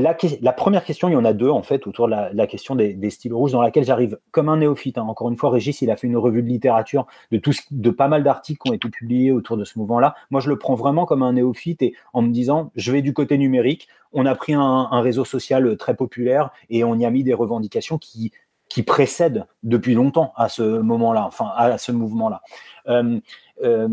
La, 0.02 0.54
première 0.54 0.84
question, 0.84 1.10
il 1.10 1.14
y 1.14 1.16
en 1.16 1.26
a 1.26 1.34
deux 1.34 1.50
en 1.50 1.64
fait 1.64 1.88
autour 1.88 2.08
de 2.08 2.16
la, 2.32 2.48
question 2.48 2.76
des, 2.76 2.94
des 2.94 3.10
stylos 3.10 3.38
rouges, 3.38 3.52
dans 3.52 3.62
laquelle 3.62 3.84
j'arrive 3.84 4.20
comme 4.32 4.48
un 4.48 4.58
néophyte. 4.58 4.98
hein. 4.98 5.06
Encore 5.08 5.30
une 5.30 5.38
fois, 5.38 5.50
Régis, 5.50 5.82
il 5.82 5.90
a 5.90 5.96
fait 5.96 6.08
une 6.08 6.18
revue 6.18 6.44
de 6.44 6.48
littérature 6.48 7.08
de 7.32 7.42
de 7.72 7.90
pas 7.90 8.08
mal 8.08 8.24
d'articles 8.24 8.62
qui 8.62 8.70
ont 8.70 8.74
été 8.74 8.90
publiés 8.90 9.32
autour 9.32 9.58
de 9.58 9.64
ce 9.64 9.80
mouvement-là. 9.80 10.16
Moi, 10.30 10.42
je 10.42 10.50
le 10.50 10.58
prends 10.58 10.76
vraiment 10.76 11.06
comme 11.06 11.24
un 11.24 11.34
néophyte 11.34 11.82
et 11.82 11.96
en 12.14 12.22
me 12.22 12.30
disant, 12.32 12.72
je 12.76 12.92
vais 12.92 13.02
du 13.02 13.14
côté 13.14 13.38
numérique. 13.38 13.88
On 14.14 14.26
a 14.26 14.36
pris 14.36 14.54
un, 14.54 15.02
réseau 15.02 15.26
social 15.26 15.78
très 15.78 15.96
populaire 15.96 16.52
et 16.70 16.84
on 16.84 16.96
y 16.96 17.06
a 17.06 17.10
mis 17.10 17.24
des 17.24 17.34
revendications 17.34 17.98
qui 17.98 18.32
qui 18.70 18.84
précèdent 18.84 19.46
depuis 19.64 19.94
longtemps 19.94 20.34
à 20.36 20.50
ce 20.50 20.82
moment-là, 20.82 21.26
enfin 21.26 21.50
à 21.56 21.78
ce 21.78 21.94
mouvement-là. 21.94 22.42
Euh, 22.90 23.20
euh, 23.64 23.88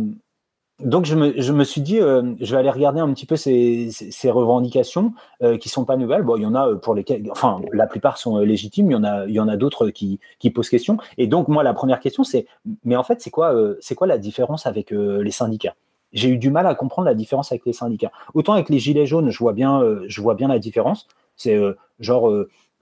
donc 0.85 1.07
je 1.07 1.15
me, 1.15 1.41
je 1.41 1.53
me 1.53 1.65
suis 1.65 1.81
dit, 1.81 2.01
euh, 2.01 2.35
je 2.41 2.53
vais 2.53 2.59
aller 2.59 2.71
regarder 2.71 3.01
un 3.01 3.13
petit 3.13 3.27
peu 3.27 3.37
ces, 3.37 3.91
revendications 4.25 5.13
euh, 5.43 5.57
qui 5.57 5.69
sont 5.69 5.85
pas 5.85 5.97
nouvelles. 5.97 6.23
Bon, 6.23 6.37
il 6.37 6.43
y 6.43 6.47
en 6.47 6.55
a 6.55 6.69
euh, 6.69 6.75
pour 6.77 6.95
lesquelles, 6.95 7.27
enfin, 7.31 7.61
la 7.73 7.87
plupart 7.87 8.19
sont 8.19 8.39
euh, 8.39 8.45
légitimes. 8.45 8.91
Il 8.91 8.95
y 8.95 8.97
en 8.97 9.05
a, 9.05 9.27
il 9.27 9.33
y 9.33 9.41
en 9.41 9.49
a 9.49 9.57
d'autres 9.57 9.91
qui, 9.91 10.21
qui 10.39 10.51
posent 10.51 10.69
question. 10.69 10.99
Et 11.17 11.27
donc 11.27 11.49
moi, 11.49 11.63
la 11.63 11.73
première 11.75 12.01
question, 12.01 12.23
c'est, 12.23 12.47
mais 12.85 12.97
en 12.97 13.03
fait, 13.03 13.21
c'est 13.21 13.31
quoi, 13.31 13.55
c'est 13.81 13.95
quoi 13.95 14.07
la 14.07 14.19
différence 14.19 14.67
avec 14.67 14.91
les 14.91 15.31
syndicats? 15.31 15.75
J'ai 16.13 16.29
eu 16.29 16.39
du 16.39 16.51
mal 16.51 16.67
à 16.67 16.75
comprendre 16.75 17.07
la 17.07 17.15
différence 17.15 17.51
avec 17.51 17.67
les 17.67 17.73
syndicats. 17.73 18.13
Autant 18.35 18.53
avec 18.53 18.69
les 18.69 18.79
gilets 18.79 19.07
jaunes, 19.07 19.31
je 19.31 19.39
vois 19.39 19.53
bien, 19.53 19.83
je 20.07 20.21
vois 20.21 20.35
bien 20.35 20.49
la 20.49 20.59
différence. 20.59 21.09
C'est 21.37 21.59
genre 21.99 22.33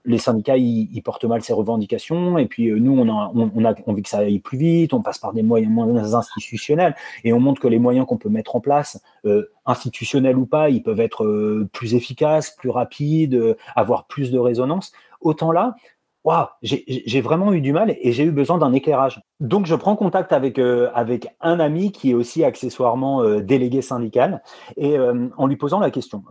les 0.05 0.17
syndicats, 0.17 0.57
ils, 0.57 1.01
portent 1.01 1.25
mal 1.25 1.41
ces 1.41 1.53
revendications, 1.53 2.37
et 2.37 2.45
puis 2.45 2.69
euh, 2.69 2.77
nous, 2.77 2.97
on 2.97 3.07
a, 3.09 3.31
on, 3.33 3.51
on 3.55 3.65
a 3.65 3.73
envie 3.87 4.01
que 4.01 4.09
ça 4.09 4.19
aille 4.19 4.39
plus 4.39 4.57
vite, 4.57 4.93
on 4.93 5.01
passe 5.01 5.17
par 5.17 5.33
des 5.33 5.43
moyens, 5.43 5.71
moyens 5.71 6.15
institutionnels, 6.15 6.95
et 7.23 7.33
on 7.33 7.39
montre 7.39 7.61
que 7.61 7.67
les 7.67 7.79
moyens 7.79 8.05
qu'on 8.05 8.17
peut 8.17 8.29
mettre 8.29 8.55
en 8.55 8.59
place, 8.59 9.01
euh, 9.25 9.49
institutionnels 9.65 10.37
ou 10.37 10.45
pas, 10.45 10.69
ils 10.69 10.83
peuvent 10.83 10.99
être 10.99 11.23
euh, 11.23 11.69
plus 11.71 11.95
efficaces, 11.95 12.51
plus 12.51 12.69
rapides, 12.69 13.55
avoir 13.75 14.05
plus 14.07 14.31
de 14.31 14.39
résonance. 14.39 14.91
Autant 15.21 15.53
là, 15.53 15.75
waouh, 16.23 16.47
j'ai 16.61 17.21
vraiment 17.21 17.51
eu 17.53 17.61
du 17.61 17.73
mal 17.73 17.95
et 17.99 18.11
j'ai 18.13 18.23
eu 18.23 18.31
besoin 18.31 18.57
d'un 18.57 18.73
éclairage. 18.73 19.21
Donc, 19.39 19.65
je 19.65 19.75
prends 19.75 19.95
contact 19.95 20.31
avec, 20.31 20.57
euh, 20.57 20.89
avec 20.93 21.27
un 21.41 21.59
ami 21.59 21.91
qui 21.91 22.11
est 22.11 22.13
aussi 22.13 22.43
accessoirement 22.43 23.21
euh, 23.21 23.41
délégué 23.41 23.81
syndical 23.81 24.41
et 24.77 24.97
euh, 24.97 25.27
en 25.37 25.47
lui 25.47 25.57
posant 25.57 25.79
la 25.79 25.91
question 25.91 26.23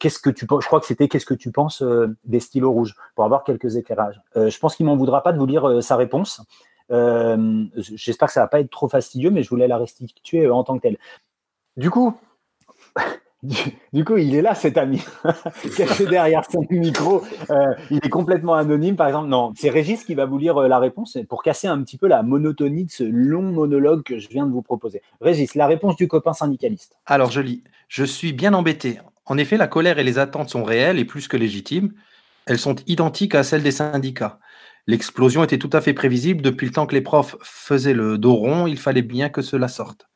qu'est-ce 0.00 0.18
que 0.18 0.30
tu 0.30 0.46
penses 0.46 0.62
Je 0.62 0.66
crois 0.66 0.80
que 0.80 0.86
c'était 0.86 1.08
qu'est-ce 1.08 1.26
que 1.26 1.34
tu 1.34 1.50
penses 1.50 1.82
des 2.24 2.40
stylos 2.40 2.72
rouges 2.72 2.94
pour 3.14 3.24
avoir 3.24 3.44
quelques 3.44 3.76
éclairages? 3.76 4.20
Je 4.34 4.58
pense 4.58 4.76
qu'il 4.76 4.86
m'en 4.86 4.96
voudra 4.96 5.22
pas 5.22 5.32
de 5.32 5.38
vous 5.38 5.46
lire 5.46 5.82
sa 5.82 5.96
réponse. 5.96 6.42
J'espère 6.90 8.28
que 8.28 8.34
ça 8.34 8.40
va 8.40 8.48
pas 8.48 8.60
être 8.60 8.70
trop 8.70 8.88
fastidieux, 8.88 9.30
mais 9.30 9.42
je 9.42 9.48
voulais 9.48 9.68
la 9.68 9.78
restituer 9.78 10.48
en 10.50 10.64
tant 10.64 10.76
que 10.76 10.82
telle. 10.82 10.98
Du 11.76 11.90
coup, 11.90 12.14
du, 13.92 14.04
coup, 14.04 14.16
il 14.16 14.34
est 14.34 14.42
là, 14.42 14.54
cet 14.54 14.76
ami, 14.78 15.00
caché 15.76 16.06
derrière 16.06 16.42
son 16.50 16.64
micro. 16.70 17.22
Euh, 17.50 17.74
il 17.90 17.98
est 17.98 18.08
complètement 18.08 18.54
anonyme, 18.54 18.96
par 18.96 19.06
exemple. 19.06 19.28
Non, 19.28 19.52
c'est 19.56 19.70
Régis 19.70 20.04
qui 20.04 20.14
va 20.14 20.26
vous 20.26 20.38
lire 20.38 20.56
euh, 20.56 20.68
la 20.68 20.78
réponse 20.78 21.18
pour 21.28 21.42
casser 21.42 21.68
un 21.68 21.80
petit 21.82 21.98
peu 21.98 22.08
la 22.08 22.22
monotonie 22.22 22.84
de 22.84 22.90
ce 22.90 23.04
long 23.04 23.42
monologue 23.42 24.02
que 24.02 24.18
je 24.18 24.28
viens 24.28 24.46
de 24.46 24.52
vous 24.52 24.62
proposer. 24.62 25.02
Régis, 25.20 25.54
la 25.54 25.66
réponse 25.66 25.96
du 25.96 26.08
copain 26.08 26.32
syndicaliste. 26.32 26.98
Alors, 27.06 27.30
je 27.30 27.40
lis. 27.40 27.62
Je 27.88 28.04
suis 28.04 28.32
bien 28.32 28.54
embêté. 28.54 28.98
En 29.24 29.38
effet, 29.38 29.56
la 29.56 29.68
colère 29.68 29.98
et 29.98 30.04
les 30.04 30.18
attentes 30.18 30.50
sont 30.50 30.64
réelles 30.64 30.98
et 30.98 31.04
plus 31.04 31.28
que 31.28 31.36
légitimes. 31.36 31.92
Elles 32.46 32.58
sont 32.58 32.76
identiques 32.86 33.34
à 33.34 33.44
celles 33.44 33.62
des 33.62 33.70
syndicats. 33.70 34.40
L'explosion 34.88 35.44
était 35.44 35.58
tout 35.58 35.70
à 35.74 35.82
fait 35.82 35.92
prévisible. 35.92 36.42
Depuis 36.42 36.66
le 36.66 36.72
temps 36.72 36.86
que 36.86 36.94
les 36.94 37.02
profs 37.02 37.36
faisaient 37.42 37.92
le 37.92 38.16
dos 38.16 38.34
rond, 38.34 38.66
il 38.66 38.78
fallait 38.78 39.02
bien 39.02 39.28
que 39.28 39.42
cela 39.42 39.68
sorte. 39.68 40.07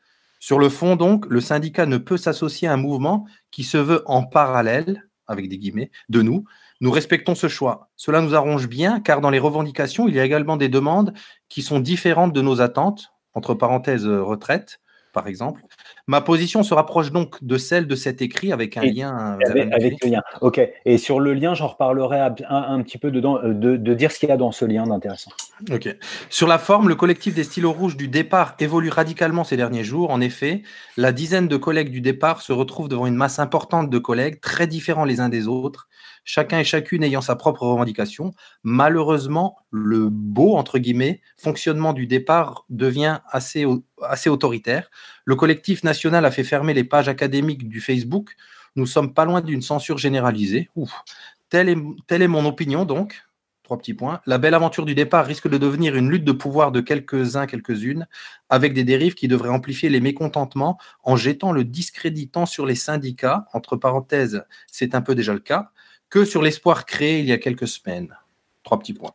Sur 0.43 0.59
le 0.59 0.69
fond, 0.69 0.97
donc, 0.97 1.24
le 1.27 1.40
syndicat 1.40 1.86
ne 1.86 1.98
peut 1.98 2.16
s'associer 2.16 2.66
à 2.66 2.73
un 2.73 2.77
mouvement 2.77 3.28
qui 3.52 3.62
se 3.62 3.78
veut 3.78 4.02
en 4.06 4.24
parallèle, 4.24 5.09
avec 5.28 5.48
des 5.48 5.56
guillemets, 5.56 5.93
de 6.09 6.20
nous. 6.20 6.43
Nous 6.81 6.90
respectons 6.90 7.36
ce 7.36 7.47
choix. 7.47 7.90
Cela 7.94 8.20
nous 8.20 8.35
arrange 8.35 8.69
bien, 8.69 8.98
car 8.98 9.20
dans 9.20 9.31
les 9.31 9.39
revendications, 9.39 10.09
il 10.09 10.16
y 10.16 10.19
a 10.19 10.24
également 10.24 10.56
des 10.56 10.69
demandes 10.69 11.14
qui 11.48 11.62
sont 11.62 11.78
différentes 11.78 12.32
de 12.32 12.40
nos 12.40 12.60
attentes, 12.60 13.12
entre 13.35 13.55
parenthèses 13.55 14.05
retraite, 14.05 14.81
par 15.12 15.28
exemple. 15.28 15.62
Ma 16.08 16.20
position 16.20 16.62
se 16.62 16.74
rapproche 16.74 17.12
donc 17.12 17.42
de 17.42 17.56
celle 17.56 17.86
de 17.86 17.94
cet 17.94 18.22
écrit 18.22 18.52
avec 18.52 18.76
un 18.76 18.82
lien. 18.82 19.38
Avec, 19.44 20.02
le 20.02 20.10
lien. 20.10 20.22
Ok. 20.40 20.60
Et 20.84 20.98
sur 20.98 21.20
le 21.20 21.32
lien, 21.32 21.54
j'en 21.54 21.68
reparlerai 21.68 22.18
un, 22.48 22.82
petit 22.82 22.98
peu 22.98 23.10
dedans, 23.10 23.38
euh, 23.38 23.54
de, 23.54 23.76
de 23.76 23.94
dire 23.94 24.10
ce 24.10 24.18
qu'il 24.18 24.28
y 24.28 24.32
a 24.32 24.36
dans 24.36 24.52
ce 24.52 24.64
lien 24.64 24.84
d'intéressant. 24.84 25.30
Ok. 25.70 25.94
Sur 26.28 26.48
la 26.48 26.58
forme, 26.58 26.88
le 26.88 26.96
collectif 26.96 27.34
des 27.34 27.44
stylos 27.44 27.72
rouges 27.72 27.96
du 27.96 28.08
départ 28.08 28.56
évolue 28.58 28.88
radicalement 28.88 29.44
ces 29.44 29.56
derniers 29.56 29.84
jours. 29.84 30.10
En 30.10 30.20
effet, 30.20 30.62
la 30.96 31.12
dizaine 31.12 31.46
de 31.46 31.56
collègues 31.56 31.90
du 31.90 32.00
départ 32.00 32.42
se 32.42 32.52
retrouve 32.52 32.88
devant 32.88 33.06
une 33.06 33.14
masse 33.14 33.38
importante 33.38 33.88
de 33.88 33.98
collègues 33.98 34.40
très 34.40 34.66
différents 34.66 35.04
les 35.04 35.20
uns 35.20 35.28
des 35.28 35.46
autres 35.46 35.88
chacun 36.24 36.59
et 36.61 36.65
chacune 36.65 37.03
ayant 37.03 37.20
sa 37.20 37.36
propre 37.36 37.62
revendication. 37.62 38.32
Malheureusement, 38.62 39.57
le 39.70 40.09
beau, 40.09 40.57
entre 40.57 40.78
guillemets, 40.78 41.20
fonctionnement 41.36 41.93
du 41.93 42.07
départ 42.07 42.65
devient 42.70 43.20
assez, 43.31 43.66
assez 44.03 44.31
autoritaire. 44.31 44.90
Le 45.24 45.36
collectif 45.36 45.85
national 45.85 46.24
a 46.24 46.31
fait 46.31 46.44
fermer 46.44 46.74
les 46.74 46.85
pages 46.85 47.09
académiques 47.09 47.69
du 47.69 47.81
Facebook. 47.81 48.36
Nous 48.77 48.86
sommes 48.86 49.15
pas 49.15 49.24
loin 49.24 49.40
d'une 49.40 49.62
censure 49.62 49.99
généralisée. 49.99 50.70
Telle, 51.51 51.69
est, 51.69 51.78
telle 52.07 52.23
est 52.23 52.28
mon 52.28 52.47
opinion 52.47 52.85
donc. 52.85 53.23
Trois 53.62 53.78
petits 53.78 53.94
points. 53.94 54.20
La 54.27 54.39
belle 54.39 54.55
aventure 54.55 54.85
du 54.85 54.94
départ 54.94 55.24
risque 55.24 55.49
de 55.49 55.57
devenir 55.57 55.94
une 55.94 56.11
lutte 56.11 56.24
de 56.24 56.32
pouvoir 56.32 56.73
de 56.73 56.81
quelques-uns, 56.81 57.47
quelques-unes, 57.47 58.09
avec 58.49 58.74
des 58.74 58.82
dérives 58.82 59.15
qui 59.15 59.28
devraient 59.28 59.51
amplifier 59.51 59.89
les 59.89 60.01
mécontentements 60.01 60.78
en 61.05 61.15
jetant 61.15 61.53
le 61.53 61.62
discrédit 61.62 62.28
tant 62.28 62.44
sur 62.44 62.66
les 62.66 62.74
syndicats, 62.74 63.47
entre 63.53 63.77
parenthèses, 63.77 64.44
c'est 64.66 64.97
un 64.97 65.01
peu 65.01 65.15
déjà 65.15 65.32
le 65.32 65.39
cas, 65.39 65.70
que 66.12 66.26
sur 66.26 66.43
l'espoir 66.43 66.84
créé 66.84 67.20
il 67.20 67.26
y 67.26 67.32
a 67.32 67.39
quelques 67.39 67.66
semaines. 67.66 68.14
Trois 68.64 68.78
petits 68.78 68.93
points. 68.93 69.14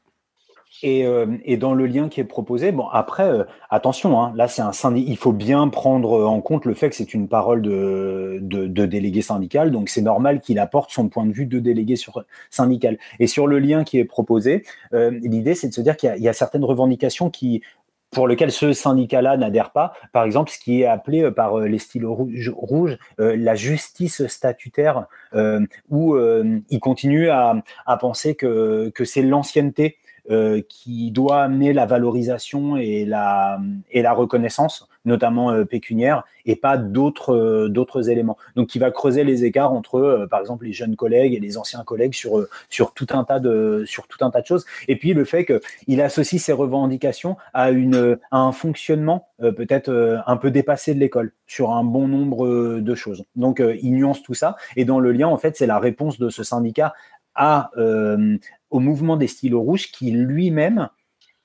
Et, 0.82 1.06
euh, 1.06 1.28
dans 1.58 1.76
le 1.76 1.86
lien 1.86 2.10
qui 2.10 2.20
est 2.20 2.24
proposé, 2.24 2.72
bon 2.72 2.88
après, 2.88 3.30
euh, 3.30 3.44
attention, 3.70 4.20
hein, 4.20 4.34
là 4.36 4.48
c'est 4.48 4.64
un 4.64 4.72
syndicat, 4.72 5.10
il 5.10 5.18
faut 5.18 5.32
bien 5.32 5.68
prendre 5.70 6.26
en 6.26 6.42
compte 6.42 6.66
le 6.66 6.74
fait 6.74 6.90
que 6.90 6.96
c'est 6.96 7.14
une 7.14 7.28
parole 7.28 7.62
de, 7.62 8.40
de, 8.42 8.86
délégué 8.86 9.22
syndical, 9.22 9.72
donc 9.72 9.90
c'est 9.90 10.02
normal 10.02 10.40
qu'il 10.40 10.60
apporte 10.60 10.92
son 10.92 11.08
point 11.08 11.26
de 11.26 11.32
vue 11.32 11.46
de 11.46 11.60
délégué 11.60 11.96
sur, 11.96 12.24
syndical. 12.50 12.98
Et 13.20 13.28
sur 13.28 13.46
le 13.46 13.60
lien 13.60 13.84
qui 13.84 14.00
est 14.00 14.06
proposé, 14.06 14.64
euh, 14.94 15.12
l'idée 15.12 15.54
c'est 15.56 15.70
de 15.70 15.74
se 15.74 15.82
dire 15.82 15.98
qu'il 15.98 16.16
y, 16.18 16.28
a 16.28 16.34
certaines 16.34 16.66
revendications 16.66 17.30
qui 17.30 17.62
pour 18.12 18.28
lequel 18.28 18.52
ce 18.52 18.74
syndicat-là 18.74 19.38
n'adhère 19.38 19.72
pas. 19.72 19.94
Par 20.12 20.24
exemple, 20.24 20.52
ce 20.52 20.60
qui 20.60 20.82
est 20.82 20.86
appelé 20.86 21.24
euh, 21.24 21.32
par 21.32 21.60
euh, 21.60 21.68
les 21.68 21.80
stylos 21.80 22.30
rouges, 22.56 22.98
euh, 23.20 23.36
la 23.38 23.56
justice 23.56 24.26
statutaire, 24.28 25.06
où 25.90 26.18
il 26.18 26.80
continue 26.80 27.30
à, 27.30 27.62
penser 28.00 28.36
que, 28.36 28.92
c'est 29.04 29.22
l'ancienneté 29.22 29.98
qui 30.68 31.12
doit 31.12 31.44
amener 31.44 31.74
la 31.74 31.86
valorisation 31.86 32.78
et 32.78 33.06
la 33.06 33.60
reconnaissance 34.14 34.88
notamment 35.08 35.52
euh, 35.52 35.66
pécuniaire, 35.66 36.24
et 36.46 36.56
pas 36.56 36.78
d'autres 36.78 37.34
euh, 37.34 38.10
éléments. 38.10 38.38
Donc, 38.56 38.68
qui 38.68 38.78
va 38.78 38.92
creuser 38.92 39.24
les 39.24 39.46
écarts 39.46 39.74
entre, 39.74 39.96
euh, 39.96 40.28
par 40.28 40.40
exemple, 40.40 40.66
les 40.66 40.74
jeunes 40.74 40.96
collègues 40.96 41.34
et 41.34 41.40
les 41.40 41.58
anciens 41.58 41.84
collègues 41.84 42.14
sur 42.14 42.48
tout 42.94 43.08
un 43.12 43.24
tas 43.24 43.40
de 43.40 43.86
choses. 44.46 44.66
Et 44.88 44.98
puis 44.98 45.14
le 45.14 45.26
fait 45.26 45.46
qu'il 45.46 46.02
associe 46.02 46.42
ses 46.42 46.54
revendications 46.54 47.38
à 47.54 47.70
un 48.32 48.52
fonctionnement 48.52 49.30
peut-être 49.40 50.22
un 50.26 50.38
peu 50.38 50.52
dépassé 50.52 50.94
de 50.94 51.00
l'école 51.00 51.32
sur 51.46 51.72
un 51.72 51.84
bon 51.84 52.08
nombre 52.08 52.80
de 52.80 52.96
choses. 52.96 53.24
Donc, 53.36 53.64
il 53.82 53.94
nuance 53.94 54.22
tout 54.22 54.34
ça. 54.34 54.58
Et 54.76 54.86
dans 54.86 55.00
le 55.00 55.12
lien, 55.12 55.28
en 55.28 55.38
fait, 55.38 55.56
c'est 55.56 55.68
la 55.68 55.80
réponse 55.80 56.20
de 56.20 56.30
ce 56.30 56.44
syndicat 56.44 56.94
à, 57.36 57.72
au 58.70 58.80
mouvement 58.80 59.16
des 59.16 59.28
stylos 59.28 59.62
rouges 59.62 59.92
qui 59.92 60.12
lui-même 60.12 60.90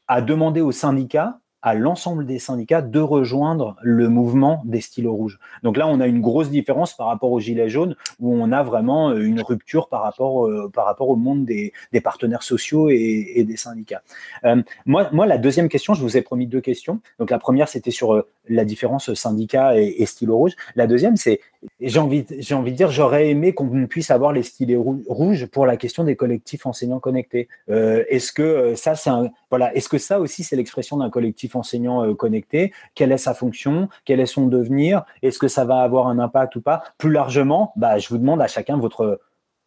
a 0.09 0.21
demandé 0.21 0.61
au 0.61 0.73
syndicat 0.73 1.39
à 1.63 1.75
l'ensemble 1.75 2.27
des 2.27 2.39
syndicats 2.39 2.83
de 2.83 3.01
rejoindre 3.01 3.77
le 3.83 4.09
mouvement 4.09 4.63
des 4.65 4.81
stylos 4.81 5.15
rouges. 5.15 5.39
Donc 5.63 5.77
là, 5.77 5.87
on 5.87 6.01
a 6.01 6.07
une 6.07 6.21
grosse 6.21 6.51
différence 6.51 6.97
par 6.97 7.07
rapport 7.07 7.31
aux 7.31 7.41
gilets 7.41 7.69
jaunes, 7.69 7.97
où 8.21 8.35
on 8.35 8.51
a 8.53 8.63
vraiment 8.63 9.11
euh, 9.11 9.21
une 9.21 9.41
rupture 9.41 9.89
par 9.89 10.03
rapport, 10.03 10.47
euh, 10.47 10.71
par 10.73 10.87
rapport 10.87 11.09
au 11.09 11.17
monde 11.17 11.45
des, 11.45 11.73
des 11.93 12.01
partenaires 12.01 12.43
sociaux 12.43 12.89
et, 12.91 13.45
des 13.45 13.57
syndicats. 13.57 14.03
Euh, 14.45 14.63
moi, 14.87 15.09
moi, 15.13 15.27
la 15.27 15.39
deuxième 15.39 15.69
question, 15.69 15.95
je 15.95 16.03
vous 16.03 16.17
ai 16.17 16.23
promis 16.23 16.47
deux 16.47 16.61
questions. 16.61 17.01
Donc 17.19 17.31
la 17.31 17.39
première, 17.39 17.69
c'était 17.69 17.91
sur 17.91 18.25
la 18.49 18.65
différence 18.65 19.13
syndicat 19.15 19.79
et, 19.79 19.95
et 19.99 20.07
stylo 20.07 20.37
rouge. 20.37 20.53
La 20.77 20.87
deuxième, 20.87 21.17
c'est, 21.17 21.41
j'ai 21.81 21.99
envie, 21.99 22.25
j'ai 22.39 22.55
envie 22.55 22.73
de 22.73 22.77
dire, 22.77 22.91
j'aurais 22.91 23.31
aimé 23.31 23.53
qu'on 23.55 23.87
puisse 23.87 24.11
avoir 24.11 24.33
les 24.33 24.43
stylés 24.43 24.77
rouges 24.77 25.47
pour 25.47 25.67
la 25.67 25.77
question 25.77 26.05
des 26.05 26.17
collectifs 26.17 26.67
enseignants 26.67 27.01
connectés. 27.01 27.49
est-ce 27.69 28.33
que 28.33 28.75
ça, 28.75 28.95
c'est 28.95 29.11
un, 29.11 29.31
voilà, 29.51 29.75
est-ce 29.75 29.89
que 29.89 29.99
ça 29.99 30.21
aussi, 30.21 30.45
c'est 30.45 30.57
l'expression 30.57 30.97
d'un 30.97 31.11
collectif 31.11 31.57
enseignant 31.57 32.05
euh, 32.05 32.15
connecté, 32.15 32.73
quelle 32.95 33.13
est 33.13 33.19
sa 33.19 33.35
fonction, 33.35 33.89
quel 34.05 34.21
est 34.21 34.27
son 34.27 34.47
devenir, 34.47 35.05
est-ce 35.23 35.39
que 35.39 35.49
ça 35.49 35.65
va 35.65 35.81
avoir 35.81 36.07
un 36.09 36.19
impact 36.19 36.57
ou 36.57 36.61
pas? 36.61 36.83
Plus 36.99 37.11
largement, 37.11 37.73
bah, 37.77 37.99
je 37.99 38.09
vous 38.09 38.19
demande 38.19 38.41
à 38.41 38.47
chacun 38.47 38.77
votre, 38.79 39.21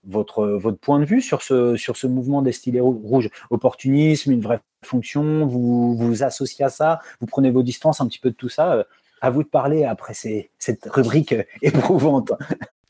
votre, 0.05 0.47
votre 0.47 0.77
point 0.77 0.99
de 0.99 1.05
vue 1.05 1.21
sur 1.21 1.41
ce, 1.41 1.75
sur 1.75 1.97
ce 1.97 2.07
mouvement 2.07 2.41
des 2.41 2.51
stylés 2.51 2.81
rouges. 2.81 3.29
Opportunisme, 3.49 4.31
une 4.31 4.41
vraie 4.41 4.59
fonction, 4.83 5.45
vous 5.45 5.95
vous 5.95 6.23
associez 6.23 6.65
à 6.65 6.69
ça, 6.69 6.99
vous 7.19 7.27
prenez 7.27 7.51
vos 7.51 7.63
distances 7.63 8.01
un 8.01 8.07
petit 8.07 8.19
peu 8.19 8.29
de 8.29 8.35
tout 8.35 8.49
ça. 8.49 8.85
À 9.21 9.29
vous 9.29 9.43
de 9.43 9.47
parler 9.47 9.83
après 9.85 10.13
cette 10.13 10.85
rubrique 10.85 11.35
éprouvante. 11.61 12.33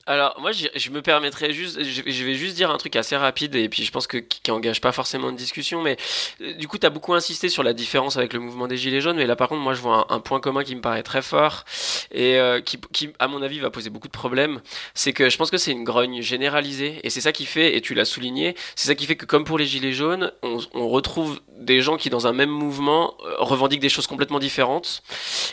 Alors 0.08 0.40
moi 0.40 0.52
je, 0.52 0.92
me 0.92 1.02
permettrai 1.02 1.52
juste, 1.52 1.84
je, 1.84 2.24
vais 2.24 2.36
juste 2.36 2.56
dire 2.56 2.70
un 2.70 2.78
truc 2.78 2.96
assez 2.96 3.16
rapide 3.16 3.56
et 3.56 3.68
puis 3.70 3.84
je 3.84 3.92
pense 3.92 4.06
que 4.06 4.18
qui, 4.18 4.52
engage 4.52 4.80
pas 4.80 4.92
forcément 4.92 5.32
de 5.32 5.38
discussion, 5.38 5.82
mais 5.82 5.98
euh, 6.42 6.54
du 6.54 6.68
coup 6.68 6.78
tu 6.78 6.86
as 6.86 6.92
beaucoup 6.92 7.16
insisté 7.16 7.50
sur 7.50 7.64
la 7.64 7.74
différence 7.74 8.16
avec 8.16 8.32
le 8.34 8.40
mouvement 8.40 8.68
des 8.68 8.78
gilets 8.78 9.02
jaunes, 9.02 9.18
mais 9.18 9.26
là 9.26 9.36
par 9.36 9.50
contre 9.50 9.62
moi 9.62 9.74
je 9.74 9.82
vois 9.82 10.06
un, 10.14 10.20
point 10.20 10.40
commun 10.40 10.64
qui 10.64 10.76
me 10.76 10.82
paraît 10.82 11.02
très 11.02 11.24
fort 11.24 11.64
et 12.12 12.38
euh, 12.38 12.62
qui, 12.62 12.80
qui, 12.94 13.14
à 13.18 13.28
mon 13.28 13.42
avis 13.42 13.58
va 13.58 13.72
poser 13.72 13.90
beaucoup 13.90 14.08
de 14.08 14.14
problèmes, 14.14 14.62
c'est 14.94 15.12
que 15.12 15.28
je 15.28 15.38
pense 15.38 15.50
que 15.50 15.58
c'est 15.58 15.72
une 15.72 15.84
grogne 15.84 16.22
généralisée 16.22 17.00
et 17.02 17.10
c'est 17.10 17.22
ça 17.22 17.32
qui 17.32 17.48
fait, 17.48 17.76
et 17.76 17.82
tu 17.82 17.96
l'as 17.96 18.06
souligné, 18.06 18.56
c'est 18.76 18.88
ça 18.88 18.94
qui 18.94 19.08
fait 19.08 19.16
que 19.16 19.26
comme 19.26 19.44
pour 19.44 19.58
les 19.58 19.66
gilets 19.66 19.94
jaunes, 19.94 20.32
on, 20.44 20.60
on, 20.76 20.88
retrouve 20.88 21.42
des 21.58 21.82
gens 21.82 21.98
qui 21.98 22.12
dans 22.12 22.28
un 22.28 22.34
même 22.34 22.52
mouvement 22.52 23.16
euh, 23.26 23.38
revendiquent 23.40 23.82
des 23.82 23.90
choses 23.90 24.06
complètement 24.06 24.38
différentes 24.38 25.02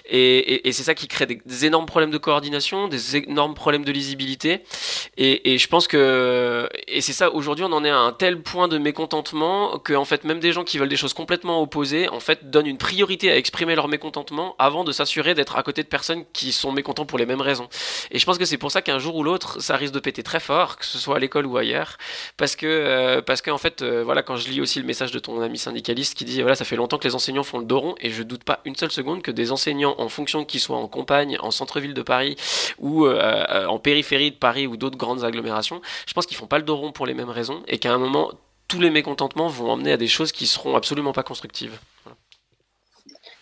et, 0.05 0.19
et, 0.19 0.69
et 0.69 0.73
c'est 0.73 0.83
ça 0.83 0.95
qui 0.95 1.09
crée 1.09 1.25
des 1.25 1.65
énormes 1.65 1.87
problèmes 1.87 2.11
de 2.11 2.19
coordination, 2.19 2.89
des 2.89 3.17
énormes 3.17 3.55
problèmes 3.55 3.87
de 3.87 3.93
lisibilité 3.93 4.42
et, 4.45 5.59
je 5.59 5.69
pense 5.69 5.87
que, 5.87 6.69
et 6.89 7.01
c'est 7.01 7.13
ça, 7.13 7.33
aujourd'hui 7.33 7.65
on 7.65 7.73
en 7.73 7.85
est 7.85 7.91
à 7.91 7.99
un 7.99 8.13
tel 8.13 8.41
point 8.43 8.69
de 8.69 8.79
mécontentement 8.79 9.79
que 9.79 9.95
en 9.95 10.05
fait 10.05 10.25
même 10.25 10.41
des 10.41 10.53
gens 10.53 10.65
qui 10.65 10.79
veulent 10.79 10.89
des 10.89 10.97
choses 10.97 11.15
complètement 11.15 11.61
opposées, 11.63 12.09
en 12.09 12.21
fait 12.21 12.51
donnent 12.51 12.67
une 12.67 12.79
priorité 12.79 13.31
à 13.31 13.37
exprimer 13.37 13.75
leur 13.75 13.89
mécontentement 13.89 14.55
avant 14.59 14.85
de 14.85 14.93
s'assurer 14.93 15.35
d'être 15.35 15.57
à 15.57 15.63
côté 15.63 15.83
de 15.83 15.89
personnes 15.89 16.25
qui 16.33 16.53
sont 16.53 16.73
mécontents 16.73 17.07
pour 17.07 17.19
les 17.19 17.27
mêmes 17.27 17.41
raisons. 17.41 17.69
Et 18.11 18.19
je 18.19 18.27
pense 18.27 18.39
que 18.39 18.45
c'est 18.45 18.59
pour 18.59 18.71
ça 18.71 18.83
qu'un 18.83 18.99
jour 18.99 19.17
ou 19.17 19.23
l'autre, 19.23 19.61
ça 19.61 19.77
risque 19.77 19.95
de 19.95 20.01
péter 20.01 20.23
très 20.23 20.41
fort, 20.41 20.77
que 20.77 20.85
ce 20.85 20.99
soit 20.99 21.17
à 21.17 21.19
l'école 21.19 21.47
ou 21.47 21.57
ailleurs, 21.57 21.99
parce 22.37 22.57
que, 22.57 22.67
euh, 22.67 23.23
parce 23.23 23.43
qu'en 23.43 23.59
fait, 23.59 23.83
euh, 23.83 24.03
voilà, 24.05 24.23
quand 24.23 24.37
je 24.37 24.49
lis 24.49 24.61
aussi 24.61 24.79
le 24.79 24.87
message 24.87 25.13
de 25.13 25.19
ton 25.19 25.41
ami 25.41 25.59
syndicaliste 25.59 26.17
qui 26.17 26.25
dit, 26.25 26.41
voilà, 26.41 26.55
ça 26.55 26.65
fait 26.65 26.77
longtemps 26.77 26.99
que 26.99 27.07
les 27.07 27.15
enseignants 27.15 27.43
font 27.43 27.59
le 27.59 27.65
dos 27.65 27.81
rond, 27.81 27.95
et 28.01 28.11
je 28.11 28.23
doute 28.23 28.45
pas 28.45 28.61
une 28.65 28.77
seule 28.77 28.91
seconde 28.91 29.23
que 29.23 29.31
des 29.31 29.53
enseignants, 29.53 29.95
en 29.99 30.09
fonction 30.09 30.45
qu'ils 30.45 30.61
soient 30.61 30.77
en 30.77 30.89
campagne, 30.89 31.37
en 31.41 31.51
centre-ville 31.51 31.95
de 31.95 32.03
Paris 32.03 32.37
ou 32.79 33.07
euh, 33.07 33.67
en 33.67 33.79
périphérie 33.79 34.32
Paris 34.39 34.67
ou 34.67 34.77
d'autres 34.77 34.99
grandes 34.99 35.25
agglomérations, 35.25 35.81
je 36.07 36.13
pense 36.13 36.27
qu'ils 36.27 36.37
font 36.37 36.47
pas 36.47 36.59
le 36.59 36.65
dos 36.65 36.77
rond 36.77 36.93
pour 36.93 37.07
les 37.07 37.15
mêmes 37.15 37.31
raisons 37.31 37.63
et 37.67 37.79
qu'à 37.79 37.93
un 37.93 37.99
moment, 37.99 38.33
tous 38.69 38.81
les 38.81 38.91
mécontentements 38.91 39.49
vont 39.49 39.71
emmener 39.71 39.93
à 39.93 39.97
des 39.97 40.09
choses 40.09 40.33
qui 40.33 40.47
seront 40.47 40.77
absolument 40.77 41.13
pas 41.13 41.23
constructives. 41.23 41.79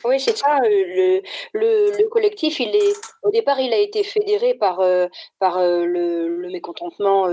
Oui, 0.05 0.19
c'est 0.19 0.37
ça. 0.37 0.59
Le, 0.63 1.21
le, 1.53 1.91
le, 1.99 2.09
collectif, 2.09 2.59
il 2.59 2.75
est, 2.75 2.93
au 3.23 3.31
départ, 3.31 3.61
il 3.61 3.73
a 3.73 3.77
été 3.77 4.03
fédéré 4.03 4.55
par, 4.55 4.83
par 5.39 5.59
le, 5.61 6.27
le, 6.27 6.49
mécontentement. 6.51 7.29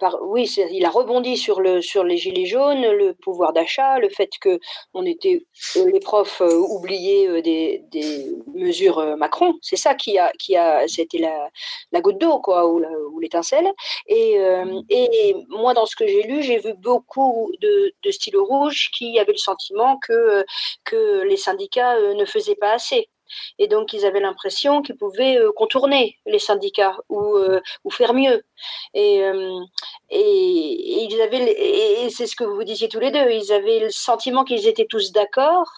par, 0.00 0.18
oui, 0.22 0.52
il 0.72 0.84
a 0.84 0.90
rebondi 0.90 1.36
sur, 1.36 1.60
le, 1.60 1.80
sur 1.80 2.02
les 2.02 2.16
gilets 2.16 2.46
jaunes, 2.46 2.82
le 2.82 3.14
pouvoir 3.14 3.52
d'achat, 3.52 3.98
le 4.00 4.08
fait 4.08 4.30
que 4.40 4.58
on 4.94 5.06
était, 5.06 5.46
les 5.76 6.00
profs 6.00 6.40
oubliés 6.40 7.40
des, 7.42 7.82
des 7.92 8.26
mesures 8.52 9.16
Macron. 9.16 9.54
C'est 9.62 9.76
ça 9.76 9.94
qui 9.94 10.18
a, 10.18 10.32
qui 10.40 10.56
a, 10.56 10.88
c'était 10.88 11.18
la, 11.18 11.50
la 11.92 12.00
goutte 12.00 12.18
d'eau, 12.18 12.40
quoi, 12.40 12.66
ou, 12.66 12.82
ou 13.12 13.20
l'étincelle. 13.20 13.72
Et, 14.08 14.38
et 14.90 15.36
moi, 15.48 15.72
dans 15.72 15.86
ce 15.86 15.94
que 15.94 16.06
j'ai 16.06 16.22
lu, 16.22 16.42
j'ai 16.42 16.58
vu 16.58 16.74
beaucoup 16.74 17.52
de, 17.60 17.92
de 18.02 18.10
stylos 18.10 18.44
rouges 18.44 18.90
qui 18.92 19.20
avaient 19.20 19.32
le 19.32 19.38
sentiment 19.38 19.98
que, 19.98 20.44
que 20.84 21.22
les 21.22 21.36
syndicats 21.36 21.91
euh, 21.96 22.14
ne 22.14 22.24
faisait 22.24 22.54
pas 22.54 22.72
assez. 22.72 23.08
Et 23.58 23.66
donc, 23.66 23.92
ils 23.94 24.04
avaient 24.04 24.20
l'impression 24.20 24.82
qu'ils 24.82 24.96
pouvaient 24.96 25.38
euh, 25.38 25.52
contourner 25.52 26.18
les 26.26 26.38
syndicats 26.38 26.98
ou, 27.08 27.36
euh, 27.36 27.60
ou 27.84 27.90
faire 27.90 28.12
mieux. 28.12 28.42
Et, 28.94 29.22
et, 30.10 31.04
et 32.04 32.10
c'est 32.10 32.26
ce 32.26 32.36
que 32.36 32.44
vous 32.44 32.64
disiez 32.64 32.88
tous 32.88 33.00
les 33.00 33.10
deux, 33.10 33.30
ils 33.30 33.52
avaient 33.52 33.80
le 33.80 33.90
sentiment 33.90 34.44
qu'ils 34.44 34.68
étaient 34.68 34.86
tous 34.88 35.12
d'accord. 35.12 35.70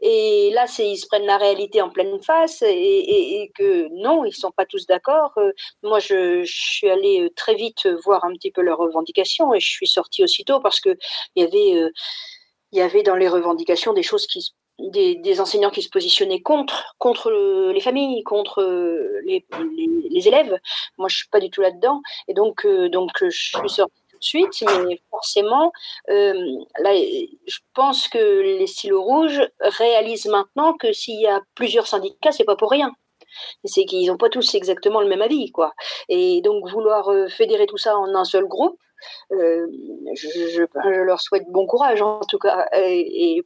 Et 0.00 0.50
là, 0.52 0.66
ils 0.78 0.96
se 0.96 1.06
prennent 1.06 1.26
la 1.26 1.38
réalité 1.38 1.80
en 1.80 1.90
pleine 1.90 2.20
face 2.20 2.62
et, 2.62 3.50
que 3.54 3.88
non, 3.92 4.24
ils 4.24 4.34
sont 4.34 4.50
pas 4.50 4.66
tous 4.66 4.86
d'accord. 4.86 5.32
moi, 5.82 5.98
je, 5.98 6.42
suis 6.44 6.90
allée 6.90 7.30
très 7.36 7.54
vite 7.54 7.86
voir 8.04 8.24
un 8.24 8.32
petit 8.34 8.50
peu 8.50 8.62
leurs 8.62 8.78
revendications 8.78 9.54
et 9.54 9.60
je 9.60 9.68
suis 9.68 9.86
sortie 9.86 10.24
aussitôt 10.24 10.60
parce 10.60 10.80
que 10.80 10.96
il 11.36 11.42
y 11.42 11.46
avait 11.46 11.90
il 12.72 12.78
y 12.78 12.82
avait 12.82 13.02
dans 13.02 13.16
les 13.16 13.28
revendications 13.28 13.92
des 13.92 14.02
choses 14.02 14.26
qui 14.26 14.52
des, 14.78 15.16
des, 15.16 15.40
enseignants 15.40 15.70
qui 15.70 15.82
se 15.82 15.88
positionnaient 15.88 16.40
contre, 16.40 16.94
contre 16.98 17.30
les 17.72 17.80
familles, 17.80 18.22
contre 18.24 18.62
les, 19.24 19.44
les, 19.76 20.08
les, 20.10 20.28
élèves. 20.28 20.58
Moi, 20.98 21.08
je 21.08 21.16
suis 21.16 21.28
pas 21.28 21.40
du 21.40 21.50
tout 21.50 21.60
là-dedans. 21.62 22.00
Et 22.28 22.34
donc, 22.34 22.64
euh, 22.66 22.88
donc, 22.88 23.10
je 23.22 23.30
suis 23.30 23.68
sortie 23.68 24.02
tout 24.10 24.18
de 24.18 24.24
suite, 24.24 24.64
mais 24.86 25.00
forcément, 25.10 25.72
euh, 26.10 26.34
là, 26.78 26.94
je 26.94 27.58
pense 27.74 28.08
que 28.08 28.18
les 28.18 28.66
stylos 28.66 29.02
rouges 29.02 29.42
réalisent 29.60 30.26
maintenant 30.26 30.74
que 30.74 30.92
s'il 30.92 31.20
y 31.20 31.26
a 31.26 31.40
plusieurs 31.54 31.86
syndicats, 31.86 32.32
c'est 32.32 32.44
pas 32.44 32.56
pour 32.56 32.70
rien 32.70 32.92
c'est 33.64 33.84
qu'ils 33.84 34.06
n'ont 34.08 34.16
pas 34.16 34.28
tous 34.28 34.54
exactement 34.54 35.00
le 35.00 35.08
même 35.08 35.22
avis, 35.22 35.50
quoi. 35.52 35.74
Et 36.08 36.40
donc 36.42 36.68
vouloir 36.68 37.08
euh, 37.10 37.28
fédérer 37.28 37.66
tout 37.66 37.76
ça 37.76 37.96
en 37.96 38.14
un 38.14 38.24
seul 38.24 38.46
groupe, 38.46 38.78
euh, 38.78 38.85
je, 39.30 39.66
je, 40.14 41.02
leur 41.02 41.20
souhaite 41.20 41.44
bon 41.48 41.66
courage 41.66 42.02
en 42.02 42.20
tout 42.28 42.38
cas. 42.38 42.66
Et, 42.74 43.38
euh, 43.38 43.42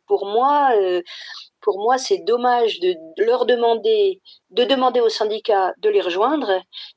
pour 1.60 1.78
moi, 1.78 1.98
c'est 1.98 2.24
dommage 2.24 2.80
de 2.80 2.94
leur 3.18 3.46
demander, 3.46 4.20
de 4.50 4.64
demander 4.64 5.00
aux 5.00 5.08
syndicats 5.08 5.72
de 5.78 5.88
les 5.88 6.00
rejoindre 6.00 6.50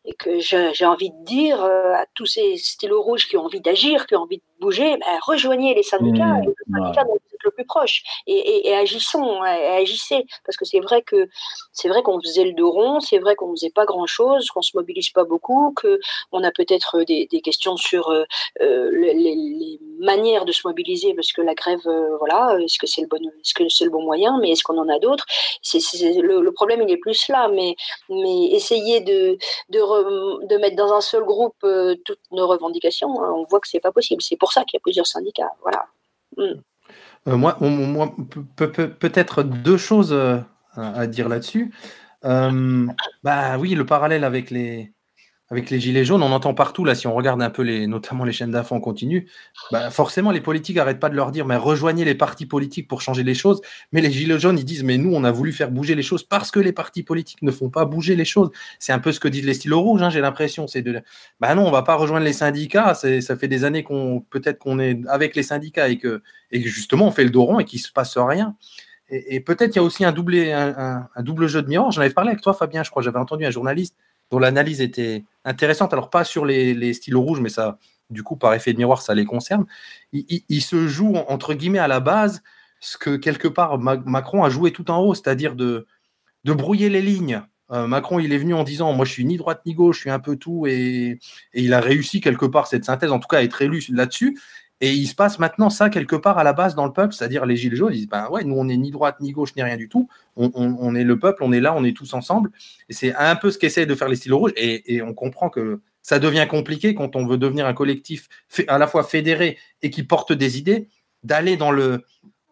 et 0.05 0.13
que 0.13 0.39
j'ai 0.39 0.85
envie 0.85 1.11
de 1.11 1.25
dire 1.25 1.63
euh, 1.63 1.93
à 1.93 2.05
tous 2.15 2.25
ces 2.25 2.57
stylos 2.57 3.01
rouges 3.01 3.27
qui 3.27 3.38
ont 3.38 3.45
envie 3.45 3.61
d'agir, 3.61 4.07
qui 4.07 4.15
ont 4.15 4.21
envie 4.21 4.38
de 4.38 4.43
bouger, 4.59 4.97
ben, 4.97 5.19
rejoignez 5.21 5.75
les 5.75 5.84
syndicats, 5.84 6.25
mmh, 6.25 6.43
et 6.43 6.47
les 6.47 6.73
syndicats 6.73 7.03
dont 7.03 7.13
vous 7.13 7.35
êtes 7.35 7.43
le 7.43 7.51
plus 7.51 7.65
proche 7.65 8.03
et, 8.27 8.34
et, 8.34 8.69
et 8.69 8.75
agissons, 8.75 9.43
et 9.43 9.67
agissez. 9.81 10.25
Parce 10.45 10.57
que 10.57 10.65
c'est 10.65 10.80
vrai 10.80 11.01
que 11.01 11.30
c'est 11.71 11.89
vrai 11.89 12.01
qu'on 12.01 12.19
faisait 12.21 12.45
le 12.45 12.53
dos 12.53 12.71
rond, 12.71 12.99
c'est 12.99 13.19
vrai 13.19 13.35
qu'on 13.35 13.51
faisait 13.51 13.69
pas 13.69 13.85
grand 13.85 14.07
chose, 14.07 14.49
qu'on 14.49 14.61
se 14.61 14.75
mobilise 14.75 15.09
pas 15.09 15.23
beaucoup, 15.23 15.73
que 15.75 15.99
on 16.31 16.43
a 16.43 16.51
peut-être 16.51 17.03
des, 17.03 17.27
des, 17.30 17.41
questions 17.41 17.77
sur 17.77 18.09
euh, 18.09 18.25
les, 18.59 19.13
les, 19.13 19.80
manières 19.99 20.45
de 20.45 20.51
se 20.51 20.67
mobiliser 20.67 21.13
parce 21.13 21.31
que 21.31 21.41
la 21.41 21.53
grève, 21.53 21.80
euh, 21.85 22.17
voilà, 22.17 22.57
est-ce 22.59 22.77
que 22.77 22.88
c'est 22.88 23.01
le 23.01 23.07
bon, 23.07 23.17
est-ce 23.17 23.53
que 23.53 23.67
c'est 23.69 23.85
le 23.85 23.91
bon 23.91 24.03
moyen, 24.03 24.38
mais 24.39 24.51
est-ce 24.51 24.63
qu'on 24.63 24.77
en 24.77 24.89
a 24.89 24.99
d'autres? 24.99 25.25
C'est, 25.61 25.80
le, 26.21 26.41
le, 26.41 26.51
problème, 26.51 26.81
il 26.81 26.91
est 26.91 26.97
plus 26.97 27.27
là, 27.30 27.42
mais, 27.49 27.75
mais 28.09 28.45
essayer 28.51 29.01
de, 29.01 29.37
de, 29.69 29.79
re, 29.79 30.47
de 30.47 30.57
mettre 30.57 30.75
dans 30.75 30.93
un 30.93 31.01
seul 31.01 31.23
groupe 31.23 31.55
euh, 31.63 31.95
toutes 32.05 32.19
nos 32.31 32.47
revendications, 32.47 33.23
hein, 33.23 33.33
on 33.35 33.45
voit 33.45 33.59
que 33.59 33.67
c'est 33.67 33.79
pas 33.79 33.91
possible. 33.91 34.21
C'est 34.21 34.37
pour 34.37 34.51
ça 34.51 34.63
qu'il 34.63 34.77
y 34.77 34.81
a 34.81 34.83
plusieurs 34.83 35.07
syndicats. 35.07 35.51
Voilà. 35.61 35.85
Mm. 36.37 36.61
Euh, 37.27 37.37
moi, 37.37 37.57
peut-être 38.55 39.43
deux 39.43 39.77
choses 39.77 40.13
euh, 40.13 40.37
à, 40.75 41.07
dire 41.07 41.29
là-dessus. 41.29 41.73
Bah 42.23 43.57
oui, 43.59 43.75
le 43.75 43.85
parallèle 43.85 44.23
avec 44.23 44.49
les, 44.49 44.92
avec 45.53 45.69
les 45.69 45.80
gilets 45.80 46.03
jaunes, 46.03 46.23
on 46.23 46.31
entend 46.31 46.55
partout, 46.55 46.84
là, 46.84 46.95
si 46.95 47.05
on 47.05 47.13
regarde 47.13 47.39
un 47.41 47.51
peu 47.51 47.61
les, 47.61 47.85
notamment 47.85 48.23
les 48.23 48.31
chaînes 48.31 48.49
d'infos 48.49 48.73
en 48.73 48.80
continu, 48.80 49.30
bah 49.71 49.91
forcément, 49.91 50.31
les 50.31 50.41
politiques 50.41 50.77
n'arrêtent 50.77 50.99
pas 50.99 51.09
de 51.09 51.15
leur 51.15 51.31
dire, 51.31 51.45
mais 51.45 51.55
rejoignez 51.55 52.05
les 52.05 52.15
partis 52.15 52.47
politiques 52.47 52.88
pour 52.88 53.01
changer 53.01 53.23
les 53.23 53.35
choses. 53.35 53.61
Mais 53.91 54.01
les 54.01 54.11
gilets 54.11 54.39
jaunes, 54.39 54.57
ils 54.57 54.65
disent, 54.65 54.84
mais 54.84 54.97
nous, 54.97 55.13
on 55.13 55.23
a 55.23 55.31
voulu 55.31 55.51
faire 55.51 55.69
bouger 55.69 55.93
les 55.93 56.01
choses 56.01 56.23
parce 56.23 56.49
que 56.49 56.59
les 56.59 56.73
partis 56.73 57.03
politiques 57.03 57.43
ne 57.43 57.51
font 57.51 57.69
pas 57.69 57.85
bouger 57.85 58.15
les 58.15 58.25
choses. 58.25 58.49
C'est 58.80 58.93
un 58.93 58.99
peu 58.99 59.11
ce 59.11 59.19
que 59.19 59.27
disent 59.27 59.45
les 59.45 59.53
stylos 59.53 59.80
rouges, 59.80 60.01
hein, 60.01 60.09
j'ai 60.09 60.21
l'impression. 60.21 60.65
C'est 60.65 60.81
de, 60.81 61.01
bah 61.39 61.53
non, 61.53 61.67
on 61.67 61.71
va 61.71 61.84
pas 61.84 61.95
rejoindre 61.95 62.25
les 62.25 62.34
syndicats. 62.34 62.95
Ça 62.95 63.35
fait 63.38 63.47
des 63.47 63.63
années 63.63 63.84
qu'on, 63.84 64.25
peut-être 64.31 64.57
qu'on 64.57 64.80
est 64.80 64.99
avec 65.07 65.35
les 65.35 65.43
syndicats 65.43 65.88
et 65.88 65.99
que, 65.99 66.23
et 66.49 66.61
justement, 66.61 67.07
on 67.07 67.11
fait 67.11 67.25
le 67.25 67.30
dos 67.30 67.59
et 67.59 67.65
qu'il 67.65 67.80
se 67.80 67.91
passe 67.91 68.17
rien. 68.17 68.55
Et, 69.09 69.39
peut-être 69.41 69.75
il 69.75 69.77
y 69.77 69.80
a 69.80 69.84
aussi 69.84 70.03
un, 70.03 70.15
un, 70.15 71.07
un 71.15 71.23
double 71.23 71.45
jeu 71.45 71.61
de 71.61 71.67
miroir. 71.67 71.91
J'en 71.91 72.01
avais 72.01 72.09
parlé 72.09 72.31
avec 72.31 72.41
toi, 72.41 72.55
Fabien, 72.55 72.81
je 72.81 72.89
crois, 72.89 73.03
j'avais 73.03 73.19
entendu 73.19 73.45
un 73.45 73.51
journaliste 73.51 73.95
dont 74.34 74.39
l'analyse 74.39 74.81
était 74.81 75.26
intéressante. 75.45 75.93
Alors, 75.93 76.10
pas 76.10 76.23
sur 76.23 76.43
les, 76.43 76.93
stylos 76.93 77.22
rouges, 77.22 77.39
mais 77.39 77.49
ça, 77.49 77.77
du 78.10 78.23
coup, 78.23 78.35
par 78.35 78.55
effet 78.55 78.73
de 78.73 78.80
miroir, 78.80 79.03
ça 79.03 79.14
les 79.14 79.26
concerne. 79.26 79.65
Il, 80.11 80.61
se 80.61 80.88
joue, 80.88 81.15
entre 81.27 81.53
guillemets, 81.53 81.77
à 81.77 81.88
la 81.88 81.99
base, 81.99 82.41
ce 82.80 82.97
que 82.97 83.15
quelque 83.15 83.47
part 83.47 83.77
Macron 83.77 84.43
a 84.43 84.49
joué 84.49 84.72
tout 84.72 84.89
en 84.89 84.97
haut, 85.01 85.14
c'est-à-dire 85.14 85.55
de, 85.55 85.85
de 86.45 86.53
brouiller 86.53 86.89
les 86.89 87.03
lignes. 87.03 87.43
Euh, 87.72 87.85
Macron, 87.85 88.18
il 88.18 88.34
est 88.34 88.39
venu 88.39 88.55
en 88.55 88.64
disant 88.64 88.91
Moi, 88.93 89.05
je 89.05 89.11
suis 89.11 89.26
ni 89.26 89.38
droite 89.38 89.61
ni 89.68 89.76
gauche, 89.76 89.97
je 89.97 90.01
suis 90.01 90.10
un 90.10 90.19
peu 90.19 90.35
tout, 90.35 90.65
et, 90.65 91.19
et 91.53 91.61
il 91.61 91.72
a 91.76 91.80
réussi 91.80 92.19
quelque 92.19 92.47
part 92.47 92.65
cette 92.65 92.85
synthèse, 92.85 93.11
en 93.11 93.19
tout 93.19 93.27
cas, 93.27 93.38
à 93.38 93.43
être 93.43 93.61
élu 93.61 93.84
là-dessus. 93.89 94.39
Et 94.84 94.91
il 94.91 95.07
se 95.07 95.15
passe 95.15 95.39
maintenant 95.39 95.69
ça 95.69 95.89
quelque 95.89 96.18
part 96.18 96.38
à 96.38 96.43
la 96.43 96.51
base 96.51 96.76
dans 96.76 96.85
le 96.85 96.91
peuple, 96.91 97.14
c'est-à-dire 97.14 97.45
les 97.45 97.55
gilets 97.55 97.77
jaunes, 97.77 97.93
ils 97.93 97.99
disent 97.99 98.10
ben 98.10 98.27
ouais, 98.30 98.43
nous 98.43 98.55
on 98.55 98.65
n'est 98.65 98.76
ni 98.76 98.91
droite 98.91 99.15
ni 99.22 99.31
gauche 99.31 99.55
ni 99.55 99.64
rien 99.64 99.77
du 99.77 99.88
tout, 99.88 100.10
on, 100.35 100.93
est 100.93 101.05
le 101.05 101.18
peuple, 101.18 101.41
on 101.45 101.53
est 101.53 101.61
là, 101.61 101.73
on 101.73 101.85
est 101.85 101.95
tous 101.95 102.14
ensemble. 102.14 102.51
Et 102.89 102.93
c'est 102.93 103.15
un 103.15 103.38
peu 103.38 103.49
ce 103.49 103.57
qu'essaie 103.57 103.85
de 103.85 103.95
faire 103.95 104.10
les 104.10 104.18
stylos 104.18 104.39
rouges. 104.39 104.51
Et, 104.57 105.01
on 105.01 105.14
comprend 105.14 105.49
que 105.49 105.80
ça 106.01 106.19
devient 106.19 106.45
compliqué 106.49 106.95
quand 106.95 107.15
on 107.15 107.26
veut 107.26 107.38
devenir 107.38 107.65
un 107.65 107.73
collectif 107.73 108.27
à 108.68 108.77
la 108.77 108.88
fois 108.88 109.05
fédéré 109.05 109.57
et 109.84 109.89
qui 109.89 110.03
porte 110.03 110.34
des 110.34 110.57
idées, 110.57 110.89
d'aller 111.23 111.55
dans 111.55 111.72
le 111.72 112.03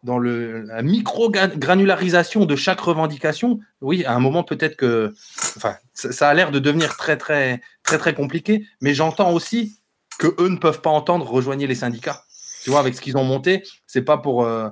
dans 0.04 0.18
la 0.18 0.82
micro-granularisation 0.84 2.46
de 2.46 2.56
chaque 2.56 2.80
revendication, 2.80 3.60
oui, 3.82 4.06
à 4.06 4.16
un 4.16 4.20
moment 4.20 4.44
peut-être 4.44 4.78
que, 4.78 5.14
enfin, 5.58 5.76
ça, 5.94 6.14
ça 6.14 6.30
a 6.30 6.34
l'air 6.34 6.52
de 6.52 6.60
devenir 6.60 6.96
très 6.96 7.18
très 7.18 7.62
très 7.84 7.98
très 7.98 8.14
compliqué, 8.14 8.66
mais 8.80 8.94
j'entends 8.94 9.34
aussi 9.34 9.81
que 10.22 10.36
eux 10.40 10.50
ne 10.50 10.58
peuvent 10.58 10.82
pas 10.82 10.92
entendre 10.92 11.28
rejoigner 11.28 11.66
les 11.66 11.74
syndicats. 11.74 12.26
Tu 12.64 12.70
vois, 12.70 12.80
avec 12.80 12.94
ce 12.94 13.02
qu'ils 13.02 13.18
ont 13.18 13.24
monté, 13.24 13.64
c'est 13.88 14.04
pas 14.04 14.20
pour. 14.20 14.44
Euh, 14.46 14.70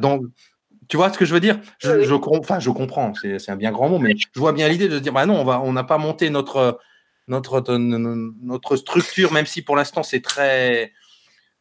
dans, 0.00 0.20
tu 0.88 0.96
vois 0.96 1.12
ce 1.12 1.18
que 1.18 1.26
je 1.26 1.34
veux 1.34 1.40
dire? 1.40 1.60
Je, 1.80 2.14
enfin, 2.14 2.60
je 2.60 2.70
comprends, 2.70 3.12
c'est 3.14 3.50
un 3.50 3.56
bien 3.56 3.72
grand 3.72 3.90
mot, 3.90 3.98
mais 3.98 4.14
je 4.16 4.40
vois 4.40 4.54
bien 4.54 4.68
l'idée 4.68 4.88
de 4.88 4.96
se 4.96 5.02
dire 5.02 5.12
bah 5.12 5.26
non, 5.26 5.38
on 5.38 5.44
va, 5.44 5.60
on 5.60 5.74
n'a 5.74 5.84
pas 5.84 5.98
monté 5.98 6.30
notre, 6.30 6.78
notre, 7.28 7.60
notre 7.68 8.76
structure, 8.76 9.32
même 9.32 9.44
si 9.44 9.60
pour 9.60 9.76
l'instant 9.76 10.02
c'est 10.02 10.22
très 10.22 10.92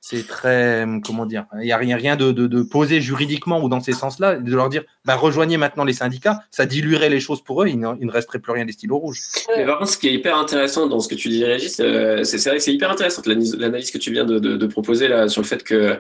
c'est 0.08 0.28
très, 0.28 0.86
comment 1.04 1.26
dire, 1.26 1.46
il 1.56 1.66
n'y 1.66 1.72
a 1.72 1.78
rien, 1.78 1.98
rien 1.98 2.16
de, 2.16 2.32
de, 2.32 2.46
de, 2.46 2.62
posé 2.62 3.02
juridiquement 3.02 3.64
ou 3.64 3.70
dans 3.70 3.80
ces 3.80 3.94
sens-là, 3.94 4.36
de 4.36 4.56
leur 4.56 4.70
dire, 4.70 4.84
bah, 5.04 5.16
rejoignez 5.16 5.58
maintenant 5.58 5.84
les 5.84 5.94
syndicats, 5.94 6.42
ça 6.52 6.68
diluerait 6.68 7.10
les 7.10 7.20
choses 7.20 7.44
pour 7.44 7.64
eux, 7.64 7.68
il, 7.68 7.74
il 7.74 8.06
ne 8.06 8.12
resterait 8.12 8.38
plus 8.38 8.52
rien 8.52 8.66
des 8.66 8.72
stylos 8.72 9.00
rouges. 9.00 9.24
Mais 9.58 9.66
par 9.66 9.80
contre, 9.80 9.90
ce 9.90 9.98
qui 9.98 10.08
est 10.08 10.14
hyper 10.14 10.38
intéressant 10.38 10.86
dans 10.86 11.00
ce 11.00 11.08
que 11.08 11.16
tu 11.16 11.30
dis, 11.30 11.44
Régis, 11.44 11.80
euh, 11.80 12.24
c'est 12.24 12.38
vrai 12.48 12.58
que 12.58 12.64
c'est 12.64 12.72
hyper 12.72 12.92
intéressant 12.92 13.24
l'analyse 13.26 13.90
que 13.90 13.98
tu 13.98 14.12
viens 14.12 14.26
de, 14.26 14.38
de, 14.38 14.68
proposer 14.68 15.08
là 15.08 15.28
sur 15.28 15.42
le 15.42 15.48
fait 15.48 15.64
que 15.64 15.98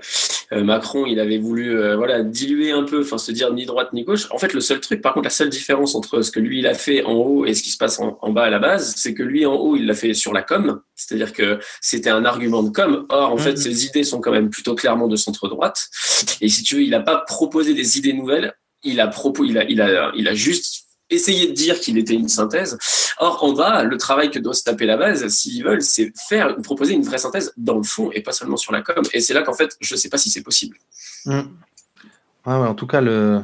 euh, 0.52 0.64
Macron, 0.64 1.08
il 1.08 1.20
avait 1.20 1.40
voulu, 1.40 1.76
euh, 1.76 1.96
voilà, 1.96 2.22
diluer 2.22 2.70
un 2.70 2.84
peu, 2.84 3.02
enfin, 3.02 3.18
se 3.18 3.32
dire 3.32 3.52
ni 3.54 3.66
droite 3.66 3.92
ni 3.94 4.04
gauche. 4.04 4.28
En 4.30 4.38
fait, 4.38 4.54
le 4.54 4.62
seul 4.62 4.82
truc, 4.82 5.02
par 5.02 5.16
contre, 5.16 5.24
la 5.24 5.32
seule 5.32 5.50
différence 5.50 5.96
entre 5.96 6.22
ce 6.22 6.30
que 6.30 6.40
lui 6.40 6.60
il 6.60 6.68
a 6.68 6.76
fait 6.76 7.04
en 7.06 7.14
haut 7.14 7.48
et 7.48 7.56
ce 7.56 7.64
qui 7.64 7.72
se 7.72 7.78
passe 7.78 8.00
en, 8.00 8.20
en 8.22 8.32
bas 8.32 8.44
à 8.44 8.50
la 8.52 8.60
base, 8.60 8.94
c'est 8.98 9.16
que 9.16 9.24
lui 9.24 9.48
en 9.48 9.56
haut, 9.56 9.76
il 9.76 9.88
l'a 9.88 9.96
fait 9.96 10.14
sur 10.14 10.32
la 10.32 10.44
com, 10.44 10.82
c'est-à-dire 10.96 11.34
que 11.34 11.60
c'était 11.82 12.10
un 12.10 12.26
argument 12.26 12.64
de 12.64 12.70
com. 12.70 13.06
Or, 13.10 13.32
en 13.32 13.36
mmh. 13.36 13.40
fait, 13.40 13.58
ses 13.58 13.86
idées 13.86 14.04
sont 14.04 14.22
quand 14.22 14.32
même 14.32 14.50
plutôt 14.50 14.76
clairement 14.76 15.08
de 15.08 15.16
centre-droite. 15.16 15.88
Et 16.42 16.50
si 16.50 16.64
tu 16.64 16.76
veux, 16.76 16.82
il 16.82 16.90
n'a 16.90 17.02
pas 17.02 17.18
proposé 17.18 17.74
des 17.74 17.98
idées 17.98 18.14
nouvelles, 18.14 18.54
il 18.84 19.00
a, 19.00 19.08
propos, 19.08 19.44
il 19.44 19.58
a, 19.58 19.64
il 19.66 19.82
a, 19.82 20.12
il 20.16 20.28
a 20.28 20.34
juste 20.34 20.86
essayé 21.10 21.48
de 21.48 21.54
dire 21.54 21.80
qu'il 21.80 21.98
était 21.98 22.14
une 22.14 22.30
synthèse. 22.30 22.78
Or, 23.20 23.44
en 23.44 23.54
bas, 23.54 23.84
le 23.84 23.98
travail 23.98 24.32
que 24.32 24.40
doit 24.40 24.54
se 24.54 24.64
taper 24.64 24.86
la 24.86 24.98
base, 24.98 25.28
s'ils 25.28 25.64
veulent, 25.64 25.82
c'est 25.82 26.12
faire, 26.28 26.56
proposer 26.58 26.94
une 26.94 27.04
vraie 27.04 27.18
synthèse 27.18 27.54
dans 27.58 27.78
le 27.78 27.84
fond 27.84 28.10
et 28.12 28.22
pas 28.22 28.32
seulement 28.32 28.58
sur 28.58 28.72
la 28.72 28.82
com. 28.82 29.04
Et 29.14 29.20
c'est 29.20 29.34
là 29.34 29.44
qu'en 29.44 29.54
fait, 29.54 29.76
je 29.80 29.94
ne 29.94 30.00
sais 30.00 30.10
pas 30.10 30.18
si 30.18 30.30
c'est 30.30 30.44
possible. 30.44 30.78
Mmh. 31.26 31.42
Ah 32.46 32.62
ouais, 32.62 32.68
en 32.68 32.76
tout 32.76 32.88
cas, 32.88 33.02
le, 33.02 33.42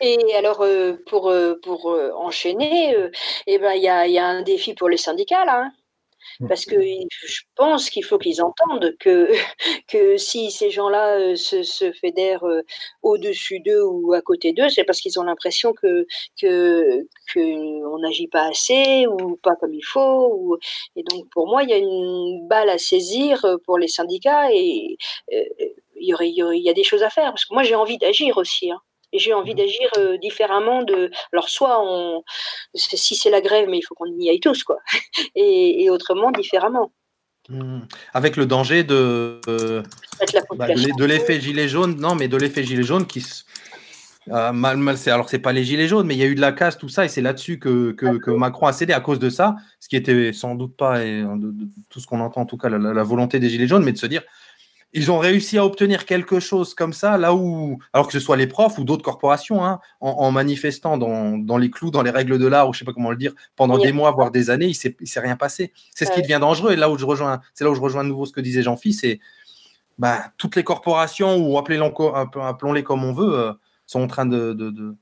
et 0.00 0.34
alors, 0.34 0.62
euh, 0.62 0.94
pour, 1.06 1.28
euh, 1.28 1.54
pour 1.62 1.90
euh, 1.90 2.10
enchaîner, 2.16 2.96
eh 3.46 3.58
ben, 3.58 3.72
il 3.72 3.82
y, 3.82 3.88
a, 3.88 4.06
y, 4.06 4.18
a, 4.18 4.26
un 4.26 4.42
défi 4.42 4.74
pour 4.74 4.88
les 4.88 4.96
syndicats, 4.96 5.44
là. 5.44 5.64
Hein 5.64 5.72
parce 6.48 6.64
que 6.64 6.76
je 6.80 7.42
pense 7.54 7.90
qu'il 7.90 8.04
faut 8.04 8.18
qu'ils 8.18 8.42
entendent 8.42 8.96
que, 8.98 9.28
que 9.88 10.16
si 10.16 10.50
ces 10.50 10.70
gens-là 10.70 11.36
se, 11.36 11.62
se, 11.62 11.92
fédèrent 11.92 12.44
au-dessus 13.02 13.60
d'eux 13.60 13.82
ou 13.82 14.12
à 14.12 14.22
côté 14.22 14.52
d'eux, 14.52 14.68
c'est 14.68 14.84
parce 14.84 15.00
qu'ils 15.00 15.18
ont 15.18 15.24
l'impression 15.24 15.72
que, 15.72 16.06
que, 16.40 17.06
que 17.32 17.98
n'agit 18.00 18.28
pas 18.28 18.48
assez 18.48 19.06
ou 19.06 19.36
pas 19.36 19.56
comme 19.56 19.74
il 19.74 19.84
faut. 19.84 20.58
Et 20.96 21.02
donc, 21.02 21.28
pour 21.30 21.46
moi, 21.48 21.62
il 21.62 21.70
y 21.70 21.72
a 21.72 21.78
une 21.78 22.46
balle 22.48 22.70
à 22.70 22.78
saisir 22.78 23.44
pour 23.64 23.78
les 23.78 23.88
syndicats 23.88 24.52
et 24.52 24.96
euh, 25.32 25.44
il 26.00 26.62
y, 26.64 26.70
a 26.70 26.72
des 26.72 26.84
choses 26.84 27.02
à 27.02 27.10
faire. 27.10 27.30
Parce 27.30 27.44
que 27.44 27.54
moi, 27.54 27.62
j'ai 27.62 27.74
envie 27.74 27.98
d'agir 27.98 28.36
aussi. 28.36 28.70
Hein 28.70 28.80
j'ai 29.12 29.32
envie 29.34 29.54
d'agir 29.54 29.88
euh, 29.98 30.16
différemment 30.18 30.82
de 30.82 31.10
alors 31.32 31.48
soit 31.48 31.80
on 31.82 32.22
si 32.74 33.14
c'est 33.16 33.30
la 33.30 33.40
grève 33.40 33.68
mais 33.68 33.78
il 33.78 33.82
faut 33.82 33.94
qu'on 33.94 34.06
y 34.18 34.28
aille 34.30 34.40
tous 34.40 34.64
quoi. 34.64 34.78
Et, 35.34 35.82
et 35.84 35.90
autrement 35.90 36.30
différemment. 36.30 36.92
Mmh. 37.50 37.80
avec 38.12 38.36
le 38.36 38.44
danger 38.44 38.84
de 38.84 39.40
euh, 39.48 39.82
bah, 40.56 40.66
de 40.68 41.04
l'effet 41.06 41.40
gilet 41.40 41.66
jaune 41.66 41.96
non 41.98 42.14
mais 42.14 42.28
de 42.28 42.36
l'effet 42.36 42.62
gilet 42.62 42.82
jaune 42.82 43.06
qui 43.06 43.24
Euh, 44.30 44.52
mal, 44.52 44.76
mal, 44.76 44.98
c'est, 44.98 45.10
alors, 45.10 45.30
c'est 45.30 45.38
pas 45.38 45.54
les 45.54 45.64
gilets 45.64 45.88
jaunes, 45.88 46.06
mais 46.06 46.14
il 46.14 46.18
y 46.18 46.22
a 46.22 46.26
eu 46.26 46.34
de 46.34 46.40
la 46.42 46.52
casse, 46.52 46.76
tout 46.76 46.90
ça, 46.90 47.06
et 47.06 47.08
c'est 47.08 47.22
là-dessus 47.22 47.58
que, 47.58 47.92
que, 47.92 48.18
que 48.18 48.30
Macron 48.30 48.66
a 48.66 48.74
cédé. 48.74 48.92
À 48.92 49.00
cause 49.00 49.18
de 49.18 49.30
ça, 49.30 49.56
ce 49.80 49.88
qui 49.88 49.96
était 49.96 50.34
sans 50.34 50.54
doute 50.54 50.76
pas, 50.76 51.02
et, 51.02 51.22
de, 51.22 51.50
de- 51.50 51.66
tout 51.88 51.98
ce 51.98 52.06
qu'on 52.06 52.20
entend 52.20 52.42
en 52.42 52.44
tout 52.44 52.58
cas, 52.58 52.68
la, 52.68 52.76
la- 52.76 52.92
la 52.92 53.02
volonté 53.04 53.40
des 53.40 53.48
gilets 53.48 53.66
jaunes, 53.66 53.84
mais 53.84 53.92
de 53.92 53.96
se 53.96 54.04
dire, 54.04 54.20
ils 54.94 55.10
ont 55.10 55.18
réussi 55.18 55.58
à 55.58 55.64
obtenir 55.66 56.06
quelque 56.06 56.40
chose 56.40 56.74
comme 56.74 56.92
ça, 56.92 57.18
là 57.18 57.34
où, 57.34 57.78
alors 57.92 58.06
que 58.06 58.12
ce 58.12 58.20
soit 58.20 58.36
les 58.36 58.46
profs 58.46 58.78
ou 58.78 58.84
d'autres 58.84 59.02
corporations, 59.04 59.64
hein, 59.64 59.80
en, 60.00 60.10
en 60.10 60.30
manifestant 60.30 60.96
dans, 60.96 61.36
dans 61.36 61.58
les 61.58 61.70
clous, 61.70 61.90
dans 61.90 62.02
les 62.02 62.10
règles 62.10 62.38
de 62.38 62.46
l'art, 62.46 62.68
ou 62.68 62.72
je 62.72 62.78
sais 62.78 62.84
pas 62.84 62.92
comment 62.94 63.10
le 63.10 63.16
dire, 63.16 63.34
pendant 63.54 63.76
Oui. 63.76 63.82
des 63.82 63.92
mois, 63.92 64.10
voire 64.12 64.30
des 64.30 64.48
années, 64.50 64.66
il 64.66 64.74
s'est, 64.74 64.96
il 65.00 65.06
s'est 65.06 65.20
rien 65.20 65.36
passé. 65.36 65.72
C'est 65.94 66.06
ce 66.06 66.12
qui 66.12 66.22
devient 66.22 66.38
dangereux, 66.40 66.72
et 66.72 66.76
là 66.76 66.90
où 66.90 66.96
je 66.96 67.04
rejoins, 67.04 67.40
c'est 67.54 67.64
là 67.64 67.70
où 67.70 67.74
je 67.74 67.80
rejoins 67.80 68.02
de 68.04 68.08
nouveau 68.08 68.24
ce 68.24 68.32
que 68.32 68.40
disait 68.40 68.62
Jean-Philippe, 68.62 68.98
c'est 68.98 69.20
bah, 69.98 70.32
toutes 70.38 70.56
les 70.56 70.64
corporations, 70.64 71.36
ou 71.36 71.58
appelons-les 71.58 72.82
comme 72.82 73.04
on 73.04 73.12
veut, 73.12 73.38
euh, 73.38 73.52
sont 73.84 74.00
en 74.00 74.06
train 74.06 74.26
de, 74.26 74.52
de, 74.52 74.70
de- 74.70 74.94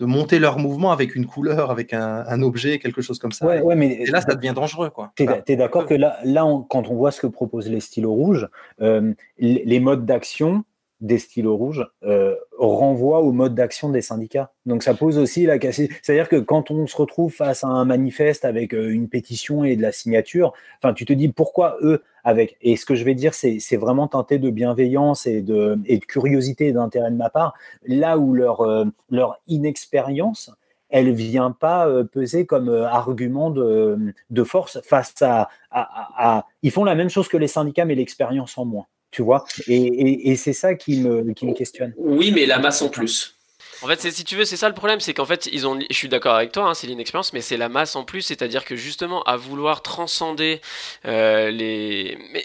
de 0.00 0.06
monter 0.06 0.38
leur 0.38 0.58
mouvement 0.58 0.92
avec 0.92 1.16
une 1.16 1.26
couleur, 1.26 1.70
avec 1.70 1.92
un, 1.92 2.24
un 2.26 2.42
objet, 2.42 2.78
quelque 2.78 3.02
chose 3.02 3.18
comme 3.18 3.32
ça. 3.32 3.44
Ouais, 3.46 3.60
ouais, 3.60 3.74
mais 3.74 3.94
Et 4.02 4.06
là, 4.06 4.20
ça 4.20 4.34
devient 4.34 4.52
dangereux. 4.54 4.90
quoi. 4.90 5.10
T'es 5.16 5.24
Enfin, 5.28 5.40
t'es 5.44 5.56
d'accord 5.56 5.86
que 5.86 5.94
là, 5.94 6.18
là 6.24 6.46
on- 6.46 6.62
quand 6.62 6.88
on 6.88 6.94
voit 6.94 7.10
ce 7.10 7.20
que 7.20 7.26
proposent 7.26 7.68
les 7.68 7.80
stylos 7.80 8.12
rouges, 8.14 8.48
euh, 8.80 9.12
les 9.38 9.80
modes 9.80 10.06
d'action 10.06 10.64
des 11.00 11.18
stylos 11.18 11.56
rouges 11.56 11.86
euh, 12.02 12.34
renvoient 12.58 13.20
au 13.20 13.32
mode 13.32 13.54
d'action 13.54 13.88
des 13.88 14.02
syndicats. 14.02 14.50
Donc 14.66 14.82
ça 14.82 14.94
pose 14.94 15.16
aussi 15.18 15.46
la 15.46 15.58
question. 15.58 15.86
C'est-à-dire 16.02 16.28
que 16.28 16.36
quand 16.36 16.70
on 16.70 16.86
se 16.86 16.96
retrouve 16.96 17.32
face 17.32 17.62
à 17.62 17.68
un 17.68 17.84
manifeste 17.84 18.44
avec 18.44 18.74
euh, 18.74 18.90
une 18.90 19.08
pétition 19.08 19.64
et 19.64 19.76
de 19.76 19.82
la 19.82 19.92
signature, 19.92 20.52
enfin 20.82 20.92
tu 20.94 21.04
te 21.04 21.12
dis 21.12 21.28
pourquoi 21.28 21.76
eux 21.82 22.02
avec? 22.24 22.56
Et 22.62 22.76
ce 22.76 22.84
que 22.84 22.94
je 22.94 23.04
vais 23.04 23.14
dire, 23.14 23.32
c'est 23.34 23.76
vraiment 23.76 24.08
teinté 24.08 24.38
de 24.38 24.50
bienveillance 24.50 25.26
et 25.26 25.40
de, 25.40 25.78
et 25.86 25.98
de 25.98 26.04
curiosité 26.04 26.66
et 26.66 26.72
d'intérêt 26.72 27.10
de 27.10 27.16
ma 27.16 27.30
part, 27.30 27.54
là 27.86 28.18
où 28.18 28.34
leur, 28.34 28.62
euh, 28.62 28.84
leur 29.10 29.40
inexpérience 29.46 30.50
elle 30.90 31.12
vient 31.12 31.50
pas 31.50 31.86
euh, 31.86 32.02
peser 32.02 32.46
comme 32.46 32.70
argument 32.70 33.50
de, 33.50 33.98
de 34.30 34.42
force 34.42 34.80
face 34.80 35.14
à- 35.20 35.50
à- 35.70 36.46
Ils 36.62 36.70
font 36.70 36.84
la 36.84 36.94
même 36.94 37.10
chose 37.10 37.28
que 37.28 37.36
les 37.36 37.46
syndicats, 37.46 37.84
mais 37.84 37.94
l'expérience 37.94 38.56
en 38.56 38.64
moins, 38.64 38.86
tu 39.10 39.22
vois. 39.22 39.44
Et, 39.66 40.36
c'est 40.36 40.52
ça 40.52 40.74
qui 40.74 41.00
me, 41.00 41.32
qui 41.32 41.46
me 41.46 41.54
questionne. 41.54 41.94
Oui, 41.96 42.32
mais 42.32 42.46
la 42.46 42.58
masse 42.58 42.82
en 42.82 42.88
plus. 42.88 43.37
En 43.82 43.86
fait, 43.86 44.00
si 44.10 44.24
tu 44.24 44.34
veux, 44.36 44.44
c'est 44.44 44.56
ça 44.56 44.68
le 44.68 44.74
problème, 44.74 44.98
c'est 45.00 45.14
qu'en 45.14 45.24
fait, 45.24 45.48
ils 45.52 45.66
ont, 45.66 45.78
je 45.88 45.94
suis 45.94 46.08
d'accord 46.08 46.34
avec 46.34 46.52
toi, 46.52 46.64
hein, 46.64 46.74
c'est 46.74 46.86
l'inexpérience, 46.86 47.32
mais 47.32 47.40
c'est 47.40 47.56
la 47.56 47.68
masse 47.68 47.94
en 47.94 48.04
plus, 48.04 48.22
c'est-à-dire 48.22 48.64
que 48.64 48.74
justement, 48.74 49.22
à 49.22 49.36
vouloir 49.36 49.82
transcender 49.82 50.60
euh, 51.06 51.50
les, 51.50 52.18
mais, 52.32 52.44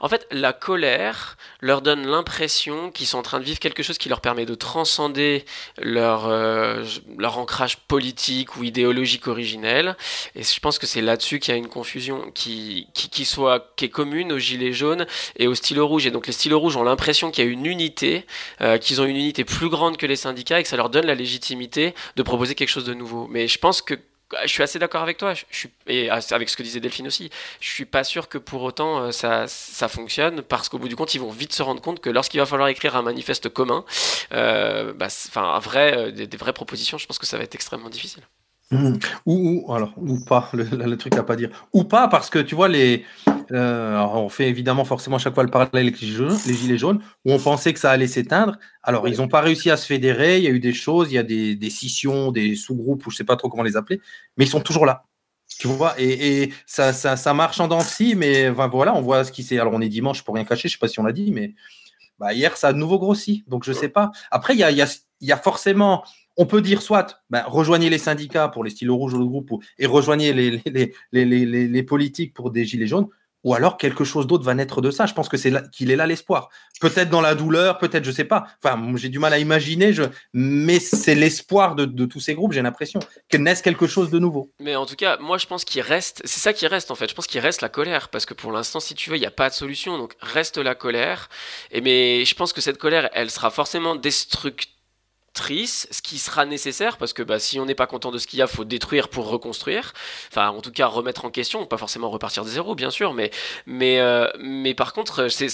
en 0.00 0.08
fait, 0.08 0.26
la 0.30 0.52
colère 0.52 1.36
leur 1.60 1.82
donne 1.82 2.06
l'impression 2.06 2.90
qu'ils 2.90 3.06
sont 3.06 3.18
en 3.18 3.22
train 3.22 3.40
de 3.40 3.44
vivre 3.44 3.58
quelque 3.58 3.82
chose 3.82 3.98
qui 3.98 4.08
leur 4.08 4.20
permet 4.20 4.46
de 4.46 4.54
transcender 4.54 5.44
leur 5.78 6.26
euh, 6.26 6.84
leur 7.18 7.38
ancrage 7.38 7.76
politique 7.76 8.56
ou 8.56 8.64
idéologique 8.64 9.28
originel. 9.28 9.96
Et 10.34 10.42
je 10.42 10.60
pense 10.60 10.78
que 10.78 10.86
c'est 10.86 11.02
là-dessus 11.02 11.40
qu'il 11.40 11.52
y 11.52 11.54
a 11.54 11.58
une 11.58 11.68
confusion 11.68 12.30
qui, 12.34 12.88
qui 12.94 13.10
qui 13.10 13.24
soit 13.24 13.72
qui 13.76 13.86
est 13.86 13.90
commune 13.90 14.32
aux 14.32 14.38
gilets 14.38 14.72
jaunes 14.72 15.06
et 15.36 15.46
aux 15.46 15.54
stylos 15.54 15.86
rouges. 15.86 16.06
Et 16.06 16.10
donc 16.10 16.26
les 16.26 16.32
stylos 16.32 16.58
rouges 16.58 16.76
ont 16.76 16.84
l'impression 16.84 17.30
qu'il 17.30 17.44
y 17.44 17.48
a 17.48 17.50
une 17.50 17.66
unité, 17.66 18.24
euh, 18.60 18.78
qu'ils 18.78 19.00
ont 19.00 19.04
une 19.04 19.16
unité 19.16 19.44
plus 19.44 19.68
grande 19.68 19.96
que 19.96 20.06
les 20.06 20.16
syndicats 20.16 20.60
ça 20.70 20.76
leur 20.76 20.88
donne 20.88 21.06
la 21.06 21.14
légitimité 21.14 21.94
de 22.16 22.22
proposer 22.22 22.54
quelque 22.54 22.68
chose 22.68 22.84
de 22.84 22.94
nouveau. 22.94 23.26
Mais 23.28 23.48
je 23.48 23.58
pense 23.58 23.82
que 23.82 23.98
je 24.44 24.48
suis 24.48 24.62
assez 24.62 24.78
d'accord 24.78 25.02
avec 25.02 25.18
toi, 25.18 25.34
et 25.88 26.08
avec 26.08 26.48
ce 26.48 26.56
que 26.56 26.62
disait 26.62 26.78
Delphine 26.78 27.08
aussi, 27.08 27.30
je 27.60 27.68
suis 27.68 27.84
pas 27.84 28.04
sûr 28.04 28.28
que 28.28 28.38
pour 28.38 28.62
autant 28.62 29.00
euh, 29.00 29.10
ça, 29.10 29.48
ça 29.48 29.88
fonctionne, 29.88 30.42
parce 30.42 30.68
qu'au 30.68 30.78
bout 30.78 30.88
du 30.88 30.94
compte, 30.94 31.14
ils 31.14 31.20
vont 31.20 31.30
vite 31.30 31.52
se 31.52 31.62
rendre 31.64 31.82
compte 31.82 32.00
que 32.00 32.10
lorsqu'il 32.10 32.38
va 32.38 32.46
falloir 32.46 32.68
écrire 32.68 32.94
un 32.94 33.02
manifeste 33.02 33.48
commun, 33.48 33.84
euh, 34.32 34.92
bah, 34.92 35.06
enfin, 35.06 35.58
vrai, 35.58 35.96
euh, 35.96 36.10
des 36.12 36.36
vraies 36.36 36.52
propositions, 36.52 36.96
je 36.96 37.06
pense 37.06 37.18
que 37.18 37.26
ça 37.26 37.38
va 37.38 37.42
être 37.44 37.56
extrêmement 37.56 37.90
difficile. 37.90 38.22
Mhm. 38.72 39.00
Ou, 39.26 39.64
ou- 39.66 39.72
alors 39.74 39.92
ou 39.96 40.20
pas 40.24 40.48
le, 40.52 40.62
le 40.62 40.96
truc 40.96 41.16
à 41.16 41.24
pas 41.24 41.34
dire 41.34 41.50
ou 41.72 41.82
pas 41.82 42.06
parce 42.06 42.30
que 42.30 42.38
tu 42.38 42.54
vois 42.54 42.68
les 42.68 43.04
euh, 43.50 43.96
alors, 43.96 44.22
on 44.22 44.28
fait 44.28 44.48
évidemment 44.48 44.84
forcément 44.84 45.16
à 45.16 45.18
chaque 45.18 45.34
fois 45.34 45.42
le 45.42 45.50
parallèle 45.50 45.70
avec 45.88 46.00
les 46.00 46.06
gilets 46.06 46.16
jaunes, 46.18 46.38
les 46.46 46.54
gilets 46.54 46.78
jaunes 46.78 47.00
où 47.24 47.32
on 47.32 47.40
pensait 47.40 47.72
que 47.74 47.80
ça 47.80 47.90
allait 47.90 48.06
s'éteindre 48.06 48.58
alors 48.84 49.08
ils 49.08 49.16
n'ont 49.16 49.26
pas 49.26 49.40
réussi 49.40 49.70
à 49.70 49.76
se 49.76 49.86
fédérer 49.86 50.38
il 50.38 50.44
y 50.44 50.46
a 50.46 50.50
eu 50.50 50.60
des 50.60 50.72
choses 50.72 51.10
il 51.10 51.16
y 51.16 51.18
a 51.18 51.24
des, 51.24 51.56
des 51.56 51.68
scissions 51.70 52.30
des 52.30 52.54
sous-groupes 52.54 53.04
ou 53.08 53.10
je 53.10 53.16
sais 53.16 53.24
pas 53.24 53.34
trop 53.34 53.48
comment 53.48 53.64
les 53.64 53.76
appeler 53.76 54.00
mais 54.36 54.44
ils 54.44 54.48
sont 54.48 54.60
toujours 54.60 54.86
là 54.86 55.02
tu 55.58 55.66
vois 55.66 55.94
et, 55.98 56.42
et 56.44 56.52
ça, 56.64 56.92
ça, 56.92 57.16
ça 57.16 57.34
marche 57.34 57.58
en 57.58 57.66
dents 57.66 57.82
mais 58.16 58.48
enfin, 58.50 58.68
voilà 58.68 58.94
on 58.94 59.00
voit 59.02 59.24
ce 59.24 59.32
qui 59.32 59.42
s'est 59.42 59.58
alors 59.58 59.72
on 59.74 59.80
est 59.80 59.88
dimanche 59.88 60.22
pour 60.22 60.36
rien 60.36 60.44
cacher 60.44 60.68
je 60.68 60.74
sais 60.74 60.78
pas 60.78 60.86
si 60.86 61.00
on 61.00 61.04
l'a 61.04 61.12
dit 61.12 61.32
mais 61.32 61.54
bah, 62.18 62.32
hier, 62.32 62.56
ça 62.56 62.68
a 62.68 62.72
de 62.72 62.78
nouveau 62.78 62.98
grossi. 62.98 63.44
Donc, 63.46 63.64
je 63.64 63.72
sais 63.72 63.88
pas. 63.88 64.10
Après, 64.30 64.54
il 64.54 64.58
y 64.58 64.64
a, 64.64 64.70
il 64.70 64.76
y, 64.76 64.82
a, 64.82 64.86
il 65.20 65.28
y 65.28 65.32
a 65.32 65.36
forcément. 65.36 66.04
On 66.40 66.46
peut 66.46 66.62
dire 66.62 66.80
soit 66.80 67.22
ben, 67.28 67.44
rejoignez 67.46 67.90
les 67.90 67.98
syndicats 67.98 68.48
pour 68.48 68.64
les 68.64 68.70
stylos 68.70 68.96
rouges 68.96 69.12
ou 69.12 69.18
le 69.18 69.26
groupe 69.26 69.50
ou- 69.50 69.60
et 69.78 69.84
rejoignez 69.84 70.32
les, 70.32 70.62
les, 70.64 70.94
les, 71.12 71.44
les, 71.68 71.82
politiques 71.82 72.32
pour 72.32 72.50
des 72.50 72.64
gilets 72.64 72.86
jaunes. 72.86 73.08
Ou 73.44 73.52
alors 73.52 73.76
quelque 73.76 74.04
chose 74.04 74.26
d'autre 74.26 74.42
va 74.42 74.54
naître 74.54 74.80
de 74.80 74.90
ça. 74.90 75.04
Je 75.04 75.12
pense 75.12 75.28
que 75.28 75.36
c'est 75.36 75.52
qu'il 75.70 75.90
est 75.90 75.96
là 75.96 76.06
l'espoir. 76.06 76.48
Peut-être 76.80 77.10
dans 77.10 77.20
la 77.20 77.34
douleur, 77.34 77.76
peut-être 77.76 78.04
je 78.04 78.10
sais 78.10 78.24
pas. 78.24 78.46
Enfin, 78.64 78.82
j'ai 78.96 79.10
du 79.10 79.18
mal 79.18 79.34
à 79.34 79.38
imaginer. 79.38 79.92
Mais 80.32 80.78
c'est 80.78 81.14
l'espoir 81.14 81.74
de, 81.74 82.06
tous 82.06 82.20
ces 82.20 82.34
groupes. 82.34 82.52
J'ai 82.52 82.62
l'impression 82.62 83.00
que 83.28 83.36
naisse 83.36 83.60
quelque 83.60 83.86
chose 83.86 84.08
de 84.08 84.18
nouveau. 84.18 84.50
Mais 84.60 84.76
en 84.76 84.86
tout 84.86 84.96
cas, 84.96 85.18
moi 85.18 85.36
je 85.36 85.46
pense 85.46 85.66
qu'il 85.66 85.82
reste, 85.82 86.22
c'est 86.24 86.40
ça 86.40 86.54
qui 86.54 86.66
reste 86.66 86.90
en 86.90 86.94
fait, 86.94 87.10
je 87.10 87.14
pense 87.14 87.26
qu'il 87.26 87.40
reste 87.40 87.60
la 87.60 87.68
colère, 87.68 88.08
parce 88.08 88.24
que 88.24 88.32
pour 88.32 88.50
l'instant, 88.50 88.80
si 88.80 88.94
tu 88.94 89.10
veux, 89.10 89.16
il 89.16 89.20
n'y 89.20 89.26
a 89.26 89.30
pas 89.30 89.50
de 89.50 89.54
solution, 89.54 89.98
donc 89.98 90.14
reste 90.20 90.56
la 90.56 90.74
colère, 90.74 91.28
et 91.70 91.82
mais 91.82 92.24
je 92.24 92.34
pense 92.34 92.54
que 92.54 92.62
cette 92.62 92.78
colère, 92.78 93.10
elle 93.12 93.30
sera 93.30 93.50
forcément 93.50 93.94
ce 95.48 96.02
qui 96.02 96.18
sera 96.18 96.44
nécessaire, 96.46 96.96
parce 96.96 97.12
que 97.12 97.22
bah, 97.22 97.38
si 97.38 97.58
on 97.58 97.66
n'est 97.66 97.74
pas 97.74 97.86
content 97.86 98.10
de 98.10 98.18
ce 98.18 98.26
qu'il 98.26 98.38
y 98.38 98.42
a, 98.42 98.46
faut 98.46 98.64
détruire 98.64 99.08
pour 99.08 99.28
reconstruire, 99.28 99.92
enfin 100.30 100.48
en 100.48 100.60
tout 100.60 100.72
cas 100.72 100.86
remettre 100.86 101.24
en 101.24 101.30
question, 101.30 101.66
pas 101.66 101.78
forcément 101.78 102.10
repartir 102.10 102.44
de 102.44 102.50
zéro, 102.50 102.74
bien 102.74 102.90
sûr, 102.90 103.14
mais, 103.14 103.30
mais, 103.66 104.00
euh, 104.00 104.28
mais 104.38 104.74
par 104.74 104.92
contre, 104.92 105.28
c'est, 105.28 105.48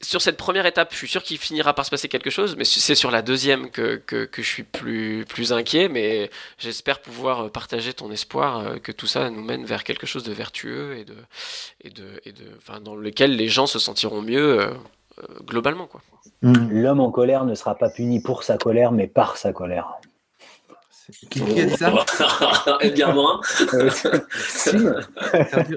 sur 0.00 0.22
cette 0.22 0.36
première 0.36 0.66
étape, 0.66 0.92
je 0.92 0.98
suis 0.98 1.08
sûr 1.08 1.22
qu'il 1.22 1.38
finira 1.38 1.74
par 1.74 1.84
se 1.84 1.90
passer 1.90 2.08
quelque 2.08 2.30
chose, 2.30 2.56
mais 2.56 2.64
c'est 2.64 2.94
sur 2.94 3.10
la 3.10 3.22
deuxième 3.22 3.70
que, 3.70 3.96
que, 3.96 4.24
que 4.24 4.42
je 4.42 4.48
suis 4.48 4.62
plus, 4.62 5.24
plus 5.28 5.52
inquiet, 5.52 5.88
mais 5.88 6.30
j'espère 6.58 7.00
pouvoir 7.00 7.50
partager 7.50 7.92
ton 7.94 8.10
espoir 8.10 8.58
euh, 8.58 8.78
que 8.78 8.92
tout 8.92 9.06
ça 9.06 9.30
nous 9.30 9.42
mène 9.42 9.64
vers 9.64 9.84
quelque 9.84 10.06
chose 10.06 10.24
de 10.24 10.32
vertueux 10.32 10.96
et 10.96 11.04
de, 11.04 11.16
et 11.82 11.90
de, 11.90 12.20
et 12.24 12.32
de, 12.32 12.44
dans 12.80 12.96
lequel 12.96 13.36
les 13.36 13.48
gens 13.48 13.66
se 13.66 13.78
sentiront 13.78 14.22
mieux 14.22 14.60
euh, 14.60 14.70
globalement, 15.44 15.86
quoi. 15.86 16.00
L'homme 16.42 17.00
en 17.00 17.10
colère 17.10 17.44
ne 17.44 17.54
sera 17.54 17.74
pas 17.74 17.90
puni 17.90 18.20
pour 18.20 18.42
sa 18.44 18.56
colère, 18.56 18.92
mais 18.92 19.06
par 19.06 19.36
sa 19.36 19.52
colère. 19.52 19.94
Qui, 21.28 21.40
qui 21.40 21.66
dit 21.66 21.76
ça 21.76 21.92
Edgar 22.80 23.12
Morin 23.12 23.40
Sergio 24.48 24.90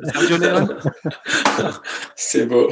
Sergio 0.04 0.38
Leone 0.38 0.78
C'est 2.16 2.46
beau. 2.46 2.70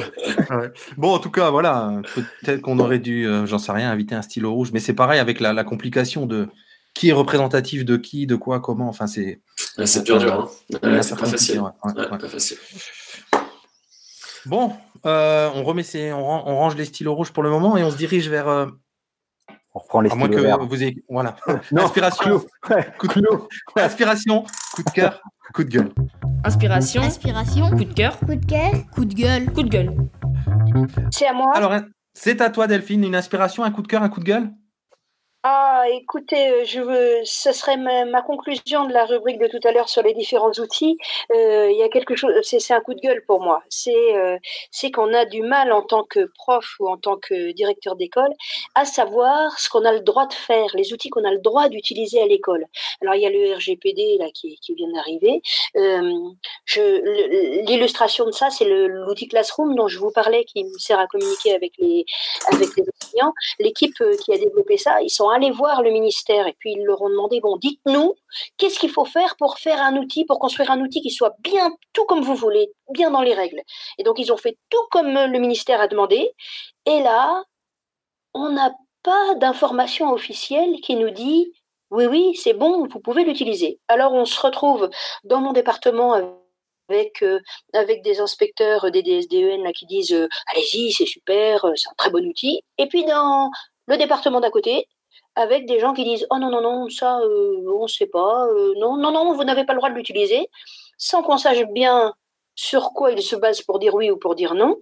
Ouais. 0.50 0.70
Bon, 0.96 1.12
en 1.12 1.18
tout 1.18 1.30
cas, 1.30 1.50
voilà, 1.50 2.00
peut-être 2.14 2.60
qu'on 2.60 2.78
aurait 2.78 3.00
dû, 3.00 3.26
euh, 3.26 3.46
j'en 3.46 3.58
sais 3.58 3.72
rien, 3.72 3.90
inviter 3.90 4.14
un 4.14 4.22
stylo 4.22 4.52
rouge, 4.52 4.70
mais 4.72 4.78
c'est 4.78 4.92
pareil 4.94 5.18
avec 5.18 5.40
la, 5.40 5.52
la 5.52 5.64
complication 5.64 6.24
de 6.26 6.48
qui 6.94 7.08
est 7.08 7.12
représentatif 7.12 7.84
de 7.84 7.96
qui, 7.96 8.26
de 8.28 8.36
quoi, 8.36 8.60
comment. 8.60 8.88
Enfin, 8.88 9.06
c'est. 9.08 9.40
Ouais, 9.78 9.86
c'est 9.86 10.04
dur, 10.04 10.18
dur. 10.18 10.48
Hein. 10.72 10.78
Ouais, 10.88 11.02
c'est 11.02 11.16
pas 11.16 11.22
compliqué, 11.22 11.38
facile. 11.38 11.60
ouais, 11.60 11.70
ouais, 11.84 11.92
Ouais, 11.94 12.10
ouais. 12.12 12.18
pas 12.18 12.28
facile. 12.28 12.58
Bon, 14.46 14.72
euh, 15.06 15.50
on 15.54 15.62
remet 15.64 15.82
ces, 15.82 16.12
on, 16.12 16.24
ran- 16.24 16.44
on 16.46 16.56
range 16.56 16.76
les 16.76 16.84
stylos 16.84 17.14
rouges 17.14 17.32
pour 17.32 17.42
le 17.42 17.50
moment 17.50 17.76
et 17.76 17.84
on 17.84 17.90
se 17.90 17.96
dirige 17.96 18.28
vers. 18.28 18.48
euh, 18.48 18.66
On 19.74 19.78
reprend 19.80 20.00
les 20.00 20.10
à 20.10 20.14
moins 20.14 20.26
stylos 20.28 20.42
que 20.42 20.46
verts. 20.46 20.66
vous 20.66 20.82
ayez, 20.82 21.04
voilà. 21.08 21.36
Non, 21.72 21.82
Inspiration, 21.86 22.44
coup 22.98 23.06
de 23.08 23.22
Inspiration, 23.80 24.44
coup 24.74 24.82
de 24.82 24.90
cœur, 24.90 25.20
coup 25.54 25.64
de 25.64 25.68
gueule. 25.70 25.92
Inspiration, 26.44 27.02
Inspiration. 27.02 27.70
coup 27.70 27.84
de 27.84 27.94
cœur, 27.94 28.18
Coup 28.18 28.34
de 28.34 28.44
cœur. 28.46 28.72
coup 28.94 29.04
de 29.04 29.14
gueule, 29.14 29.46
coup 29.52 29.62
de 29.62 29.68
gueule. 29.68 29.94
C'est 31.10 31.26
à 31.26 31.32
moi. 31.32 31.52
Alors, 31.54 31.72
c'est 32.14 32.40
à 32.40 32.50
toi, 32.50 32.66
Delphine, 32.66 33.04
une 33.04 33.14
inspiration, 33.14 33.62
un 33.64 33.70
coup 33.70 33.82
de 33.82 33.88
cœur, 33.88 34.02
un 34.02 34.08
coup 34.08 34.20
de 34.20 34.24
gueule? 34.24 34.50
Ah, 35.44 35.86
écoutez, 35.90 36.50
euh, 36.50 36.64
je 36.64 36.80
veux, 36.80 37.24
ce 37.24 37.50
serait 37.50 37.76
ma, 37.76 38.22
conclusion 38.22 38.84
de 38.84 38.92
la 38.92 39.04
rubrique 39.06 39.40
de 39.40 39.48
tout 39.48 39.58
à 39.66 39.72
l'heure 39.72 39.88
sur 39.88 40.00
les 40.04 40.14
différents 40.14 40.52
outils. 40.52 40.96
Euh, 41.32 41.68
Il 41.68 41.76
y 41.76 41.82
a 41.82 41.88
quelque 41.88 42.14
chose, 42.14 42.32
c'est 42.42 42.72
un 42.72 42.80
coup 42.80 42.94
de 42.94 43.00
gueule 43.00 43.24
pour 43.26 43.40
moi. 43.40 43.60
C'est 43.68 44.14
euh, 44.14 44.38
c'est 44.70 44.92
qu'on 44.92 45.12
a 45.12 45.24
du 45.24 45.42
mal 45.42 45.72
en 45.72 45.82
tant 45.82 46.04
que 46.04 46.30
prof 46.36 46.64
ou 46.78 46.88
en 46.88 46.96
tant 46.96 47.16
que 47.16 47.50
directeur 47.54 47.96
d'école 47.96 48.32
à 48.76 48.84
savoir 48.84 49.58
ce 49.58 49.68
qu'on 49.68 49.84
a 49.84 49.92
le 49.92 49.98
droit 50.00 50.26
de 50.26 50.32
faire, 50.32 50.68
les 50.74 50.92
outils 50.92 51.10
qu'on 51.10 51.24
a 51.24 51.32
le 51.32 51.40
droit 51.40 51.68
d'utiliser 51.68 52.22
à 52.22 52.26
l'école. 52.26 52.64
Alors 53.00 53.16
il 53.16 53.22
y 53.22 53.26
a 53.26 53.30
le 53.30 53.56
RGPD 53.56 54.18
là 54.20 54.26
qui, 54.32 54.56
qui 54.62 54.74
vient 54.74 54.92
d'arriver. 54.92 55.42
L'illustration 57.66 58.26
de 58.26 58.32
ça, 58.32 58.50
c'est 58.50 58.64
l'outil 58.64 59.26
Classroom 59.26 59.74
dont 59.74 59.88
je 59.88 59.98
vous 59.98 60.12
parlais, 60.12 60.44
qui 60.44 60.62
me 60.62 60.78
sert 60.78 61.00
à 61.00 61.08
communiquer 61.08 61.52
avec 61.52 61.72
les 61.78 62.04
avec 62.52 62.76
les 62.76 62.84
l'équipe 63.58 64.02
qui 64.24 64.32
a 64.32 64.38
développé 64.38 64.76
ça, 64.76 65.02
ils 65.02 65.10
sont 65.10 65.31
allés 65.32 65.50
voir 65.50 65.82
le 65.82 65.90
ministère 65.90 66.46
et 66.46 66.54
puis 66.58 66.72
ils 66.72 66.84
leur 66.84 67.02
ont 67.02 67.08
demandé 67.08 67.40
bon, 67.40 67.56
dites-nous, 67.56 68.14
qu'est-ce 68.56 68.78
qu'il 68.78 68.90
faut 68.90 69.04
faire 69.04 69.36
pour 69.36 69.58
faire 69.58 69.80
un 69.80 69.96
outil, 69.96 70.24
pour 70.24 70.38
construire 70.38 70.70
un 70.70 70.80
outil 70.80 71.00
qui 71.00 71.10
soit 71.10 71.34
bien 71.40 71.70
tout 71.92 72.04
comme 72.04 72.22
vous 72.22 72.34
voulez, 72.34 72.70
bien 72.90 73.10
dans 73.10 73.22
les 73.22 73.34
règles. 73.34 73.62
Et 73.98 74.02
donc 74.04 74.18
ils 74.18 74.32
ont 74.32 74.36
fait 74.36 74.56
tout 74.70 74.86
comme 74.90 75.12
le 75.12 75.38
ministère 75.38 75.80
a 75.80 75.88
demandé. 75.88 76.30
Et 76.86 77.00
là, 77.00 77.44
on 78.34 78.56
a 78.56 78.72
pas 79.02 79.34
d'information 79.36 80.12
officielle 80.12 80.80
qui 80.80 80.96
nous 80.96 81.10
dit 81.10 81.52
oui, 81.92 82.06
oui, 82.06 82.34
c'est 82.36 82.54
bon, 82.54 82.86
vous 82.86 83.00
pouvez 83.00 83.22
l'utiliser. 83.22 83.78
Alors 83.88 84.14
on 84.14 84.24
se 84.24 84.40
retrouve 84.40 84.88
dans 85.24 85.40
mon 85.40 85.52
département 85.52 86.14
avec, 86.88 87.22
euh, 87.22 87.38
avec 87.74 88.02
des 88.02 88.20
inspecteurs 88.20 88.90
des 88.90 89.02
DSDEN 89.02 89.62
là, 89.62 89.72
qui 89.72 89.84
disent 89.84 90.12
euh, 90.12 90.28
allez-y, 90.48 90.92
c'est 90.92 91.06
super, 91.06 91.66
euh, 91.66 91.72
c'est 91.76 91.90
un 91.90 91.94
très 91.98 92.10
bon 92.10 92.26
outil. 92.26 92.62
Et 92.78 92.86
puis 92.86 93.04
dans 93.04 93.50
le 93.88 93.96
département 93.98 94.40
d'à 94.40 94.50
côté, 94.50 94.86
avec 95.34 95.66
des 95.66 95.80
gens 95.80 95.94
qui 95.94 96.04
disent 96.04 96.26
oh 96.30 96.38
non, 96.38 96.50
non, 96.50 96.60
non, 96.60 96.88
ça, 96.88 97.18
on 97.18 97.82
ne 97.82 97.88
sait 97.88 98.06
pas, 98.06 98.46
non, 98.76 98.96
non, 98.96 99.12
non, 99.12 99.32
vous 99.34 99.44
n'avez 99.44 99.64
pas 99.64 99.72
le 99.72 99.78
droit 99.78 99.90
de 99.90 99.94
l'utiliser, 99.94 100.48
sans 100.98 101.22
qu'on 101.22 101.38
sache 101.38 101.64
bien 101.72 102.14
sur 102.54 102.92
quoi 102.92 103.12
il 103.12 103.22
se 103.22 103.36
base 103.36 103.62
pour 103.62 103.78
dire 103.78 103.94
oui 103.94 104.10
ou 104.10 104.16
pour 104.16 104.34
dire 104.34 104.54
non, 104.54 104.76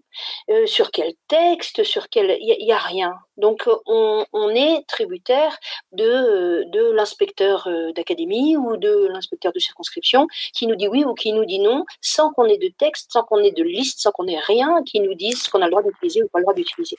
euh, 0.51 0.67
sur 0.67 0.91
quel 0.91 1.13
texte, 1.29 1.85
sur 1.85 2.09
quel... 2.09 2.37
Il 2.41 2.65
n'y 2.65 2.73
a, 2.73 2.79
rien. 2.79 3.15
Donc 3.37 3.69
on, 3.87 4.25
est 4.51 4.87
tributaire 4.89 5.57
de, 5.93 6.65
de 6.71 6.91
l'inspecteur 6.91 7.69
euh, 7.69 7.93
d'académie 7.93 8.57
ou 8.57 8.77
de 8.77 9.09
l'inspecteur 9.13 9.53
de 9.53 9.59
circonscription 9.59 10.27
qui 10.53 10.67
nous 10.67 10.75
dit 10.75 10.89
oui 10.89 11.05
ou 11.05 11.15
qui 11.15 11.33
nous 11.33 11.45
dit 11.45 11.61
non, 11.61 11.85
sans 12.01 12.33
qu'on 12.33 12.47
ait 12.47 12.59
de 12.59 12.73
texte, 12.77 13.13
sans 13.13 13.23
qu'on 13.23 13.39
ait 13.39 13.53
de 13.53 13.63
liste, 13.63 14.01
sans 14.01 14.11
qu'on 14.11 14.27
ait 14.27 14.39
rien 14.39 14.83
qui 14.85 15.01
nous 15.01 15.15
dise 15.15 15.43
ce 15.43 15.51
qu'on 15.51 15.63
a 15.63 15.67
le 15.67 15.71
droit 15.71 15.83
d'utiliser 15.83 16.23
ou 16.23 16.29
pas 16.29 16.41
le 16.41 16.45
droit 16.45 16.55
d'utiliser. 16.55 16.97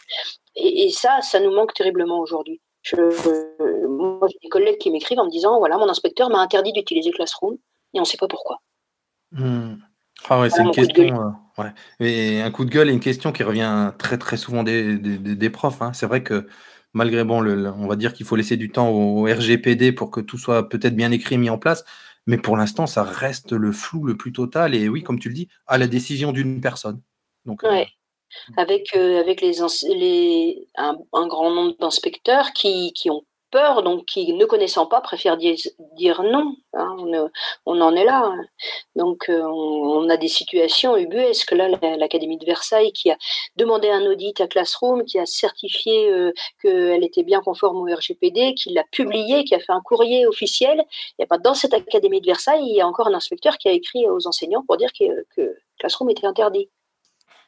Et, 0.55 0.89
ça, 0.91 1.21
ça 1.21 1.39
nous 1.39 1.51
manque 1.51 1.73
terriblement 1.73 2.19
aujourd'hui. 2.19 2.61
Je, 2.81 2.95
moi, 3.87 4.27
j'ai 4.27 4.37
des 4.41 4.49
collègues 4.49 4.77
qui 4.77 4.91
m'écrivent 4.91 5.19
en 5.19 5.25
me 5.25 5.31
disant, 5.31 5.59
voilà, 5.59 5.77
mon 5.77 5.87
inspecteur 5.89 6.29
m'a 6.29 6.39
interdit 6.39 6.73
d'utiliser 6.73 7.11
Classroom 7.11 7.55
et 7.93 7.99
on 7.99 8.01
ne 8.01 8.05
sait 8.05 8.17
pas 8.17 8.27
pourquoi. 8.27 8.61
Hmm. 9.31 9.75
Ah 10.29 10.39
ouais, 10.39 10.49
c'est 10.49 10.61
une 10.61 10.71
question. 10.71 11.33
Euh, 11.59 11.63
et 11.99 12.41
un 12.41 12.51
coup 12.51 12.65
de 12.65 12.69
gueule 12.69 12.89
et 12.89 12.93
une 12.93 12.99
question 12.99 13.31
qui 13.31 13.43
revient 13.43 13.91
très 13.97 14.17
très 14.17 14.37
souvent 14.37 14.63
des, 14.63 14.97
des, 14.97 15.49
profs. 15.49 15.81
Hein. 15.81 15.93
C'est 15.93 16.05
vrai 16.05 16.23
que 16.23 16.47
malgré 16.93 17.23
bon, 17.23 17.41
le, 17.41 17.71
on 17.71 17.87
va 17.87 17.95
dire 17.95 18.13
qu'il 18.13 18.25
faut 18.25 18.35
laisser 18.35 18.57
du 18.57 18.71
temps 18.71 18.89
au 18.89 19.23
RGPD 19.23 19.91
pour 19.91 20.11
que 20.11 20.21
tout 20.21 20.37
soit 20.37 20.69
peut-être 20.69 20.95
bien 20.95 21.11
écrit, 21.11 21.37
mis 21.37 21.49
en 21.49 21.57
place. 21.57 21.83
Mais 22.27 22.37
pour 22.37 22.55
l'instant, 22.55 22.85
ça 22.85 23.03
reste 23.03 23.51
le 23.51 23.71
flou 23.71 24.03
le 24.03 24.15
plus 24.15 24.31
total. 24.31 24.75
Et 24.75 24.89
oui, 24.89 25.01
comme 25.01 25.19
tu 25.19 25.29
le 25.29 25.33
dis, 25.33 25.47
à 25.65 25.77
la 25.77 25.87
décision 25.87 26.31
d'une 26.31 26.61
personne. 26.61 27.01
Donc, 27.45 27.63
euh, 27.63 27.83
avec, 28.57 28.95
euh, 28.95 29.19
avec 29.19 29.41
les, 29.41 29.61
un, 30.77 31.27
grand 31.27 31.51
nombre 31.51 31.75
d'inspecteurs 31.79 32.51
qui, 32.53 32.93
qui, 32.93 33.09
ont 33.09 33.23
peur, 33.51 33.83
donc 33.83 34.05
qui, 34.05 34.33
ne 34.33 34.45
connaissant 34.45 34.87
pas, 34.87 35.01
préfèrent 35.01 35.37
dire, 35.37 35.55
dire 35.97 36.23
non. 36.23 36.55
Hein, 36.73 36.95
on, 37.65 37.81
en 37.81 37.95
est 37.95 38.05
là. 38.05 38.23
Hein. 38.25 38.45
Donc, 38.95 39.29
euh, 39.29 39.41
on, 39.43 40.09
a 40.09 40.17
des 40.17 40.29
situations 40.29 40.95
ubuesques. 40.97 41.51
Là, 41.51 41.67
l'Académie 41.97 42.37
de 42.37 42.45
Versailles 42.45 42.93
qui 42.93 43.11
a 43.11 43.17
demandé 43.57 43.89
un 43.89 44.05
audit 44.05 44.39
à 44.41 44.47
Classroom, 44.47 45.03
qui 45.03 45.19
a 45.19 45.25
certifié 45.25 46.09
euh, 46.09 46.31
qu'elle 46.61 47.03
était 47.03 47.23
bien 47.23 47.41
conforme 47.41 47.77
au 47.77 47.93
RGPD, 47.93 48.55
qui 48.55 48.71
l'a 48.73 48.85
publié, 48.91 49.43
qui 49.43 49.53
a 49.53 49.59
fait 49.59 49.73
un 49.73 49.81
courrier 49.81 50.25
officiel. 50.25 50.83
Et 51.19 51.25
pas 51.25 51.37
dans 51.37 51.53
cette 51.53 51.73
Académie 51.73 52.21
de 52.21 52.25
Versailles, 52.25 52.63
il 52.65 52.75
y 52.75 52.81
a 52.81 52.87
encore 52.87 53.07
un 53.07 53.13
inspecteur 53.13 53.57
qui 53.57 53.67
a 53.67 53.71
écrit 53.71 54.07
aux 54.07 54.27
enseignants 54.27 54.63
pour 54.65 54.77
dire 54.77 54.91
que 54.93 55.57
Classroom 55.79 56.09
était 56.09 56.27
interdit 56.27 56.69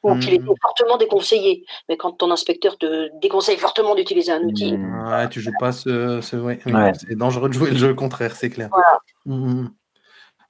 ou 0.04 0.16
qu'il 0.20 0.34
était 0.34 0.44
hmm. 0.44 0.56
fortement 0.62 0.98
déconseillé. 0.98 1.66
Mais 1.90 1.98
quand 1.98 2.12
ton 2.12 2.30
inspecteur 2.32 2.78
te 2.78 3.10
déconseille 3.20 3.58
fortement 3.58 3.96
d'utiliser 3.96 4.32
un 4.32 4.42
outil. 4.42 4.74
Hmm. 4.74 5.08
Ouais, 5.08 5.30
tu 5.30 5.40
joues 5.40 5.52
pas 5.60 5.72
ce. 5.72 6.20
C'est 6.22 7.16
dangereux 7.16 7.50
de 7.50 7.54
jouer 7.54 7.72
le 7.72 7.78
jeu 7.78 7.94
contraire, 7.94 8.36
c'est 8.36 8.50
clair. 8.50 8.70
Hmm. 9.26 9.68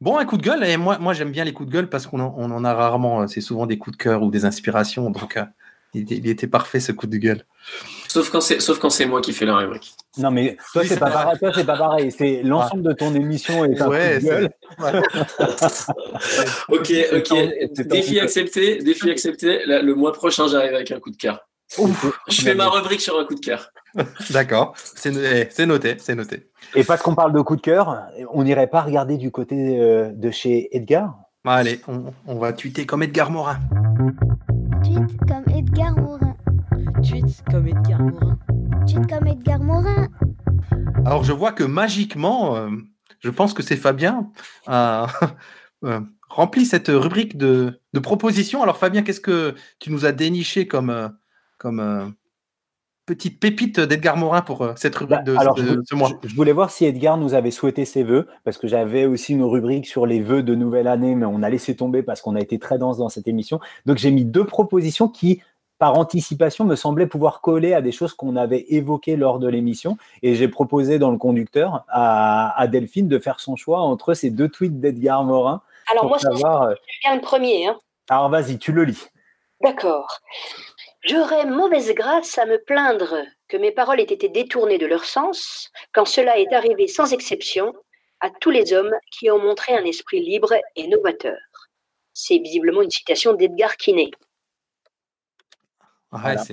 Bon, 0.01 0.17
un 0.17 0.25
coup 0.25 0.37
de 0.37 0.43
gueule, 0.43 0.63
et 0.65 0.75
moi, 0.75 0.97
moi 0.97 1.13
j'aime 1.13 1.31
bien 1.31 1.45
les 1.45 1.53
coups 1.53 1.69
de 1.69 1.73
gueule 1.73 1.89
parce 1.89 2.07
qu'on 2.07 2.19
en, 2.19 2.33
on 2.37 2.51
en 2.51 2.65
a 2.65 2.73
rarement. 2.73 3.27
C'est 3.27 3.41
souvent 3.41 3.65
des 3.65 3.77
coups 3.77 3.97
de 3.97 4.03
cœur 4.03 4.23
ou 4.23 4.31
des 4.31 4.43
inspirations. 4.43 5.09
Donc, 5.11 5.37
euh, 5.37 5.45
il, 5.93 6.27
était 6.27 6.47
parfait 6.47 6.79
ce 6.79 6.91
coup 6.91 7.07
de 7.07 7.17
gueule. 7.17 7.45
Sauf 8.13 8.29
quand 8.29 8.41
c'est, 8.41 8.59
sauf 8.59 8.77
quand 8.77 8.91
c'est 8.91 9.07
moi 9.07 9.21
qui 9.21 9.33
fais 9.33 9.45
la 9.47 9.57
rubrique. 9.57 9.95
Non, 10.19 10.29
mais 10.29 10.55
toi, 10.71 10.83
c'est, 10.85 10.99
pas 10.99 11.09
pareil, 11.09 11.39
toi 11.39 11.51
c'est 11.51 11.65
pas 11.65 11.77
pareil. 11.77 12.11
C'est 12.11 12.43
l'ensemble 12.43 12.83
de 12.83 12.93
ton 12.93 13.11
émission 13.15 13.65
est 13.65 13.81
un 13.81 13.85
coup 13.85 13.91
de 13.91 14.19
gueule. 14.19 14.49
ok, 16.69 16.93
ok. 17.11 17.87
Défi 17.87 18.19
accepté. 18.19 18.77
Défi 18.83 19.09
accepté. 19.09 19.61
le 19.65 19.93
mois 19.95 20.13
prochain, 20.13 20.47
j'arrive 20.47 20.75
avec 20.75 20.91
un 20.91 20.99
coup 20.99 21.09
de 21.09 21.15
cœur. 21.15 21.39
Je 22.27 22.41
fais 22.43 22.53
ma 22.53 22.69
rubrique 22.69 23.01
sur 23.01 23.19
un 23.19 23.25
coup 23.25 23.33
de 23.33 23.39
cœur. 23.39 23.71
D'accord, 24.29 24.75
c'est, 24.77 25.09
noté, 25.65 25.95
c'est 25.97 26.13
noté. 26.13 26.51
Et 26.75 26.83
parce 26.83 27.01
qu'on 27.01 27.15
parle 27.15 27.33
de 27.33 27.41
coup 27.41 27.55
de 27.55 27.61
cœur, 27.61 28.03
on 28.31 28.43
n'irait 28.43 28.67
pas 28.67 28.81
regarder 28.81 29.17
du 29.17 29.31
côté 29.31 29.79
euh, 29.79 30.11
de 30.13 30.29
chez 30.29 30.69
Edgar? 30.77 31.15
Allez, 31.45 31.81
on, 31.87 32.13
on 32.27 32.37
va 32.37 32.53
tweeter 32.53 32.85
comme 32.85 33.01
Edgar 33.01 33.31
Morin. 33.31 33.57
Tweet 34.83 35.17
comme 35.27 35.55
Edgar 35.55 35.97
Morin. 35.97 36.22
Tweet 37.03 37.43
comme 37.51 37.67
Edgar 37.67 38.01
Morin. 38.01 38.39
Tweet 38.87 39.07
comme 39.09 39.27
Edgar 39.27 39.59
Morin. 39.59 40.07
Alors, 41.05 41.23
je 41.23 41.33
vois 41.33 41.51
que 41.51 41.63
magiquement, 41.63 42.55
euh, 42.55 42.69
je 43.19 43.29
pense 43.29 43.53
que 43.53 43.61
c'est 43.61 43.75
Fabien, 43.75 44.31
a 44.67 45.07
euh, 45.83 45.99
rempli 46.29 46.65
cette 46.65 46.87
rubrique 46.87 47.37
de, 47.37 47.81
de, 47.93 47.99
propositions. 47.99 48.63
Alors, 48.63 48.77
Fabien, 48.77 49.01
qu'est-ce 49.01 49.21
que 49.21 49.55
tu 49.79 49.91
nous 49.91 50.05
as 50.05 50.13
déniché 50.13 50.67
comme, 50.67 50.89
euh, 50.89 51.09
comme 51.57 52.15
petite 53.05 53.39
pépite 53.39 53.79
d'Edgar 53.79 54.17
Morin 54.17 54.41
pour 54.41 54.61
euh, 54.61 54.73
cette 54.75 54.95
rubrique 54.95 55.25
bah, 55.25 55.53
de, 55.55 55.81
ce, 55.85 55.95
mois? 55.95 56.09
Je, 56.23 56.35
voulais 56.35 56.51
voir 56.51 56.71
si 56.71 56.85
Edgar 56.85 57.17
nous 57.17 57.33
avait 57.33 57.51
souhaité 57.51 57.85
ses 57.85 58.03
vœux, 58.03 58.27
parce 58.43 58.57
que 58.57 58.67
j'avais 58.67 59.05
aussi 59.05 59.33
une 59.33 59.43
rubrique 59.43 59.85
sur 59.85 60.05
les 60.05 60.21
vœux 60.21 60.43
de 60.43 60.55
nouvelle 60.55 60.87
année, 60.87 61.15
mais 61.15 61.25
on 61.25 61.43
a 61.43 61.49
laissé 61.49 61.75
tomber 61.75 62.03
parce 62.03 62.21
qu'on 62.21 62.35
a 62.35 62.39
été 62.39 62.59
très 62.59 62.77
dense 62.77 62.97
dans 62.97 63.09
cette 63.09 63.27
émission. 63.27 63.59
Donc 63.85 63.97
j'ai 63.97 64.11
mis 64.11 64.25
deux 64.25 64.45
propositions 64.45 65.09
qui, 65.09 65.41
par 65.83 65.99
anticipation, 65.99 66.63
me 66.63 66.77
semblaient 66.77 67.07
pouvoir 67.07 67.41
coller 67.41 67.73
à 67.73 67.81
des 67.81 67.91
choses 67.91 68.13
qu'on 68.13 68.37
avait 68.37 68.67
évoquées 68.69 69.17
lors 69.17 69.37
de 69.37 69.49
l'émission. 69.49 69.97
Et 70.21 70.33
j'ai 70.33 70.47
proposé 70.47 70.97
dans 70.97 71.11
le 71.11 71.17
conducteur 71.17 71.83
à, 71.89 72.65
Delphine 72.71 73.09
de 73.09 73.19
faire 73.19 73.41
son 73.41 73.57
choix 73.57 73.81
entre 73.81 74.13
ces 74.13 74.29
deux 74.29 74.47
tweets 74.47 74.79
d'Edgar 74.79 75.25
Morin. 75.25 75.61
Alors 75.91 76.05
moi, 76.05 76.19
savoir... 76.19 76.69
c'est 76.69 77.09
bien 77.09 77.15
le 77.15 77.21
premier. 77.21 77.67
Hein. 77.67 77.77
Alors 78.07 78.29
vas-y, 78.29 78.59
tu 78.59 78.71
le 78.71 78.85
lis. 78.85 79.09
D'accord. 79.61 80.21
J'aurais 81.01 81.47
mauvaise 81.47 81.93
grâce 81.93 82.37
à 82.37 82.45
me 82.45 82.63
plaindre 82.63 83.17
que 83.49 83.57
mes 83.57 83.73
paroles 83.73 83.99
aient 83.99 84.03
été 84.03 84.29
détournées 84.29 84.77
de 84.77 84.85
leur 84.85 85.03
sens, 85.03 85.69
quand 85.91 86.05
cela 86.05 86.39
est 86.39 86.53
arrivé 86.53 86.87
sans 86.87 87.11
exception 87.11 87.73
à 88.21 88.29
tous 88.29 88.51
les 88.51 88.71
hommes 88.71 88.95
qui 89.11 89.29
ont 89.29 89.39
montré 89.39 89.75
un 89.75 89.83
esprit 89.83 90.21
libre 90.21 90.53
et 90.77 90.87
novateur. 90.87 91.39
C'est 92.13 92.37
visiblement 92.37 92.83
une 92.83 92.89
citation 92.89 93.33
d'Edgar 93.33 93.75
Quinet 93.75 94.11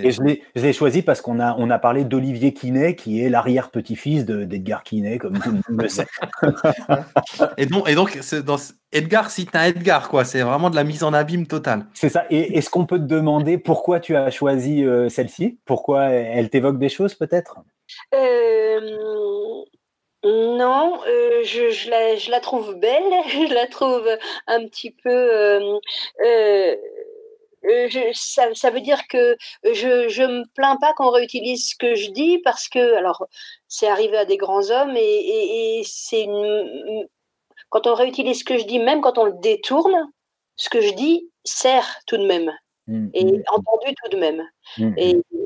et 0.03 0.11
je 0.11 0.23
l'ai 0.55 0.73
choisi 0.73 1.03
parce 1.03 1.21
qu'on 1.21 1.41
a, 1.41 1.55
on 1.59 1.71
a 1.71 1.79
parlé 1.79 2.05
d'Olivier 2.05 2.53
Quinet, 2.53 2.95
qui 2.95 3.23
est 3.23 3.29
l'arrière-petit-fils 3.29 4.25
d'Edgar 4.25 4.83
Quinet, 4.83 5.19
comme 5.19 5.39
tout 5.39 5.51
le 5.51 5.57
monde 5.57 5.83
le 5.83 5.89
sait. 5.89 6.07
et 7.57 7.67
donc, 7.67 7.89
et 7.89 7.95
donc 7.95 8.19
dans, 8.45 8.57
Edgar 8.93 9.31
cite 9.31 9.55
un 9.55 9.65
Edgar, 9.65 10.09
quoi. 10.09 10.25
C'est 10.25 10.43
vraiment 10.43 10.71
de 10.71 10.77
la 10.77 10.85
mise 10.85 11.05
en 11.05 11.13
abîme 11.13 11.47
totale. 11.47 11.87
C'est 11.95 12.09
ça. 12.09 12.25
Et 12.31 12.57
est-ce 12.59 12.71
qu'on 12.71 12.87
peut 12.87 12.99
te 12.99 13.05
demander 13.05 13.59
pourquoi 13.59 14.01
tu 14.01 14.17
as 14.17 14.31
choisi 14.31 14.85
euh, 14.85 15.09
celle-ci? 15.09 15.59
Pourquoi 15.65 16.07
elle 16.07 16.51
t'évoque 16.51 16.79
des 16.79 16.89
choses, 16.89 17.15
peut-être? 17.15 17.61
Euh, 18.15 18.81
Non, 20.25 21.01
euh, 21.07 21.43
je, 21.45 21.71
je, 21.71 21.89
la, 21.89 22.17
je, 22.17 22.31
la, 22.31 22.41
trouve 22.41 22.75
belle. 22.75 23.03
je 23.29 23.55
la 23.55 23.67
trouve 23.67 24.07
un 24.47 24.67
petit 24.67 24.91
peu 24.91 25.11
euh, 25.11 25.79
ça, 28.15 28.71
veut 28.71 28.81
dire 28.81 29.07
que 29.09 29.37
euh, 29.67 29.75
je 29.75 30.23
ne 30.23 30.41
me 30.41 30.45
plains 30.55 30.77
pas 30.77 30.93
qu'on 30.95 31.11
réutilise 31.11 31.71
ce 31.71 31.75
que 31.77 31.95
je 31.95 32.11
dis 32.11 32.39
parce 32.39 32.69
que, 32.69 32.95
alors, 32.95 33.27
c'est 33.69 33.89
arrivé 33.89 34.17
à 34.17 34.25
des 34.25 34.37
grands 34.37 34.71
hommes 34.71 34.97
et, 34.97 35.83
c'est 35.85 36.27
quand 37.69 37.87
on 37.87 37.95
réutilise 37.95 38.41
ce 38.41 38.45
que 38.45 38.59
je 38.59 38.65
dis, 38.65 38.79
même 38.79 39.01
quand 39.01 39.19
on 39.19 39.25
le 39.25 39.35
détourne, 39.41 40.11
ce 40.57 40.69
que 40.69 40.81
je 40.81 40.93
dis 40.95 41.31
sert 41.45 41.99
tout 42.07 42.17
de 42.17 42.27
même 42.27 42.51
mmh, 42.89 43.09
et 43.15 43.25
mmh. 43.25 43.43
entendu 43.49 43.95
tout 44.03 44.11
de 44.11 44.17
même. 44.17 44.43
Mmh, 44.79 44.95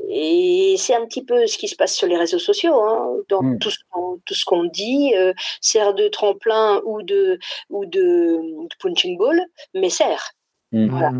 et, 0.09 0.75
c'est 0.77 0.95
un 0.95 1.05
petit 1.05 1.23
peu 1.23 1.45
ce 1.47 1.57
qui 1.57 1.67
se 1.67 1.75
passe 1.75 1.95
sur 1.95 2.07
les 2.07 2.17
réseaux 2.17 2.39
sociaux. 2.39 2.81
Hein, 2.81 3.17
dans 3.29 3.57
tout, 3.59 3.69
ce 3.69 4.45
qu'on 4.45 4.63
dit 4.65 5.13
euh, 5.15 5.33
sert 5.61 5.93
de 5.93 6.07
tremplin 6.07 6.81
ou 6.85 7.01
de, 7.03 7.39
ou 7.69 7.85
de, 7.85 8.39
punching 8.79 9.17
ball, 9.17 9.41
mais 9.73 9.89
sert. 9.89 10.31
Voilà. 10.71 11.11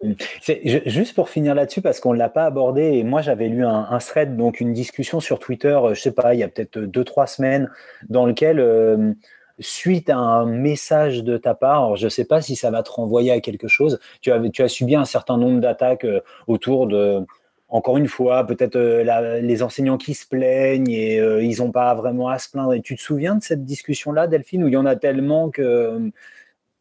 Juste 0.00 1.14
pour 1.14 1.28
finir 1.28 1.56
là-dessus, 1.56 1.82
parce 1.82 1.98
qu'on 1.98 2.12
ne 2.12 2.18
l'a 2.18 2.28
pas 2.28 2.44
abordé, 2.44 2.82
et 2.82 3.04
moi 3.04 3.20
j'avais 3.20 3.48
lu 3.48 3.64
un, 3.64 3.98
thread, 3.98 4.36
donc 4.36 4.60
une 4.60 4.72
discussion 4.72 5.18
sur 5.18 5.40
Twitter, 5.40 5.76
euh, 5.82 5.94
je 5.94 6.00
sais 6.00 6.12
pas, 6.12 6.34
il 6.34 6.40
y 6.40 6.42
a 6.44 6.48
peut-être 6.48 6.78
deux, 6.78 7.02
trois 7.02 7.26
semaines, 7.26 7.68
dans 8.08 8.24
lequel, 8.24 8.60
euh, 8.60 9.12
suite 9.58 10.08
à 10.08 10.16
un 10.16 10.46
message 10.46 11.24
de 11.24 11.36
ta 11.36 11.54
part, 11.54 11.96
je 11.96 12.04
ne 12.04 12.10
sais 12.10 12.24
pas 12.24 12.40
si 12.40 12.54
ça 12.54 12.70
va 12.70 12.84
te 12.84 12.90
renvoyer 12.90 13.32
à 13.32 13.40
quelque 13.40 13.66
chose, 13.66 13.98
tu 14.20 14.30
as, 14.30 14.40
tu 14.50 14.62
as 14.62 14.68
subi 14.68 14.94
un 14.94 15.04
certain 15.04 15.36
nombre 15.36 15.60
d'attaques 15.60 16.04
euh, 16.04 16.20
autour 16.46 16.86
de, 16.86 17.26
encore 17.68 17.96
une 17.96 18.06
fois, 18.06 18.46
peut-être 18.46 18.78
les 18.78 19.62
enseignants 19.64 19.98
qui 19.98 20.14
se 20.14 20.26
plaignent 20.26 20.90
et 20.90 21.16
ils 21.42 21.58
n'ont 21.58 21.70
pas 21.70 21.92
vraiment 21.94 22.28
à 22.28 22.38
se 22.38 22.48
plaindre. 22.50 22.72
Et 22.72 22.80
tu 22.80 22.96
te 22.96 23.02
souviens 23.02 23.34
de 23.34 23.42
cette 23.42 23.66
discussion-là, 23.66 24.26
Delphine, 24.26 24.64
où 24.64 24.68
il 24.68 24.72
y 24.72 24.76
en 24.78 24.86
a 24.86 24.96
tellement 24.96 25.50
que 25.50 26.10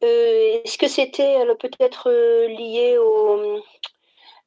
euh, 0.04 0.60
est-ce 0.64 0.78
que 0.78 0.88
c'était 0.88 1.38
peut-être 1.60 2.10
euh, 2.10 2.48
lié 2.48 2.98
au, 2.98 3.62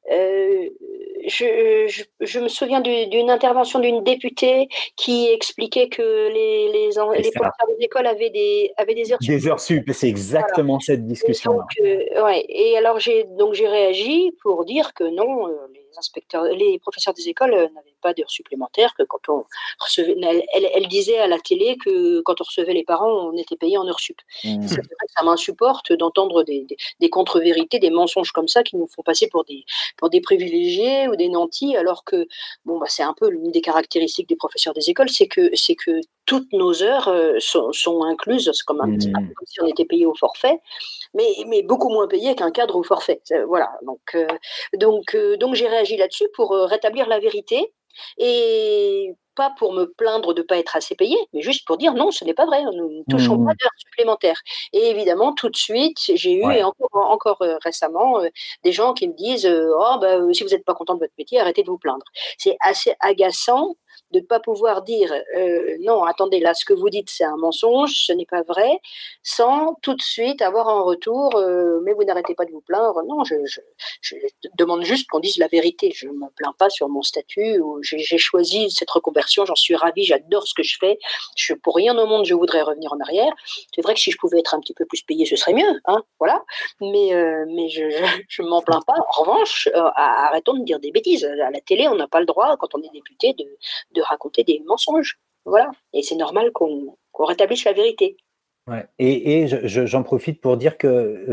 euh, 0.09 0.69
je, 1.27 1.85
je, 1.87 2.03
je 2.19 2.39
me 2.39 2.47
souviens 2.47 2.81
du- 2.81 3.05
d'une 3.07 3.29
intervention 3.29 3.79
d'une 3.79 4.03
députée 4.03 4.67
qui 4.95 5.29
expliquait 5.31 5.89
que 5.89 6.01
les, 6.01 6.71
les, 6.71 6.89
professeurs 6.95 7.67
des 7.77 7.85
écoles 7.85 8.07
avaient 8.07 8.31
des, 8.31 8.71
avaient 8.77 8.95
des 8.95 9.13
heures 9.13 9.19
Des 9.21 9.47
heures 9.47 9.59
sup, 9.59 9.89
c'est 9.93 10.07
exactement 10.07 10.79
cette 10.79 11.05
discussion. 11.05 11.53
donc, 11.53 11.69
euh, 11.81 12.23
ouais. 12.23 12.43
Et 12.49 12.75
alors 12.77 12.99
j'ai 12.99 13.27
réagi 13.67 14.31
pour 14.41 14.65
dire 14.65 14.93
que 14.95 15.03
non, 15.03 15.47
euh, 15.47 15.55
les 15.73 15.97
inspecteurs, 15.97 16.45
les 16.45 16.79
professeurs 16.79 17.13
des 17.13 17.29
écoles 17.29 17.53
euh, 17.53 17.67
n'avaient 17.69 17.90
pas 18.01 18.13
d'heures 18.13 18.29
supplémentaires, 18.29 18.93
que 18.97 19.03
quand 19.03 19.29
on 19.29 19.45
recevait, 19.79 20.15
elle, 20.21 20.43
elle, 20.53 20.67
elle 20.73 20.87
disait 20.87 21.19
à 21.19 21.27
la 21.27 21.39
télé 21.39 21.77
que 21.77 22.21
quand 22.21 22.41
on 22.41 22.43
recevait 22.43 22.73
les 22.73 22.83
parents, 22.83 23.11
on 23.29 23.37
était 23.37 23.55
payé 23.55 23.77
en 23.77 23.87
heures 23.87 23.99
sup. 23.99 24.19
Mmh. 24.43 24.67
Ça 24.67 25.23
m'insupporte 25.23 25.93
d'entendre 25.93 26.43
des, 26.43 26.61
des, 26.69 26.77
des 26.99 27.09
contre-vérités, 27.09 27.79
des 27.79 27.89
mensonges 27.89 28.31
comme 28.31 28.47
ça 28.47 28.63
qui 28.63 28.75
nous 28.77 28.87
font 28.87 29.03
passer 29.03 29.27
pour 29.27 29.43
des 29.45 29.65
pour 29.97 30.09
des 30.09 30.21
privilégiés 30.21 31.07
ou 31.09 31.15
des 31.15 31.29
nantis, 31.29 31.75
alors 31.75 32.03
que 32.03 32.27
bon 32.65 32.79
bah 32.79 32.87
c'est 32.89 33.03
un 33.03 33.13
peu 33.13 33.29
l'une 33.29 33.51
des 33.51 33.61
caractéristiques 33.61 34.29
des 34.29 34.35
professeurs 34.35 34.73
des 34.73 34.89
écoles, 34.89 35.09
c'est 35.09 35.27
que 35.27 35.49
c'est 35.55 35.75
que 35.75 36.01
toutes 36.25 36.53
nos 36.53 36.81
heures 36.81 37.07
euh, 37.09 37.33
sont, 37.39 37.73
sont 37.73 38.03
incluses, 38.03 38.49
c'est 38.53 38.63
comme, 38.63 38.79
un, 38.81 38.85
peu 38.87 39.33
comme 39.35 39.47
si 39.47 39.61
on 39.61 39.65
était 39.65 39.85
payé 39.85 40.05
au 40.05 40.15
forfait, 40.15 40.59
mais, 41.13 41.27
mais 41.47 41.61
beaucoup 41.61 41.89
moins 41.89 42.07
payé 42.07 42.35
qu'un 42.35 42.51
cadre 42.51 42.75
au 42.77 42.83
forfait. 42.83 43.19
C'est- 43.25 43.43
Voilà, 43.43 43.69
donc, 43.85 43.99
euh, 44.15 44.27
donc, 44.77 45.15
euh, 45.15 45.35
donc 45.37 45.55
j'ai 45.55 45.67
réagi 45.67 45.97
là-dessus 45.97 46.29
pour 46.35 46.53
euh, 46.53 46.65
rétablir 46.65 47.07
la 47.07 47.19
vérité 47.19 47.73
et 48.17 49.13
pas 49.35 49.51
pour 49.57 49.73
me 49.73 49.85
plaindre 49.97 50.33
de 50.33 50.41
ne 50.41 50.45
pas 50.45 50.57
être 50.57 50.75
assez 50.75 50.93
payé, 50.95 51.15
mais 51.33 51.41
juste 51.41 51.65
pour 51.65 51.77
dire 51.77 51.93
non, 51.93 52.11
ce 52.11 52.25
n'est 52.25 52.33
pas 52.33 52.45
vrai, 52.45 52.63
nous 52.63 52.89
ne 52.99 53.03
touchons 53.09 53.35
Mmh. 53.35 53.45
pas 53.45 53.53
d'heures 53.61 53.71
supplémentaires. 53.77 54.41
Et 54.73 54.89
évidemment, 54.89 55.33
tout 55.33 55.49
de 55.49 55.55
suite, 55.55 55.97
j'ai 56.15 56.33
eu, 56.33 56.43
Ouais. 56.45 56.55
et 56.55 56.63
encore, 56.63 56.89
encore 56.93 57.41
euh, 57.41 57.55
récemment, 57.63 58.19
euh, 58.21 58.29
des 58.63 58.71
gens 58.73 58.93
qui 58.93 59.07
me 59.07 59.13
disent 59.13 59.45
euh, 59.45 59.71
Oh, 59.79 59.97
bah, 60.01 60.17
si 60.33 60.43
vous 60.43 60.49
n'êtes 60.49 60.65
pas 60.65 60.73
content 60.75 60.95
de 60.95 60.99
votre 60.99 61.13
métier, 61.17 61.39
arrêtez 61.39 61.63
de 61.63 61.69
vous 61.69 61.77
plaindre. 61.77 62.05
C'est 62.37 62.57
assez 62.61 62.93
agaçant 62.99 63.75
de 64.11 64.19
ne 64.19 64.25
pas 64.25 64.39
pouvoir 64.39 64.81
dire 64.81 65.13
euh, 65.37 65.77
non, 65.81 66.03
attendez, 66.03 66.39
là, 66.39 66.53
ce 66.53 66.65
que 66.65 66.73
vous 66.73 66.89
dites, 66.89 67.09
c'est 67.09 67.23
un 67.23 67.37
mensonge, 67.37 67.93
ce 68.05 68.13
n'est 68.13 68.25
pas 68.25 68.43
vrai, 68.43 68.79
sans 69.23 69.75
tout 69.81 69.93
de 69.93 70.01
suite 70.01 70.41
avoir 70.41 70.67
en 70.67 70.83
retour 70.83 71.35
euh, 71.35 71.79
mais 71.83 71.93
vous 71.93 72.03
n'arrêtez 72.03 72.35
pas 72.35 72.45
de 72.45 72.51
vous 72.51 72.61
plaindre. 72.61 73.03
Non, 73.03 73.23
je, 73.23 73.35
demande 74.57 74.83
juste 74.83 75.09
qu'on 75.09 75.19
dise 75.19 75.37
la 75.37 75.47
vérité. 75.47 75.91
Je 75.93 76.07
ne 76.07 76.13
me 76.13 76.29
plains 76.35 76.53
pas 76.57 76.69
sur 76.69 76.89
mon 76.89 77.01
statut. 77.01 77.61
J'ai 77.81 78.17
choisi 78.17 78.69
cette 78.71 78.89
reconversion, 78.89 79.45
j'en 79.45 79.55
suis 79.55 79.75
ravie, 79.75 80.03
j'adore 80.03 80.47
ce 80.47 80.53
que 80.53 80.63
je 80.63 80.77
fais. 80.79 80.99
Je, 81.35 81.53
pour 81.53 81.75
rien 81.75 81.97
au 81.97 82.05
monde, 82.05 82.25
je 82.25 82.33
voudrais 82.33 82.61
revenir 82.61 82.93
en 82.93 82.99
arrière. 82.99 83.33
C'est 83.73 83.81
vrai 83.81 83.93
que 83.93 83.99
si 83.99 84.11
je 84.11 84.17
pouvais 84.17 84.39
être 84.39 84.53
un 84.53 84.59
petit 84.59 84.73
peu 84.73 84.85
plus 84.85 85.01
payé, 85.01 85.25
ce 85.25 85.35
serait 85.35 85.53
mieux. 85.53 85.81
Hein, 85.85 86.03
voilà. 86.19 86.43
Mais, 86.79 87.13
euh, 87.13 87.45
mais 87.47 87.69
je 87.69 88.41
ne 88.41 88.47
m'en 88.47 88.61
plains 88.61 88.81
pas. 88.85 88.95
En 89.17 89.21
revanche, 89.21 89.69
arrêtons 89.95 90.53
de 90.53 90.63
dire 90.63 90.79
des 90.79 90.91
bêtises. 90.91 91.25
À 91.25 91.49
la 91.49 91.61
télé, 91.61 91.87
on 91.87 91.95
n'a 91.95 92.07
pas 92.07 92.19
le 92.19 92.25
droit, 92.25 92.57
quand 92.57 92.75
on 92.75 92.81
est 92.81 92.91
député, 92.93 93.33
de 93.33 94.00
raconter 94.01 94.43
des 94.43 94.61
mensonges. 94.65 95.19
Voilà. 95.45 95.71
Et 95.93 96.03
c'est 96.03 96.15
normal 96.15 96.51
qu'on 96.51 96.95
rétablisse 97.19 97.65
la 97.65 97.73
vérité. 97.73 98.17
Ouais. 98.67 98.85
Et, 98.99 99.39
et 99.41 99.47
je- 99.47 99.65
je- 99.67 99.85
j'en 99.87 100.03
profite 100.03 100.39
pour 100.39 100.55
dire 100.55 100.77
que 100.77 100.87
euh, 100.87 101.25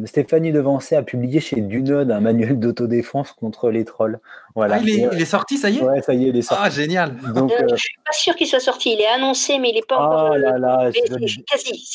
euh, 0.00 0.06
Stéphanie 0.06 0.50
Devancé 0.50 0.96
a 0.96 1.02
publié 1.02 1.38
chez 1.40 1.60
Dunod 1.60 2.10
un 2.10 2.20
manuel 2.20 2.58
d'autodéfense 2.58 3.32
contre 3.32 3.70
les 3.70 3.84
trolls. 3.84 4.18
Voilà. 4.54 4.76
Ah, 4.76 4.80
il, 4.82 4.88
est, 4.88 5.02
Et, 5.02 5.08
il 5.12 5.20
est 5.20 5.24
sorti, 5.26 5.58
ça 5.58 5.68
y 5.68 5.78
est 5.78 5.82
Ouais, 5.82 6.00
ça 6.00 6.14
y 6.14 6.24
est, 6.24 6.28
il 6.30 6.36
est 6.36 6.42
sorti. 6.42 6.62
Ah, 6.66 6.70
génial. 6.70 7.16
Donc, 7.34 7.52
Euh, 7.52 7.66
je 7.70 7.76
suis 7.76 7.96
pas 8.04 8.12
sûre 8.12 8.34
qu'il 8.34 8.46
soit 8.46 8.60
sorti. 8.60 8.94
Il 8.94 9.00
est 9.02 9.06
annoncé, 9.06 9.58
mais 9.58 9.70
il 9.70 9.74
n'est 9.74 9.82
pas 9.86 9.96
encore. 9.98 10.30
ah 10.32 10.38
là 10.38 10.58
là, 10.58 10.90
mais 10.92 11.00
je 11.06 11.12
donne, 11.12 11.28
c'est 11.28 11.42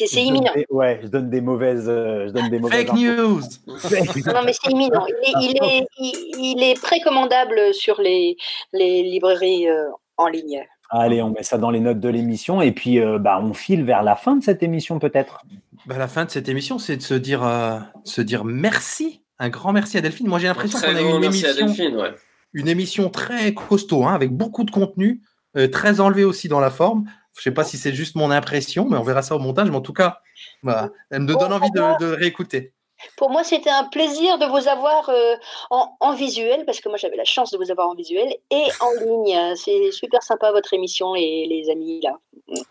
quasi, 0.05 0.21
imminent. 0.21 0.53
des- 0.53 0.65
ouais, 0.69 0.99
je 1.01 1.07
donne 1.07 1.29
des 1.31 1.41
mauvaises, 1.41 1.85
je 1.87 2.29
donne 2.31 2.49
des 2.49 2.59
mauvaises 2.59 2.85
Fake 2.85 2.93
news. 2.93 3.41
Non, 3.67 4.41
mais 4.45 4.53
c'est 4.53 4.71
imminent. 4.71 5.05
Il 5.07 5.15
est, 5.15 5.33
il 5.41 5.63
est, 5.63 5.85
il, 5.97 6.55
il 6.57 6.63
est 6.63 6.79
précommandable 6.79 7.73
sur 7.73 7.99
les, 7.99 8.37
les 8.73 9.01
librairies 9.01 9.67
euh, 9.67 9.89
en 10.17 10.27
ligne. 10.27 10.63
Allez, 10.89 11.21
on 11.21 11.29
met 11.29 11.43
ça 11.43 11.57
dans 11.57 11.69
les 11.69 11.79
notes 11.79 11.99
de 11.99 12.09
l'émission 12.09 12.61
et 12.61 12.71
puis 12.71 12.99
euh, 12.99 13.19
bah, 13.19 13.39
on 13.41 13.53
file 13.53 13.83
vers 13.83 14.01
la 14.01 14.15
fin 14.15 14.35
de 14.35 14.43
cette 14.43 14.63
émission 14.63 14.97
peut-être. 14.97 15.43
Bah, 15.85 15.97
la 15.97 16.07
fin 16.07 16.25
de 16.25 16.31
cette 16.31 16.49
émission, 16.49 16.79
c'est 16.79 16.97
de 16.97 17.01
se 17.01 17.13
dire, 17.13 17.43
euh, 17.43 17.79
se 18.03 18.21
dire 18.21 18.43
merci. 18.43 19.21
Un 19.37 19.49
grand 19.49 19.71
merci 19.71 19.97
à 19.97 20.01
Delphine. 20.01 20.27
Moi, 20.27 20.39
j'ai 20.39 20.47
l'impression 20.47 20.79
qu'on 20.79 20.87
a 20.87 21.01
eu 21.01 21.15
une 21.15 21.23
émission, 21.23 21.53
Delphine, 21.53 21.95
ouais. 21.95 22.13
une 22.53 22.67
émission 22.67 23.09
très 23.09 23.53
costaud, 23.53 24.05
hein, 24.05 24.13
avec 24.13 24.31
beaucoup 24.31 24.63
de 24.63 24.71
contenu, 24.71 25.21
euh, 25.55 25.67
très 25.67 25.99
enlevé 25.99 26.23
aussi 26.23 26.47
dans 26.47 26.59
la 26.59 26.71
forme. 26.71 27.05
Je 27.37 27.43
sais 27.43 27.51
pas 27.51 27.63
si 27.63 27.77
c'est 27.77 27.93
juste 27.93 28.15
mon 28.15 28.31
impression, 28.31 28.89
mais 28.89 28.97
on 28.97 29.03
verra 29.03 29.21
ça 29.21 29.35
au 29.35 29.39
montage. 29.39 29.69
Mais 29.69 29.77
en 29.77 29.81
tout 29.81 29.93
cas, 29.93 30.19
voilà, 30.63 30.89
elle 31.11 31.21
me 31.21 31.27
donne 31.27 31.53
envie 31.53 31.71
de, 31.71 31.99
de 31.99 32.13
réécouter. 32.15 32.73
Pour 33.17 33.29
moi, 33.29 33.43
c'était 33.43 33.69
un 33.69 33.83
plaisir 33.85 34.37
de 34.37 34.45
vous 34.45 34.67
avoir 34.67 35.09
euh, 35.09 35.35
en, 35.69 35.95
en 35.99 36.13
visuel, 36.13 36.63
parce 36.65 36.79
que 36.81 36.89
moi, 36.89 36.97
j'avais 36.97 37.15
la 37.17 37.25
chance 37.25 37.51
de 37.51 37.57
vous 37.57 37.71
avoir 37.71 37.89
en 37.89 37.95
visuel 37.95 38.33
et 38.51 38.63
en 38.81 38.91
ligne. 39.05 39.55
C'est 39.55 39.91
super 39.91 40.23
sympa 40.23 40.51
votre 40.51 40.73
émission 40.73 41.15
et 41.15 41.45
les 41.49 41.69
amis 41.71 42.01
là. 42.01 42.11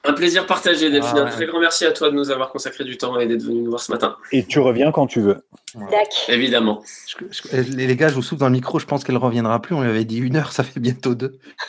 Un 0.04 0.12
plaisir 0.12 0.44
partagé, 0.46 0.90
Delphine. 0.90 1.12
Ah 1.18 1.20
Un 1.20 1.24
ouais. 1.26 1.30
très 1.30 1.46
grand 1.46 1.60
merci 1.60 1.84
à 1.86 1.92
toi 1.92 2.10
de 2.10 2.14
nous 2.16 2.30
avoir 2.32 2.50
consacré 2.50 2.82
du 2.82 2.96
temps 2.98 3.18
et 3.20 3.26
d'être 3.26 3.42
venu 3.42 3.60
nous 3.62 3.70
voir 3.70 3.80
ce 3.80 3.92
matin. 3.92 4.16
Et 4.32 4.44
tu 4.44 4.58
reviens 4.58 4.90
quand 4.90 5.06
tu 5.06 5.20
veux. 5.20 5.44
Dac. 5.90 6.08
Évidemment. 6.28 6.82
Je- 7.06 7.16
je- 7.52 7.76
les 7.76 7.94
gars, 7.96 8.08
je 8.08 8.14
vous 8.14 8.22
souffle 8.22 8.40
dans 8.40 8.46
le 8.46 8.52
micro. 8.52 8.80
Je 8.80 8.86
pense 8.86 9.04
qu'elle 9.04 9.16
reviendra 9.18 9.60
plus. 9.62 9.76
On 9.76 9.82
lui 9.82 9.90
avait 9.90 10.04
dit 10.04 10.16
une 10.18 10.34
heure, 10.36 10.50
ça 10.50 10.64
fait 10.64 10.80
bientôt 10.80 11.14
deux. 11.14 11.38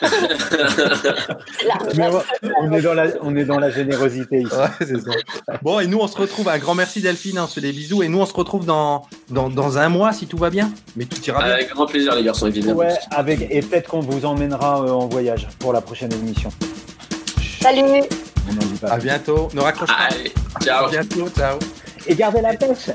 Mais 1.96 2.08
on, 2.08 2.22
on 2.62 2.72
est 2.72 2.80
dans 2.82 2.94
la, 2.94 3.04
on 3.20 3.36
est 3.36 3.44
dans 3.44 3.58
la 3.60 3.70
générosité 3.70 4.40
ici. 4.40 4.52
Ouais, 4.54 4.86
ça. 5.46 5.58
Bon, 5.62 5.78
et 5.78 5.86
nous, 5.86 5.98
on 5.98 6.08
se 6.08 6.16
retrouve. 6.16 6.48
Un 6.48 6.58
grand 6.58 6.74
merci, 6.74 7.00
Delphine. 7.00 7.38
hein, 7.38 7.42
On 7.44 7.46
se 7.46 7.54
fait 7.54 7.60
des 7.60 7.72
bisous. 7.72 8.02
Et 8.02 8.08
nous, 8.08 8.18
on 8.20 8.26
se 8.26 8.34
retrouve 8.34 8.49
dans, 8.58 9.06
dans, 9.28 9.48
dans 9.48 9.78
un 9.78 9.88
mois, 9.88 10.12
si 10.12 10.26
tout 10.26 10.36
va 10.36 10.50
bien. 10.50 10.70
Mais 10.96 11.04
tout 11.04 11.22
ira 11.24 11.44
bien. 11.44 11.52
Avec 11.52 11.70
grand 11.70 11.86
plaisir, 11.86 12.14
les 12.14 12.24
garçons, 12.24 12.48
évidemment. 12.48 12.80
Ouais, 12.80 12.98
avec, 13.10 13.46
et 13.50 13.60
peut-être 13.62 13.88
qu'on 13.88 14.00
vous 14.00 14.24
emmènera 14.26 14.82
euh, 14.82 14.90
en 14.90 15.06
voyage 15.06 15.48
pour 15.58 15.72
la 15.72 15.80
prochaine 15.80 16.12
émission. 16.12 16.50
Salut. 17.62 18.02
On 18.48 18.54
n'en 18.54 18.66
dit 18.66 18.78
pas. 18.80 18.88
À 18.88 18.98
bientôt. 18.98 19.48
Ne 19.54 19.60
raccroche 19.60 19.88
pas. 19.88 20.08
Allez, 20.10 20.32
ciao. 20.62 20.86
À 20.86 20.90
bientôt. 20.90 21.28
Ciao. 21.36 21.58
Et 22.06 22.14
gardez 22.14 22.40
la 22.40 22.54
pêche. 22.54 22.90